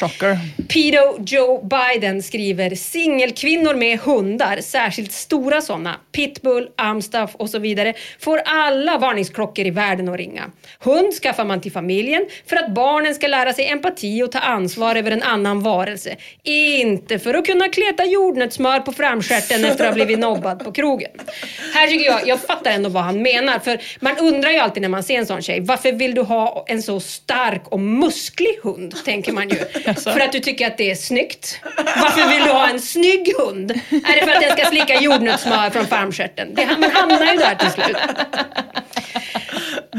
Chocker. 0.00 0.38
Pedo 0.68 1.24
Joe 1.26 1.62
Biden 1.62 2.22
skriver 2.22 2.74
singelkvinnor 2.74 3.74
med 3.74 3.98
hundar, 3.98 4.60
särskilt 4.60 5.12
stora 5.12 5.60
sådana, 5.60 5.96
pitbull, 6.12 6.68
amstaff 6.76 7.34
och 7.34 7.50
så 7.50 7.58
vidare, 7.58 7.94
får 8.18 8.40
alla 8.44 8.98
varningsklockor 8.98 9.66
i 9.66 9.70
världen 9.70 10.08
att 10.08 10.16
ringa. 10.16 10.50
Hund 10.78 11.12
skaffar 11.12 11.44
man 11.44 11.60
till 11.60 11.72
familjen 11.72 12.26
för 12.46 12.56
att 12.56 12.74
barnen 12.74 13.14
ska 13.14 13.26
lära 13.26 13.52
sig 13.52 13.68
empati 13.68 14.22
och 14.22 14.32
ta 14.32 14.38
ansvar 14.38 14.96
över 14.96 15.10
en 15.10 15.22
annan 15.22 15.62
varelse. 15.62 16.16
Inte 16.42 17.18
för 17.18 17.34
att 17.34 17.46
kunna 17.46 17.68
kleta 17.68 18.04
jordnötssmör 18.04 18.80
på 18.80 18.92
framstjärten 18.92 19.64
efter 19.64 19.84
att 19.84 19.90
ha 19.90 19.94
blivit 19.94 20.18
nobbad 20.18 20.64
på 20.64 20.72
krogen. 20.72 21.10
Här 21.74 21.86
tycker 21.86 22.04
jag, 22.04 22.28
jag 22.28 22.33
fattar 22.40 22.70
ändå 22.70 22.88
vad 22.88 23.02
han 23.02 23.22
menar, 23.22 23.58
för 23.58 23.80
man 24.00 24.18
undrar 24.18 24.50
ju 24.50 24.58
alltid 24.58 24.82
när 24.82 24.88
man 24.88 25.02
ser 25.02 25.18
en 25.18 25.26
sån 25.26 25.42
tjej, 25.42 25.60
varför 25.60 25.92
vill 25.92 26.14
du 26.14 26.22
ha 26.22 26.64
en 26.68 26.82
så 26.82 27.00
stark 27.00 27.62
och 27.68 27.80
musklig 27.80 28.58
hund? 28.62 28.94
Tänker 29.04 29.32
man 29.32 29.48
ju. 29.48 29.56
För 30.04 30.20
att 30.20 30.32
du 30.32 30.40
tycker 30.40 30.66
att 30.66 30.78
det 30.78 30.90
är 30.90 30.94
snyggt. 30.94 31.60
Varför 31.76 32.28
vill 32.28 32.44
du 32.44 32.50
ha 32.50 32.68
en 32.68 32.80
snygg 32.80 33.32
hund? 33.38 33.70
Är 33.70 34.20
det 34.20 34.26
för 34.26 34.32
att 34.32 34.40
den 34.40 34.56
ska 34.56 34.64
slicka 34.64 35.00
jordnötssmör 35.00 35.70
från 35.70 35.86
farmstjärten? 35.86 36.56
Man 36.80 36.90
hamnar 36.90 37.32
ju 37.32 37.38
där 37.38 37.54
till 37.54 37.70
slut. 37.70 37.96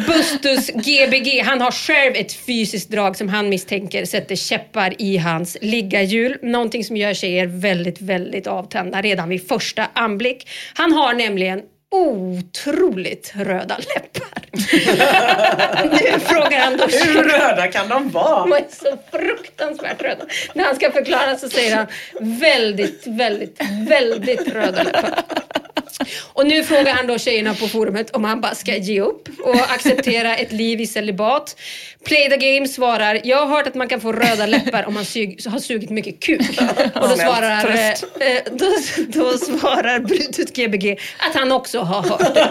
Bustus 0.07 0.69
Gbg, 0.69 1.41
han 1.45 1.61
har 1.61 1.71
själv 1.71 2.15
ett 2.15 2.33
fysiskt 2.33 2.89
drag 2.89 3.17
som 3.17 3.29
han 3.29 3.49
misstänker 3.49 4.05
sätter 4.05 4.35
käppar 4.35 5.01
i 5.01 5.17
hans 5.17 5.57
liggarhjul. 5.61 6.37
Någonting 6.41 6.83
som 6.83 6.97
gör 6.97 7.13
tjejer 7.13 7.45
väldigt, 7.45 8.01
väldigt 8.01 8.47
avtända 8.47 9.01
redan 9.01 9.29
vid 9.29 9.47
första 9.47 9.85
anblick. 9.93 10.47
Han 10.73 10.93
har 10.93 11.13
nämligen 11.13 11.61
otroligt 11.91 13.31
röda 13.35 13.77
läppar. 13.77 14.45
nu 15.83 16.19
frågar 16.19 16.77
då 16.77 16.83
Hur 16.83 17.23
röda 17.23 17.67
kan 17.67 17.89
de 17.89 18.09
vara? 18.09 18.41
de 18.41 18.53
är 18.53 18.65
så 18.71 18.97
fruktansvärt 19.11 20.01
röda. 20.01 20.25
När 20.53 20.63
han 20.63 20.75
ska 20.75 20.91
förklara 20.91 21.37
så 21.37 21.49
säger 21.49 21.75
han 21.75 21.87
väldigt, 22.39 23.07
väldigt, 23.07 23.61
väldigt 23.87 24.47
röda 24.53 24.83
läppar. 24.83 25.23
Och 26.33 26.45
nu 26.45 26.63
frågar 26.63 26.93
han 26.93 27.07
då 27.07 27.17
tjejerna 27.17 27.53
på 27.53 27.67
forumet 27.67 28.09
om 28.09 28.23
han 28.23 28.41
bara 28.41 28.55
ska 28.55 28.75
ge 28.75 29.01
upp 29.01 29.29
och 29.43 29.55
acceptera 29.55 30.35
ett 30.35 30.51
liv 30.51 30.81
i 30.81 30.87
celibat. 30.87 31.59
Play 32.05 32.29
the 32.29 32.37
game 32.37 32.67
svarar, 32.67 33.21
jag 33.23 33.37
har 33.37 33.57
hört 33.57 33.67
att 33.67 33.75
man 33.75 33.87
kan 33.87 34.01
få 34.01 34.11
röda 34.11 34.45
läppar 34.45 34.87
om 34.87 34.93
man 34.93 35.05
sug, 35.05 35.41
har 35.47 35.59
sugit 35.59 35.89
mycket 35.89 36.19
kuk. 36.19 36.41
Och 36.95 37.09
då 37.09 37.15
svarar, 37.15 37.69
eh, 37.69 37.89
eh, 37.89 38.43
då, 38.51 38.65
då 39.07 39.37
svarar 39.37 39.99
Brutus 39.99 40.51
Gbg 40.51 40.99
att 41.29 41.35
han 41.35 41.51
också 41.51 41.74
har 41.79 42.01
hört 42.01 42.33
det. 42.33 42.49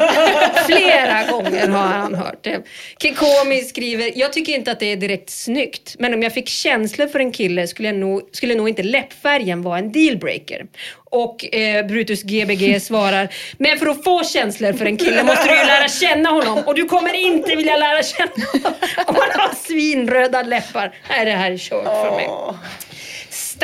Flera 0.67 1.25
gånger 1.31 1.69
har 1.69 1.87
han 1.87 2.15
hört 2.15 2.45
det. 2.45 2.63
Kikomi 3.03 3.61
skriver, 3.61 4.13
jag 4.15 4.33
tycker 4.33 4.53
inte 4.53 4.73
att 4.73 4.81
det 4.81 4.93
är 4.93 4.97
direkt 4.97 5.31
snyggt, 5.31 5.97
men 5.99 6.15
om 6.15 6.23
jag 6.23 6.35
fick 6.35 6.49
känslor 6.49 7.07
för 7.07 7.19
en 7.19 7.33
kille 7.33 7.67
skulle, 7.67 7.89
jag 7.89 7.97
nog, 7.97 8.23
skulle 8.33 8.55
nog 8.55 8.69
inte 8.69 8.83
läppfärgen 8.83 9.63
vara 9.63 9.79
en 9.79 9.93
dealbreaker. 9.93 10.67
Och 11.11 11.55
eh, 11.55 11.87
Brutus 11.87 12.23
Gbg 12.23 12.83
svarar, 12.83 13.29
men 13.59 13.79
för 13.79 13.87
att 13.87 14.05
få 14.05 14.25
känslor 14.25 14.73
för 14.73 14.87
en 14.87 14.97
kille 14.97 15.23
måste 15.23 15.49
du 15.49 15.59
ju 15.59 15.65
lära 15.65 15.89
känna 15.89 16.31
honom 16.31 16.63
och 16.67 16.75
du 16.75 16.85
kommer 16.85 17.15
inte 17.15 17.57
vilja 17.57 17.77
lära 17.77 18.03
känna 18.03 18.47
honom 18.53 18.75
om 19.07 19.17
han 19.19 19.41
har 19.41 19.55
svinröda 19.55 20.43
läppar. 20.43 20.95
Nej, 21.09 21.25
det 21.25 21.31
här 21.31 21.51
är 21.51 21.59
kört 21.59 21.85
för 21.85 22.17
mig. 22.17 22.29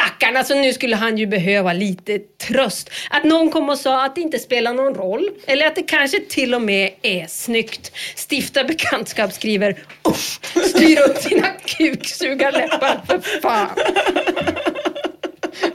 Stackarn, 0.01 0.37
alltså 0.37 0.55
nu 0.55 0.73
skulle 0.73 0.97
han 0.97 1.19
ju 1.19 1.27
behöva 1.27 1.73
lite 1.73 2.19
tröst. 2.19 2.91
Att 3.11 3.25
någon 3.25 3.51
kom 3.51 3.69
och 3.69 3.79
sa 3.79 4.05
att 4.05 4.15
det 4.15 4.21
inte 4.21 4.39
spelar 4.39 4.75
någon 4.75 4.95
roll. 4.95 5.31
Eller 5.47 5.67
att 5.67 5.75
det 5.75 5.83
kanske 5.83 6.21
till 6.21 6.55
och 6.55 6.63
med 6.63 6.91
är 7.03 7.27
snyggt. 7.27 7.93
Stifta 8.31 8.65
bekantskap 8.65 9.33
skriver 9.33 9.77
usch, 10.09 10.41
styr 10.69 11.01
upp 11.01 11.29
dina 11.29 11.47
kuksugarläppar 11.65 13.01
för 13.07 13.41
fan. 13.41 13.69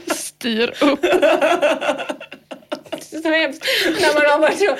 Styr 0.06 0.74
upp. 0.80 1.04
Så 3.22 3.28
hemskt. 3.28 3.64
När 4.00 4.14
man 4.14 4.30
har 4.30 4.38
varit 4.38 4.58
så, 4.58 4.76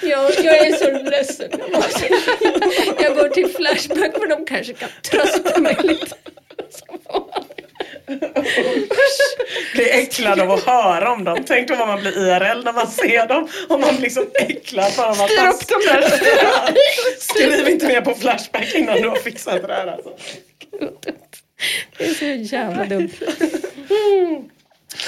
jag, 0.00 0.30
jag 0.44 0.58
är 0.58 0.72
så 0.72 1.10
ledsen. 1.10 1.50
Jag, 3.02 3.16
går 3.16 3.28
till 3.28 3.48
Flashback 3.48 4.18
för 4.18 4.28
de 4.28 4.46
kanske 4.46 4.72
kan 4.72 4.88
trösta 5.02 5.60
mig 5.60 5.76
lite. 5.82 6.29
Blir 9.72 9.88
äcklad 9.90 10.40
av 10.40 10.50
att 10.50 10.64
höra 10.64 11.12
om 11.12 11.24
dem. 11.24 11.38
Tänk 11.46 11.68
då 11.68 11.74
vad 11.74 11.88
man 11.88 12.00
blir 12.00 12.18
IRL 12.18 12.64
när 12.64 12.72
man 12.72 12.86
ser 12.86 13.26
dem. 13.28 13.48
Och 13.68 13.80
man 13.80 13.96
blir 13.96 14.10
så 14.10 14.24
äcklad 14.34 14.92
för 14.92 15.02
dem. 15.02 15.10
att 15.10 15.30
Styr 15.30 15.48
upp 15.48 15.68
dem 15.68 15.80
där. 15.86 16.02
Skriv 17.20 17.68
inte 17.68 17.86
mer 17.86 18.00
på 18.00 18.14
Flashback 18.14 18.74
innan 18.74 19.02
du 19.02 19.08
har 19.08 19.16
fixat 19.16 19.66
det 19.66 19.74
här 19.74 19.86
alltså. 19.86 20.10
Det 21.98 22.04
är 22.04 22.14
så 22.14 22.54
jävla 22.54 22.84
dumt. 22.84 23.10
Mm. 23.90 24.50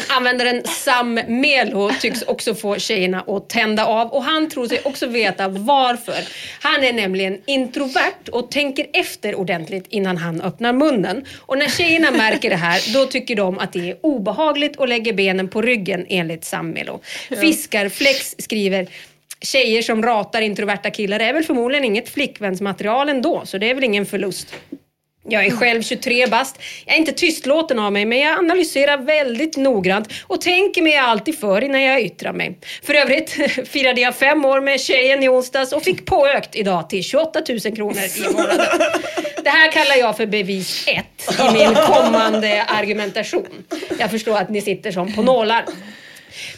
Användaren 0.08 0.62
Sam 0.64 1.14
Melo 1.14 1.90
tycks 2.00 2.22
också 2.22 2.54
få 2.54 2.78
tjejerna 2.78 3.24
att 3.26 3.48
tända 3.48 3.86
av 3.86 4.08
och 4.12 4.22
han 4.22 4.50
tror 4.50 4.66
sig 4.66 4.80
också 4.84 5.06
veta 5.06 5.48
varför. 5.48 6.18
Han 6.60 6.84
är 6.84 6.92
nämligen 6.92 7.40
introvert 7.46 8.28
och 8.32 8.50
tänker 8.50 8.86
efter 8.92 9.34
ordentligt 9.34 9.86
innan 9.88 10.16
han 10.16 10.40
öppnar 10.40 10.72
munnen. 10.72 11.24
Och 11.38 11.58
när 11.58 11.68
tjejerna 11.68 12.10
märker 12.10 12.50
det 12.50 12.56
här, 12.56 12.92
då 12.94 13.06
tycker 13.06 13.36
de 13.36 13.58
att 13.58 13.72
det 13.72 13.90
är 13.90 13.96
obehagligt 14.00 14.76
och 14.76 14.88
lägger 14.88 15.12
benen 15.12 15.48
på 15.48 15.62
ryggen 15.62 16.06
enligt 16.08 16.44
Sam 16.44 16.70
Melo. 16.70 17.00
Fiskarflex 17.40 18.34
skriver 18.38 18.88
Tjejer 19.40 19.82
som 19.82 20.02
ratar 20.02 20.40
introverta 20.40 20.90
killar 20.90 21.20
är 21.20 21.32
väl 21.32 21.44
förmodligen 21.44 21.84
inget 21.84 22.08
flickvänsmaterial 22.08 23.08
ändå, 23.08 23.42
så 23.44 23.58
det 23.58 23.70
är 23.70 23.74
väl 23.74 23.84
ingen 23.84 24.06
förlust. 24.06 24.54
Jag 25.28 25.46
är 25.46 25.50
själv 25.50 25.82
23 25.82 26.26
bast. 26.26 26.58
Jag 26.86 26.94
är 26.94 26.98
inte 26.98 27.12
tystlåten 27.12 27.78
av 27.78 27.92
mig, 27.92 28.04
men 28.04 28.18
jag 28.18 28.38
analyserar 28.38 28.98
väldigt 28.98 29.56
noggrant 29.56 30.08
och 30.22 30.40
tänker 30.40 30.82
mig 30.82 30.96
alltid 30.96 31.38
för 31.38 31.64
innan 31.64 31.82
jag 31.82 32.02
yttrar 32.02 32.32
mig. 32.32 32.58
För 32.82 32.94
övrigt 32.94 33.30
firade 33.68 34.00
jag 34.00 34.14
fem 34.14 34.44
år 34.44 34.60
med 34.60 34.80
tjejen 34.80 35.22
i 35.22 35.28
onsdags 35.28 35.72
och 35.72 35.82
fick 35.82 36.06
påökt 36.06 36.56
idag 36.56 36.88
till 36.88 37.04
28 37.04 37.42
000 37.48 37.76
kronor 37.76 37.98
i 38.16 38.32
månaden. 38.32 38.66
Det 39.44 39.50
här 39.50 39.72
kallar 39.72 39.96
jag 39.96 40.16
för 40.16 40.26
bevis 40.26 40.84
ett 40.86 41.40
i 41.40 41.52
min 41.52 41.74
kommande 41.74 42.62
argumentation. 42.62 43.46
Jag 43.98 44.10
förstår 44.10 44.38
att 44.38 44.50
ni 44.50 44.60
sitter 44.60 44.92
som 44.92 45.12
på 45.14 45.22
nålar. 45.22 45.64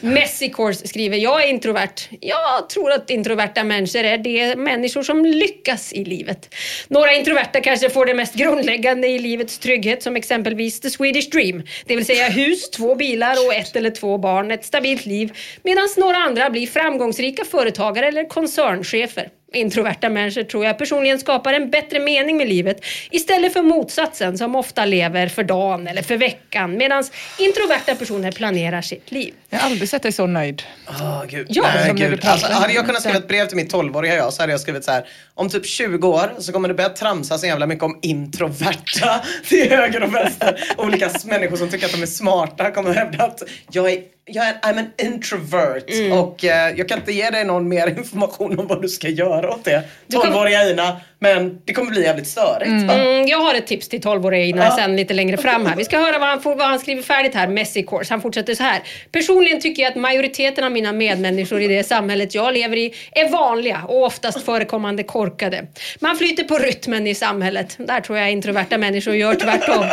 Messi 0.00 0.52
skriver, 0.84 1.16
jag 1.16 1.44
är 1.44 1.48
introvert. 1.48 1.94
Jag 2.20 2.68
tror 2.68 2.92
att 2.92 3.10
introverta 3.10 3.64
människor 3.64 4.04
är 4.04 4.18
de 4.18 4.56
människor 4.56 5.02
som 5.02 5.24
lyckas 5.24 5.92
i 5.92 6.04
livet. 6.04 6.54
Några 6.88 7.12
introverta 7.12 7.60
kanske 7.60 7.90
får 7.90 8.06
det 8.06 8.14
mest 8.14 8.34
grundläggande 8.34 9.08
i 9.08 9.18
livets 9.18 9.58
trygghet 9.58 10.02
som 10.02 10.16
exempelvis 10.16 10.80
the 10.80 10.90
Swedish 10.90 11.30
dream. 11.30 11.62
Det 11.86 11.96
vill 11.96 12.06
säga 12.06 12.28
hus, 12.28 12.70
två 12.70 12.94
bilar 12.94 13.46
och 13.46 13.54
ett 13.54 13.76
eller 13.76 13.90
två 13.90 14.18
barn, 14.18 14.50
ett 14.50 14.64
stabilt 14.64 15.06
liv. 15.06 15.32
Medan 15.62 15.88
några 15.96 16.16
andra 16.16 16.50
blir 16.50 16.66
framgångsrika 16.66 17.44
företagare 17.44 18.08
eller 18.08 18.28
koncernchefer. 18.28 19.28
Introverta 19.54 20.08
människor 20.08 20.42
tror 20.42 20.64
jag 20.64 20.78
personligen 20.78 21.18
skapar 21.18 21.52
en 21.52 21.70
bättre 21.70 22.00
mening 22.00 22.36
med 22.36 22.48
livet 22.48 22.84
istället 23.10 23.52
för 23.52 23.62
motsatsen 23.62 24.38
som 24.38 24.56
ofta 24.56 24.84
lever 24.84 25.28
för 25.28 25.42
dagen 25.42 25.86
eller 25.86 26.02
för 26.02 26.16
veckan 26.16 26.76
medan 26.76 27.04
introverta 27.38 27.94
personer 27.94 28.32
planerar 28.32 28.82
sitt 28.82 29.12
liv. 29.12 29.34
Jag 29.50 29.58
har 29.58 29.70
aldrig 29.70 29.88
sett 29.88 30.02
dig 30.02 30.12
så 30.12 30.26
nöjd. 30.26 30.62
Åh, 30.88 31.24
gud. 31.28 31.46
Ja, 31.50 31.64
Nej, 31.74 31.92
gud. 31.96 32.24
Alltså, 32.24 32.52
hade 32.52 32.72
jag 32.72 32.86
kunnat 32.86 33.00
skriva 33.00 33.18
ett 33.18 33.28
brev 33.28 33.46
till 33.46 33.56
mitt 33.56 33.72
12-åriga 33.72 34.14
jag 34.14 34.32
så 34.32 34.42
hade 34.42 34.52
jag 34.52 34.60
skrivit 34.60 34.84
så 34.84 34.92
här. 34.92 35.04
Om 35.34 35.48
typ 35.48 35.66
20 35.66 36.08
år 36.08 36.34
så 36.38 36.52
kommer 36.52 36.68
det 36.68 36.74
börja 36.74 36.88
tramsa 36.88 37.38
så 37.38 37.46
jävla 37.46 37.66
mycket 37.66 37.84
om 37.84 37.98
introverta 38.02 39.24
till 39.48 39.70
höger 39.70 40.02
och 40.02 40.14
vänster. 40.14 40.60
Olika 40.76 41.10
människor 41.24 41.56
som 41.56 41.70
tycker 41.70 41.86
att 41.86 41.92
de 41.92 42.02
är 42.02 42.06
smarta 42.06 42.70
kommer 42.70 42.90
att 42.90 42.96
hävda 42.96 43.24
att 43.24 43.42
jag 43.70 43.92
är 43.92 44.13
jag 44.26 44.46
är, 44.46 44.52
I'm 44.52 44.78
an 44.78 44.90
introvert 44.98 46.12
och 46.12 46.44
eh, 46.44 46.74
jag 46.76 46.88
kan 46.88 46.98
inte 46.98 47.12
ge 47.12 47.30
dig 47.30 47.44
någon 47.44 47.68
mer 47.68 47.86
information 47.98 48.58
om 48.58 48.66
vad 48.66 48.82
du 48.82 48.88
ska 48.88 49.08
göra 49.08 49.50
åt 49.50 49.64
det. 49.64 49.82
12-åriga 50.08 50.70
Ina, 50.70 50.96
men 51.18 51.60
det 51.64 51.72
kommer 51.72 51.90
bli 51.90 52.02
jävligt 52.02 52.26
störigt. 52.26 52.88
va? 52.88 52.94
Mm, 52.94 53.26
jag 53.26 53.38
har 53.38 53.54
ett 53.54 53.66
tips 53.66 53.88
till 53.88 54.00
12-åriga 54.00 54.44
Ina 54.44 54.70
sen 54.70 54.96
lite 54.96 55.14
längre 55.14 55.36
fram 55.36 55.66
här. 55.66 55.76
Vi 55.76 55.84
ska 55.84 55.98
höra 55.98 56.18
vad 56.18 56.28
han, 56.28 56.42
får, 56.42 56.56
vad 56.56 56.66
han 56.66 56.78
skriver 56.78 57.02
färdigt 57.02 57.34
här, 57.34 57.48
Messi 57.48 57.82
Course. 57.82 58.12
Han 58.14 58.20
fortsätter 58.20 58.54
så 58.54 58.62
här. 58.62 58.82
Personligen 59.12 59.60
tycker 59.60 59.82
jag 59.82 59.90
att 59.90 59.96
majoriteten 59.96 60.64
av 60.64 60.72
mina 60.72 60.92
medmänniskor 60.92 61.62
i 61.62 61.68
det 61.68 61.84
samhället 61.84 62.34
jag 62.34 62.54
lever 62.54 62.76
i 62.76 62.94
är 63.12 63.28
vanliga 63.28 63.82
och 63.88 64.04
oftast 64.04 64.44
förekommande 64.44 65.02
korkade. 65.02 65.66
Man 65.98 66.16
flyter 66.16 66.44
på 66.44 66.58
rytmen 66.58 67.06
i 67.06 67.14
samhället. 67.14 67.74
Där 67.78 68.00
tror 68.00 68.18
jag 68.18 68.30
introverta 68.30 68.78
människor 68.78 69.14
gör 69.14 69.34
tvärtom. 69.34 69.84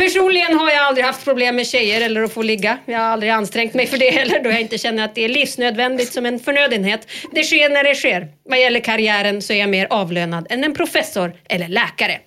Personligen 0.00 0.58
har 0.58 0.70
jag 0.70 0.78
aldrig 0.78 1.06
haft 1.06 1.24
problem 1.24 1.56
med 1.56 1.66
tjejer 1.66 2.00
eller 2.00 2.22
att 2.22 2.32
få 2.32 2.42
ligga. 2.42 2.78
Jag 2.86 2.98
har 2.98 3.04
aldrig 3.04 3.32
ansträngt 3.32 3.74
mig 3.74 3.86
för 3.86 3.98
det 3.98 4.10
heller 4.10 4.42
då 4.44 4.50
jag 4.50 4.60
inte 4.60 4.78
känner 4.78 5.04
att 5.04 5.14
det 5.14 5.24
är 5.24 5.28
livsnödvändigt 5.28 6.12
som 6.12 6.26
en 6.26 6.38
förnödenhet. 6.38 7.08
Det 7.32 7.44
sker 7.44 7.68
när 7.68 7.84
det 7.84 7.94
sker. 7.94 8.28
Vad 8.44 8.60
gäller 8.60 8.80
karriären 8.80 9.42
så 9.42 9.52
är 9.52 9.56
jag 9.56 9.68
mer 9.68 9.86
avlönad 9.90 10.46
än 10.50 10.64
en 10.64 10.74
professor 10.74 11.32
eller 11.48 11.68
läkare. 11.68 12.18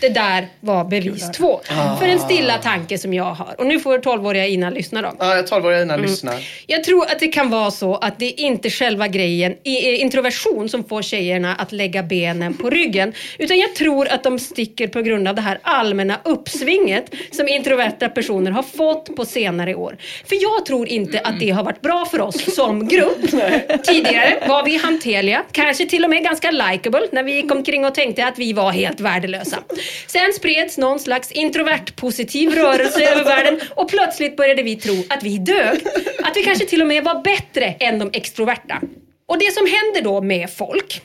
Det 0.00 0.08
där 0.08 0.48
var 0.60 0.84
bevis 0.84 1.30
två. 1.36 1.60
För 1.98 2.08
en 2.08 2.18
stilla 2.18 2.58
tanke 2.58 2.98
som 2.98 3.14
jag 3.14 3.24
har. 3.24 3.54
Och 3.58 3.66
nu 3.66 3.80
får 3.80 3.98
12-åriga 3.98 4.46
Ina 4.46 4.70
lyssna 4.70 5.02
då. 5.02 5.12
Ja, 5.18 5.24
12-åriga 5.24 5.82
Ina 5.82 5.96
lyssnar. 5.96 6.34
Jag 6.66 6.84
tror 6.84 7.02
att 7.04 7.20
det 7.20 7.28
kan 7.28 7.50
vara 7.50 7.70
så 7.70 7.94
att 7.96 8.18
det 8.18 8.26
är 8.26 8.40
inte 8.46 8.70
själva 8.70 9.08
grejen, 9.08 9.52
i- 9.64 9.96
introversion, 9.96 10.68
som 10.68 10.84
får 10.84 11.02
tjejerna 11.02 11.54
att 11.54 11.72
lägga 11.72 12.02
benen 12.02 12.54
på 12.54 12.70
ryggen. 12.70 13.12
Utan 13.38 13.58
jag 13.58 13.74
tror 13.74 14.08
att 14.08 14.22
de 14.24 14.38
sticker 14.38 14.88
på 14.88 15.02
grund 15.02 15.28
av 15.28 15.34
det 15.34 15.40
här 15.42 15.58
allmänna 15.62 16.16
uppsvinget 16.24 17.14
som 17.32 17.48
introverta 17.48 18.08
personer 18.08 18.50
har 18.50 18.62
fått 18.62 19.16
på 19.16 19.24
senare 19.24 19.74
år. 19.74 19.96
För 20.26 20.36
jag 20.42 20.66
tror 20.66 20.88
inte 20.88 21.20
att 21.20 21.40
det 21.40 21.50
har 21.50 21.64
varit 21.64 21.80
bra 21.80 22.04
för 22.10 22.20
oss 22.20 22.54
som 22.54 22.88
grupp. 22.88 23.18
Tidigare 23.84 24.42
var 24.48 24.64
vi 24.64 24.76
hanterliga, 24.76 25.42
kanske 25.52 25.86
till 25.86 26.04
och 26.04 26.10
med 26.10 26.24
ganska 26.24 26.50
likable 26.50 27.00
när 27.12 27.22
vi 27.22 27.32
gick 27.34 27.52
omkring 27.52 27.84
och 27.84 27.94
tänkte 27.94 28.26
att 28.26 28.38
vi 28.38 28.52
var 28.52 28.70
helt 28.70 29.00
värdelösa. 29.00 29.58
Sen 30.06 30.32
spreds 30.32 30.78
någon 30.78 31.00
slags 31.00 31.32
introvert 31.32 31.96
positiv 31.96 32.50
rörelse 32.54 33.04
över 33.04 33.24
världen 33.24 33.60
och 33.70 33.88
plötsligt 33.88 34.36
började 34.36 34.62
vi 34.62 34.76
tro 34.76 34.94
att 35.08 35.22
vi 35.22 35.38
dög. 35.38 35.80
Att 36.22 36.36
vi 36.36 36.42
kanske 36.42 36.66
till 36.66 36.80
och 36.80 36.88
med 36.88 37.04
var 37.04 37.22
bättre 37.22 37.64
än 37.64 37.98
de 37.98 38.10
extroverta. 38.12 38.80
Och 39.26 39.38
det 39.38 39.52
som 39.54 39.66
händer 39.66 40.02
då 40.02 40.20
med 40.20 40.50
folk 40.50 41.02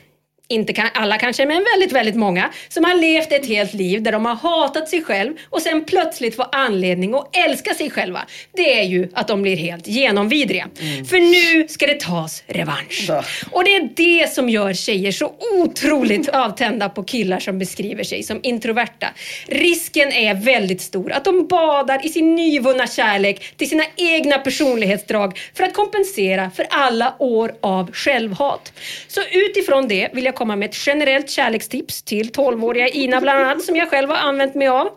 inte 0.50 0.74
kan, 0.74 0.90
alla 0.94 1.18
kanske, 1.18 1.46
men 1.46 1.66
väldigt, 1.74 1.92
väldigt 1.92 2.16
många 2.16 2.50
som 2.70 2.84
har 2.84 2.96
levt 2.96 3.32
ett 3.32 3.48
helt 3.48 3.74
liv 3.74 4.04
där 4.04 4.12
de 4.12 4.26
har 4.26 4.36
hatat 4.36 4.90
sig 4.90 5.04
själv 5.04 5.34
och 5.50 5.62
sen 5.62 5.86
plötsligt 5.86 6.36
får 6.36 6.46
anledning 6.52 7.14
att 7.14 7.36
älska 7.36 7.74
sig 7.74 7.90
själva. 7.90 8.26
Det 8.56 8.80
är 8.80 8.84
ju 8.84 9.10
att 9.14 9.28
de 9.28 9.42
blir 9.42 9.58
helt 9.58 9.88
genomvidriga. 9.88 10.68
För 11.10 11.20
nu 11.20 11.68
ska 11.68 11.88
det 11.88 12.00
tas 12.00 12.44
revansch. 12.48 13.10
Och 13.52 13.64
det 13.64 13.76
är 13.76 13.90
det 13.96 14.34
som 14.34 14.50
gör 14.50 14.74
tjejer 14.74 15.12
så 15.12 15.34
otroligt 15.54 16.30
avtända 16.34 16.90
på 16.90 17.04
killar 17.04 17.40
som 17.40 17.60
beskriver 17.60 18.04
sig 18.04 18.24
som 18.24 18.40
introverta. 18.44 19.08
Risken 19.48 20.12
är 20.12 20.34
väldigt 20.34 20.82
stor 20.82 21.12
att 21.12 21.26
de 21.26 21.48
badar 21.48 22.06
i 22.06 22.10
sin 22.10 22.36
nyvunna 22.36 22.88
kärlek 22.88 23.58
till 23.58 23.70
sina 23.70 23.84
egna 23.96 24.38
personlighetsdrag 24.38 25.40
för 25.54 25.64
att 25.64 25.74
kompensera 25.74 26.52
för 26.56 26.68
alla 26.70 27.16
år 27.20 27.56
av 27.62 27.92
självhat. 27.92 28.74
Så 29.08 29.22
utifrån 29.32 29.88
det 29.88 30.10
vill 30.14 30.26
jag 30.26 30.36
komma 30.38 30.56
med 30.56 30.70
ett 30.70 30.88
generellt 30.88 31.30
kärlekstips 31.30 32.04
till 32.04 32.30
12-åriga 32.32 32.88
Ina 32.88 33.22
bland 33.22 33.40
annat 33.40 33.64
som 33.64 33.76
jag 33.76 33.90
själv 33.90 34.10
har 34.10 34.18
använt 34.18 34.56
mig 34.56 34.68
av. 34.68 34.90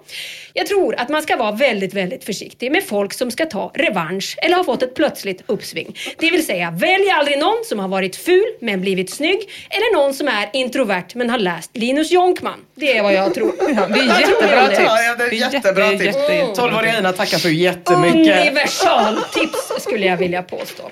Jag 0.52 0.66
tror 0.66 0.94
att 1.00 1.08
man 1.08 1.22
ska 1.22 1.36
vara 1.36 1.52
väldigt, 1.52 1.94
väldigt 1.94 2.24
försiktig 2.24 2.72
med 2.72 2.84
folk 2.84 3.12
som 3.12 3.30
ska 3.30 3.46
ta 3.46 3.70
revansch 3.74 4.36
eller 4.42 4.56
har 4.56 4.64
fått 4.64 4.82
ett 4.82 4.94
plötsligt 4.94 5.42
uppsving. 5.46 5.96
Det 6.18 6.30
vill 6.30 6.46
säga, 6.46 6.70
välj 6.70 7.10
aldrig 7.10 7.38
någon 7.38 7.64
som 7.64 7.78
har 7.78 7.88
varit 7.88 8.16
ful 8.16 8.44
men 8.60 8.80
blivit 8.80 9.10
snygg 9.10 9.48
eller 9.70 9.94
någon 9.96 10.14
som 10.14 10.28
är 10.28 10.48
introvert 10.52 11.04
men 11.14 11.30
har 11.30 11.38
läst 11.38 11.70
Linus 11.76 12.10
Jonkman. 12.10 12.60
Det 12.74 12.96
är 12.96 13.02
vad 13.02 13.12
jag 13.14 13.34
tror. 13.34 13.52
Ja, 13.76 13.86
det 13.86 14.00
är 14.00 14.14
du 14.14 14.20
jättebra 14.20 14.68
tips. 14.68 14.80
Ja, 14.86 15.14
det 15.18 15.24
är 15.24 15.32
jätte- 15.32 15.56
jättebra 15.56 15.90
tips. 15.90 16.04
jätte- 16.04 16.34
jättebra 16.34 16.68
12-åriga 16.68 16.98
Ina 16.98 17.12
tackar 17.12 17.38
så 17.38 17.48
jättemycket. 17.50 18.40
Universaltips 18.42 19.72
skulle 19.78 20.06
jag 20.06 20.16
vilja 20.16 20.42
påstå. 20.42 20.90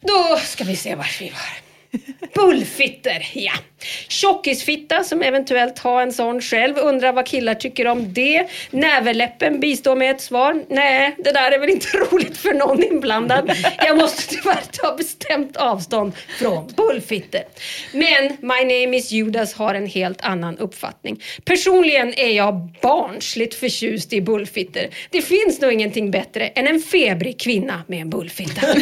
Då 0.00 0.36
ska 0.44 0.64
vi 0.64 0.76
se 0.76 0.94
vart 0.94 1.20
vi 1.20 1.24
var. 1.30 1.63
Bullfitter, 2.34 3.22
ja. 3.34 3.52
Tjockisfitta 4.08 5.04
som 5.04 5.22
eventuellt 5.22 5.78
har 5.78 6.02
en 6.02 6.12
sån 6.12 6.40
själv. 6.40 6.78
Undrar 6.78 7.12
vad 7.12 7.26
killar 7.26 7.54
tycker 7.54 7.86
om 7.86 8.12
det. 8.12 8.46
Näverläppen 8.70 9.60
bistår 9.60 9.96
med 9.96 10.10
ett 10.10 10.20
svar. 10.20 10.64
Nej, 10.68 11.14
det 11.18 11.32
där 11.32 11.52
är 11.52 11.58
väl 11.58 11.70
inte 11.70 11.86
roligt 12.10 12.36
för 12.36 12.54
någon 12.54 12.84
inblandad. 12.84 13.52
Jag 13.86 13.96
måste 13.96 14.34
tyvärr 14.34 14.62
ta 14.72 14.96
bestämt 14.96 15.56
avstånd 15.56 16.12
från 16.38 16.72
bullfitter. 16.76 17.44
Men 17.92 18.36
My 18.40 18.60
name 18.60 18.96
is 18.96 19.10
Judas 19.12 19.54
har 19.54 19.74
en 19.74 19.86
helt 19.86 20.20
annan 20.20 20.58
uppfattning. 20.58 21.22
Personligen 21.44 22.14
är 22.14 22.30
jag 22.30 22.54
barnsligt 22.82 23.54
förtjust 23.54 24.12
i 24.12 24.20
bullfitter. 24.20 24.88
Det 25.10 25.22
finns 25.22 25.60
nog 25.60 25.72
ingenting 25.72 26.10
bättre 26.10 26.46
än 26.46 26.66
en 26.66 26.80
febrig 26.80 27.40
kvinna 27.40 27.82
med 27.86 28.00
en 28.00 28.10
bullfitta. 28.10 28.66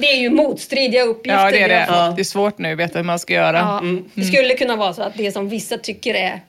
Det 0.00 0.06
är 0.06 0.16
ju 0.16 0.30
motstridiga 0.30 1.02
uppgifter 1.02 1.44
Ja, 1.44 1.50
det 1.50 1.62
är 1.62 1.68
det. 1.68 2.14
Det 2.16 2.22
är 2.22 2.24
svårt 2.24 2.58
nu 2.58 2.67
att 2.72 2.78
veta 2.78 2.98
hur 2.98 3.04
man 3.04 3.18
ska 3.18 3.34
göra. 3.34 3.56
Ja, 3.58 3.78
Mm. 3.78 4.04
Det 4.14 4.24
skulle 4.24 4.54
kunna 4.54 4.76
vara 4.76 4.92
så 4.92 5.02
att 5.02 5.14
det 5.16 5.32
som 5.32 5.48
vissa 5.48 5.78
tycker 5.78 6.14
är 6.14 6.40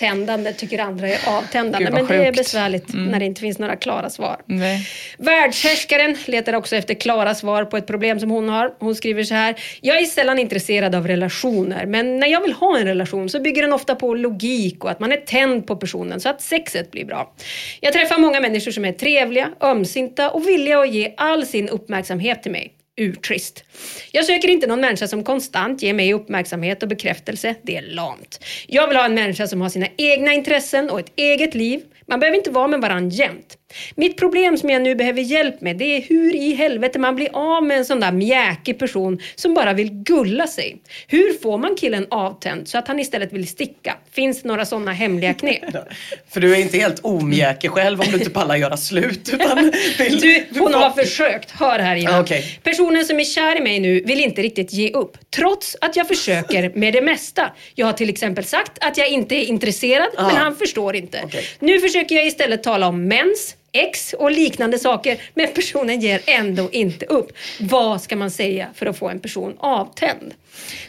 tändande 0.00 0.52
tycker 0.52 0.78
andra 0.78 1.08
är 1.08 1.18
avtändande. 1.28 1.84
Gud, 1.84 1.94
Men 1.94 2.06
det 2.06 2.14
är 2.14 2.24
sjukt. 2.26 2.38
besvärligt 2.38 2.92
Mm. 2.94 3.06
när 3.06 3.18
det 3.18 3.24
inte 3.24 3.40
finns 3.40 3.58
några 3.58 3.76
klara 3.76 4.10
svar. 4.10 4.36
Nej. 4.46 4.86
Världshärskaren 5.18 6.16
letar 6.26 6.52
också 6.52 6.76
efter 6.76 6.94
klara 6.94 7.34
svar 7.34 7.64
på 7.64 7.76
ett 7.76 7.86
problem 7.86 8.20
som 8.20 8.30
hon 8.30 8.48
har. 8.48 8.74
Hon 8.80 8.94
skriver 8.94 9.22
så 9.24 9.34
här. 9.34 9.54
Jag 9.80 9.98
är 9.98 10.04
sällan 10.04 10.38
intresserad 10.38 10.94
av 10.94 11.06
relationer, 11.06 11.86
men 11.86 12.18
när 12.18 12.26
jag 12.28 12.40
vill 12.40 12.52
ha 12.52 12.78
en 12.78 12.84
relation 12.86 13.28
så 13.28 13.40
bygger 13.40 13.62
den 13.62 13.72
ofta 13.72 13.94
på 13.94 14.14
logik 14.14 14.84
och 14.84 14.90
att 14.90 15.00
man 15.00 15.12
är 15.12 15.16
tänd 15.16 15.66
på 15.66 15.76
personen 15.76 16.20
så 16.20 16.28
att 16.28 16.40
sexet 16.42 16.90
blir 16.90 17.04
bra. 17.04 17.32
Jag 17.80 17.92
träffar 17.92 18.18
många 18.18 18.40
människor 18.40 18.70
som 18.72 18.84
är 18.84 18.92
trevliga, 18.92 19.48
ömsinta 19.60 20.30
och 20.30 20.48
villiga 20.48 20.78
att 20.78 20.90
ge 20.94 21.14
all 21.16 21.46
sin 21.46 21.68
uppmärksamhet 21.68 22.42
till 22.42 22.52
mig. 22.52 22.72
Urtrist. 22.98 23.64
Jag 24.12 24.24
söker 24.24 24.48
inte 24.48 24.66
någon 24.66 24.80
människa 24.80 25.08
som 25.08 25.24
konstant 25.24 25.82
ger 25.82 25.94
mig 25.94 26.14
uppmärksamhet 26.14 26.82
och 26.82 26.88
bekräftelse. 26.88 27.54
Det 27.62 27.76
är 27.76 27.82
lamt. 27.82 28.44
Jag 28.66 28.88
vill 28.88 28.96
ha 28.96 29.04
en 29.04 29.14
människa 29.14 29.46
som 29.46 29.60
har 29.60 29.68
sina 29.68 29.86
egna 29.96 30.32
intressen 30.32 30.90
och 30.90 31.00
ett 31.00 31.12
eget 31.16 31.54
liv. 31.54 31.82
Man 32.06 32.20
behöver 32.20 32.38
inte 32.38 32.50
vara 32.50 32.68
med 32.68 32.80
varandra 32.80 33.16
jämt. 33.16 33.57
Mitt 33.94 34.16
problem 34.16 34.56
som 34.56 34.70
jag 34.70 34.82
nu 34.82 34.94
behöver 34.94 35.20
hjälp 35.20 35.60
med 35.60 35.76
det 35.76 35.96
är 35.96 36.02
hur 36.02 36.34
i 36.34 36.54
helvete 36.54 36.98
man 36.98 37.16
blir 37.16 37.28
av 37.32 37.62
med 37.64 37.78
en 37.78 37.84
sån 37.84 38.00
där 38.00 38.12
mjäkig 38.12 38.78
person 38.78 39.20
som 39.34 39.54
bara 39.54 39.72
vill 39.72 39.90
gulla 39.90 40.46
sig. 40.46 40.76
Hur 41.06 41.38
får 41.42 41.58
man 41.58 41.76
killen 41.76 42.06
avtänd 42.10 42.68
så 42.68 42.78
att 42.78 42.88
han 42.88 43.00
istället 43.00 43.32
vill 43.32 43.48
sticka? 43.48 43.96
Finns 44.12 44.42
det 44.42 44.48
några 44.48 44.66
sådana 44.66 44.92
hemliga 44.92 45.34
knep? 45.34 45.62
För 46.28 46.40
du 46.40 46.54
är 46.54 46.60
inte 46.60 46.78
helt 46.78 47.00
omjäkig 47.00 47.70
själv 47.70 48.00
om 48.00 48.06
du 48.10 48.18
inte 48.18 48.30
pallar 48.30 48.56
göra 48.56 48.76
slut. 48.76 49.30
Utan 49.32 49.72
vill, 49.98 50.20
Du, 50.20 50.44
hon 50.60 50.74
har 50.74 50.90
försökt. 50.90 51.50
Hör 51.50 51.78
här 51.78 51.96
innan. 51.96 52.14
Ah, 52.14 52.20
okej. 52.20 52.58
Personen 52.62 53.04
som 53.04 53.20
är 53.20 53.24
kär 53.24 53.56
i 53.56 53.60
mig 53.60 53.80
nu 53.80 54.00
vill 54.00 54.20
inte 54.20 54.42
riktigt 54.42 54.72
ge 54.72 54.90
upp. 54.90 55.18
Trots 55.36 55.76
att 55.80 55.96
jag 55.96 56.08
försöker 56.08 56.72
med 56.74 56.92
det 56.92 57.00
mesta. 57.02 57.52
Jag 57.74 57.86
har 57.86 57.92
till 57.92 58.08
exempel 58.08 58.44
sagt 58.44 58.72
att 58.80 58.98
jag 58.98 59.08
inte 59.08 59.34
är 59.34 59.44
intresserad, 59.44 60.08
men 60.16 60.36
han 60.36 60.56
förstår 60.56 60.96
inte. 60.96 61.22
Nu 61.58 61.80
försöker 61.80 62.14
jag 62.14 62.26
istället 62.26 62.62
tala 62.62 62.86
om 62.88 63.08
mens, 63.08 63.54
ex 63.78 64.12
och 64.12 64.30
liknande 64.30 64.78
saker, 64.78 65.20
men 65.34 65.48
personen 65.54 66.00
ger 66.00 66.20
ändå 66.26 66.70
inte 66.72 67.06
upp. 67.06 67.32
Vad 67.60 68.02
ska 68.02 68.16
man 68.16 68.30
säga 68.30 68.68
för 68.74 68.86
att 68.86 68.98
få 68.98 69.08
en 69.08 69.20
person 69.20 69.54
avtänd? 69.58 70.34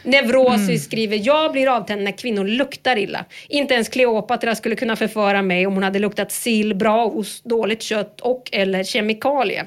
Neurosis 0.02 0.68
Mm. 0.68 0.78
skriver, 0.78 1.20
jag 1.24 1.52
blir 1.52 1.76
avtänd 1.76 2.02
när 2.02 2.12
kvinnor 2.18 2.44
luktar 2.44 2.96
illa. 2.98 3.24
Inte 3.48 3.74
ens 3.74 3.88
Kleopatra 3.88 4.54
skulle 4.54 4.76
kunna 4.76 4.96
förföra 4.96 5.42
mig 5.42 5.66
om 5.66 5.74
hon 5.74 5.82
hade 5.82 5.98
luktat 5.98 6.32
sill, 6.32 6.74
bra 6.74 7.04
ost, 7.04 7.44
dåligt 7.44 7.82
kött 7.82 8.20
och 8.20 8.48
eller 8.52 8.84
kemikalie. 8.84 9.64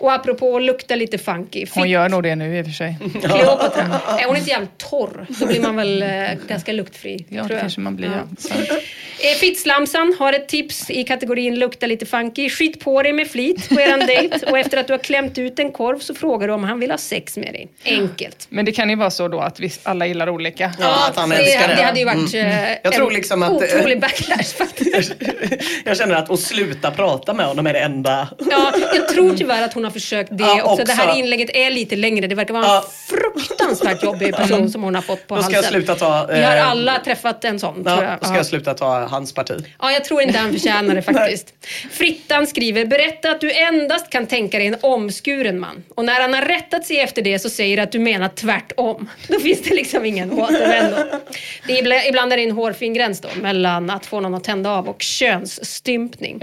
Och 0.00 0.12
apropå 0.12 0.56
att 0.56 0.62
lukta 0.62 0.94
lite 0.94 1.18
funky. 1.18 1.66
Hon 1.74 1.90
gör 1.90 2.08
nog 2.08 2.22
det 2.22 2.34
nu 2.36 2.58
i 2.58 2.62
och 2.62 2.66
för 2.66 2.72
sig. 2.72 2.96
Kleopatra. 3.22 3.82
Är 4.20 4.26
hon 4.26 4.36
inte 4.36 4.50
jävligt 4.50 4.78
torr, 4.78 5.26
då 5.40 5.46
blir 5.46 5.60
man 5.60 5.76
väl 5.76 6.02
eh, 6.02 6.08
ganska 6.48 6.72
luktfri. 6.72 7.24
Ja, 7.28 7.44
tror 7.46 7.54
det 7.56 7.60
kanske 7.60 7.80
man 7.80 7.96
blir. 7.96 8.06
Ja. 8.08 8.36
Så. 8.38 8.54
Eh, 8.54 9.34
Fittslamsan 9.40 10.14
har 10.18 10.32
ett 10.32 10.48
tips 10.48 10.90
i 10.90 11.04
kategorin 11.04 11.58
lukta 11.58 11.86
lite 11.86 12.06
funky. 12.06 12.50
Skit 12.50 12.80
på 12.80 13.02
dig 13.02 13.12
med 13.12 13.28
flit 13.28 13.68
på 13.68 13.80
eran 13.80 14.00
dejt 14.00 14.46
och 14.50 14.58
efter 14.58 14.78
att 14.78 14.86
du 14.86 14.92
har 14.92 14.98
klämt 14.98 15.38
ut 15.38 15.58
en 15.58 15.72
korv 15.72 15.98
så 15.98 16.14
frågar 16.14 16.48
du 16.48 16.54
om 16.54 16.64
han 16.64 16.80
vill 16.80 16.90
ha 16.90 16.98
sex 16.98 17.36
med 17.36 17.52
dig. 17.52 17.68
Enkelt. 17.84 18.46
Men 18.48 18.64
det 18.64 18.72
kan 18.72 18.90
ju 18.90 18.96
vara 18.96 19.10
så 19.10 19.27
då 19.28 19.40
att 19.40 19.60
vi 19.60 19.72
alla 19.82 20.06
gillar 20.06 20.28
olika. 20.28 20.72
Ja, 20.80 21.06
att 21.10 21.16
han 21.16 21.28
det, 21.28 21.36
älskar 21.36 21.68
det. 21.68 21.74
det 21.74 21.82
hade 21.82 21.98
ju 21.98 22.04
varit 22.04 22.34
Mm. 22.34 22.46
eh, 22.72 22.78
Jag 22.84 22.92
tror 22.92 23.08
en 23.08 23.14
liksom 23.14 23.42
att- 23.42 23.50
otrolig 23.52 24.00
backlash 24.00 24.54
faktiskt. 24.58 25.12
Jag 25.84 25.96
känner 25.96 26.14
att 26.14 26.30
att 26.30 26.40
sluta 26.40 26.90
prata 26.90 27.34
med 27.34 27.46
honom 27.46 27.66
är 27.66 27.72
det 27.72 27.78
enda. 27.80 28.28
Ja, 28.50 28.72
jag 28.94 29.08
tror 29.08 29.36
tyvärr 29.36 29.62
att 29.62 29.72
hon 29.74 29.84
har 29.84 29.90
försökt 29.90 30.30
det 30.32 30.44
Ja, 30.44 30.62
också. 30.62 30.84
Det 30.84 30.92
här 30.92 31.06
också. 31.08 31.18
inlägget 31.18 31.50
är 31.56 31.70
lite 31.70 31.96
längre. 31.96 32.26
Det 32.26 32.34
verkar 32.34 32.54
vara 32.54 32.64
en 32.64 32.70
Ja. 32.70 32.84
fruktansvärt 33.08 34.02
jobbig 34.02 34.34
person 34.36 34.70
som 34.70 34.82
hon 34.82 34.94
har 34.94 35.02
fått 35.02 35.26
på 35.26 35.36
Då 35.36 35.42
ska 35.42 35.54
halsen. 35.56 35.62
jag 35.74 35.84
sluta 35.84 35.94
ta... 35.94 36.26
Vi 36.32 36.42
har 36.42 36.56
eh, 36.56 36.70
alla 36.70 36.98
träffat 37.04 37.44
en 37.44 37.58
sån, 37.60 37.74
tror 37.84 37.96
Ja, 37.96 38.02
jag. 38.04 38.12
då 38.12 38.24
ska 38.24 38.32
Ja. 38.34 38.36
jag 38.36 38.46
sluta 38.46 38.74
ta 38.74 39.06
hans 39.06 39.34
parti. 39.34 39.64
Ja, 39.80 39.92
jag 39.92 40.04
tror 40.04 40.22
inte 40.22 40.38
han 40.38 40.52
förtjänar 40.52 40.94
det 40.94 41.02
faktiskt. 41.12 41.54
Fritt, 41.90 42.24
Ettan 42.28 42.46
skriver, 42.46 42.84
berätta 42.84 43.30
att 43.30 43.40
du 43.40 43.52
endast 43.52 44.10
kan 44.10 44.26
tänka 44.26 44.58
dig 44.58 44.66
en 44.66 44.76
omskuren 44.80 45.60
man. 45.60 45.82
Och 45.94 46.04
när 46.04 46.20
han 46.20 46.34
har 46.34 46.42
rättat 46.42 46.84
sig 46.86 47.00
efter 47.00 47.22
det 47.22 47.38
så 47.38 47.50
säger 47.50 47.76
du 47.76 47.82
att 47.82 47.92
du 47.92 47.98
menar 47.98 48.28
tvärtom. 48.28 49.08
Då 49.28 49.40
finns 49.40 49.62
det 49.62 49.74
liksom 49.74 50.04
ingen 50.04 50.32
återvändo. 50.32 50.96
Det 51.66 51.72
är 51.78 52.08
ibland- 52.08 52.32
är 52.32 52.36
det 52.36 52.42
en 52.42 52.50
hårfin 52.50 52.94
gräns 52.94 53.20
då 53.20 53.28
mellan 53.40 53.90
att 53.90 54.06
få 54.06 54.20
någon 54.20 54.34
att 54.34 54.44
tända 54.44 54.70
av 54.70 54.88
och 54.88 55.02
könsstympning. 55.02 56.40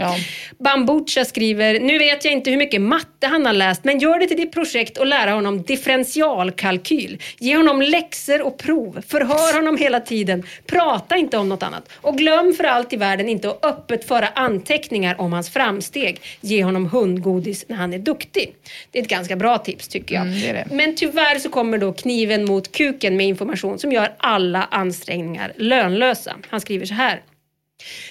Bambucha 0.60 1.26
skriver, 1.26 1.80
nu 1.80 1.98
vet 1.98 2.26
jag 2.26 2.34
inte 2.34 2.50
hur 2.50 2.58
mycket 2.58 2.82
matte 2.82 3.28
han 3.28 3.46
har 3.46 3.54
läst 3.54 3.84
men 3.84 4.00
gör 4.00 4.20
det 4.20 4.28
till 4.28 4.38
ditt 4.38 4.52
projekt 4.52 4.98
och 4.98 5.06
lära 5.06 5.32
honom 5.32 5.62
differentialkalkyl. 5.62 7.22
Ge 7.40 7.58
honom 7.58 7.82
läxor 7.82 8.42
och 8.42 8.58
prov. 8.58 9.02
Förhör 9.08 9.54
honom 9.56 9.78
hela 9.78 10.00
tiden. 10.00 10.44
Prata 10.68 11.18
inte 11.18 11.38
om 11.38 11.50
något 11.50 11.64
annat. 11.64 11.90
Och 11.96 12.18
glöm 12.18 12.54
för 12.54 12.64
allt 12.64 12.94
i 12.94 12.98
världen 12.98 13.30
inte 13.30 13.50
att 13.50 13.66
öppet 13.66 14.08
föra 14.08 14.28
anteckningar 14.28 15.22
om 15.22 15.34
hans 15.34 15.50
framsteg. 15.50 16.22
Ge 16.42 16.64
honom 16.64 16.86
hundgodis 16.90 17.66
när 17.68 17.76
han 17.78 17.94
är 17.94 18.00
duktig. 18.00 18.54
Det 18.92 19.00
är 19.00 19.04
ett 19.04 19.10
ganska 19.10 19.36
bra 19.36 19.58
tips 19.58 19.88
tycker 19.88 20.16
jag. 20.16 20.22
Mm, 20.28 20.42
det 20.42 20.52
det. 20.54 20.76
Men 20.76 20.96
tyvärr 20.96 21.40
så 21.40 21.50
kommer 21.50 21.78
då 21.78 21.94
kniven 21.94 22.46
mot 22.46 22.55
kuken 22.62 23.18
med 23.18 23.28
information 23.28 23.80
som 23.80 23.92
gör 23.92 24.16
alla 24.18 24.64
ansträngningar 24.64 25.54
lönlösa. 25.58 26.36
Han 26.50 26.62
skriver 26.62 26.86
så 26.86 26.94
här. 26.94 27.22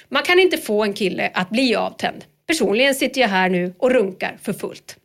Man 0.08 0.22
kan 0.22 0.38
inte 0.38 0.58
få 0.58 0.84
en 0.84 0.92
kille 0.92 1.30
att 1.34 1.50
bli 1.50 1.74
avtänd. 1.74 2.24
Personligen 2.46 2.94
sitter 2.94 3.20
jag 3.20 3.28
här 3.28 3.48
nu 3.48 3.74
och 3.78 3.90
runkar 3.90 4.38
för 4.42 4.52
fullt. 4.52 4.96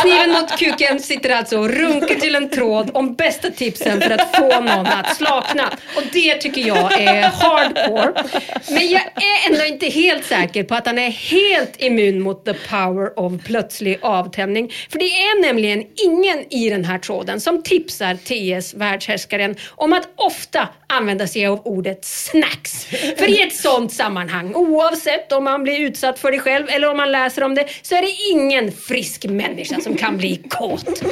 Kniven 0.00 0.32
mot 0.32 0.58
kuken 0.58 1.00
sitter 1.00 1.30
alltså 1.30 1.58
och 1.58 1.70
runkar 1.70 2.14
till 2.14 2.34
en 2.34 2.50
tråd 2.50 2.90
om 2.94 3.14
bästa 3.14 3.50
tipsen 3.50 4.00
för 4.00 4.10
att 4.10 4.36
få 4.36 4.60
någon 4.60 4.86
att 4.86 5.16
slakna. 5.16 5.72
Och 5.96 6.02
det 6.12 6.34
tycker 6.34 6.60
jag 6.60 7.00
är 7.00 7.22
hardcore. 7.22 8.24
Men 8.68 8.88
jag 8.88 9.02
är 9.02 9.50
ändå 9.50 9.64
inte 9.64 9.86
helt 9.86 10.24
säker 10.24 10.64
på 10.64 10.74
att 10.74 10.86
han 10.86 10.98
är 10.98 11.10
helt 11.10 11.82
immun 11.82 12.20
mot 12.20 12.44
the 12.44 12.54
power 12.54 13.18
of 13.18 13.32
plötslig 13.44 13.98
avtändning. 14.02 14.72
För 14.90 14.98
det 14.98 15.04
är 15.04 15.42
nämligen 15.42 15.84
ingen 16.04 16.52
i 16.52 16.70
den 16.70 16.84
här 16.84 16.98
tråden 16.98 17.40
som 17.40 17.62
tipsar 17.62 18.14
TS, 18.14 18.74
världshärskaren, 18.74 19.56
om 19.74 19.92
att 19.92 20.08
ofta 20.16 20.68
använda 20.86 21.26
sig 21.26 21.46
av 21.46 21.60
ordet 21.64 22.04
snacks. 22.04 22.84
För 23.18 23.28
i 23.28 23.42
ett 23.42 23.56
sånt 23.56 23.92
sammanhang, 23.92 24.54
oavsett 24.54 25.32
om 25.32 25.44
man 25.44 25.62
blir 25.62 25.80
utsatt 25.80 26.18
för 26.18 26.32
det 26.32 26.38
själv 26.38 26.68
eller 26.68 26.90
om 26.90 26.96
man 26.96 27.12
läser 27.12 27.42
om 27.42 27.54
det, 27.54 27.66
så 27.82 27.94
är 27.94 28.02
det 28.02 28.30
ingen 28.30 28.45
frisk 28.72 29.24
människa 29.24 29.80
som 29.80 29.96
kan 29.96 30.16
bli 30.16 30.36
kåt. 30.50 31.02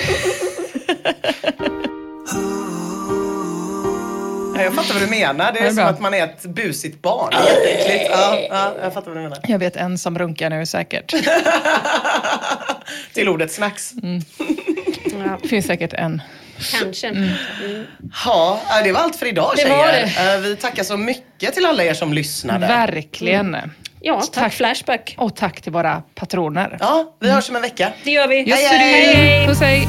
Ja, 4.56 4.62
jag 4.62 4.74
fattar 4.74 4.94
vad 4.94 5.02
du 5.02 5.06
menar. 5.10 5.52
Det 5.52 5.58
är, 5.58 5.62
Det 5.62 5.68
är 5.68 5.68
som 5.68 5.76
bra. 5.76 5.84
att 5.86 6.00
man 6.00 6.14
är 6.14 6.24
ett 6.24 6.42
busigt 6.42 7.02
barn. 7.02 7.30
Det 7.32 7.70
Jätteäckligt. 7.70 8.10
Ja, 8.10 8.38
ja, 8.50 8.74
jag 8.82 8.94
fattar 8.94 9.10
vad 9.10 9.16
du 9.18 9.22
menar. 9.22 9.38
Jag 9.48 9.58
vet 9.58 9.76
en 9.76 9.98
som 9.98 10.18
runkar 10.18 10.50
nu 10.50 10.66
säkert. 10.66 11.14
Till 13.12 13.28
ordet 13.28 13.52
snacks. 13.52 13.92
Det 15.42 15.48
finns 15.48 15.66
säkert 15.66 15.92
en. 15.92 16.22
Kanske. 16.80 17.08
Mm. 17.08 17.28
Ja, 18.24 18.60
ja, 18.68 18.82
det 18.84 18.92
var 18.92 19.00
allt 19.00 19.16
för 19.16 19.26
idag 19.26 19.52
Det 19.56 19.62
tjejer. 19.62 19.76
var 20.26 20.34
Eh, 20.34 20.40
Vi 20.40 20.56
tackar 20.56 20.82
så 20.84 20.96
mycket 20.96 21.54
till 21.54 21.66
alla 21.66 21.84
er 21.84 21.94
som 21.94 22.12
lyssnade. 22.12 22.66
Verkligen. 22.66 23.56
Ja, 24.06 24.20
tack, 24.32 24.52
Flashback. 24.52 25.14
Och 25.18 25.36
tack 25.36 25.60
till 25.60 25.72
våra 25.72 26.02
patroner. 26.14 26.76
Ja, 26.80 27.16
vi 27.20 27.30
hörs 27.30 27.50
om 27.50 27.56
en 27.56 27.62
vecka. 27.62 27.92
Det 28.04 28.10
gör 28.10 28.28
vi. 28.28 28.38
Just 28.42 28.70
det. 28.70 29.44
Puss 29.48 29.60
hej. 29.60 29.88